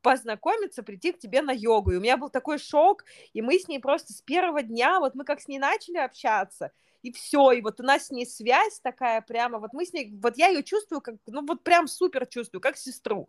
познакомиться, 0.06 0.84
прийти 0.84 1.10
к 1.10 1.18
тебе 1.18 1.42
на 1.42 1.50
йогу. 1.50 1.90
И 1.90 1.96
у 1.96 2.00
меня 2.00 2.16
был 2.16 2.30
такой 2.30 2.58
шок, 2.58 3.04
и 3.32 3.42
мы 3.42 3.58
с 3.58 3.66
ней 3.66 3.80
просто 3.80 4.12
с 4.12 4.22
первого 4.22 4.62
дня, 4.62 5.00
вот 5.00 5.16
мы 5.16 5.24
как 5.24 5.40
с 5.40 5.48
ней 5.48 5.58
начали 5.58 5.96
общаться, 5.98 6.70
и 7.02 7.10
все, 7.10 7.50
и 7.50 7.60
вот 7.60 7.80
у 7.80 7.82
нас 7.82 8.06
с 8.06 8.10
ней 8.12 8.24
связь 8.24 8.78
такая 8.78 9.20
прямо, 9.20 9.58
вот 9.58 9.72
мы 9.72 9.84
с 9.84 9.92
ней, 9.92 10.16
вот 10.22 10.36
я 10.36 10.46
ее 10.46 10.62
чувствую, 10.62 11.00
как, 11.00 11.16
ну 11.26 11.44
вот 11.44 11.64
прям 11.64 11.88
супер 11.88 12.24
чувствую, 12.26 12.60
как 12.60 12.76
сестру, 12.76 13.28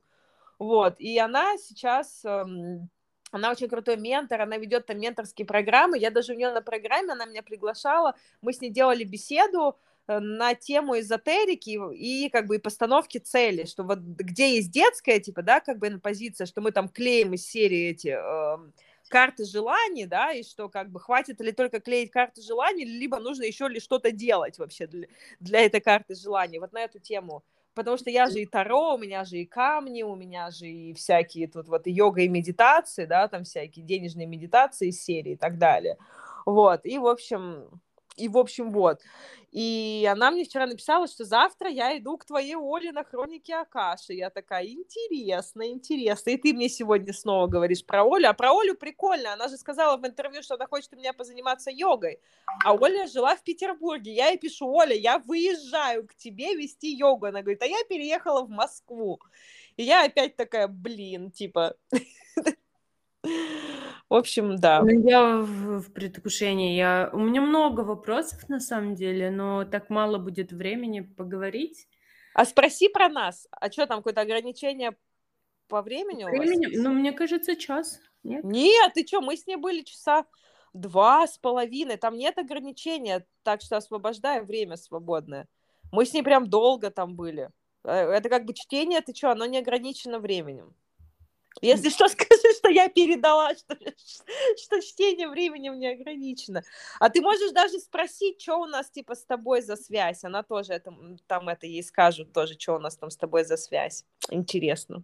вот, 0.60 1.00
и 1.00 1.18
она 1.18 1.58
сейчас, 1.58 2.24
эм, 2.24 2.92
она 3.32 3.50
очень 3.50 3.70
крутой 3.70 3.98
ментор, 3.98 4.42
она 4.42 4.58
ведет 4.58 4.86
там 4.86 5.00
менторские 5.00 5.48
программы, 5.48 5.98
я 5.98 6.12
даже 6.12 6.34
у 6.34 6.36
нее 6.36 6.52
на 6.52 6.62
программе, 6.62 7.14
она 7.14 7.26
меня 7.26 7.42
приглашала, 7.42 8.14
мы 8.42 8.54
с 8.54 8.62
ней 8.62 8.70
делали 8.70 9.04
беседу, 9.04 9.80
на 10.08 10.56
тему 10.56 11.00
эзотерики 11.00 11.78
и 11.94 12.30
как 12.30 12.48
бы 12.48 12.56
и 12.56 12.60
постановки 12.60 13.18
цели, 13.18 13.66
что 13.66 13.84
вот 13.84 14.00
где 14.00 14.56
есть 14.56 14.72
детская, 14.72 15.20
типа, 15.20 15.42
да, 15.42 15.60
как 15.60 15.80
бы 15.80 16.00
позиция, 16.00 16.48
что 16.48 16.62
мы 16.62 16.72
там 16.72 16.88
клеим 16.90 17.34
из 17.34 17.46
серии 17.46 17.90
эти 17.90 18.18
э, 18.18 18.58
карты 19.10 19.46
желаний, 19.46 20.06
да, 20.06 20.32
и 20.32 20.44
что 20.44 20.70
как 20.70 20.92
бы 20.92 21.00
хватит 21.00 21.42
ли 21.42 21.52
только 21.52 21.80
клеить 21.80 22.12
карты 22.12 22.42
желаний, 22.42 22.86
либо 22.86 23.20
нужно 23.20 23.44
еще 23.44 23.68
ли 23.68 23.80
что-то 23.80 24.12
делать 24.12 24.58
вообще 24.60 24.88
для, 24.88 25.08
для 25.40 25.62
этой 25.62 25.82
карты 25.82 26.16
желаний, 26.16 26.60
вот 26.60 26.74
на 26.74 26.82
эту 26.82 27.00
тему. 27.00 27.44
Потому 27.74 27.98
что 27.98 28.10
я 28.10 28.28
же 28.28 28.40
и 28.40 28.48
Таро, 28.48 28.96
у 28.96 28.98
меня 28.98 29.24
же 29.24 29.38
и 29.38 29.46
камни, 29.46 30.02
у 30.02 30.16
меня 30.16 30.50
же 30.50 30.66
и 30.68 30.94
всякие 30.94 31.48
тут 31.48 31.68
вот 31.68 31.86
и 31.86 31.92
йога 31.92 32.22
и 32.22 32.28
медитации, 32.28 33.06
да, 33.06 33.28
там 33.28 33.44
всякие 33.44 33.86
денежные 33.86 34.26
медитации 34.26 34.88
из 34.88 35.04
серии 35.04 35.34
и 35.34 35.38
так 35.38 35.60
далее. 35.60 35.98
Вот, 36.46 36.86
и, 36.86 36.98
в 36.98 37.06
общем, 37.06 37.82
и, 38.18 38.28
в 38.28 38.38
общем, 38.38 38.72
вот. 38.72 39.02
И 39.52 40.08
она 40.12 40.30
мне 40.30 40.44
вчера 40.44 40.68
написала, 40.68 41.08
что 41.08 41.24
завтра 41.24 41.70
я 41.70 41.98
иду 41.98 42.18
к 42.18 42.26
твоей 42.26 42.56
Оле 42.56 42.92
на 42.92 43.04
хроники 43.04 43.52
Акаши. 43.52 44.14
Я 44.14 44.30
такая, 44.30 44.66
интересно, 44.66 45.68
интересно. 45.70 46.32
И 46.32 46.38
ты 46.38 46.54
мне 46.54 46.68
сегодня 46.68 47.14
снова 47.14 47.48
говоришь 47.48 47.86
про 47.86 48.04
Олю. 48.04 48.28
А 48.28 48.34
про 48.34 48.52
Олю 48.52 48.76
прикольно. 48.76 49.34
Она 49.34 49.48
же 49.48 49.58
сказала 49.58 49.98
в 49.98 50.06
интервью, 50.06 50.44
что 50.44 50.56
она 50.56 50.68
хочет 50.68 50.94
у 50.94 50.98
меня 50.98 51.14
позаниматься 51.14 51.72
йогой. 51.72 52.20
А 52.66 52.74
Оля 52.74 53.08
жила 53.08 53.36
в 53.36 53.44
Петербурге. 53.44 54.14
Я 54.14 54.30
ей 54.30 54.38
пишу, 54.38 54.68
Оля, 54.68 54.96
я 54.96 55.20
выезжаю 55.20 56.08
к 56.08 56.16
тебе 56.16 56.56
вести 56.56 56.94
йогу. 56.96 57.28
Она 57.28 57.42
говорит, 57.42 57.62
а 57.62 57.68
я 57.68 57.84
переехала 57.88 58.42
в 58.44 58.50
Москву. 58.50 59.20
И 59.78 59.84
я 59.84 60.04
опять 60.04 60.36
такая, 60.36 60.68
блин, 60.68 61.32
типа... 61.32 61.76
В 64.10 64.14
общем, 64.14 64.56
да. 64.56 64.82
Ну, 64.82 65.08
я 65.08 65.38
в, 65.38 65.82
в 65.82 65.94
предвкушении. 65.94 66.78
Я... 66.78 67.10
У 67.12 67.20
меня 67.20 67.42
много 67.42 67.82
вопросов 67.82 68.48
на 68.48 68.60
самом 68.60 68.96
деле, 68.96 69.30
но 69.32 69.66
так 69.66 69.90
мало 69.90 70.18
будет 70.18 70.54
времени 70.54 71.02
поговорить. 71.02 71.88
А 72.34 72.46
спроси 72.46 72.88
про 72.88 73.10
нас. 73.10 73.48
А 73.52 73.70
что 73.70 73.86
там, 73.86 73.98
какое-то 74.00 74.22
ограничение 74.22 74.96
по 75.68 75.82
времени 75.82 76.24
Времени? 76.24 76.78
Ну, 76.78 76.94
мне 76.94 77.12
кажется, 77.12 77.56
час. 77.56 78.00
Нет? 78.24 78.44
Нет, 78.44 78.94
ты 78.94 79.06
что, 79.06 79.22
мы 79.22 79.36
с 79.36 79.46
ней 79.46 79.58
были 79.58 79.82
часа 79.82 80.26
два 80.74 81.28
с 81.28 81.38
половиной. 81.38 81.98
Там 81.98 82.16
нет 82.16 82.38
ограничения, 82.38 83.26
так 83.44 83.62
что 83.62 83.78
освобождаем 83.78 84.46
время 84.46 84.78
свободное. 84.78 85.48
Мы 85.92 86.06
с 86.06 86.14
ней 86.14 86.24
прям 86.24 86.50
долго 86.50 86.92
там 86.92 87.16
были. 87.16 87.50
Э, 87.84 88.12
это 88.12 88.30
как 88.30 88.46
бы 88.46 88.54
чтение, 88.54 89.02
ты 89.02 89.14
что, 89.14 89.32
оно 89.32 89.46
не 89.46 89.58
ограничено 89.58 90.20
временем. 90.20 90.76
Если 91.62 91.90
что, 91.90 92.08
скажи, 92.10 92.54
что 92.58 92.70
я 92.70 92.90
передала, 92.90 93.54
что, 93.56 93.76
что 94.58 94.82
чтение 94.82 95.28
временем 95.28 95.80
не 95.80 95.88
ограничено. 95.88 96.64
А 97.00 97.10
ты 97.10 97.22
можешь 97.22 97.52
даже 97.52 97.80
спросить, 97.80 98.42
что 98.42 98.58
у 98.58 98.66
нас 98.66 98.90
типа 98.90 99.16
с 99.16 99.26
тобой 99.26 99.62
за 99.62 99.76
связь. 99.76 100.24
Она 100.24 100.44
тоже 100.44 100.74
это, 100.74 100.94
там 101.28 101.50
это 101.50 101.66
ей 101.66 101.84
скажут 101.84 102.34
тоже, 102.34 102.56
что 102.58 102.76
у 102.76 102.80
нас 102.80 102.98
там 102.98 103.10
с 103.10 103.18
тобой 103.18 103.44
за 103.44 103.58
связь. 103.58 104.06
Интересно. 104.30 105.04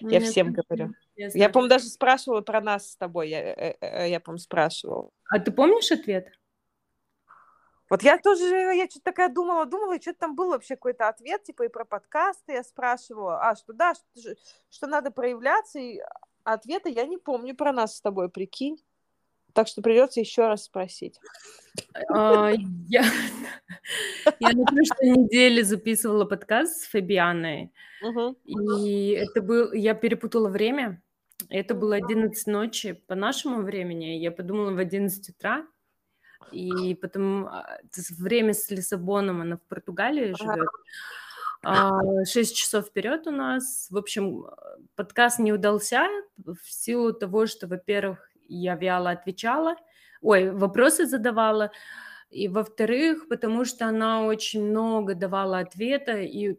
Я 0.00 0.18
Мне 0.18 0.20
всем 0.20 0.52
говорю. 0.52 0.94
Интересно. 1.14 1.38
Я, 1.38 1.48
по-моему, 1.48 1.70
даже 1.70 1.84
спрашивала 1.86 2.40
про 2.40 2.60
нас 2.60 2.90
с 2.90 2.96
тобой. 2.96 3.28
Я, 3.28 3.38
я, 3.38 3.52
э, 3.52 3.74
э, 3.80 4.10
я 4.10 4.20
по-моему, 4.20 4.38
спрашивала. 4.38 5.10
А 5.28 5.38
ты 5.38 5.52
помнишь 5.52 5.92
ответ? 5.92 6.32
Вот 7.90 8.04
я 8.04 8.18
тоже, 8.18 8.44
я 8.44 8.86
что-то 8.88 9.06
такая 9.06 9.28
думала, 9.28 9.66
думала, 9.66 9.96
и 9.96 10.00
что-то 10.00 10.20
там 10.20 10.36
был 10.36 10.50
вообще 10.50 10.76
какой-то 10.76 11.08
ответ, 11.08 11.42
типа 11.42 11.64
и 11.64 11.68
про 11.68 11.84
подкасты 11.84 12.52
я 12.52 12.62
спрашивала, 12.62 13.40
а, 13.42 13.56
что 13.56 13.72
да, 13.72 13.94
что, 13.94 14.36
что 14.70 14.86
надо 14.86 15.10
проявляться, 15.10 15.80
и 15.80 16.00
ответа 16.44 16.88
я 16.88 17.04
не 17.04 17.18
помню 17.18 17.56
про 17.56 17.72
нас 17.72 17.96
с 17.96 18.00
тобой, 18.00 18.30
прикинь. 18.30 18.78
Так 19.52 19.66
что 19.66 19.82
придется 19.82 20.20
еще 20.20 20.46
раз 20.46 20.62
спросить. 20.64 21.18
А, 22.08 22.52
я, 22.86 23.04
я 24.38 24.52
на 24.52 24.64
прошлой 24.64 25.10
неделе 25.10 25.64
записывала 25.64 26.24
подкаст 26.24 26.82
с 26.82 26.86
Фабианой, 26.90 27.72
и 28.44 29.10
это 29.10 29.42
был, 29.42 29.72
я 29.72 29.94
перепутала 29.94 30.48
время, 30.48 31.02
это 31.48 31.74
было 31.74 31.96
11 31.96 32.46
ночи 32.46 32.92
по 33.08 33.16
нашему 33.16 33.62
времени, 33.62 34.16
я 34.18 34.30
подумала 34.30 34.70
в 34.70 34.78
11 34.78 35.30
утра, 35.30 35.66
и 36.52 36.94
потом 36.94 37.46
а, 37.46 37.78
время 38.18 38.54
с 38.54 38.70
Лиссабоном, 38.70 39.40
она 39.40 39.56
в 39.56 39.62
Португалии 39.62 40.34
живет. 40.38 40.68
А, 41.62 42.00
шесть 42.24 42.56
часов 42.56 42.86
вперед 42.86 43.26
у 43.26 43.30
нас. 43.30 43.88
В 43.90 43.96
общем, 43.96 44.46
подкаст 44.96 45.38
не 45.38 45.52
удался 45.52 46.06
в 46.38 46.58
силу 46.66 47.12
того, 47.12 47.46
что, 47.46 47.66
во-первых, 47.66 48.30
я 48.48 48.74
вяло 48.76 49.10
отвечала, 49.10 49.76
ой, 50.22 50.50
вопросы 50.50 51.06
задавала, 51.06 51.70
и, 52.30 52.48
во-вторых, 52.48 53.28
потому 53.28 53.64
что 53.64 53.86
она 53.86 54.22
очень 54.22 54.64
много 54.64 55.14
давала 55.14 55.58
ответа 55.58 56.20
и 56.20 56.56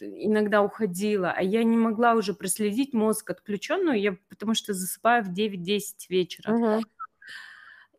иногда 0.00 0.62
уходила, 0.62 1.32
а 1.34 1.42
я 1.42 1.62
не 1.64 1.76
могла 1.76 2.14
уже 2.14 2.34
проследить 2.34 2.92
мозг 2.92 3.30
отключенную, 3.30 4.00
я, 4.00 4.16
потому 4.28 4.54
что 4.54 4.72
засыпаю 4.72 5.24
в 5.24 5.32
9-10 5.32 5.80
вечера. 6.08 6.50
Uh-huh. 6.52 6.82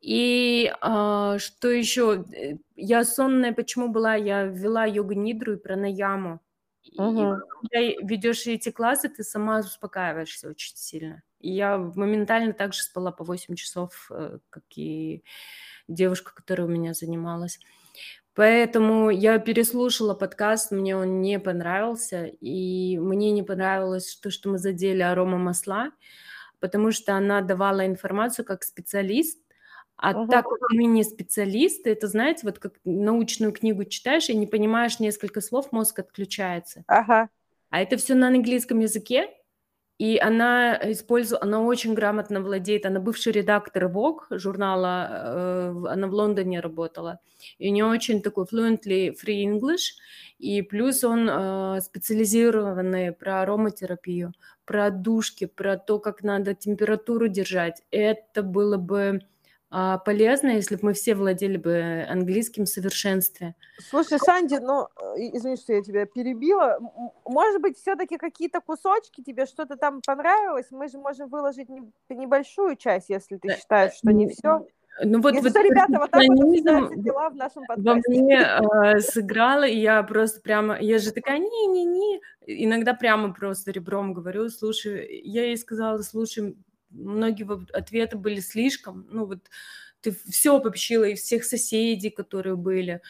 И 0.06 0.72
а, 0.82 1.40
что 1.40 1.68
еще? 1.72 2.24
Э, 2.32 2.58
я 2.76 3.04
сонная, 3.04 3.54
почему 3.54 3.88
была? 3.88 4.14
Я 4.14 4.44
вела 4.44 4.86
йога-нидру 4.86 5.54
и 5.54 5.58
пранаяму. 5.58 6.42
Угу. 6.96 7.10
И 7.10 7.38
когда 7.72 8.06
ведешь 8.06 8.46
эти 8.46 8.70
классы, 8.70 9.10
ты 9.10 9.24
сама 9.24 9.62
успокаиваешься 9.62 10.48
очень 10.50 10.78
сильно. 10.78 11.24
И 11.40 11.52
я 11.52 11.80
моментально 11.80 12.54
также 12.54 12.84
спала 12.84 13.12
по 13.12 13.24
8 13.24 13.56
часов, 13.56 14.12
э, 14.12 14.38
как 14.52 14.64
и 14.76 15.24
девушка, 15.88 16.36
которая 16.36 16.68
у 16.68 16.70
меня 16.70 16.94
занималась. 16.94 17.60
Поэтому 18.36 19.10
я 19.10 19.40
переслушала 19.40 20.14
подкаст, 20.14 20.70
мне 20.70 20.96
он 20.96 21.22
не 21.22 21.40
понравился, 21.40 22.26
и 22.26 23.00
мне 23.00 23.32
не 23.32 23.42
понравилось 23.42 24.20
то, 24.22 24.30
что 24.30 24.50
мы 24.50 24.60
задели 24.60 25.02
арома 25.02 25.40
масла, 25.40 25.90
потому 26.60 26.92
что 26.92 27.16
она 27.16 27.42
давала 27.42 27.88
информацию 27.88 28.46
как 28.46 28.64
специалист, 28.64 29.40
а 29.98 30.10
ага. 30.10 30.28
так 30.28 30.50
как 30.50 30.72
мы 30.72 30.86
не 30.86 31.04
специалисты, 31.04 31.92
это, 31.92 32.08
знаете, 32.08 32.42
вот 32.44 32.60
как 32.60 32.74
научную 32.84 33.54
книгу 33.54 33.86
читаешь 33.86 34.30
и 34.30 34.36
не 34.36 34.48
понимаешь 34.48 35.00
несколько 35.00 35.42
слов, 35.42 35.72
мозг 35.72 36.00
отключается. 36.00 36.84
Ага. 36.88 37.30
А 37.70 37.82
это 37.82 37.98
все 37.98 38.16
на 38.16 38.28
английском 38.28 38.80
языке, 38.80 39.30
и 39.98 40.18
она 40.18 40.78
использует, 40.92 41.42
она 41.42 41.62
очень 41.62 41.94
грамотно 41.94 42.42
владеет, 42.42 42.86
она 42.86 43.00
бывший 43.00 43.32
редактор 43.32 43.86
Vogue 43.86 44.38
журнала, 44.38 45.08
э, 45.10 45.88
она 45.90 46.08
в 46.08 46.14
Лондоне 46.14 46.60
работала, 46.60 47.20
и 47.58 47.70
у 47.70 47.74
нее 47.74 47.86
очень 47.86 48.22
такой 48.22 48.46
fluently 48.46 49.16
free 49.16 49.46
English, 49.46 49.94
и 50.38 50.62
плюс 50.62 51.06
он 51.06 51.30
э, 51.30 51.80
специализированный 51.82 53.14
про 53.14 53.44
ароматерапию, 53.44 54.34
про 54.66 54.90
душки, 54.90 55.46
про 55.46 55.78
то, 55.78 56.00
как 56.00 56.24
надо 56.24 56.54
температуру 56.54 57.30
держать. 57.30 57.82
Это 57.92 58.44
было 58.44 58.76
бы 58.76 59.22
полезно, 60.06 60.50
если 60.52 60.76
бы 60.76 60.86
мы 60.86 60.94
все 60.94 61.16
владели 61.16 61.58
бы 61.58 62.06
английским 62.10 62.64
в 62.64 62.70
совершенстве. 62.70 63.56
Слушай, 63.90 64.20
Санди, 64.20 64.56
ну, 64.56 64.88
извини, 65.18 65.58
что 65.58 65.74
я 65.74 65.82
тебя 65.82 66.06
перебила. 66.06 66.80
Может 67.26 67.62
быть, 67.62 67.78
все-таки 67.78 68.18
какие-то 68.18 68.62
кусочки 68.62 69.22
тебе 69.22 69.46
что-то 69.46 69.76
там 69.76 70.02
понравилось? 70.06 70.68
Мы 70.72 70.88
же 70.88 70.98
можем 70.98 71.30
выложить 71.30 71.68
небольшую 72.10 72.76
часть, 72.76 73.10
если 73.10 73.38
ты 73.38 73.56
считаешь, 73.56 73.94
что 73.94 74.12
не 74.12 74.30
все. 74.30 74.66
Ну 75.04 75.22
вот, 75.22 75.34
Если 75.34 75.50
вот 75.50 75.58
ребята, 75.58 76.00
вот 76.00 76.12
так 76.12 76.24
вот 76.26 77.04
дела 77.04 77.30
в 77.30 77.36
нашем 77.36 77.66
подкасте. 77.66 77.90
Во 77.90 77.96
мне 77.96 78.40
э, 78.96 79.00
сыграла, 79.02 79.66
и 79.66 79.78
я 79.78 80.02
просто 80.04 80.40
прямо, 80.40 80.80
я 80.80 81.00
же 81.00 81.12
такая, 81.12 81.38
не-не-не, 81.38 82.22
иногда 82.46 82.94
прямо 82.94 83.34
просто 83.34 83.72
ребром 83.72 84.14
говорю, 84.14 84.48
слушай, 84.48 85.22
я 85.26 85.48
ей 85.48 85.58
сказала, 85.58 86.02
слушай, 86.02 86.56
многие 86.96 87.48
ответы 87.74 88.18
были 88.18 88.40
слишком, 88.40 89.08
ну 89.12 89.26
вот 89.26 89.40
ты 90.02 90.16
все 90.30 90.58
обобщила, 90.58 91.04
и 91.04 91.16
всех 91.16 91.44
соседей, 91.44 92.10
которые 92.10 92.56
были, 92.56 93.02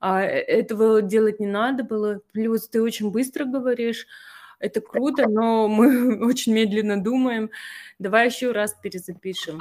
а 0.00 0.22
э, 0.22 0.40
этого 0.40 1.02
делать 1.02 1.40
не 1.40 1.46
надо 1.46 1.84
было, 1.84 2.20
плюс 2.32 2.68
ты 2.68 2.82
очень 2.82 3.10
быстро 3.10 3.44
говоришь, 3.44 4.06
это 4.58 4.80
круто, 4.80 5.28
но 5.28 5.68
мы 5.68 6.18
очень 6.26 6.52
медленно 6.52 7.02
думаем, 7.02 7.50
давай 7.98 8.26
еще 8.26 8.52
раз 8.52 8.74
перезапишем. 8.74 9.60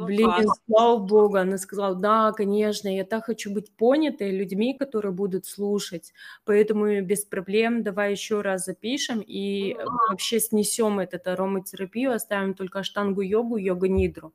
Ну, 0.00 0.06
Блин, 0.06 0.32
класс. 0.32 0.60
слава 0.66 0.96
богу, 0.98 1.36
она 1.36 1.58
сказала, 1.58 1.94
да, 1.94 2.32
конечно, 2.32 2.88
я 2.88 3.04
так 3.04 3.26
хочу 3.26 3.52
быть 3.52 3.70
понятой 3.76 4.30
людьми, 4.30 4.74
которые 4.74 5.12
будут 5.12 5.44
слушать, 5.44 6.14
поэтому 6.46 7.02
без 7.02 7.26
проблем 7.26 7.82
давай 7.82 8.12
еще 8.12 8.40
раз 8.40 8.64
запишем 8.64 9.20
и 9.20 9.74
mm 9.74 9.76
вообще 10.08 10.40
снесем 10.40 11.00
этот 11.00 11.26
ароматерапию, 11.26 12.12
оставим 12.12 12.54
только 12.54 12.82
штангу-йогу, 12.82 13.58
йога-нидру. 13.58 14.32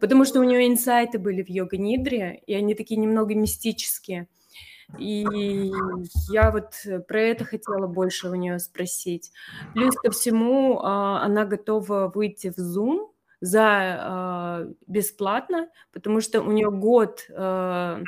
Потому 0.00 0.24
что 0.24 0.38
у 0.38 0.44
нее 0.44 0.68
инсайты 0.68 1.18
были 1.18 1.42
в 1.42 1.48
йога-нидре, 1.48 2.40
и 2.46 2.54
они 2.54 2.74
такие 2.76 3.00
немного 3.00 3.34
мистические. 3.34 4.28
И 4.98 5.72
я 6.30 6.52
вот 6.52 6.74
про 7.08 7.20
это 7.20 7.44
хотела 7.44 7.88
больше 7.88 8.28
у 8.28 8.34
нее 8.34 8.60
спросить. 8.60 9.32
Плюс 9.72 9.96
ко 9.96 10.12
всему, 10.12 10.80
а, 10.82 11.22
она 11.24 11.44
готова 11.44 12.12
выйти 12.14 12.52
в 12.56 12.58
Zoom 12.58 13.08
за 13.44 14.66
э, 14.66 14.72
бесплатно, 14.86 15.68
потому 15.92 16.22
что 16.22 16.40
у 16.40 16.50
нее 16.50 16.70
год 16.70 17.26
э, 17.28 18.02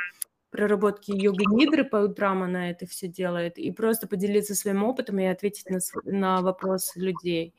проработки 0.50 1.10
йога-нидры 1.10 1.84
по 1.84 1.96
утрам 1.96 2.42
она 2.42 2.70
это 2.70 2.86
все 2.86 3.06
делает, 3.06 3.58
и 3.58 3.70
просто 3.70 4.08
поделиться 4.08 4.54
своим 4.54 4.82
опытом 4.82 5.18
и 5.18 5.26
ответить 5.26 5.68
на, 5.68 5.78
на 6.04 6.40
вопросы 6.40 6.98
людей. 6.98 7.54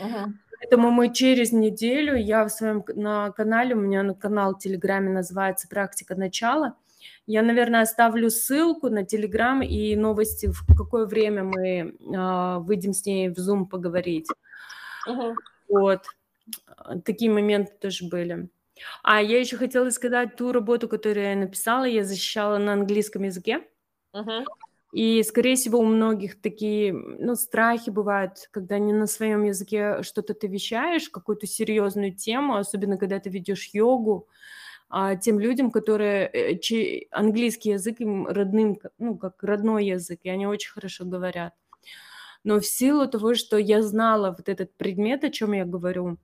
Uh-huh. 0.00 0.26
Поэтому 0.58 0.90
мы 0.90 1.12
через 1.12 1.52
неделю, 1.52 2.16
я 2.16 2.46
в 2.46 2.48
своем 2.48 2.82
на 2.94 3.30
канале, 3.32 3.74
у 3.74 3.80
меня 3.80 4.02
на 4.02 4.14
канал 4.14 4.54
в 4.54 4.58
Телеграме 4.58 5.10
называется 5.10 5.68
«Практика 5.68 6.14
начала», 6.14 6.76
я, 7.26 7.42
наверное, 7.42 7.82
оставлю 7.82 8.30
ссылку 8.30 8.88
на 8.88 9.04
Телеграм 9.04 9.60
и 9.60 9.94
новости, 9.96 10.46
в 10.46 10.64
какое 10.74 11.04
время 11.04 11.44
мы 11.44 11.68
э, 11.68 12.58
выйдем 12.60 12.94
с 12.94 13.04
ней 13.04 13.28
в 13.28 13.36
Zoom 13.36 13.66
поговорить. 13.66 14.28
Uh-huh. 15.06 15.34
Вот. 15.68 16.04
А, 16.66 16.98
такие 16.98 17.30
моменты 17.30 17.72
тоже 17.80 18.08
были. 18.08 18.50
А 19.02 19.20
я 19.20 19.40
еще 19.40 19.56
хотела 19.56 19.90
сказать 19.90 20.36
ту 20.36 20.52
работу, 20.52 20.88
которую 20.88 21.26
я 21.26 21.36
написала, 21.36 21.84
я 21.84 22.04
защищала 22.04 22.58
на 22.58 22.74
английском 22.74 23.24
языке. 23.24 23.66
Uh-huh. 24.14 24.44
И, 24.92 25.22
скорее 25.22 25.56
всего, 25.56 25.80
у 25.80 25.84
многих 25.84 26.40
такие, 26.40 26.92
ну, 26.92 27.34
страхи 27.34 27.90
бывают, 27.90 28.48
когда 28.50 28.78
не 28.78 28.94
на 28.94 29.06
своем 29.06 29.44
языке 29.44 30.02
что-то 30.02 30.32
ты 30.32 30.46
вещаешь, 30.46 31.10
какую-то 31.10 31.46
серьезную 31.46 32.14
тему, 32.14 32.56
особенно 32.56 32.96
когда 32.96 33.18
ты 33.18 33.28
ведешь 33.28 33.68
йогу, 33.74 34.28
а 34.88 35.16
тем 35.16 35.38
людям, 35.38 35.70
которые 35.70 36.26
э, 36.32 36.58
чей 36.58 37.08
английский 37.10 37.70
язык 37.70 38.00
им 38.00 38.26
родным, 38.26 38.78
ну, 38.98 39.18
как 39.18 39.42
родной 39.42 39.86
язык, 39.86 40.20
и 40.22 40.30
они 40.30 40.46
очень 40.46 40.70
хорошо 40.70 41.04
говорят. 41.04 41.52
Но 42.42 42.58
в 42.58 42.64
силу 42.64 43.06
того, 43.06 43.34
что 43.34 43.58
я 43.58 43.82
знала 43.82 44.34
вот 44.36 44.48
этот 44.48 44.74
предмет, 44.76 45.22
о 45.24 45.30
чем 45.30 45.52
я 45.52 45.66
говорю, 45.66 46.16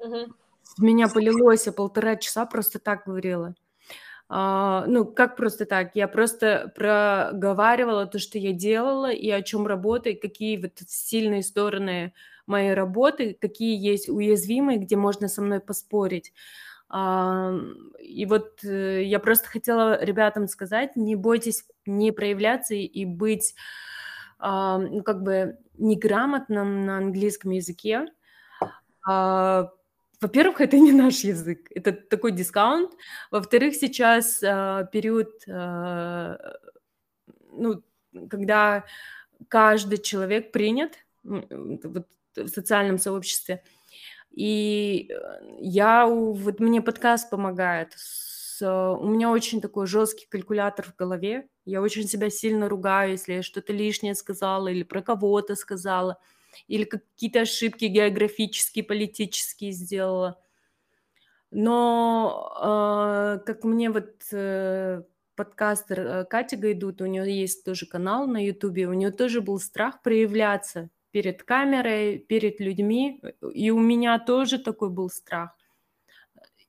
Угу. 0.00 0.34
Меня 0.78 1.08
полилось, 1.08 1.66
я 1.66 1.72
полтора 1.72 2.16
часа 2.16 2.46
просто 2.46 2.78
так 2.78 3.04
говорила. 3.06 3.54
А, 4.28 4.84
ну, 4.86 5.04
как 5.04 5.36
просто 5.36 5.66
так? 5.66 5.96
Я 5.96 6.06
просто 6.06 6.72
проговаривала 6.76 8.06
то, 8.06 8.18
что 8.18 8.38
я 8.38 8.52
делала, 8.52 9.10
и 9.10 9.28
о 9.30 9.42
чем 9.42 9.66
работаю, 9.66 10.18
какие 10.20 10.56
вот 10.56 10.72
сильные 10.86 11.42
стороны 11.42 12.14
моей 12.46 12.74
работы, 12.74 13.36
какие 13.40 13.76
есть 13.76 14.08
уязвимые, 14.08 14.78
где 14.78 14.96
можно 14.96 15.28
со 15.28 15.42
мной 15.42 15.60
поспорить. 15.60 16.32
А, 16.88 17.52
и 18.00 18.26
вот 18.26 18.64
э, 18.64 19.04
я 19.04 19.18
просто 19.20 19.48
хотела 19.48 20.02
ребятам 20.02 20.48
сказать, 20.48 20.96
не 20.96 21.16
бойтесь 21.16 21.64
не 21.86 22.12
проявляться 22.12 22.74
и 22.74 23.04
быть 23.04 23.54
а, 24.38 24.78
ну, 24.78 25.02
как 25.02 25.22
бы 25.22 25.58
неграмотным 25.78 26.86
на 26.86 26.98
английском 26.98 27.52
языке, 27.52 28.06
а, 29.06 29.70
во-первых, 30.20 30.60
это 30.60 30.78
не 30.78 30.92
наш 30.92 31.20
язык, 31.20 31.70
это 31.74 31.92
такой 31.92 32.32
дискаунт. 32.32 32.92
Во-вторых, 33.30 33.74
сейчас 33.74 34.42
э, 34.42 34.86
период, 34.92 35.42
э, 35.46 36.36
ну, 37.52 37.82
когда 38.28 38.84
каждый 39.48 39.98
человек 39.98 40.52
принят 40.52 40.92
вот, 41.22 42.06
в 42.36 42.48
социальном 42.48 42.98
сообществе. 42.98 43.62
И 44.30 45.10
я, 45.58 46.06
вот 46.06 46.60
мне 46.60 46.82
подкаст 46.82 47.30
помогает. 47.30 47.94
С, 47.96 48.62
у 48.62 49.08
меня 49.08 49.30
очень 49.30 49.60
такой 49.60 49.86
жесткий 49.86 50.26
калькулятор 50.28 50.86
в 50.86 50.96
голове. 50.96 51.48
Я 51.64 51.80
очень 51.80 52.06
себя 52.06 52.30
сильно 52.30 52.68
ругаю, 52.68 53.12
если 53.12 53.34
я 53.34 53.42
что-то 53.42 53.72
лишнее 53.72 54.14
сказала 54.14 54.68
или 54.68 54.82
про 54.82 55.02
кого-то 55.02 55.56
сказала 55.56 56.18
или 56.68 56.84
какие-то 56.84 57.40
ошибки 57.40 57.84
географические, 57.86 58.84
политические 58.84 59.72
сделала. 59.72 60.40
Но 61.50 62.52
э, 62.62 63.44
как 63.44 63.64
мне 63.64 63.90
вот 63.90 64.14
э, 64.30 65.02
подкастер 65.34 66.00
э, 66.00 66.24
Катя 66.24 66.56
Гайдут, 66.56 67.00
у 67.00 67.06
нее 67.06 67.40
есть 67.40 67.64
тоже 67.64 67.86
канал 67.86 68.26
на 68.26 68.44
Ютубе, 68.44 68.86
у 68.86 68.92
нее 68.92 69.10
тоже 69.10 69.40
был 69.40 69.58
страх 69.58 70.02
проявляться 70.02 70.90
перед 71.10 71.42
камерой, 71.42 72.18
перед 72.18 72.60
людьми, 72.60 73.20
и 73.52 73.70
у 73.70 73.80
меня 73.80 74.18
тоже 74.20 74.58
такой 74.58 74.90
был 74.90 75.10
страх. 75.10 75.56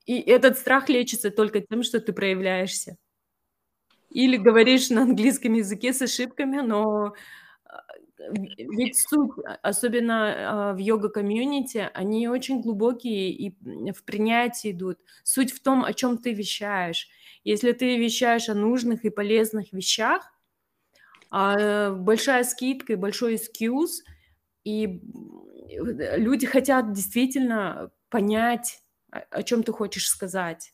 И 0.05 0.19
этот 0.19 0.57
страх 0.57 0.89
лечится 0.89 1.29
только 1.29 1.61
тем, 1.61 1.83
что 1.83 1.99
ты 1.99 2.11
проявляешься. 2.11 2.97
Или 4.09 4.37
говоришь 4.37 4.89
на 4.89 5.03
английском 5.03 5.53
языке 5.53 5.93
с 5.93 6.01
ошибками, 6.01 6.59
но 6.61 7.13
ведь 8.30 8.98
суть, 8.98 9.31
а, 9.45 9.57
особенно 9.61 10.69
а, 10.69 10.73
в 10.73 10.77
йога-комьюнити, 10.77 11.89
они 11.93 12.27
очень 12.27 12.61
глубокие 12.61 13.31
и 13.31 13.56
в 13.91 14.03
принятии 14.03 14.72
идут. 14.72 14.99
Суть 15.23 15.52
в 15.52 15.61
том, 15.61 15.84
о 15.84 15.93
чем 15.93 16.18
ты 16.18 16.34
вещаешь. 16.34 17.10
Если 17.43 17.72
ты 17.72 17.98
вещаешь 17.98 18.49
о 18.49 18.53
нужных 18.53 19.06
и 19.06 19.10
полезных 19.10 19.73
вещах, 19.73 20.31
а, 21.30 21.91
большая 21.91 22.43
скидка 22.43 22.93
и 22.93 22.98
большой 22.98 23.35
эскьюз, 23.35 24.03
и 24.64 25.02
люди 25.69 26.45
хотят 26.45 26.91
действительно 26.93 27.91
понять, 28.10 28.84
о 29.10 29.43
чем 29.43 29.64
ты 29.64 29.72
хочешь 29.72 30.07
сказать. 30.07 30.73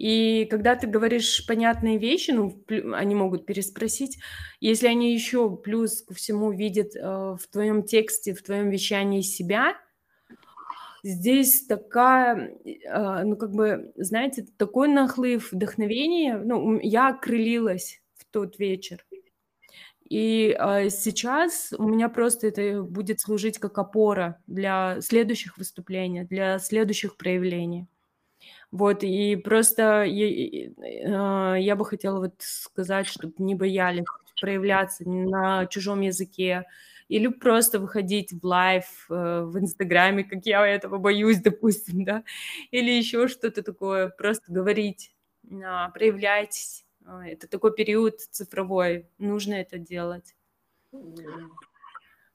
И 0.00 0.46
когда 0.46 0.76
ты 0.76 0.86
говоришь 0.86 1.44
понятные 1.46 1.98
вещи, 1.98 2.30
ну, 2.30 2.64
они 2.94 3.14
могут 3.14 3.44
переспросить, 3.44 4.18
если 4.58 4.86
они 4.86 5.12
еще 5.12 5.54
плюс 5.58 6.00
ко 6.00 6.14
всему 6.14 6.52
видят 6.52 6.96
э, 6.96 7.02
в 7.02 7.40
твоем 7.52 7.82
тексте, 7.82 8.32
в 8.32 8.42
твоем 8.42 8.70
вещании 8.70 9.20
себя, 9.20 9.76
здесь 11.02 11.66
такая, 11.66 12.56
э, 12.64 13.24
ну, 13.24 13.36
как 13.36 13.52
бы, 13.52 13.92
знаете, 13.96 14.46
такой 14.56 14.88
нахлыв 14.88 15.52
вдохновения, 15.52 16.38
ну, 16.38 16.80
я 16.80 17.08
окрылилась 17.08 18.00
в 18.14 18.24
тот 18.24 18.58
вечер. 18.58 19.04
И 20.08 20.56
э, 20.58 20.88
сейчас 20.88 21.74
у 21.76 21.86
меня 21.86 22.08
просто 22.08 22.46
это 22.46 22.82
будет 22.82 23.20
служить 23.20 23.58
как 23.58 23.76
опора 23.76 24.40
для 24.46 25.02
следующих 25.02 25.58
выступлений, 25.58 26.24
для 26.24 26.58
следующих 26.58 27.18
проявлений. 27.18 27.86
Вот, 28.70 29.02
и 29.02 29.34
просто 29.36 30.04
я, 30.04 30.70
а, 31.06 31.54
я 31.56 31.74
бы 31.74 31.84
хотела 31.84 32.20
вот 32.20 32.34
сказать, 32.38 33.06
чтобы 33.06 33.34
не 33.38 33.54
боялись 33.54 34.04
проявляться 34.40 35.08
на 35.08 35.66
чужом 35.66 36.00
языке, 36.00 36.66
или 37.08 37.26
просто 37.26 37.80
выходить 37.80 38.32
в 38.32 38.46
live 38.46 39.06
э, 39.10 39.42
в 39.44 39.58
Инстаграме, 39.58 40.22
как 40.22 40.46
я 40.46 40.64
этого 40.64 40.98
боюсь, 40.98 41.40
допустим, 41.40 42.04
да, 42.04 42.22
или 42.70 42.90
еще 42.90 43.26
что-то 43.26 43.62
такое, 43.62 44.08
просто 44.08 44.52
говорить, 44.52 45.12
а, 45.64 45.90
проявляйтесь. 45.90 46.84
А, 47.04 47.26
это 47.26 47.48
такой 47.48 47.74
период 47.74 48.20
цифровой, 48.20 49.08
нужно 49.18 49.54
это 49.54 49.78
делать. 49.78 50.36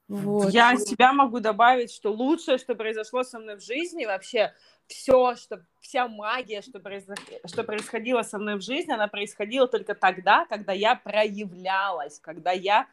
Вот. 0.08 0.50
Я 0.52 0.76
себя 0.76 1.12
могу 1.12 1.40
добавить, 1.40 1.90
что 1.90 2.12
лучшее, 2.12 2.58
что 2.58 2.74
произошло 2.74 3.24
со 3.24 3.38
мной 3.38 3.56
в 3.56 3.64
жизни, 3.64 4.04
вообще 4.04 4.52
все, 4.86 5.34
что 5.36 5.64
вся 5.80 6.08
магия, 6.08 6.62
что, 6.62 6.80
произ... 6.80 7.04
что 7.44 7.64
происходило 7.64 8.22
со 8.22 8.38
мной 8.38 8.56
в 8.56 8.62
жизни, 8.62 8.92
она 8.92 9.08
происходила 9.08 9.66
только 9.68 9.94
тогда, 9.94 10.46
когда 10.46 10.72
я 10.72 10.94
проявлялась, 10.94 12.20
когда 12.20 12.52
я, 12.52 12.86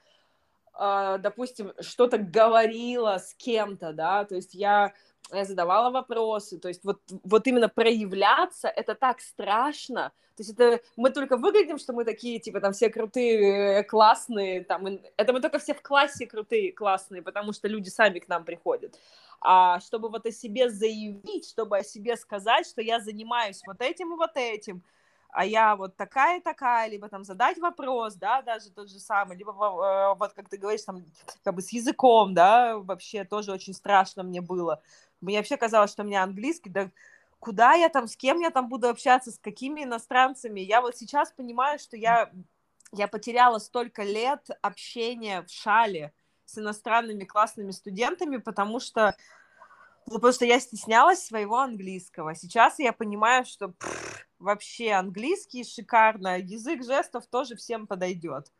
э, 0.80 1.18
допустим, 1.20 1.74
что-то 1.80 2.18
говорила 2.18 3.18
с 3.18 3.34
кем-то, 3.36 3.94
да, 3.94 4.26
то 4.26 4.36
есть 4.36 4.54
я 4.54 4.94
задавала 5.32 5.90
вопросы, 5.90 6.60
то 6.60 6.68
есть 6.68 6.84
вот, 6.84 7.02
вот 7.24 7.48
именно 7.48 7.70
проявляться, 7.70 8.68
это 8.68 8.96
так 8.96 9.20
страшно, 9.22 10.12
то 10.36 10.44
есть 10.44 10.52
это 10.52 10.82
мы 10.96 11.12
только 11.12 11.38
выглядим, 11.38 11.78
что 11.78 11.94
мы 11.94 12.06
такие, 12.06 12.40
типа, 12.40 12.60
там, 12.60 12.74
все 12.74 12.90
крутые, 12.90 13.84
классные, 13.84 14.64
там, 14.64 15.00
это 15.18 15.34
мы 15.34 15.42
только 15.42 15.60
все 15.60 15.74
в 15.74 15.82
классе 15.82 16.26
крутые, 16.26 16.72
классные, 16.72 17.22
потому 17.22 17.54
что 17.54 17.68
люди 17.68 17.90
сами 17.90 18.20
к 18.20 18.28
нам 18.28 18.44
приходят. 18.44 19.00
А 19.42 19.80
чтобы 19.80 20.10
вот 20.10 20.26
о 20.26 20.32
себе 20.32 20.70
заявить, 20.70 21.50
чтобы 21.50 21.78
о 21.78 21.84
себе 21.84 22.18
сказать, 22.18 22.68
что 22.68 22.82
я 22.82 23.00
занимаюсь 23.00 23.62
вот 23.68 23.82
этим 23.82 24.14
и 24.14 24.18
вот 24.18 24.32
этим, 24.36 24.84
а 25.34 25.46
я 25.46 25.76
вот 25.76 25.98
такая 25.98 26.42
такая, 26.42 26.90
либо 26.90 27.10
там 27.10 27.24
задать 27.24 27.58
вопрос, 27.58 28.14
да, 28.16 28.42
даже 28.44 28.70
тот 28.70 28.90
же 28.90 29.00
самый, 29.00 29.36
либо 29.36 29.52
э, 29.52 30.16
вот 30.18 30.34
как 30.34 30.48
ты 30.48 30.58
говоришь, 30.58 30.84
там, 30.84 31.04
как 31.44 31.56
бы 31.56 31.62
с 31.62 31.74
языком, 31.74 32.34
да, 32.34 32.78
вообще 32.78 33.24
тоже 33.24 33.52
очень 33.52 33.74
страшно 33.74 34.24
мне 34.24 34.42
было. 34.42 34.82
Мне 35.24 35.38
вообще 35.38 35.58
казалось, 35.58 35.92
что 35.92 36.04
у 36.04 36.06
меня 36.06 36.24
английский, 36.24 36.70
да 36.70 36.92
куда 37.40 37.74
я 37.74 37.90
там, 37.90 38.08
с 38.08 38.16
кем 38.16 38.40
я 38.40 38.52
там 38.52 38.70
буду 38.70 38.88
общаться, 38.88 39.30
с 39.30 39.38
какими 39.38 39.84
иностранцами. 39.84 40.62
Я 40.62 40.80
вот 40.80 40.96
сейчас 40.96 41.30
понимаю, 41.34 41.78
что 41.78 41.98
я, 41.98 42.32
я 42.94 43.10
потеряла 43.10 43.60
столько 43.60 44.04
лет 44.04 44.48
общения 44.62 45.42
в 45.42 45.50
шале 45.50 46.14
с 46.46 46.58
иностранными 46.58 47.26
классными 47.26 47.72
студентами, 47.72 48.38
потому 48.38 48.80
что 48.80 49.14
ну, 50.06 50.20
просто 50.20 50.46
я 50.46 50.58
стеснялась 50.60 51.26
своего 51.26 51.58
английского. 51.60 52.34
Сейчас 52.34 52.80
я 52.80 52.94
понимаю, 52.94 53.46
что 53.46 53.70
пфф, 53.70 54.26
вообще 54.40 54.92
английский 54.92 55.66
шикарно, 55.66 56.40
язык 56.40 56.84
жестов 56.84 57.28
тоже 57.28 57.58
всем 57.58 57.88
подойдет. 57.88 58.54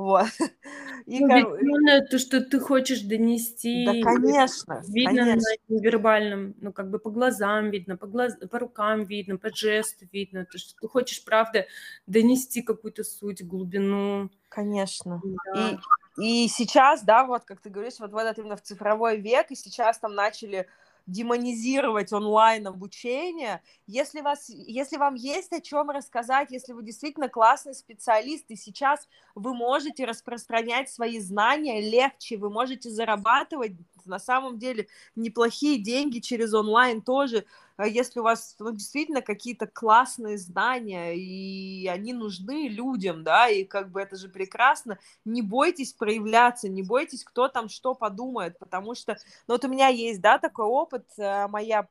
Вот. 0.00 0.28
И, 1.06 1.20
ну, 1.20 1.28
кор... 1.28 2.08
то, 2.10 2.18
что 2.18 2.40
ты 2.40 2.58
хочешь 2.58 3.02
донести. 3.02 3.84
Да, 3.84 3.92
конечно. 4.02 4.82
Видно 4.88 5.24
конечно. 5.24 5.50
на 5.68 5.74
невербальном, 5.74 6.54
ну, 6.58 6.72
как 6.72 6.88
бы 6.88 6.98
по 6.98 7.10
глазам 7.10 7.68
видно, 7.70 7.98
по, 7.98 8.06
глаз... 8.06 8.34
по 8.50 8.58
рукам 8.58 9.04
видно, 9.04 9.36
по 9.36 9.54
жесту 9.54 10.06
видно. 10.10 10.46
То, 10.46 10.56
что 10.56 10.74
ты 10.80 10.88
хочешь, 10.88 11.22
правда, 11.22 11.66
донести 12.06 12.62
какую-то 12.62 13.04
суть, 13.04 13.44
глубину. 13.44 14.30
Конечно. 14.48 15.20
Да. 15.54 15.78
И, 16.16 16.44
и 16.44 16.48
сейчас, 16.48 17.02
да, 17.02 17.26
вот, 17.26 17.44
как 17.44 17.60
ты 17.60 17.68
говоришь, 17.68 17.98
вот 17.98 18.12
в 18.12 18.16
этот 18.16 18.38
именно 18.38 18.56
в 18.56 18.62
цифровой 18.62 19.20
век, 19.20 19.50
и 19.50 19.54
сейчас 19.54 19.98
там 19.98 20.14
начали 20.14 20.66
демонизировать 21.06 22.12
онлайн 22.12 22.66
обучение. 22.66 23.62
Если, 23.86 24.20
вас, 24.20 24.48
если 24.48 24.96
вам 24.96 25.14
есть 25.14 25.52
о 25.52 25.60
чем 25.60 25.90
рассказать, 25.90 26.50
если 26.50 26.72
вы 26.72 26.82
действительно 26.82 27.28
классный 27.28 27.74
специалист, 27.74 28.44
и 28.48 28.56
сейчас 28.56 29.08
вы 29.34 29.54
можете 29.54 30.04
распространять 30.04 30.90
свои 30.90 31.18
знания 31.20 31.80
легче, 31.80 32.36
вы 32.36 32.50
можете 32.50 32.90
зарабатывать 32.90 33.72
на 34.04 34.18
самом 34.18 34.58
деле 34.58 34.88
неплохие 35.14 35.78
деньги 35.78 36.18
через 36.20 36.54
онлайн 36.54 37.02
тоже, 37.02 37.44
если 37.86 38.20
у 38.20 38.22
вас 38.22 38.56
ну, 38.58 38.72
действительно 38.72 39.22
какие-то 39.22 39.66
классные 39.66 40.38
знания, 40.38 41.14
и 41.14 41.86
они 41.86 42.12
нужны 42.12 42.68
людям, 42.68 43.24
да, 43.24 43.48
и 43.48 43.64
как 43.64 43.90
бы 43.90 44.00
это 44.00 44.16
же 44.16 44.28
прекрасно, 44.28 44.98
не 45.24 45.42
бойтесь 45.42 45.92
проявляться, 45.92 46.68
не 46.68 46.82
бойтесь, 46.82 47.24
кто 47.24 47.48
там 47.48 47.68
что 47.68 47.94
подумает, 47.94 48.58
потому 48.58 48.94
что, 48.94 49.16
ну 49.46 49.54
вот 49.54 49.64
у 49.64 49.68
меня 49.68 49.88
есть, 49.88 50.20
да, 50.20 50.38
такой 50.38 50.66
опыт, 50.66 51.06
э, 51.18 51.46
моя 51.48 51.88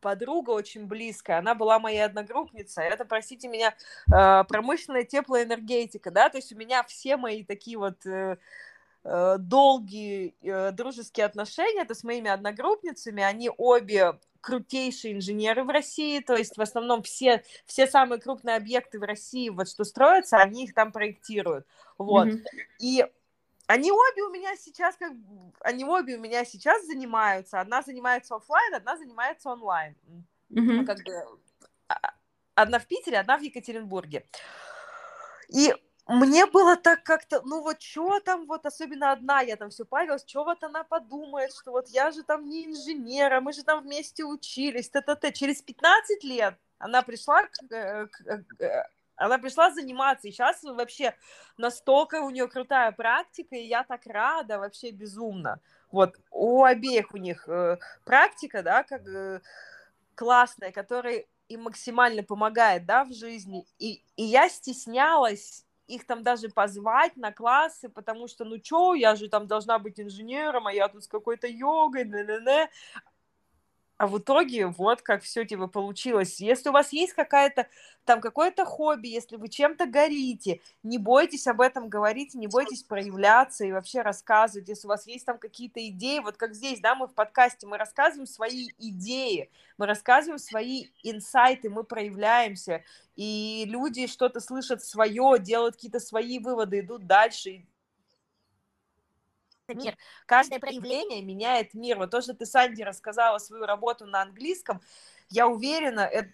подруга 0.00 0.50
очень 0.50 0.86
близкая, 0.86 1.38
она 1.38 1.54
была 1.54 1.78
моей 1.78 2.04
одногруппницей, 2.04 2.84
это, 2.84 3.04
простите 3.04 3.48
меня, 3.48 3.74
э, 4.12 4.44
промышленная 4.44 5.04
теплоэнергетика, 5.04 6.10
да, 6.10 6.28
то 6.28 6.38
есть 6.38 6.52
у 6.52 6.56
меня 6.56 6.82
все 6.84 7.16
мои 7.16 7.44
такие 7.44 7.78
вот 7.78 8.04
э, 8.06 8.36
долгие 9.38 10.34
дружеские 10.72 11.26
отношения, 11.26 11.82
это 11.82 11.94
с 11.94 12.04
моими 12.04 12.30
одногруппницами, 12.30 13.22
они 13.22 13.50
обе 13.56 14.18
крутейшие 14.40 15.14
инженеры 15.14 15.64
в 15.64 15.68
России, 15.68 16.20
то 16.20 16.34
есть 16.34 16.56
в 16.56 16.60
основном 16.60 17.02
все, 17.02 17.42
все 17.66 17.86
самые 17.86 18.20
крупные 18.20 18.56
объекты 18.56 18.98
в 18.98 19.02
России, 19.02 19.48
вот 19.48 19.68
что 19.68 19.84
строятся, 19.84 20.38
они 20.38 20.64
их 20.64 20.74
там 20.74 20.92
проектируют, 20.92 21.66
вот, 21.96 22.28
mm-hmm. 22.28 22.44
и 22.80 23.06
они 23.66 23.92
обе 23.92 24.22
у 24.22 24.30
меня 24.30 24.56
сейчас 24.56 24.96
как 24.96 25.12
они 25.60 25.84
обе 25.84 26.16
у 26.16 26.20
меня 26.20 26.44
сейчас 26.44 26.86
занимаются, 26.86 27.60
одна 27.60 27.82
занимается 27.82 28.36
офлайн, 28.36 28.74
одна 28.74 28.96
занимается 28.96 29.50
онлайн, 29.50 29.96
mm-hmm. 30.50 30.84
как 30.84 30.98
бы 31.04 31.12
а, 31.88 32.12
одна 32.54 32.78
в 32.78 32.86
Питере, 32.86 33.18
одна 33.18 33.38
в 33.38 33.42
Екатеринбурге, 33.42 34.24
и 35.48 35.74
мне 36.08 36.46
было 36.46 36.76
так 36.76 37.02
как-то, 37.02 37.42
ну 37.44 37.60
вот 37.62 37.82
что 37.82 38.18
там, 38.20 38.46
вот 38.46 38.64
особенно 38.64 39.12
одна, 39.12 39.42
я 39.42 39.56
там 39.56 39.68
все 39.68 39.84
парилась, 39.84 40.24
что 40.26 40.42
вот 40.42 40.62
она 40.64 40.82
подумает, 40.82 41.52
что 41.52 41.70
вот 41.70 41.88
я 41.88 42.10
же 42.12 42.22
там 42.22 42.48
не 42.48 42.66
инженер, 42.66 43.34
а 43.34 43.40
мы 43.42 43.52
же 43.52 43.62
там 43.62 43.82
вместе 43.82 44.24
учились, 44.24 44.88
т-т-т. 44.88 45.32
Через 45.32 45.60
15 45.60 46.24
лет 46.24 46.54
она 46.78 47.02
пришла 47.02 47.42
к, 47.42 47.50
э, 47.70 48.06
к, 48.06 48.20
э, 48.26 48.42
к 48.42 48.60
э, 48.60 48.88
она 49.16 49.36
пришла 49.36 49.70
заниматься, 49.70 50.28
и 50.28 50.30
сейчас 50.30 50.62
вообще 50.62 51.14
настолько 51.58 52.22
у 52.22 52.30
нее 52.30 52.48
крутая 52.48 52.92
практика, 52.92 53.56
и 53.56 53.66
я 53.66 53.84
так 53.84 54.06
рада, 54.06 54.58
вообще 54.58 54.90
безумно. 54.92 55.60
Вот, 55.90 56.16
у 56.30 56.64
обеих 56.64 57.12
у 57.12 57.18
них 57.18 57.46
э, 57.48 57.76
практика, 58.04 58.62
да, 58.62 58.82
как 58.82 59.06
э, 59.06 59.40
классная, 60.14 60.72
которая 60.72 61.24
им 61.48 61.64
максимально 61.64 62.22
помогает, 62.22 62.86
да, 62.86 63.04
в 63.04 63.12
жизни, 63.12 63.66
и, 63.78 64.02
и 64.16 64.22
я 64.22 64.48
стеснялась 64.48 65.64
их 65.88 66.06
там 66.06 66.22
даже 66.22 66.48
позвать 66.50 67.16
на 67.16 67.32
классы, 67.32 67.88
потому 67.88 68.28
что, 68.28 68.44
ну 68.44 68.58
чё, 68.60 68.94
я 68.94 69.16
же 69.16 69.28
там 69.28 69.46
должна 69.48 69.78
быть 69.78 70.00
инженером, 70.00 70.66
а 70.68 70.72
я 70.72 70.88
тут 70.88 71.04
с 71.04 71.08
какой-то 71.08 71.46
йогой, 71.48 72.04
не-не-не. 72.04 72.68
А 73.98 74.06
в 74.06 74.18
итоге 74.18 74.68
вот 74.68 75.02
как 75.02 75.24
все 75.24 75.44
типа 75.44 75.66
получилось. 75.66 76.40
Если 76.40 76.68
у 76.68 76.72
вас 76.72 76.92
есть 76.92 77.14
какая-то 77.14 77.66
там 78.04 78.20
какое-то 78.20 78.64
хобби, 78.64 79.08
если 79.08 79.36
вы 79.36 79.48
чем-то 79.48 79.86
горите, 79.86 80.60
не 80.84 80.98
бойтесь 80.98 81.48
об 81.48 81.60
этом 81.60 81.88
говорить, 81.88 82.34
не 82.34 82.46
бойтесь 82.46 82.84
проявляться 82.84 83.64
и 83.64 83.72
вообще 83.72 84.02
рассказывать. 84.02 84.68
Если 84.68 84.86
у 84.86 84.88
вас 84.88 85.04
есть 85.08 85.26
там 85.26 85.36
какие-то 85.36 85.84
идеи, 85.88 86.20
вот 86.20 86.36
как 86.36 86.54
здесь, 86.54 86.78
да, 86.78 86.94
мы 86.94 87.08
в 87.08 87.12
подкасте, 87.12 87.66
мы 87.66 87.76
рассказываем 87.76 88.28
свои 88.28 88.68
идеи, 88.78 89.50
мы 89.78 89.86
рассказываем 89.86 90.38
свои 90.38 90.86
инсайты, 91.02 91.68
мы 91.68 91.82
проявляемся, 91.82 92.84
и 93.16 93.64
люди 93.66 94.06
что-то 94.06 94.38
слышат 94.38 94.84
свое, 94.84 95.38
делают 95.40 95.74
какие-то 95.74 95.98
свои 95.98 96.38
выводы, 96.38 96.80
идут 96.80 97.08
дальше, 97.08 97.66
мир. 99.74 99.96
Каждое 100.26 100.58
проявление 100.58 101.22
меняет 101.22 101.74
мир. 101.74 101.98
Вот 101.98 102.10
то, 102.10 102.20
что 102.20 102.34
ты, 102.34 102.46
Санди, 102.46 102.82
рассказала 102.82 103.38
свою 103.38 103.66
работу 103.66 104.06
на 104.06 104.22
английском, 104.22 104.80
я 105.30 105.46
уверена, 105.46 106.00
это, 106.00 106.32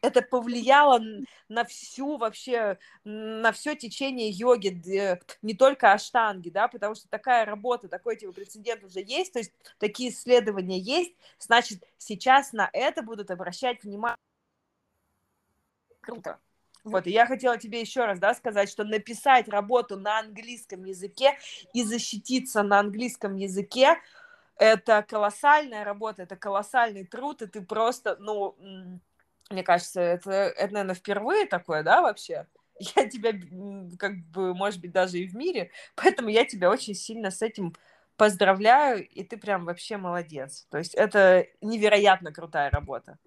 это 0.00 0.22
повлияло 0.22 1.00
на 1.48 1.64
всю 1.64 2.16
вообще, 2.16 2.78
на 3.04 3.52
все 3.52 3.74
течение 3.74 4.30
йоги, 4.30 5.20
не 5.42 5.54
только 5.54 5.92
аштанги, 5.92 6.50
да, 6.50 6.68
потому 6.68 6.94
что 6.94 7.08
такая 7.08 7.44
работа, 7.44 7.88
такой 7.88 8.16
типа 8.16 8.32
прецедент 8.32 8.82
уже 8.84 9.00
есть, 9.00 9.32
то 9.32 9.38
есть 9.38 9.52
такие 9.78 10.10
исследования 10.10 10.78
есть, 10.78 11.14
значит, 11.38 11.84
сейчас 11.98 12.52
на 12.52 12.68
это 12.72 13.02
будут 13.02 13.30
обращать 13.30 13.82
внимание. 13.84 14.18
Круто. 16.00 16.40
Вот, 16.84 17.06
и 17.06 17.10
я 17.10 17.26
хотела 17.26 17.58
тебе 17.58 17.80
еще 17.80 18.04
раз, 18.04 18.18
да, 18.18 18.34
сказать, 18.34 18.68
что 18.68 18.82
написать 18.84 19.48
работу 19.48 19.96
на 19.96 20.18
английском 20.18 20.84
языке 20.84 21.38
и 21.72 21.84
защититься 21.84 22.62
на 22.62 22.80
английском 22.80 23.36
языке 23.36 23.98
это 24.56 25.02
колоссальная 25.02 25.84
работа, 25.84 26.22
это 26.22 26.36
колоссальный 26.36 27.04
труд, 27.04 27.42
и 27.42 27.46
ты 27.46 27.62
просто, 27.62 28.16
ну, 28.20 28.56
мне 29.50 29.62
кажется, 29.62 30.00
это, 30.00 30.30
это, 30.30 30.72
наверное, 30.72 30.94
впервые 30.94 31.46
такое, 31.46 31.82
да, 31.82 32.02
вообще? 32.02 32.46
Я 32.78 33.08
тебя, 33.08 33.32
как 33.98 34.16
бы, 34.30 34.54
может 34.54 34.80
быть, 34.80 34.92
даже 34.92 35.18
и 35.18 35.26
в 35.26 35.34
мире, 35.34 35.70
поэтому 35.94 36.28
я 36.28 36.44
тебя 36.44 36.70
очень 36.70 36.94
сильно 36.94 37.30
с 37.30 37.42
этим 37.42 37.74
поздравляю, 38.16 39.06
и 39.08 39.24
ты 39.24 39.36
прям 39.36 39.64
вообще 39.64 39.96
молодец. 39.96 40.66
То 40.70 40.78
есть 40.78 40.94
это 40.94 41.46
невероятно 41.60 42.32
крутая 42.32 42.70
работа. 42.70 43.18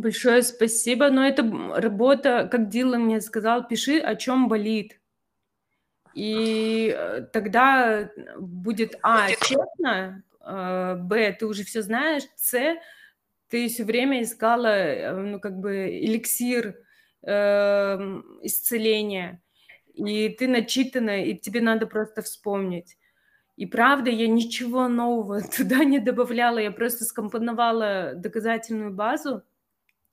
Большое 0.00 0.42
спасибо. 0.42 1.10
Но 1.10 1.26
это 1.26 1.42
работа, 1.76 2.48
как 2.50 2.68
Дилан 2.68 3.02
мне 3.02 3.20
сказал, 3.20 3.68
пиши, 3.68 3.98
о 3.98 4.16
чем 4.16 4.48
болит. 4.48 4.98
И 6.14 6.94
э, 6.96 7.26
тогда 7.32 8.10
будет, 8.38 8.98
а, 9.02 9.28
честно, 9.30 10.24
э, 10.40 10.94
б, 10.96 11.36
ты 11.38 11.46
уже 11.46 11.64
все 11.64 11.82
знаешь, 11.82 12.24
с, 12.34 12.58
ты 13.48 13.68
все 13.68 13.84
время 13.84 14.22
искала, 14.22 14.74
э, 14.74 15.12
ну, 15.12 15.38
как 15.38 15.60
бы, 15.60 15.88
эликсир 15.88 16.76
э, 17.22 18.20
исцеления, 18.42 19.42
и 19.94 20.30
ты 20.30 20.48
начитана, 20.48 21.22
и 21.22 21.36
тебе 21.36 21.60
надо 21.60 21.86
просто 21.86 22.22
вспомнить. 22.22 22.96
И 23.56 23.66
правда, 23.66 24.10
я 24.10 24.26
ничего 24.26 24.88
нового 24.88 25.42
туда 25.56 25.84
не 25.84 25.98
добавляла, 25.98 26.58
я 26.58 26.70
просто 26.72 27.04
скомпоновала 27.04 28.14
доказательную 28.14 28.92
базу 28.92 29.44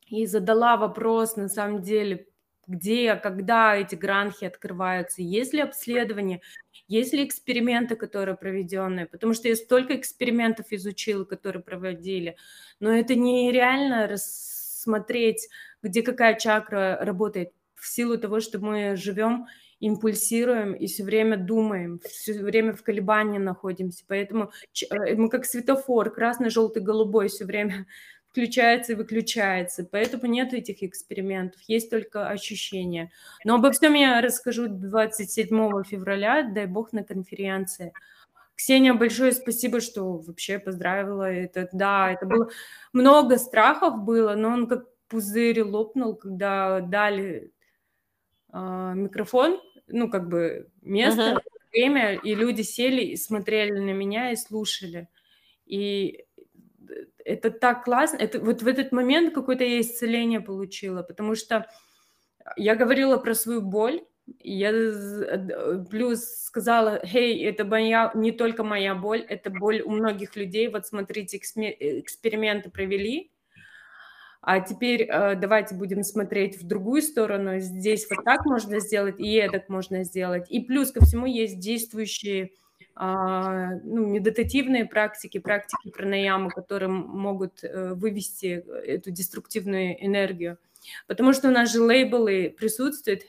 и 0.09 0.25
задала 0.25 0.77
вопрос, 0.77 1.35
на 1.35 1.49
самом 1.49 1.81
деле, 1.81 2.27
где, 2.67 3.15
когда 3.15 3.75
эти 3.75 3.95
гранхи 3.95 4.45
открываются, 4.45 5.21
есть 5.21 5.53
ли 5.53 5.61
обследование, 5.61 6.41
есть 6.87 7.13
ли 7.13 7.25
эксперименты, 7.25 7.95
которые 7.95 8.35
проведенные, 8.35 9.05
потому 9.05 9.33
что 9.33 9.47
я 9.47 9.55
столько 9.55 9.95
экспериментов 9.95 10.67
изучила, 10.71 11.23
которые 11.23 11.63
проводили, 11.63 12.35
но 12.79 12.91
это 12.91 13.15
нереально 13.15 14.07
рассмотреть, 14.07 15.47
где 15.81 16.01
какая 16.01 16.37
чакра 16.37 16.97
работает 17.01 17.51
в 17.75 17.87
силу 17.87 18.17
того, 18.17 18.39
что 18.39 18.59
мы 18.59 18.95
живем, 18.95 19.47
импульсируем 19.79 20.73
и 20.73 20.87
все 20.87 21.03
время 21.03 21.37
думаем, 21.37 21.99
все 22.03 22.33
время 22.33 22.73
в 22.73 22.83
колебании 22.83 23.37
находимся. 23.37 24.03
Поэтому 24.07 24.51
э, 24.89 25.15
мы 25.15 25.29
как 25.29 25.45
светофор, 25.45 26.11
красный, 26.11 26.49
желтый, 26.49 26.81
голубой 26.81 27.27
все 27.27 27.45
время 27.45 27.85
включается 28.37 28.91
и 28.91 28.95
выключается. 28.95 29.83
Поэтому 29.83 30.27
нет 30.27 30.53
этих 30.53 30.83
экспериментов, 30.83 31.59
есть 31.67 31.89
только 31.89 32.29
ощущения. 32.29 33.11
Но 33.43 33.55
обо 33.55 33.71
всем 33.71 33.95
я 33.95 34.21
расскажу 34.21 34.67
27 34.67 35.83
февраля, 35.83 36.43
дай 36.43 36.67
бог, 36.67 36.93
на 36.93 37.03
конференции. 37.03 37.93
Ксения, 38.55 38.93
большое 38.93 39.31
спасибо, 39.31 39.81
что 39.81 40.17
вообще 40.17 40.59
поздравила. 40.59 41.23
Это, 41.23 41.67
да, 41.71 42.11
это 42.11 42.27
было 42.27 42.49
много 42.93 43.39
страхов 43.39 44.03
было, 44.03 44.35
но 44.35 44.49
он 44.49 44.67
как 44.67 44.85
пузырь 45.07 45.63
лопнул, 45.63 46.15
когда 46.15 46.81
дали 46.81 47.51
э, 48.53 48.93
микрофон, 48.95 49.59
ну, 49.87 50.11
как 50.11 50.29
бы 50.29 50.69
место, 50.83 51.21
uh-huh. 51.21 51.41
время, 51.71 52.15
и 52.15 52.35
люди 52.35 52.61
сели 52.61 53.01
и 53.01 53.17
смотрели 53.17 53.79
на 53.79 53.93
меня 53.93 54.31
и 54.31 54.35
слушали. 54.35 55.07
И 55.65 56.26
это 57.27 57.51
так 57.51 57.83
классно. 57.83 58.17
Это, 58.17 58.39
вот 58.39 58.61
в 58.61 58.67
этот 58.67 58.91
момент 58.91 59.33
какое-то 59.33 59.63
я 59.63 59.81
исцеление 59.81 60.39
получила, 60.39 61.03
потому 61.03 61.35
что 61.35 61.67
я 62.55 62.75
говорила 62.75 63.17
про 63.17 63.33
свою 63.33 63.61
боль, 63.61 64.01
я 64.39 64.71
плюс 65.89 66.23
сказала, 66.43 66.99
хей, 67.05 67.43
это 67.45 67.65
моя, 67.65 68.11
не 68.15 68.31
только 68.31 68.63
моя 68.63 68.95
боль, 68.95 69.21
это 69.21 69.49
боль 69.49 69.81
у 69.81 69.91
многих 69.91 70.35
людей. 70.35 70.67
Вот 70.69 70.85
смотрите, 70.85 71.37
эксперименты 71.37 72.69
провели, 72.69 73.31
а 74.41 74.59
теперь 74.59 75.03
э, 75.03 75.35
давайте 75.35 75.75
будем 75.75 76.03
смотреть 76.03 76.61
в 76.61 76.67
другую 76.67 77.01
сторону. 77.01 77.59
Здесь 77.59 78.07
вот 78.09 78.23
так 78.23 78.45
можно 78.45 78.79
сделать, 78.79 79.15
и 79.19 79.47
так 79.49 79.67
можно 79.69 80.03
сделать. 80.03 80.49
И 80.49 80.61
плюс 80.61 80.91
ко 80.91 81.03
всему 81.03 81.25
есть 81.25 81.59
действующие 81.59 82.51
ну, 82.99 84.07
медитативные 84.07 84.85
практики, 84.85 85.37
практики 85.37 85.91
пранаямы, 85.91 86.49
которые 86.49 86.89
могут 86.89 87.63
э, 87.63 87.93
вывести 87.93 88.63
эту 88.85 89.11
деструктивную 89.11 90.03
энергию. 90.03 90.57
Потому 91.05 91.33
что 91.33 91.49
у 91.49 91.51
нас 91.51 91.71
же 91.71 91.81
лейблы 91.81 92.55
присутствуют, 92.57 93.23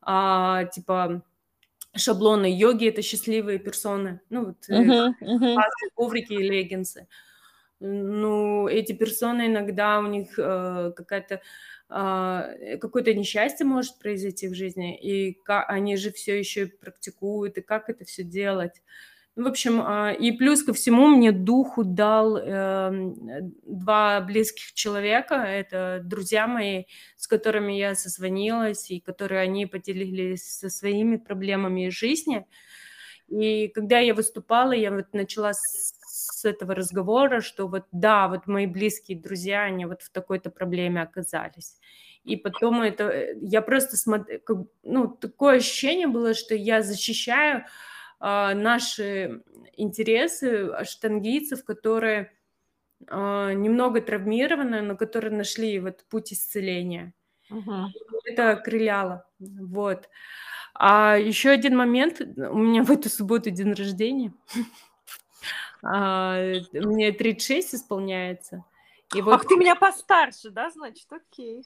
а, 0.00 0.64
типа 0.64 1.22
шаблоны 1.96 2.46
йоги– 2.46 2.88
это 2.88 3.02
счастливые 3.02 3.58
персоны, 3.58 4.20
ну 4.30 4.46
вот 4.46 4.68
uh-huh, 4.68 5.12
uh-huh. 5.22 5.56
коврики 5.94 6.32
и 6.32 6.48
леггинсы. 6.48 7.06
Ну, 7.80 8.66
эти 8.66 8.92
персоны 8.92 9.48
иногда 9.48 9.98
у 9.98 10.06
них 10.06 10.38
э, 10.38 10.92
какая-то 10.96 11.34
э, 11.34 11.40
какое-то 12.80 13.14
несчастье 13.14 13.64
может 13.64 13.98
произойти 13.98 14.48
в 14.48 14.54
жизни, 14.54 14.98
и 14.98 15.38
они 15.46 15.96
же 15.96 16.10
все 16.10 16.38
еще 16.38 16.66
практикуют, 16.66 17.58
и 17.58 17.62
как 17.62 17.88
это 17.88 18.04
все 18.04 18.24
делать. 18.24 18.82
В 19.36 19.48
общем, 19.48 19.82
а, 19.82 20.12
и 20.12 20.30
плюс 20.30 20.62
ко 20.62 20.72
всему 20.72 21.08
мне 21.08 21.32
духу 21.32 21.82
дал 21.82 22.36
э, 22.36 23.12
два 23.64 24.20
близких 24.20 24.74
человека, 24.74 25.34
это 25.34 26.00
друзья 26.04 26.46
мои, 26.46 26.84
с 27.16 27.26
которыми 27.26 27.72
я 27.72 27.96
созвонилась, 27.96 28.92
и 28.92 29.00
которые 29.00 29.40
они 29.40 29.66
поделились 29.66 30.44
со 30.44 30.70
своими 30.70 31.16
проблемами 31.16 31.88
жизни. 31.88 32.46
И 33.28 33.68
когда 33.68 33.98
я 33.98 34.14
выступала, 34.14 34.70
я 34.70 34.92
вот 34.92 35.12
начала 35.12 35.52
с, 35.52 35.94
с 36.32 36.44
этого 36.44 36.74
разговора, 36.74 37.40
что 37.40 37.68
вот 37.68 37.84
да, 37.92 38.28
вот 38.28 38.46
мои 38.46 38.66
близкие 38.66 39.18
друзья, 39.18 39.62
они 39.62 39.86
вот 39.86 40.02
в 40.02 40.10
такой-то 40.10 40.50
проблеме 40.50 41.02
оказались. 41.02 41.78
И 42.24 42.36
потом 42.36 42.82
это, 42.82 43.04
э, 43.04 43.36
я 43.40 43.60
просто 43.60 43.96
смотрю, 43.96 44.40
ну, 44.82 45.08
такое 45.08 45.56
ощущение 45.56 46.06
было, 46.06 46.34
что 46.34 46.54
я 46.54 46.82
защищаю 46.82 47.64
а, 48.18 48.54
наши 48.54 49.42
интересы 49.76 50.72
штангийцев, 50.84 51.64
которые 51.64 52.32
а, 53.08 53.52
немного 53.52 54.00
травмированы, 54.00 54.80
но 54.80 54.96
которые 54.96 55.32
нашли 55.32 55.78
вот 55.78 56.04
путь 56.08 56.32
исцеления. 56.32 57.12
Uh-huh. 57.50 57.86
Это 58.24 58.52
окрыляло. 58.52 59.26
Вот. 59.38 60.08
А 60.74 61.16
еще 61.16 61.50
один 61.50 61.76
момент. 61.76 62.20
У 62.20 62.58
меня 62.58 62.82
в 62.82 62.90
эту 62.90 63.08
субботу 63.08 63.50
день 63.50 63.72
рождения. 63.72 64.32
а, 65.84 66.38
мне 66.72 67.12
36 67.12 67.74
исполняется. 67.74 68.64
И 69.14 69.22
вот... 69.22 69.34
Ах, 69.34 69.46
ты 69.46 69.56
меня 69.56 69.74
постарше, 69.74 70.50
да, 70.50 70.70
значит, 70.70 71.06
окей. 71.12 71.64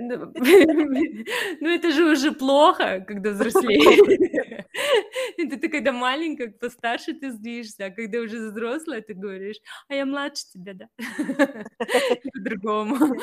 Ну, 0.00 0.32
ну, 1.60 1.68
это 1.68 1.92
же 1.92 2.04
уже 2.04 2.32
плохо, 2.32 3.04
когда 3.06 3.30
взрослеешь. 3.30 4.64
Это 5.38 5.56
ты 5.56 5.68
когда 5.68 5.92
маленькая, 5.92 6.50
постарше 6.50 7.14
ты 7.14 7.30
злишься, 7.30 7.86
а 7.86 7.90
когда 7.90 8.18
уже 8.18 8.50
взрослая, 8.50 9.02
ты 9.02 9.14
говоришь, 9.14 9.58
а 9.88 9.94
я 9.94 10.04
младше 10.04 10.44
тебя, 10.52 10.74
да? 10.74 10.88
По-другому. 12.34 13.16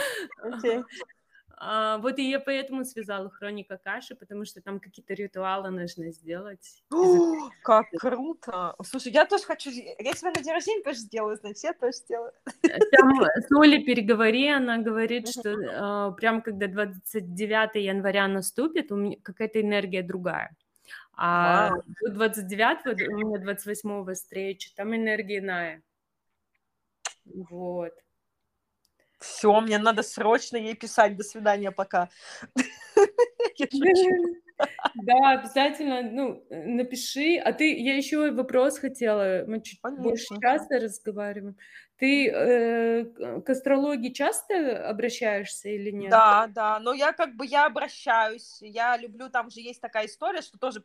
А, 1.63 1.99
вот 1.99 2.17
и 2.17 2.27
я 2.27 2.39
поэтому 2.39 2.83
связала 2.85 3.29
хроника 3.29 3.77
каши, 3.77 4.15
потому 4.15 4.45
что 4.45 4.61
там 4.61 4.79
какие-то 4.79 5.13
ритуалы 5.13 5.69
нужно 5.69 6.11
сделать. 6.11 6.83
О, 6.91 7.49
как 7.63 7.85
круто! 7.91 8.75
Слушай, 8.83 9.11
я 9.11 9.27
тоже 9.27 9.43
хочу... 9.43 9.69
Я 9.69 10.13
тебе 10.13 10.31
на 10.31 10.41
день 10.41 10.53
рождения 10.53 10.81
тоже 10.81 10.97
сделаю, 10.97 11.35
значит, 11.35 11.63
я 11.63 11.73
тоже 11.73 11.93
сделаю. 11.97 12.31
Там 12.63 13.21
с 13.47 13.51
Олей 13.55 13.83
переговори, 13.83 14.47
она 14.47 14.79
говорит, 14.79 15.27
что 15.29 15.49
э, 15.51 16.15
прям 16.15 16.41
когда 16.41 16.65
29 16.65 17.75
января 17.75 18.27
наступит, 18.27 18.91
у 18.91 18.95
меня 18.95 19.17
какая-то 19.21 19.61
энергия 19.61 20.01
другая. 20.01 20.55
А 21.13 21.69
Вау. 21.69 21.83
29 22.11 23.07
у 23.07 23.17
меня 23.17 23.37
28 23.37 24.13
встреча, 24.15 24.71
там 24.75 24.95
энергия 24.95 25.37
иная. 25.37 25.83
Вот. 27.25 27.93
Все, 29.21 29.61
мне 29.61 29.77
надо 29.77 30.01
срочно 30.03 30.57
ей 30.57 30.75
писать. 30.75 31.15
До 31.15 31.23
свидания, 31.23 31.71
пока. 31.71 32.09
Да, 34.95 35.31
обязательно, 35.31 36.01
ну, 36.01 36.43
напиши. 36.49 37.37
А 37.37 37.53
ты, 37.53 37.73
я 37.79 37.95
еще 37.95 38.31
вопрос 38.31 38.77
хотела, 38.77 39.43
мы 39.47 39.61
чуть 39.61 39.81
Конечно. 39.81 40.03
больше 40.03 40.27
часто 40.41 40.79
разговариваем. 40.79 41.55
Ты 41.97 42.29
э, 42.29 43.05
к 43.05 43.49
астрологии 43.49 44.11
часто 44.11 44.87
обращаешься 44.87 45.69
или 45.69 45.91
нет? 45.91 46.11
Да, 46.11 46.47
да, 46.47 46.79
но 46.79 46.93
я 46.93 47.13
как 47.13 47.35
бы, 47.35 47.45
я 47.45 47.65
обращаюсь, 47.65 48.57
я 48.61 48.97
люблю, 48.97 49.29
там 49.29 49.49
же 49.49 49.61
есть 49.61 49.81
такая 49.81 50.07
история, 50.07 50.41
что 50.41 50.57
тоже 50.57 50.83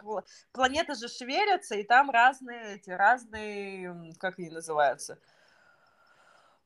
планеты 0.52 0.94
же 0.94 1.08
шевелятся, 1.08 1.74
и 1.74 1.82
там 1.82 2.10
разные, 2.10 2.76
эти 2.76 2.90
разные, 2.90 4.14
как 4.18 4.38
они 4.38 4.50
называются, 4.50 5.18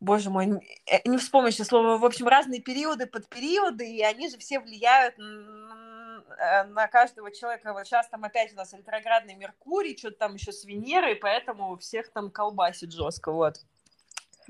боже 0.01 0.31
мой, 0.31 0.49
э, 0.87 1.09
не 1.09 1.19
вспомню 1.19 1.51
сейчас 1.51 1.69
слово, 1.69 1.99
в 1.99 2.05
общем, 2.05 2.27
разные 2.27 2.61
периоды, 2.61 3.07
под 3.07 3.29
периоды, 3.29 3.89
и 3.89 4.03
они 4.03 4.29
же 4.29 4.39
все 4.39 4.59
влияют 4.59 5.15
э, 5.19 6.65
на 6.65 6.89
каждого 6.89 7.31
человека. 7.31 7.73
Вот 7.73 7.87
сейчас 7.87 8.09
там 8.09 8.25
опять 8.25 8.53
у 8.53 8.57
нас 8.57 8.73
ретроградный 8.73 9.35
Меркурий, 9.35 9.97
что-то 9.97 10.19
там 10.19 10.35
еще 10.35 10.53
с 10.53 10.65
Венерой, 10.65 11.17
поэтому 11.17 11.77
всех 11.77 12.11
там 12.11 12.31
колбасит 12.31 12.93
жестко, 12.93 13.31
вот. 13.31 13.61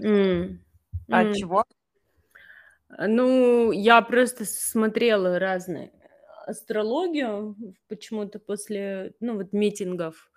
Mm. 0.00 0.58
А 1.10 1.24
mm. 1.24 1.34
чего? 1.34 1.64
Ну, 2.98 3.72
я 3.72 4.00
просто 4.02 4.44
смотрела 4.44 5.38
разные 5.38 5.92
астрологию 6.46 7.56
почему-то 7.88 8.38
после, 8.38 9.14
ну, 9.20 9.36
вот 9.36 9.52
митингов 9.52 10.30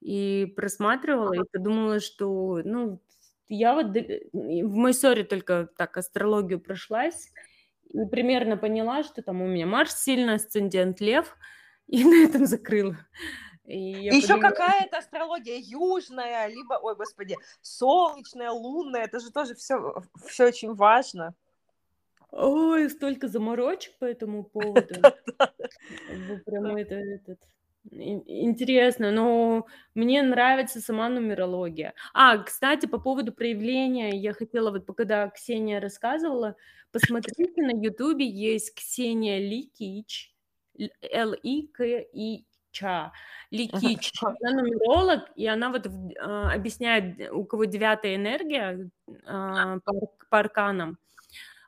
и 0.00 0.52
просматривала, 0.56 1.34
и 1.34 1.48
подумала, 1.52 2.00
что, 2.00 2.60
ну, 2.64 3.00
я 3.52 3.74
вот 3.74 3.94
в 4.32 4.74
Майсоре 4.74 5.24
только 5.24 5.68
так 5.76 5.96
астрологию 5.96 6.60
прошлась 6.60 7.32
и 7.90 8.04
примерно 8.06 8.56
поняла, 8.56 9.02
что 9.02 9.22
там 9.22 9.42
у 9.42 9.46
меня 9.46 9.66
Марс 9.66 10.02
сильно, 10.02 10.34
асцендент 10.34 11.00
Лев, 11.00 11.36
и 11.86 12.04
на 12.04 12.24
этом 12.24 12.46
закрыла. 12.46 12.96
Еще 13.64 14.34
подумала... 14.34 14.50
какая-то 14.50 14.98
астрология 14.98 15.58
южная, 15.58 16.46
либо, 16.48 16.74
ой, 16.82 16.96
господи, 16.96 17.36
солнечная, 17.60 18.50
лунная, 18.50 19.04
это 19.04 19.20
же 19.20 19.30
тоже 19.30 19.54
все, 19.54 20.02
все 20.26 20.46
очень 20.46 20.74
важно. 20.74 21.34
Ой, 22.30 22.88
столько 22.88 23.28
заморочек 23.28 23.96
по 23.98 24.06
этому 24.06 24.44
поводу. 24.52 24.94
Прямо 26.46 26.80
это, 26.80 26.94
этот, 26.94 27.38
Интересно, 27.90 29.10
но 29.10 29.66
мне 29.94 30.22
нравится 30.22 30.80
сама 30.80 31.08
нумерология. 31.08 31.94
А, 32.14 32.38
кстати, 32.38 32.86
по 32.86 32.98
поводу 32.98 33.32
проявления, 33.32 34.10
я 34.10 34.32
хотела 34.32 34.70
вот, 34.70 34.86
когда 34.96 35.28
Ксения 35.30 35.80
рассказывала, 35.80 36.54
посмотрите 36.92 37.60
на 37.62 37.72
Ютубе, 37.72 38.24
есть 38.24 38.74
Ксения 38.74 39.38
Ликич, 39.40 40.32
Л-И-К-И-Ча, 41.12 41.52
Ликич. 43.50 44.12
Она 44.22 44.62
нумеролог, 44.62 45.30
и 45.34 45.46
она 45.46 45.70
вот 45.70 45.88
а, 46.20 46.52
объясняет, 46.52 47.32
у 47.32 47.44
кого 47.44 47.64
девятая 47.64 48.14
энергия 48.14 48.90
а, 49.26 49.80
по, 49.80 49.92
по 50.30 50.38
арканам. 50.38 50.98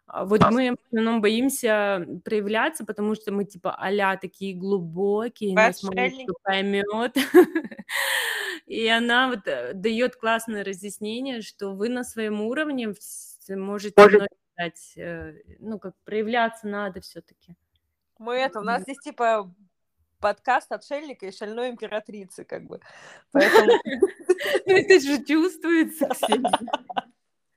А 0.06 0.24
вот 0.24 0.42
мы 0.50 0.72
в 0.72 0.86
основном 0.86 1.20
боимся 1.20 2.06
проявляться, 2.24 2.84
потому 2.84 3.14
что 3.14 3.32
мы 3.32 3.44
типа 3.44 3.74
а 3.78 4.16
такие 4.16 4.54
глубокие, 4.54 5.54
нас 5.54 5.78
кто 5.78 6.34
поймет. 6.42 7.16
И 8.66 8.86
она 8.88 9.28
вот 9.28 9.46
э, 9.46 9.74
дает 9.74 10.16
классное 10.16 10.64
разъяснение, 10.64 11.42
что 11.42 11.74
вы 11.74 11.88
на 11.88 12.02
своем 12.02 12.40
уровне 12.40 12.94
можете 13.48 14.28
дать, 14.56 14.92
э, 14.96 15.34
ну 15.58 15.78
как 15.78 15.94
проявляться 16.04 16.66
надо 16.66 17.00
все-таки. 17.00 17.54
Мы 18.18 18.36
это, 18.36 18.60
у 18.60 18.62
нас 18.62 18.82
здесь 18.82 18.98
типа 18.98 19.52
подкаст 20.20 20.72
отшельника 20.72 21.26
и 21.26 21.32
шальной 21.32 21.68
императрицы, 21.70 22.44
как 22.44 22.66
бы. 22.66 22.80
Поэтому... 23.32 23.72
Ну, 24.66 24.72
это 24.72 25.00
же 25.00 25.24
чувствуется, 25.24 26.08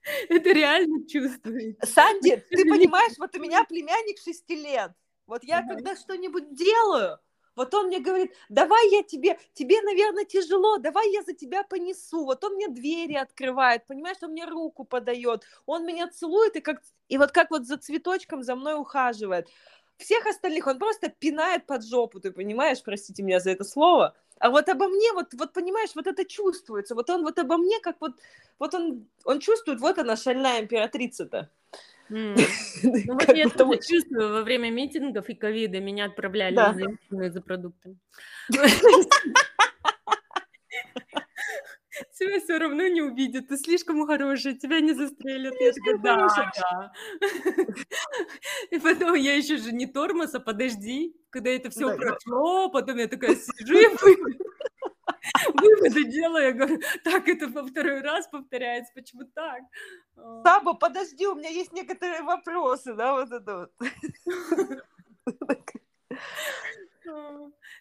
Это 0.29 0.49
реально 0.51 1.07
чувствуется. 1.07 1.85
Санди, 1.85 2.43
ты 2.49 2.65
понимаешь, 2.65 3.13
вот 3.17 3.35
у 3.35 3.39
меня 3.39 3.63
племянник 3.63 4.19
шести 4.19 4.55
лет. 4.55 4.91
Вот 5.25 5.43
я 5.43 5.61
когда 5.61 5.95
что-нибудь 5.95 6.55
делаю, 6.55 7.19
вот 7.55 7.73
он 7.73 7.87
мне 7.87 7.99
говорит, 7.99 8.33
давай 8.49 8.89
я 8.91 9.03
тебе, 9.03 9.37
тебе, 9.53 9.81
наверное, 9.81 10.25
тяжело, 10.25 10.77
давай 10.77 11.11
я 11.11 11.23
за 11.23 11.33
тебя 11.33 11.63
понесу. 11.63 12.23
Вот 12.23 12.43
он 12.43 12.53
мне 12.53 12.69
двери 12.69 13.15
открывает, 13.15 13.85
понимаешь, 13.87 14.17
он 14.21 14.31
мне 14.31 14.45
руку 14.45 14.85
подает, 14.85 15.43
он 15.65 15.85
меня 15.85 16.07
целует 16.07 16.55
и 16.55 16.61
как, 16.61 16.81
и 17.09 17.17
вот 17.17 17.31
как 17.31 17.49
вот 17.49 17.65
за 17.65 17.77
цветочком 17.77 18.43
за 18.43 18.55
мной 18.55 18.79
ухаживает. 18.79 19.49
Всех 19.97 20.27
остальных 20.27 20.67
он 20.67 20.77
просто 20.77 21.09
пинает 21.09 21.65
под 21.65 21.83
жопу, 21.83 22.19
ты 22.19 22.31
понимаешь, 22.31 22.83
простите 22.83 23.23
меня 23.23 23.39
за 23.39 23.49
это 23.49 23.63
слово. 23.63 24.15
А 24.39 24.49
вот 24.49 24.69
обо 24.69 24.87
мне, 24.87 25.11
вот, 25.13 25.33
вот 25.33 25.53
понимаешь, 25.53 25.89
вот 25.95 26.07
это 26.07 26.25
чувствуется. 26.25 26.95
Вот 26.95 27.09
он 27.09 27.23
вот 27.23 27.39
обо 27.39 27.57
мне, 27.57 27.79
как 27.79 27.97
вот, 27.99 28.13
вот 28.59 28.73
он, 28.73 29.07
он 29.25 29.39
чувствует, 29.39 29.79
вот 29.79 29.97
она 29.97 30.15
шальная 30.15 30.61
императрица-то. 30.61 31.49
Mm. 32.09 32.39
Ну 32.83 33.13
вот 33.13 33.35
я 33.35 33.49
тоже 33.49 33.79
чувствую, 33.81 34.31
во 34.31 34.43
время 34.43 34.71
митингов 34.71 35.29
и 35.29 35.35
ковида 35.35 35.79
меня 35.79 36.05
отправляли 36.05 36.55
да. 36.55 36.73
за, 37.09 37.29
за 37.31 37.41
продуктами. 37.41 37.97
тебя 42.17 42.39
все 42.39 42.57
равно 42.57 42.87
не 42.87 43.01
увидят, 43.01 43.47
ты 43.47 43.57
слишком 43.57 44.05
хорошая, 44.05 44.53
тебя 44.53 44.79
не 44.79 44.93
застрелят. 44.93 45.53
Я 45.59 45.71
такая, 45.73 45.97
да, 45.97 46.27
да. 46.27 46.93
И 48.71 48.79
потом 48.79 49.15
я 49.15 49.35
еще 49.35 49.57
же 49.57 49.71
не 49.71 49.85
тормоз, 49.85 50.33
а 50.35 50.39
подожди, 50.39 51.15
когда 51.29 51.49
это 51.51 51.69
все 51.69 51.95
прошло, 51.95 52.69
потом 52.69 52.97
я 52.97 53.07
такая 53.07 53.35
сижу 53.35 53.77
и 53.77 53.87
выводы 55.53 56.03
делаю, 56.05 56.45
я 56.45 56.51
говорю, 56.53 56.79
так 57.03 57.27
это 57.27 57.47
во 57.47 57.63
второй 57.65 58.01
раз 58.01 58.27
повторяется, 58.27 58.91
почему 58.93 59.23
так? 59.33 59.61
Саба, 60.43 60.73
подожди, 60.73 61.27
у 61.27 61.35
меня 61.35 61.49
есть 61.49 61.73
некоторые 61.73 62.21
вопросы, 62.23 62.93
да, 62.93 63.13
вот 63.13 63.31
это 63.31 63.57
вот. 63.57 63.71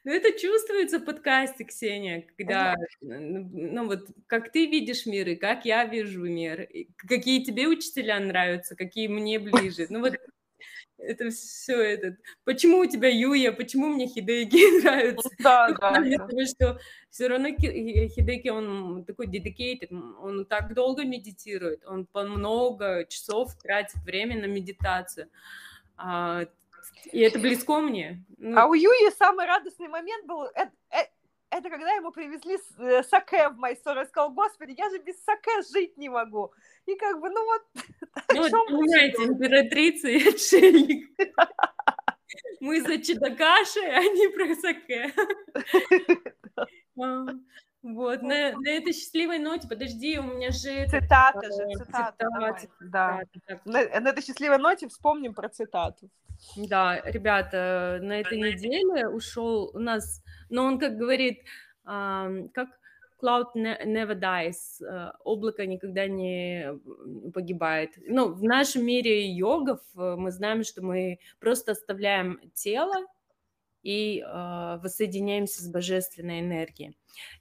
Ну, 0.05 0.13
это 0.13 0.39
чувствуется 0.39 0.99
в 0.99 1.05
подкасте, 1.05 1.65
Ксения, 1.65 2.27
когда, 2.37 2.77
ну, 3.01 3.87
вот, 3.87 4.09
как 4.27 4.53
ты 4.53 4.67
видишь 4.67 5.07
мир, 5.07 5.29
и 5.29 5.37
как 5.37 5.65
я 5.65 5.85
вижу 5.85 6.23
мир, 6.25 6.69
какие 6.97 7.43
тебе 7.43 7.67
учителя 7.67 8.21
нравятся, 8.21 8.77
какие 8.77 9.09
мне 9.09 9.39
ближе. 9.39 9.87
Ну, 9.91 10.01
вот 10.01 10.15
это 10.99 11.31
все 11.31 11.81
это. 11.81 12.17
Почему 12.45 12.79
у 12.79 12.87
тебя 12.87 13.09
Юя, 13.09 13.53
почему 13.53 13.89
мне 13.89 14.07
Хидеки 14.07 14.81
нравится? 14.83 15.29
Да, 15.39 15.69
ну, 15.69 15.77
да. 15.79 16.25
Потому 16.25 16.47
что 16.47 16.81
все 17.11 17.29
равно 17.29 17.49
Хидеки, 17.51 18.49
он 18.49 19.05
такой 19.05 19.27
dedicated, 19.27 19.89
он 20.21 20.47
так 20.47 20.75
долго 20.75 21.05
медитирует, 21.05 21.85
он 21.85 22.07
по 22.07 22.23
много 22.23 23.05
часов 23.09 23.57
тратит 23.59 24.03
время 24.05 24.41
на 24.41 24.47
медитацию. 24.47 25.29
А, 25.97 26.47
и 27.13 27.21
это 27.21 27.39
близко 27.39 27.81
мне. 27.81 28.25
Ну... 28.39 28.59
А 28.59 28.67
у 28.67 28.75
Юи 28.75 29.11
самый 29.17 29.47
радостный 29.47 29.89
момент 29.89 30.27
был, 30.27 30.43
это, 30.43 30.73
это, 30.91 31.11
это 31.51 31.71
когда 31.71 31.93
ему 31.93 32.11
привезли 32.11 32.59
э, 32.79 33.03
саке 33.05 33.49
в 33.49 33.57
Майсор, 33.57 33.99
и 33.99 34.07
сказал, 34.07 34.33
господи, 34.33 34.75
я 34.77 34.91
же 34.91 34.99
без 34.99 35.23
саке 35.25 35.63
жить 35.73 35.97
не 35.97 36.09
могу. 36.09 36.53
И 36.87 36.95
как 36.97 37.21
бы, 37.21 37.31
ну 37.31 37.45
вот... 37.45 37.63
Ну, 38.35 38.43
вот, 38.43 38.51
понимаете, 38.51 39.25
императрица 39.25 40.09
и 40.09 40.29
отшельник. 40.29 41.11
Мы 42.61 42.81
за 42.81 42.99
чедакаши, 42.99 43.81
а 43.81 44.01
не 44.01 44.29
про 44.29 44.55
саке. 44.57 45.13
Вот, 47.83 48.23
на, 48.23 48.53
на 48.53 48.69
этой 48.69 48.93
счастливой 48.93 49.39
ноте, 49.39 49.69
подожди, 49.69 50.19
у 50.19 50.23
меня 50.25 50.51
же... 50.51 50.87
Цитата 50.87 51.39
это, 51.39 51.47
же, 51.47 51.85
цитата. 51.85 52.15
цитата 52.19 52.69
да. 52.81 53.23
Цитата, 53.33 53.61
на, 53.65 54.01
на 54.01 54.09
этой 54.09 54.23
счастливой 54.23 54.59
ноте 54.59 54.89
вспомним 54.89 55.35
про 55.35 55.49
цитату. 55.49 56.11
Да, 56.57 57.01
ребята, 57.05 57.99
на 58.03 58.21
этой 58.21 58.39
неделе 58.39 59.09
ушел 59.09 59.71
у 59.73 59.79
нас, 59.79 60.23
но 60.51 60.65
он 60.65 60.79
как 60.79 60.97
говорит, 60.97 61.43
как 61.85 62.69
cloud 63.23 63.55
never 63.55 64.15
dies, 64.15 64.83
э, 64.83 65.13
облако 65.25 65.67
никогда 65.67 66.07
не 66.07 66.79
погибает. 67.33 67.93
Ну, 68.07 68.33
в 68.33 68.43
нашем 68.43 68.85
мире 68.85 69.31
йогов 69.31 69.81
э, 69.97 70.17
мы 70.17 70.31
знаем, 70.31 70.65
что 70.65 70.83
мы 70.83 71.19
просто 71.41 71.73
оставляем 71.73 72.41
тело 72.55 73.07
и 73.87 74.21
э, 74.21 74.79
воссоединяемся 74.83 75.63
с 75.63 75.69
божественной 75.69 76.41
энергией. 76.41 76.97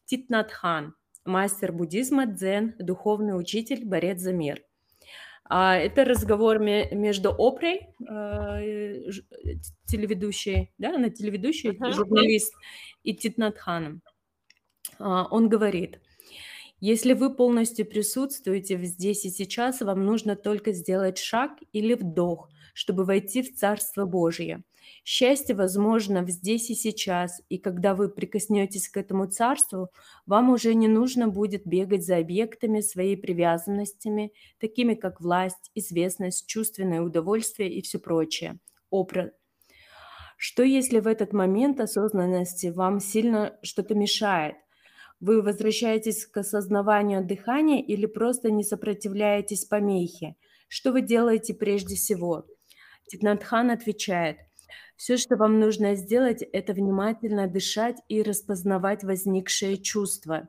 Титнатхан, 0.06 0.94
мастер 1.26 1.72
буддизма, 1.72 2.28
дзен, 2.28 2.76
духовный 2.78 3.38
учитель, 3.38 3.84
борец 3.84 4.20
за 4.20 4.32
мир. 4.32 4.62
А, 5.46 5.76
это 5.76 6.06
разговор 6.06 6.60
между 6.60 7.32
Опрой, 7.32 7.88
э, 8.00 9.10
телеведущей, 9.88 10.72
да, 10.78 10.94
она 10.94 11.10
телеведущая, 11.10 11.72
uh-huh. 11.72 11.92
журналист, 11.92 12.54
и 13.02 13.16
Титнатханом. 13.16 14.04
А, 15.00 15.28
он 15.32 15.50
говорит, 15.50 16.00
если 16.80 17.14
вы 17.14 17.36
полностью 17.36 17.88
присутствуете 17.88 18.78
здесь 18.86 19.26
и 19.26 19.32
сейчас, 19.32 19.82
вам 19.82 20.06
нужно 20.06 20.36
только 20.36 20.74
сделать 20.74 21.18
шаг 21.18 21.54
или 21.72 21.96
вдох, 21.96 22.50
чтобы 22.76 23.04
войти 23.04 23.42
в 23.42 23.56
Царство 23.56 24.06
Божье– 24.06 24.62
Счастье 25.08 25.56
возможно 25.56 26.26
здесь 26.28 26.72
и 26.72 26.74
сейчас, 26.74 27.40
и 27.48 27.60
когда 27.60 27.94
вы 27.94 28.10
прикоснетесь 28.10 28.90
к 28.90 28.98
этому 28.98 29.28
царству, 29.28 29.90
вам 30.26 30.50
уже 30.50 30.74
не 30.74 30.88
нужно 30.88 31.28
будет 31.28 31.68
бегать 31.68 32.04
за 32.04 32.18
объектами 32.18 32.82
своей 32.82 33.16
привязанностями, 33.16 34.34
такими 34.60 34.96
как 34.96 35.22
власть, 35.22 35.70
известность, 35.76 36.48
чувственное 36.48 37.04
удовольствие 37.04 37.72
и 37.72 37.84
все 37.84 38.00
прочее. 38.00 38.58
Образ. 38.90 39.30
Что 40.38 40.64
если 40.64 41.00
в 41.00 41.06
этот 41.06 41.34
момент 41.34 41.80
осознанности 41.80 42.68
вам 42.68 43.00
сильно 43.00 43.58
что-то 43.62 43.94
мешает? 43.94 44.56
Вы 45.20 45.44
возвращаетесь 45.44 46.26
к 46.26 46.38
осознаванию 46.38 47.24
дыхания 47.24 47.82
или 47.82 48.08
просто 48.08 48.50
не 48.50 48.64
сопротивляетесь 48.64 49.66
помехе? 49.66 50.36
Что 50.68 50.92
вы 50.92 51.02
делаете 51.02 51.54
прежде 51.54 51.96
всего? 51.96 52.48
Титнатхан 53.08 53.70
отвечает– 53.70 54.38
все, 54.96 55.18
что 55.18 55.36
вам 55.36 55.60
нужно 55.60 55.96
сделать, 55.96 56.42
это 56.42 56.74
внимательно 56.74 57.48
дышать 57.48 57.98
и 58.08 58.22
распознавать 58.22 59.04
возникшее 59.04 59.78
чувство. 59.78 60.48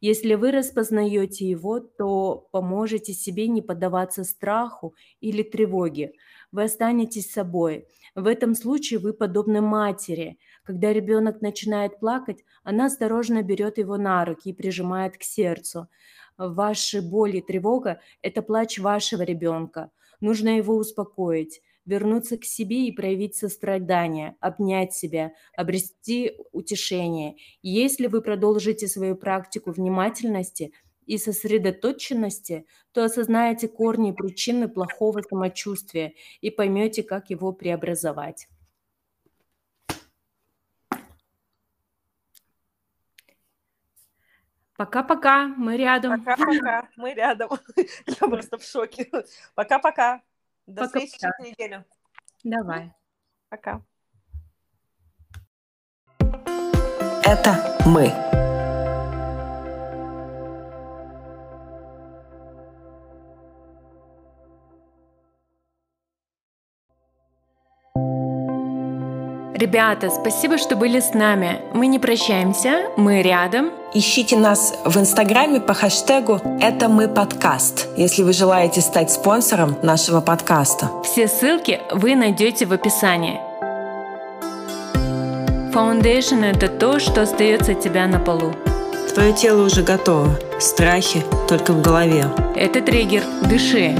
Если 0.00 0.34
вы 0.34 0.50
распознаете 0.50 1.48
его, 1.48 1.80
то 1.80 2.48
поможете 2.52 3.12
себе 3.12 3.48
не 3.48 3.62
поддаваться 3.62 4.24
страху 4.24 4.94
или 5.20 5.42
тревоге. 5.42 6.12
Вы 6.50 6.64
останетесь 6.64 7.32
собой. 7.32 7.86
В 8.14 8.26
этом 8.26 8.54
случае 8.54 8.98
вы 8.98 9.12
подобны 9.12 9.60
матери. 9.60 10.38
Когда 10.64 10.92
ребенок 10.92 11.40
начинает 11.40 12.00
плакать, 12.00 12.44
она 12.64 12.86
осторожно 12.86 13.42
берет 13.42 13.78
его 13.78 13.96
на 13.96 14.24
руки 14.24 14.50
и 14.50 14.52
прижимает 14.52 15.16
к 15.16 15.22
сердцу. 15.22 15.88
Ваши 16.36 17.02
боли 17.02 17.38
и 17.38 17.42
тревога– 17.42 18.00
это 18.22 18.42
плач 18.42 18.78
вашего 18.78 19.22
ребенка. 19.22 19.90
Нужно 20.20 20.56
его 20.56 20.76
успокоить 20.76 21.62
вернуться 21.88 22.36
к 22.36 22.44
себе 22.44 22.86
и 22.86 22.92
проявить 22.92 23.34
сострадание, 23.34 24.36
обнять 24.40 24.92
себя, 24.92 25.32
обрести 25.56 26.34
утешение. 26.52 27.36
Если 27.62 28.06
вы 28.06 28.20
продолжите 28.20 28.86
свою 28.86 29.16
практику 29.16 29.72
внимательности 29.72 30.72
и 31.06 31.16
сосредоточенности, 31.16 32.66
то 32.92 33.04
осознаете 33.04 33.68
корни 33.68 34.10
и 34.10 34.12
причины 34.12 34.68
плохого 34.68 35.22
самочувствия 35.22 36.12
и 36.42 36.50
поймете, 36.50 37.02
как 37.02 37.30
его 37.30 37.52
преобразовать. 37.52 38.48
Пока-пока, 44.76 45.48
мы 45.48 45.76
рядом. 45.76 46.22
Пока-пока, 46.22 46.88
мы 46.96 47.14
рядом. 47.14 47.50
Я 48.06 48.28
просто 48.28 48.58
в 48.58 48.62
шоке. 48.62 49.10
Пока-пока. 49.56 50.22
До 50.68 50.82
Пока 50.82 51.00
встречи 51.00 51.18
через 51.18 51.38
неделю. 51.38 51.84
Давай. 52.44 52.92
Пока. 53.48 53.80
Это 57.24 57.78
мы. 57.86 58.37
Ребята, 69.58 70.08
спасибо, 70.08 70.56
что 70.56 70.76
были 70.76 71.00
с 71.00 71.14
нами. 71.14 71.60
Мы 71.74 71.88
не 71.88 71.98
прощаемся, 71.98 72.90
мы 72.96 73.22
рядом. 73.22 73.72
Ищите 73.92 74.36
нас 74.36 74.72
в 74.84 74.96
Инстаграме 74.96 75.60
по 75.60 75.74
хэштегу 75.74 76.40
«Это 76.60 76.88
мы 76.88 77.08
подкаст», 77.08 77.88
если 77.96 78.22
вы 78.22 78.32
желаете 78.32 78.80
стать 78.80 79.10
спонсором 79.10 79.76
нашего 79.82 80.20
подкаста. 80.20 80.90
Все 81.02 81.26
ссылки 81.26 81.80
вы 81.90 82.14
найдете 82.14 82.66
в 82.66 82.72
описании. 82.72 83.40
Foundation– 85.74 86.44
это 86.54 86.68
то, 86.68 87.00
что 87.00 87.22
остается 87.22 87.72
от 87.72 87.80
тебя 87.80 88.06
на 88.06 88.20
полу. 88.20 88.52
Твое 89.12 89.32
тело 89.32 89.66
уже 89.66 89.82
готово. 89.82 90.38
Страхи 90.60 91.24
только 91.48 91.72
в 91.72 91.82
голове. 91.82 92.26
Это 92.54 92.80
триггер. 92.80 93.24
Дыши. 93.50 93.98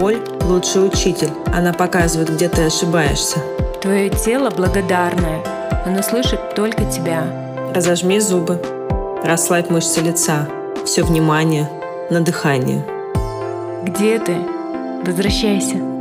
Боль– 0.00 0.20
лучший 0.40 0.84
учитель. 0.84 1.30
Она 1.54 1.72
показывает, 1.72 2.34
где 2.34 2.48
ты 2.48 2.62
ошибаешься. 2.62 3.38
Твое 3.82 4.10
тело 4.10 4.48
благодарное. 4.50 5.42
Оно 5.84 6.02
слышит 6.02 6.54
только 6.54 6.84
тебя. 6.84 7.24
Разожми 7.74 8.20
зубы. 8.20 8.62
Расслабь 9.24 9.70
мышцы 9.70 10.00
лица. 10.00 10.46
Все 10.84 11.02
внимание 11.02 11.68
на 12.08 12.20
дыхание. 12.20 12.84
Где 13.82 14.20
ты? 14.20 14.36
Возвращайся. 15.04 15.91